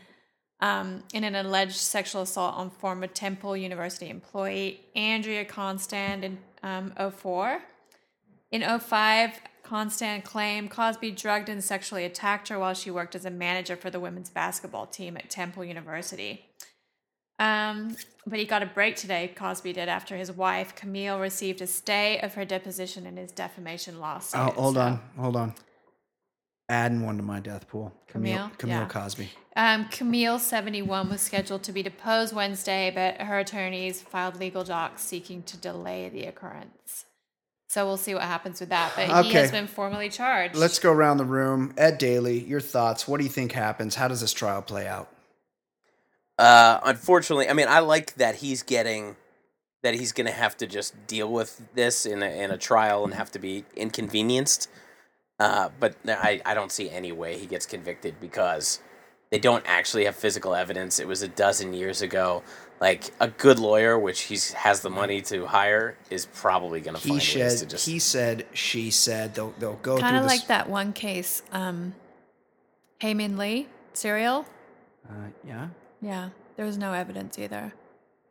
um, 0.61 1.03
in 1.13 1.25
an 1.25 1.35
alleged 1.35 1.77
sexual 1.77 2.23
assault 2.23 2.55
on 2.57 2.71
former 2.71 3.07
Temple 3.07 3.57
University 3.57 4.09
employee 4.09 4.81
Andrea 4.95 5.45
Constand 5.45 6.25
in 6.25 6.39
um, 6.63 6.93
04. 7.11 7.63
In 8.55 8.63
05, 8.79 9.41
Constand 9.65 10.23
claimed 10.23 10.71
Cosby 10.71 11.11
drugged 11.11 11.49
and 11.49 11.63
sexually 11.65 12.05
attacked 12.05 12.47
her 12.51 12.59
while 12.61 12.73
she 12.73 12.89
worked 12.89 13.17
as 13.17 13.25
a 13.25 13.31
manager 13.31 13.75
for 13.75 13.91
the 13.91 13.99
women's 13.99 14.31
basketball 14.31 14.87
team 14.87 15.17
at 15.17 15.29
Temple 15.29 15.65
University. 15.65 16.45
Um, 17.41 17.97
but 18.25 18.39
he 18.39 18.45
got 18.45 18.63
a 18.63 18.67
break 18.67 18.95
today, 18.95 19.33
Cosby 19.35 19.73
did, 19.73 19.89
after 19.89 20.17
his 20.17 20.31
wife, 20.31 20.77
Camille, 20.77 21.19
received 21.19 21.63
a 21.63 21.67
stay 21.67 22.21
of 22.21 22.35
her 22.35 22.45
deposition 22.45 23.07
in 23.07 23.17
his 23.17 23.33
defamation 23.33 23.99
lawsuit. 23.99 24.41
Oh, 24.41 24.51
hold 24.53 24.75
So, 24.77 24.81
on, 24.83 25.01
hold 25.19 25.35
on. 25.35 25.55
Adding 26.69 27.05
one 27.05 27.17
to 27.17 27.25
my 27.25 27.41
death 27.41 27.67
pool. 27.67 27.93
Camille, 28.07 28.37
Camille? 28.37 28.53
Camille 28.59 28.77
Yeah. 28.83 28.87
Cosby. 28.87 29.31
Um, 29.57 29.89
Camille, 29.89 30.39
71, 30.39 31.09
was 31.09 31.21
scheduled 31.21 31.65
to 31.65 31.73
be 31.73 31.83
deposed 31.83 32.33
Wednesday, 32.33 32.93
but 32.95 33.21
her 33.21 33.41
attorneys 33.41 34.01
filed 34.01 34.39
legal 34.39 34.63
docs 34.63 35.03
seeking 35.03 35.43
to 35.43 35.57
delay 35.57 36.09
the 36.09 36.27
occurrence. 36.27 37.07
So 37.75 37.85
we'll 37.85 37.97
see 37.97 38.15
what 38.15 38.23
happens 38.23 38.61
with 38.61 38.69
that. 38.69 38.93
But 38.95 39.25
he 39.25 39.33
has 39.33 39.51
been 39.51 39.67
formally 39.67 40.09
charged. 40.09 40.55
Let's 40.55 40.79
go 40.79 40.93
around 40.93 41.17
the 41.17 41.25
room. 41.25 41.75
Ed 41.77 41.99
Daly, 41.99 42.39
your 42.39 42.61
thoughts. 42.61 43.09
What 43.09 43.19
do 43.19 43.25
you 43.25 43.31
think 43.31 43.51
happens? 43.51 43.97
How 43.97 44.07
does 44.07 44.21
this 44.21 44.33
trial 44.33 44.63
play 44.63 44.87
out? 44.87 45.09
Uh, 46.39 46.79
unfortunately, 46.85 47.49
I 47.49 47.53
mean, 47.53 47.67
I 47.67 47.81
like 47.81 48.15
that 48.15 48.37
he's 48.37 48.63
getting 48.63 49.17
that 49.83 49.95
he's 49.95 50.13
going 50.13 50.29
to 50.29 50.33
have 50.33 50.57
to 50.59 50.69
just 50.69 51.09
deal 51.09 51.29
with 51.33 51.61
this 51.75 52.07
in 52.07 52.23
a, 52.23 52.45
in 52.45 52.53
a 52.53 52.57
trial 52.57 53.03
and 53.03 53.13
have 53.13 53.33
to 53.33 53.41
be 53.41 53.65
inconvenienced. 53.75 54.71
Uh, 55.41 55.71
but 55.81 55.97
I, 56.07 56.41
I 56.47 56.55
don't 56.55 56.71
see 56.71 56.89
any 56.89 57.11
way 57.11 57.37
he 57.37 57.47
gets 57.47 57.67
convicted 57.67 58.21
because 58.21 58.79
they 59.33 59.41
don't 59.41 59.65
actually 59.67 60.05
have 60.05 60.15
physical 60.15 60.55
evidence. 60.55 61.01
It 61.01 61.09
was 61.09 61.23
a 61.23 61.29
dozen 61.29 61.75
years 61.75 62.03
ago. 62.03 62.45
Like 62.81 63.13
a 63.21 63.29
good 63.29 63.59
lawyer, 63.59 63.99
which 63.99 64.23
he 64.23 64.39
has 64.57 64.81
the 64.81 64.91
money 64.91 65.23
to 65.23 65.47
hire, 65.47 65.97
is 66.11 66.27
probably 66.27 66.81
going 66.81 66.97
to 66.97 67.01
He 67.01 67.09
find 67.11 67.21
ways 67.43 67.61
to 67.61 67.67
just. 67.67 67.87
he 67.87 67.99
said, 67.99 68.47
she 68.53 68.91
said. 68.91 69.35
They'll, 69.35 69.55
they'll 69.59 69.75
go 69.75 69.95
through. 69.95 70.01
kind 70.03 70.17
through 70.17 70.25
of 70.25 70.31
this. 70.31 70.41
like 70.41 70.49
that 70.49 70.69
one 70.69 70.93
case, 70.93 71.43
um, 71.53 71.95
Hae 72.99 73.15
Min 73.15 73.37
Lee 73.37 73.69
serial. 73.95 74.45
Uh, 75.09 75.13
yeah. 75.47 75.69
Yeah, 76.03 76.31
there 76.57 76.67
was 76.67 76.77
no 76.77 76.93
evidence 76.93 77.39
either. 77.39 77.73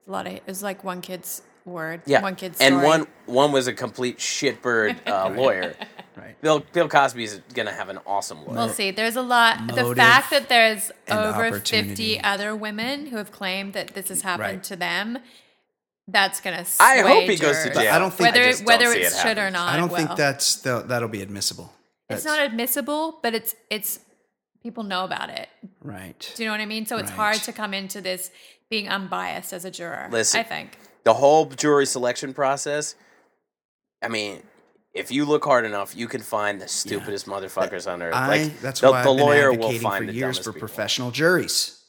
A 0.08 0.12
lot 0.12 0.28
of 0.28 0.34
it 0.34 0.44
was 0.46 0.62
like 0.62 0.84
one 0.84 1.02
kid's 1.02 1.42
word. 1.66 2.02
yeah, 2.06 2.22
one 2.22 2.36
kid's 2.36 2.60
and 2.60 2.74
story. 2.76 2.86
one 2.86 3.08
one 3.26 3.52
was 3.52 3.68
a 3.68 3.74
complete 3.74 4.18
shitbird 4.20 4.98
uh, 5.08 5.30
lawyer. 5.36 5.74
Right. 6.16 6.40
Bill 6.42 6.64
Bill 6.74 6.88
Cosby 6.88 7.24
is 7.24 7.42
going 7.54 7.66
to 7.68 7.72
have 7.74 7.90
an 7.90 8.00
awesome 8.06 8.46
lawyer. 8.46 8.56
We'll 8.56 8.70
see. 8.70 8.92
There's 8.92 9.16
a 9.16 9.22
lot. 9.22 9.68
The 9.68 9.74
Motive 9.82 9.98
fact 9.98 10.30
that 10.32 10.48
there's 10.50 10.92
and 11.08 11.20
over 11.20 11.46
opportunity. 11.48 12.16
50 12.16 12.22
other 12.24 12.56
women 12.56 13.08
who 13.08 13.18
have 13.18 13.32
claimed 13.32 13.74
that 13.74 13.94
this 13.96 14.10
has 14.10 14.22
happened 14.22 14.48
Right. 14.48 14.64
to 14.66 14.76
them, 14.76 15.18
that's 16.08 16.40
gonna. 16.42 16.66
I 16.80 17.00
hope 17.00 17.24
he 17.30 17.36
goes 17.38 17.58
to 17.64 17.64
jurors. 17.72 17.78
jail. 17.78 17.94
I 17.94 18.00
don't 18.00 18.12
think- 18.12 18.28
whether 18.34 18.44
I 18.46 18.52
just 18.52 18.66
whether 18.66 18.84
don't 18.86 18.94
see 18.94 19.00
it 19.02 19.06
it 19.08 19.16
should 19.16 19.38
or 19.38 19.42
happening. 19.42 19.54
not. 19.54 19.74
I 19.74 19.78
don't 19.78 19.90
will. 19.90 19.98
think 19.98 20.16
that's 20.16 20.56
the, 20.58 20.82
that'll 20.82 21.10
be 21.10 21.22
admissible. 21.22 21.74
it's 22.10 22.26
not 22.26 22.40
admissible, 22.42 23.20
but 23.24 23.34
it's 23.34 23.56
it's 23.70 24.00
people 24.62 24.84
know 24.84 25.04
about 25.06 25.30
it. 25.30 25.50
right. 25.82 26.32
Do 26.36 26.44
you 26.44 26.48
know 26.50 26.54
what 26.54 26.62
I 26.62 26.66
mean? 26.66 26.86
So 26.86 26.98
it's 26.98 27.10
Right. 27.10 27.16
hard 27.18 27.36
to 27.38 27.52
come 27.54 27.74
into 27.74 28.02
this 28.02 28.30
being 28.70 28.88
unbiased 28.90 29.52
as 29.54 29.66
a 29.66 29.72
juror. 29.72 30.08
Listen. 30.12 30.40
I 30.42 30.44
think. 30.44 30.78
the 31.06 31.14
whole 31.16 31.46
jury 31.48 31.86
selection 31.86 32.34
process. 32.34 32.96
I 34.02 34.08
mean, 34.10 34.44
if 34.94 35.12
you 35.12 35.26
look 35.26 35.44
hard 35.44 35.66
enough, 35.66 35.96
you 35.96 36.08
can 36.08 36.22
find 36.22 36.62
the 36.62 36.68
stupidest 36.68 37.26
motherfuckers 37.28 37.92
on 37.92 38.02
earth. 38.02 38.14
I, 38.14 38.28
like 38.44 38.60
that's 38.60 38.82
the, 38.82 38.92
why 38.92 39.04
the 39.04 39.10
I've 39.10 39.18
been 39.18 39.26
lawyer 39.26 39.50
will 39.52 39.56
advocating 39.66 39.82
find 39.82 40.06
for 40.06 40.12
the 40.12 40.18
years 40.18 40.38
dumbest 40.38 40.44
for 40.44 40.54
people. 40.54 40.68
professional 40.68 41.12
juries. 41.12 41.80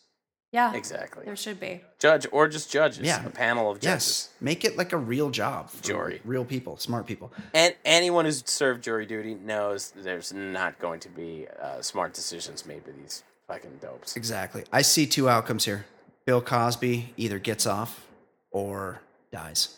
Yeah. 0.53 0.73
Exactly. 0.75 1.25
There 1.25 1.35
should 1.35 1.59
be. 1.59 1.81
Judge 1.99 2.29
or 2.31 2.47
just 2.49 2.71
judges. 2.71 3.05
Yeah. 3.05 3.27
A 3.27 3.31
panel 3.31 3.71
of 3.73 3.79
judges. 3.81 3.85
Yes, 3.85 4.29
make 4.41 4.65
it 4.65 4.77
like 4.77 4.93
a 4.93 4.97
real 4.97 5.31
job. 5.31 5.69
for 5.69 5.83
Jury. 5.83 6.21
real 6.25 6.45
people, 6.45 6.77
smart 6.77 7.07
people. 7.09 7.33
And 7.53 7.75
anyone 7.85 8.25
who's 8.25 8.45
served 8.49 8.85
jury 8.85 9.05
duty 9.05 9.35
knows 9.35 9.91
there's 9.97 10.33
not 10.33 10.79
going 10.79 11.01
to 11.01 11.09
be 11.09 11.47
uh, 11.61 11.83
smart 11.83 12.15
decisions 12.15 12.65
made 12.67 12.85
by 12.85 12.93
these 12.93 13.25
fucking 13.49 13.79
dopes. 13.83 14.17
Exactly. 14.17 14.63
I 14.73 14.83
see 14.83 15.07
two 15.07 15.29
outcomes 15.29 15.65
here. 15.65 15.87
Bill 16.25 16.41
Cosby 16.41 17.13
either 17.17 17.41
gets 17.41 17.67
off 17.67 18.07
or 18.53 19.01
dies 19.33 19.77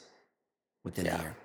within 0.84 1.06
Yeah. 1.06 1.16
the 1.16 1.22
year. 1.22 1.36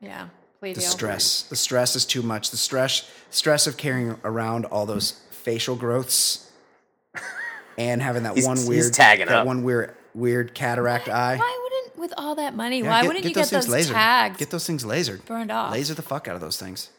Yeah. 0.00 0.28
Plea 0.60 0.72
The 0.72 0.80
deal. 0.80 0.90
stress. 0.90 1.42
The 1.42 1.56
stress 1.56 1.94
is 1.96 2.04
too 2.04 2.22
much. 2.22 2.50
The 2.50 2.56
stress 2.56 3.08
stress 3.30 3.66
of 3.66 3.76
carrying 3.76 4.18
around 4.24 4.64
all 4.66 4.86
those 4.86 5.12
facial 5.30 5.76
growths 5.76 6.50
and 7.76 8.02
having 8.02 8.24
that 8.24 8.34
He's- 8.34 8.46
one 8.46 8.56
he's 8.56 8.66
weird 8.68 8.92
tagging 8.92 9.26
that 9.26 9.38
up. 9.38 9.46
one 9.46 9.62
weird 9.62 9.94
weird 10.14 10.54
cataract 10.54 11.08
eye. 11.08 11.36
Why 11.36 11.58
wouldn't 11.62 11.98
with 11.98 12.12
all 12.16 12.34
that 12.36 12.54
money? 12.56 12.80
Yeah, 12.80 12.88
why 12.90 13.02
get- 13.02 13.06
wouldn't 13.08 13.24
you 13.24 13.34
get 13.34 13.46
things 13.48 13.66
those 13.66 13.72
lasered. 13.88 13.92
tags 13.92 14.38
Get 14.38 14.50
those 14.50 14.66
things 14.66 14.84
lasered. 14.84 15.24
burned 15.26 15.52
off? 15.52 15.70
Laser 15.72 15.94
the 15.94 16.02
fuck 16.02 16.26
out 16.26 16.34
of 16.34 16.40
those 16.40 16.56
things. 16.56 16.90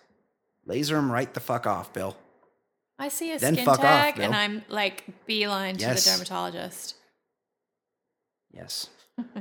Laser 0.66 0.96
them 0.96 1.12
right 1.12 1.34
the 1.34 1.40
fuck 1.40 1.68
off, 1.68 1.92
Bill. 1.92 2.16
I 2.98 3.08
see 3.10 3.32
a 3.34 3.40
Then 3.40 3.56
skin 3.56 3.66
fuck 3.66 3.80
off, 3.80 3.86
tag 3.86 4.20
and 4.20 4.36
I'm 4.36 4.64
like 4.70 5.04
beeline 5.26 5.76
to 5.78 5.82
Yes. 5.82 6.06
the 6.06 6.12
dermatologist. 6.12 6.96
Yes. 8.52 8.88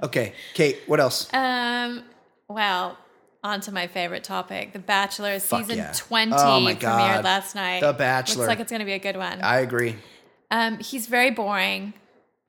Okay, 0.02 0.34
Kate. 0.54 0.78
What 0.86 0.98
else? 1.00 1.28
Um. 1.34 2.02
Well, 2.48 2.96
on 3.44 3.60
to 3.62 3.72
my 3.72 3.86
favorite 3.86 4.24
topic, 4.24 4.72
The 4.72 4.78
Bachelor 4.78 5.38
Fuck 5.40 5.60
season 5.60 5.78
yeah. 5.78 5.92
twenty 5.94 6.32
Oh 6.36 6.60
my 6.60 6.74
premiered 6.74 7.24
last 7.24 7.54
night. 7.54 7.80
The 7.80 7.92
Bachelor. 7.92 8.38
Looks 8.38 8.48
like 8.48 8.60
it's 8.60 8.70
gonna 8.72 8.84
be 8.84 8.92
a 8.92 8.98
good 8.98 9.16
one. 9.16 9.40
I 9.42 9.60
agree. 9.60 9.96
Um, 10.50 10.78
he's 10.78 11.06
very 11.06 11.30
boring. 11.30 11.92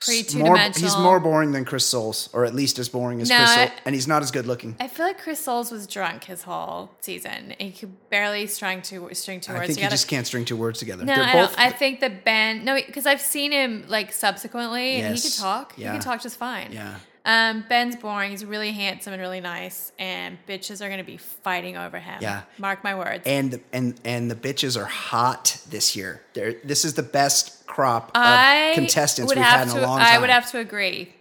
Pretty 0.02 0.24
two 0.24 0.40
more, 0.40 0.56
dimensional. 0.56 0.90
he's 0.90 0.98
more 0.98 1.20
boring 1.20 1.52
than 1.52 1.66
Chris 1.66 1.86
Soules, 1.86 2.30
or 2.32 2.46
at 2.46 2.56
least 2.56 2.80
as 2.80 2.88
boring 2.88 3.20
as 3.20 3.28
No, 3.30 3.36
Chris 3.36 3.54
Soules, 3.54 3.70
I- 3.70 3.74
and 3.84 3.94
he's 3.94 4.08
not 4.08 4.22
as 4.24 4.32
good 4.32 4.48
looking. 4.48 4.78
I 4.80 4.88
feel 4.88 5.06
like 5.06 5.20
Chris 5.22 5.40
Soules 5.42 5.72
was 5.72 5.88
drunk 5.88 6.24
his 6.24 6.44
whole 6.44 6.90
season. 7.02 7.54
He 7.60 7.72
could 7.72 8.10
barely 8.10 8.48
string 8.48 8.82
two 8.82 9.10
string 9.12 9.42
two 9.42 9.52
I 9.52 9.56
words 9.56 9.68
think 9.68 9.70
you 9.72 9.82
together. 9.82 9.92
just 9.94 10.08
can't 10.08 10.26
string 10.26 10.46
two 10.46 10.56
words 10.56 10.80
together. 10.80 11.04
no, 11.04 11.14
I, 11.14 11.34
don't. 11.34 11.60
I 11.60 11.70
think 11.72 12.00
that 12.00 12.24
Ben. 12.24 12.64
No, 12.64 12.76
because 12.76 13.06
I've 13.06 13.20
seen 13.20 13.52
him 13.52 13.84
like 13.90 14.14
subsequently, 14.14 15.02
and 15.02 15.08
he 15.18 15.22
Yes. 15.22 15.36
can 15.36 15.44
talk. 15.44 15.74
Yeah. 15.76 15.92
He 15.92 15.98
can 15.98 16.02
talk 16.06 16.22
just 16.22 16.38
fine. 16.38 16.72
yeah. 16.72 16.96
Um, 17.30 17.64
Ben's 17.70 17.96
boring. 17.96 18.32
He's 18.32 18.44
really 18.44 18.72
handsome 18.72 19.14
and 19.14 19.22
really 19.22 19.40
nice, 19.42 19.92
and 20.00 20.38
bitches 20.48 20.84
are 20.84 20.90
gonna 20.90 21.04
be 21.04 21.18
fighting 21.18 21.78
over 21.78 22.00
him. 22.00 22.18
Yeah. 22.22 22.42
mark 22.58 22.84
my 22.84 22.96
words. 22.96 23.24
And 23.26 23.52
the, 23.52 23.62
and 23.72 24.00
and 24.04 24.32
the 24.32 24.36
bitches 24.36 24.76
are 24.80 24.86
hot 24.86 25.62
this 25.70 25.96
year. 25.96 26.22
They're, 26.34 26.56
this 26.64 26.86
is 26.86 26.96
the 26.96 27.04
best 27.04 27.68
crop 27.68 28.12
I 28.16 28.70
of 28.70 28.76
contestants 28.76 29.34
we've 29.34 29.44
had 29.44 29.68
in 29.68 29.74
to. 29.76 29.82
a 29.82 29.86
long 29.86 30.00
time. 30.00 30.08
I 30.12 30.18
would 30.20 30.30
have 30.32 30.50
to 30.52 30.58
agree. 30.60 31.14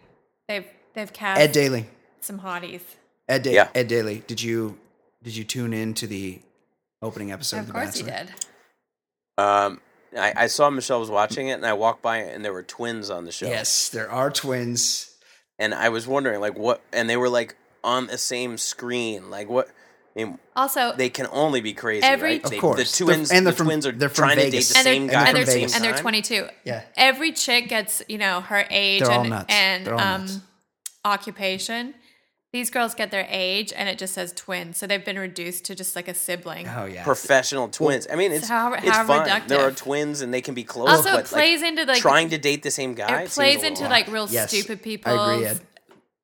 They've 0.49 0.65
they've 0.95 1.13
cast 1.13 1.41
Ed 1.41 1.53
Daly. 1.53 1.87
some 2.21 2.41
hotties. 2.41 2.81
Ed, 3.29 3.43
da- 3.43 3.53
Yeah. 3.53 3.69
Ed 3.75 3.89
Daly. 3.89 4.23
Did 4.27 4.41
you 4.43 4.79
did 5.23 5.37
you 5.37 5.45
tune 5.45 5.75
in 5.75 5.93
to 5.95 6.07
the 6.07 6.41
opening 7.03 7.33
episode 7.33 7.57
of, 7.59 7.61
of 7.63 7.67
The 7.67 7.73
course 7.75 8.01
Bachelor? 8.03 8.19
he 8.21 8.27
did. 8.27 8.35
Um, 9.37 9.81
I, 10.17 10.33
I 10.37 10.47
saw 10.47 10.71
Michelle 10.71 11.01
was 11.01 11.11
watching 11.11 11.49
it, 11.49 11.53
and 11.55 11.67
I 11.67 11.75
walked 11.75 12.01
by, 12.03 12.19
and 12.19 12.43
there 12.45 12.53
were 12.53 12.63
twins 12.63 13.11
on 13.11 13.25
the 13.27 13.33
show. 13.33 13.47
Yes, 13.47 13.91
there 13.91 14.11
are 14.11 14.31
twins. 14.31 15.08
And 15.59 15.75
I 15.75 15.89
was 15.89 16.07
wondering, 16.07 16.41
like, 16.41 16.57
what? 16.57 16.81
And 16.93 17.09
they 17.11 17.17
were 17.17 17.29
like 17.29 17.57
on 17.85 18.07
the 18.07 18.19
same 18.19 18.59
screen, 18.59 19.31
like 19.31 19.49
what? 19.49 19.69
I 20.17 20.25
mean, 20.25 20.39
Also, 20.57 20.95
they 20.97 21.11
can 21.11 21.29
only 21.31 21.61
be 21.61 21.73
crazy, 21.75 22.03
Every- 22.03 22.31
right? 22.33 22.45
Of 22.45 22.51
They- 22.51 22.59
course. 22.59 22.77
the 22.99 23.05
They're- 23.05 23.15
twins 23.15 23.31
and 23.31 23.47
they're 23.47 23.53
the 23.53 23.57
from- 23.57 23.67
twins 23.67 23.87
are 23.87 23.93
they're 23.93 24.09
from 24.09 24.17
trying 24.25 24.37
to 24.39 24.43
date 24.45 24.51
Vegas. 24.51 24.69
the 24.71 24.79
and 24.79 24.87
they're, 24.87 24.95
same 24.95 25.07
guy 25.07 25.19
and 25.21 25.29
from 25.29 25.41
the 25.41 25.45
they're, 25.47 25.69
same 25.69 25.75
and 25.77 25.85
they're 25.85 26.03
22. 26.03 26.49
Yeah. 26.65 26.83
Every 26.97 27.31
chick 27.33 27.69
gets, 27.69 28.03
you 28.09 28.19
know, 28.19 28.41
her 28.41 28.67
age 28.69 29.03
They're 29.03 29.13
all 29.13 29.21
and, 29.21 29.31
nuts. 29.31 29.45
and 29.49 29.87
They're 29.87 29.95
all 29.95 30.01
um, 30.01 30.21
nuts. 30.23 30.39
occupation. 31.05 31.95
These 32.53 32.71
girls 32.71 32.95
get 32.95 33.11
their 33.11 33.27
age 33.29 33.75
and 33.77 33.91
it 33.91 33.99
just 33.99 34.15
says 34.15 34.33
twins. 34.33 34.79
So 34.79 34.87
they've 34.87 35.05
been 35.05 35.19
reduced 35.19 35.67
to 35.67 35.75
just 35.75 35.95
like 35.95 36.09
a 36.09 36.15
sibling. 36.15 36.67
Oh 36.67 36.87
yeah. 36.87 37.05
Professional 37.05 37.69
twins. 37.69 38.07
I 38.11 38.17
mean, 38.17 38.33
it's 38.33 38.49
how- 38.49 38.73
it's 38.73 38.89
how 38.89 39.05
fine. 39.07 39.43
There 39.49 39.61
are 39.61 39.71
twins, 39.71 40.23
and 40.23 40.33
they 40.33 40.41
can 40.41 40.55
be 40.55 40.65
close. 40.65 40.89
Also, 40.89 41.11
but 41.11 41.21
it 41.21 41.27
plays 41.27 41.61
like, 41.61 41.69
into 41.71 41.85
like 41.85 42.01
trying 42.01 42.31
to 42.31 42.39
date 42.39 42.63
the 42.63 42.71
same 42.71 42.95
guy. 42.95 43.23
it 43.23 43.29
plays 43.31 43.63
a 43.63 43.67
into 43.67 43.85
odd. 43.85 43.91
like 43.91 44.09
real 44.09 44.27
Yes, 44.31 44.49
stupid 44.49 44.79
I 44.81 44.83
people 44.83 45.25
agree, 45.31 45.45
Ed. 45.47 45.61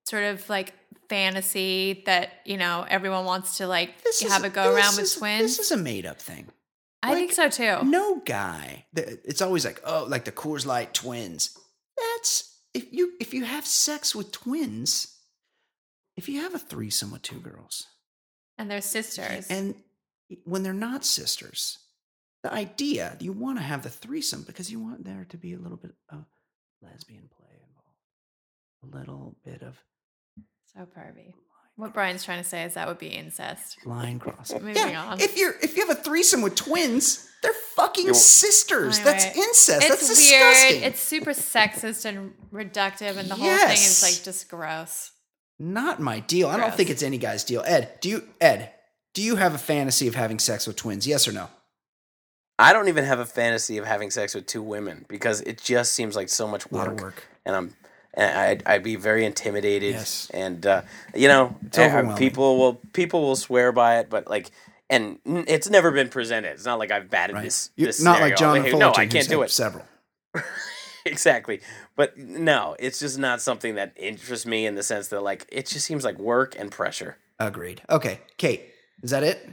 sort 0.08 0.24
of 0.24 0.48
like 0.48 0.72
fantasy 1.10 2.02
that 2.06 2.30
you 2.46 2.56
know 2.56 2.86
everyone 2.88 3.24
wants 3.26 3.58
to 3.58 3.66
like 3.66 4.02
This 4.02 4.22
is- 4.22 4.32
have 4.32 4.44
a 4.44 4.48
go 4.50 4.72
around 4.74 4.96
with 4.96 5.04
is- 5.04 5.14
twins. 5.16 5.56
This 5.58 5.58
is 5.66 5.72
a 5.72 5.76
made 5.76 6.06
up 6.06 6.20
thing. 6.20 6.46
I 7.02 7.12
think 7.14 7.32
so 7.32 7.50
too. 7.50 7.84
No 7.84 8.22
guy. 8.24 8.86
It's 8.96 9.42
always 9.42 9.66
like, 9.66 9.78
oh, 9.84 10.06
like 10.08 10.24
the 10.24 10.32
Coors 10.32 10.64
Light 10.64 10.94
twins. 10.94 11.50
That's 11.98 12.50
if 12.72 12.90
you 12.92 13.12
if 13.20 13.34
you 13.34 13.44
have 13.44 13.66
sex 13.66 14.14
with 14.14 14.32
twins, 14.32 15.13
if 16.16 16.28
you 16.28 16.40
have 16.42 16.54
a 16.54 16.58
threesome 16.58 17.10
with 17.10 17.22
two 17.22 17.40
girls, 17.40 17.86
And 18.58 18.70
they're 18.70 18.80
sisters. 18.80 19.46
and 19.48 19.74
when 20.44 20.62
they're 20.62 20.72
not 20.72 21.04
sisters, 21.04 21.78
the 22.42 22.52
idea 22.52 23.16
you 23.20 23.32
want 23.32 23.58
to 23.58 23.62
have 23.64 23.82
the 23.82 23.90
threesome 23.90 24.42
because 24.42 24.70
you 24.70 24.78
want 24.80 25.04
there 25.04 25.26
to 25.30 25.36
be 25.36 25.54
a 25.54 25.58
little 25.58 25.78
bit 25.78 25.92
of 26.10 26.24
lesbian 26.82 27.28
play 27.36 27.48
involved, 27.62 28.94
a 28.94 28.98
little 28.98 29.36
bit 29.44 29.62
of 29.62 29.76
so 30.76 30.86
pervy. 30.86 31.34
What 31.76 31.92
Brian's 31.92 32.22
trying 32.22 32.38
to 32.42 32.48
say 32.48 32.62
is 32.62 32.74
that 32.74 32.86
would 32.86 32.98
be 33.00 33.08
incest. 33.08 33.78
line 33.84 34.18
crossing. 34.20 34.58
Moving 34.64 34.76
yeah, 34.76 35.04
on. 35.06 35.20
if 35.20 35.36
you're 35.36 35.54
if 35.62 35.76
you 35.76 35.86
have 35.86 35.96
a 35.98 36.00
threesome 36.00 36.40
with 36.42 36.54
twins, 36.54 37.28
they're 37.42 37.52
fucking 37.74 38.04
You're- 38.04 38.14
sisters. 38.18 38.98
Anyway, 38.98 39.12
That's 39.12 39.24
incest. 39.36 39.86
It's 39.86 39.88
That's 39.88 40.30
weird. 40.30 40.54
disgusting. 40.54 40.82
It's 40.82 41.00
super 41.00 41.30
sexist 41.32 42.04
and 42.04 42.32
reductive, 42.52 43.16
and 43.16 43.28
the 43.28 43.34
whole 43.34 43.56
thing 43.58 43.72
is 43.72 44.02
like 44.04 44.22
just 44.24 44.48
gross. 44.48 45.10
Not 45.64 45.98
my 46.00 46.20
deal. 46.20 46.48
I 46.48 46.56
don't 46.58 46.74
think 46.74 46.90
it's 46.90 47.02
any 47.02 47.16
guy's 47.18 47.42
deal. 47.44 47.62
Ed, 47.66 47.98
do 48.00 48.08
you 48.10 48.22
Ed, 48.40 48.70
do 49.14 49.22
you 49.22 49.36
have 49.36 49.54
a 49.54 49.58
fantasy 49.58 50.06
of 50.08 50.14
having 50.14 50.38
sex 50.38 50.66
with 50.66 50.76
twins? 50.76 51.06
Yes 51.06 51.26
or 51.26 51.32
no? 51.32 51.48
I 52.58 52.72
don't 52.72 52.88
even 52.88 53.04
have 53.04 53.18
a 53.18 53.24
fantasy 53.26 53.78
of 53.78 53.84
having 53.86 54.10
sex 54.10 54.34
with 54.34 54.46
two 54.46 54.62
women 54.62 55.06
because 55.08 55.40
it 55.40 55.60
just 55.62 55.92
seems 55.94 56.14
like 56.16 56.28
so 56.28 56.46
much 56.46 56.66
A 56.70 56.74
lot 56.74 56.88
work, 56.88 56.96
of 56.96 57.02
work. 57.02 57.24
and 57.46 57.56
I'm. 57.56 57.74
And 58.16 58.38
I'd, 58.38 58.62
I'd 58.64 58.82
be 58.84 58.94
very 58.94 59.24
intimidated, 59.24 59.94
Yes. 59.94 60.30
and 60.32 60.64
uh, 60.64 60.82
you 61.16 61.26
know, 61.26 61.56
I- 61.76 62.14
people 62.16 62.58
will 62.58 62.74
people 62.92 63.22
will 63.22 63.34
swear 63.34 63.72
by 63.72 63.98
it, 63.98 64.08
but 64.08 64.28
like, 64.30 64.52
and 64.88 65.18
it's 65.24 65.68
never 65.68 65.90
been 65.90 66.08
presented. 66.10 66.50
It's 66.52 66.64
not 66.64 66.78
like 66.78 66.92
I've 66.92 67.10
batted 67.10 67.34
Right. 67.34 67.44
this. 67.44 67.70
You- 67.74 67.86
this 67.86 68.00
not 68.00 68.20
like 68.20 68.36
scenario. 68.38 68.62
John 68.62 68.70
Hey, 68.72 68.78
No, 68.78 68.92
I 68.94 69.06
can't 69.06 69.28
do 69.28 69.42
it. 69.42 69.50
Several. 69.50 69.84
exactly. 71.06 71.60
But 71.96 72.16
no, 72.18 72.76
it's 72.78 72.98
just 72.98 73.18
not 73.18 73.40
something 73.40 73.74
that 73.74 73.92
interests 73.96 74.46
me 74.46 74.66
in 74.66 74.74
the 74.74 74.82
sense 74.82 75.08
that 75.08 75.22
like 75.22 75.46
it 75.50 75.66
just 75.66 75.86
seems 75.86 76.04
like 76.04 76.18
work 76.18 76.54
and 76.58 76.70
pressure. 76.70 77.18
Agreed. 77.38 77.82
Okay, 77.90 78.20
Kate, 78.36 78.62
is 79.02 79.10
that 79.10 79.22
it? 79.22 79.48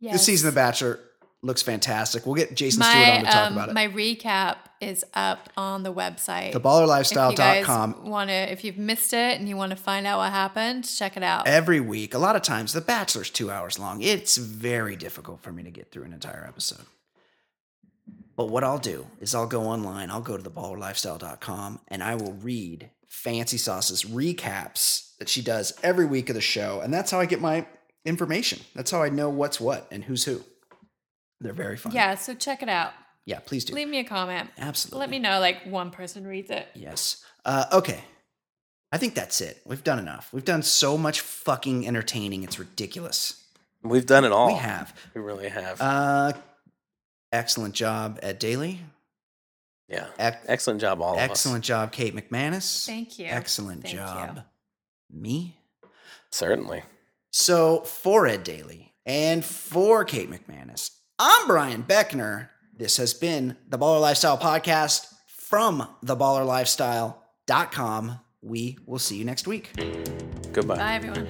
Yes. 0.00 0.14
This 0.14 0.24
season 0.26 0.48
of 0.48 0.54
The 0.54 0.60
Bachelor 0.60 1.00
looks 1.42 1.62
fantastic. 1.62 2.26
We'll 2.26 2.34
get 2.34 2.54
Jason 2.54 2.82
Stewart 2.82 2.96
my 2.96 3.18
on 3.18 3.24
to 3.24 3.30
talk 3.30 3.46
um, 3.46 3.52
about 3.54 3.68
it. 3.70 3.74
my 3.74 3.88
recap 3.88 4.56
is 4.80 5.04
up 5.14 5.48
on 5.56 5.82
the 5.82 5.92
website. 5.92 6.52
TheBallerLifestyle.com. 6.52 8.08
Want 8.08 8.30
to? 8.30 8.52
If 8.52 8.64
you've 8.64 8.78
missed 8.78 9.12
it 9.12 9.38
and 9.38 9.48
you 9.48 9.56
want 9.56 9.70
to 9.70 9.76
find 9.76 10.06
out 10.06 10.18
what 10.18 10.30
happened, 10.30 10.84
check 10.84 11.16
it 11.16 11.22
out. 11.22 11.46
Every 11.46 11.80
week, 11.80 12.14
a 12.14 12.18
lot 12.18 12.36
of 12.36 12.42
times, 12.42 12.72
The 12.72 12.80
Bachelor's 12.80 13.30
two 13.30 13.50
hours 13.50 13.78
long. 13.78 14.02
It's 14.02 14.36
very 14.36 14.96
difficult 14.96 15.40
for 15.40 15.52
me 15.52 15.62
to 15.62 15.70
get 15.70 15.90
through 15.90 16.04
an 16.04 16.12
entire 16.12 16.44
episode. 16.46 16.86
But 18.36 18.46
what 18.46 18.64
I'll 18.64 18.78
do 18.78 19.06
is 19.20 19.34
I'll 19.34 19.46
go 19.46 19.62
online, 19.62 20.10
I'll 20.10 20.20
go 20.20 20.36
to 20.36 20.42
theballerlifestyle.com, 20.50 21.80
and 21.88 22.02
I 22.02 22.16
will 22.16 22.32
read 22.32 22.90
Fancy 23.08 23.58
Sauce's 23.58 24.04
recaps 24.04 25.16
that 25.18 25.28
she 25.28 25.40
does 25.40 25.72
every 25.82 26.04
week 26.04 26.28
of 26.28 26.34
the 26.34 26.40
show. 26.40 26.80
And 26.80 26.92
that's 26.92 27.10
how 27.10 27.20
I 27.20 27.26
get 27.26 27.40
my 27.40 27.66
information. 28.04 28.60
That's 28.74 28.90
how 28.90 29.02
I 29.02 29.08
know 29.08 29.28
what's 29.28 29.60
what 29.60 29.86
and 29.90 30.04
who's 30.04 30.24
who. 30.24 30.42
They're 31.40 31.52
very 31.52 31.76
fun. 31.76 31.92
yeah, 31.92 32.14
so 32.16 32.34
check 32.34 32.62
it 32.62 32.68
out. 32.68 32.92
Yeah, 33.24 33.38
please 33.38 33.64
do. 33.64 33.74
Leave 33.74 33.88
me 33.88 34.00
a 34.00 34.04
comment. 34.04 34.50
Absolutely. 34.58 35.00
Let 35.00 35.10
me 35.10 35.18
know 35.18 35.40
like 35.40 35.64
one 35.64 35.90
person 35.90 36.26
reads 36.26 36.50
it. 36.50 36.66
Yes. 36.74 37.24
Uh, 37.44 37.64
okay. 37.72 38.00
I 38.92 38.98
think 38.98 39.14
that's 39.14 39.40
it. 39.40 39.60
We've 39.64 39.82
done 39.82 39.98
enough. 39.98 40.32
We've 40.32 40.44
done 40.44 40.62
so 40.62 40.96
much 40.98 41.20
fucking 41.20 41.86
entertaining. 41.86 42.44
It's 42.44 42.58
ridiculous. 42.58 43.42
We've 43.82 44.06
done 44.06 44.24
it 44.24 44.32
all. 44.32 44.48
We 44.48 44.54
have. 44.54 44.94
We 45.14 45.20
really 45.20 45.48
have. 45.48 45.80
Uh, 45.80 46.32
excellent 47.34 47.74
job, 47.74 48.18
Ed 48.22 48.38
Daly. 48.38 48.80
yeah. 49.88 50.06
Ec- 50.18 50.42
Excellent 50.46 50.80
job, 50.80 51.02
all 51.02 51.12
of 51.14 51.18
us. 51.18 51.24
excellent 51.30 51.64
job, 51.64 51.92
Kate 51.92 52.14
McManus. 52.14 52.86
Thank 52.86 53.18
you. 53.18 53.26
Excellent 53.26 53.82
Thank 53.82 53.94
you. 53.94 54.00
job, 54.00 54.42
me. 55.10 55.56
Certainly. 56.30 56.82
So 57.30 57.80
for 57.82 58.26
Ed 58.26 58.44
Daly 58.44 58.92
and 59.06 59.44
for 59.44 60.04
Kate 60.04 60.30
McManus, 60.30 60.90
I'm 61.18 61.46
Brian 61.46 61.82
Beckner. 61.82 62.48
This 62.76 62.96
has 62.96 63.12
been 63.14 63.56
the 63.68 63.78
Baller 63.78 64.00
Lifestyle 64.00 64.36
Podcast 64.38 65.06
from 65.28 65.86
theballerlifestyle.com. 66.04 68.20
We 68.42 68.78
will 68.86 68.98
see 68.98 69.16
you 69.16 69.24
next 69.24 69.46
week. 69.46 69.70
Goodbye. 70.52 70.76
Bye 70.76 70.94
everyone. 70.94 71.28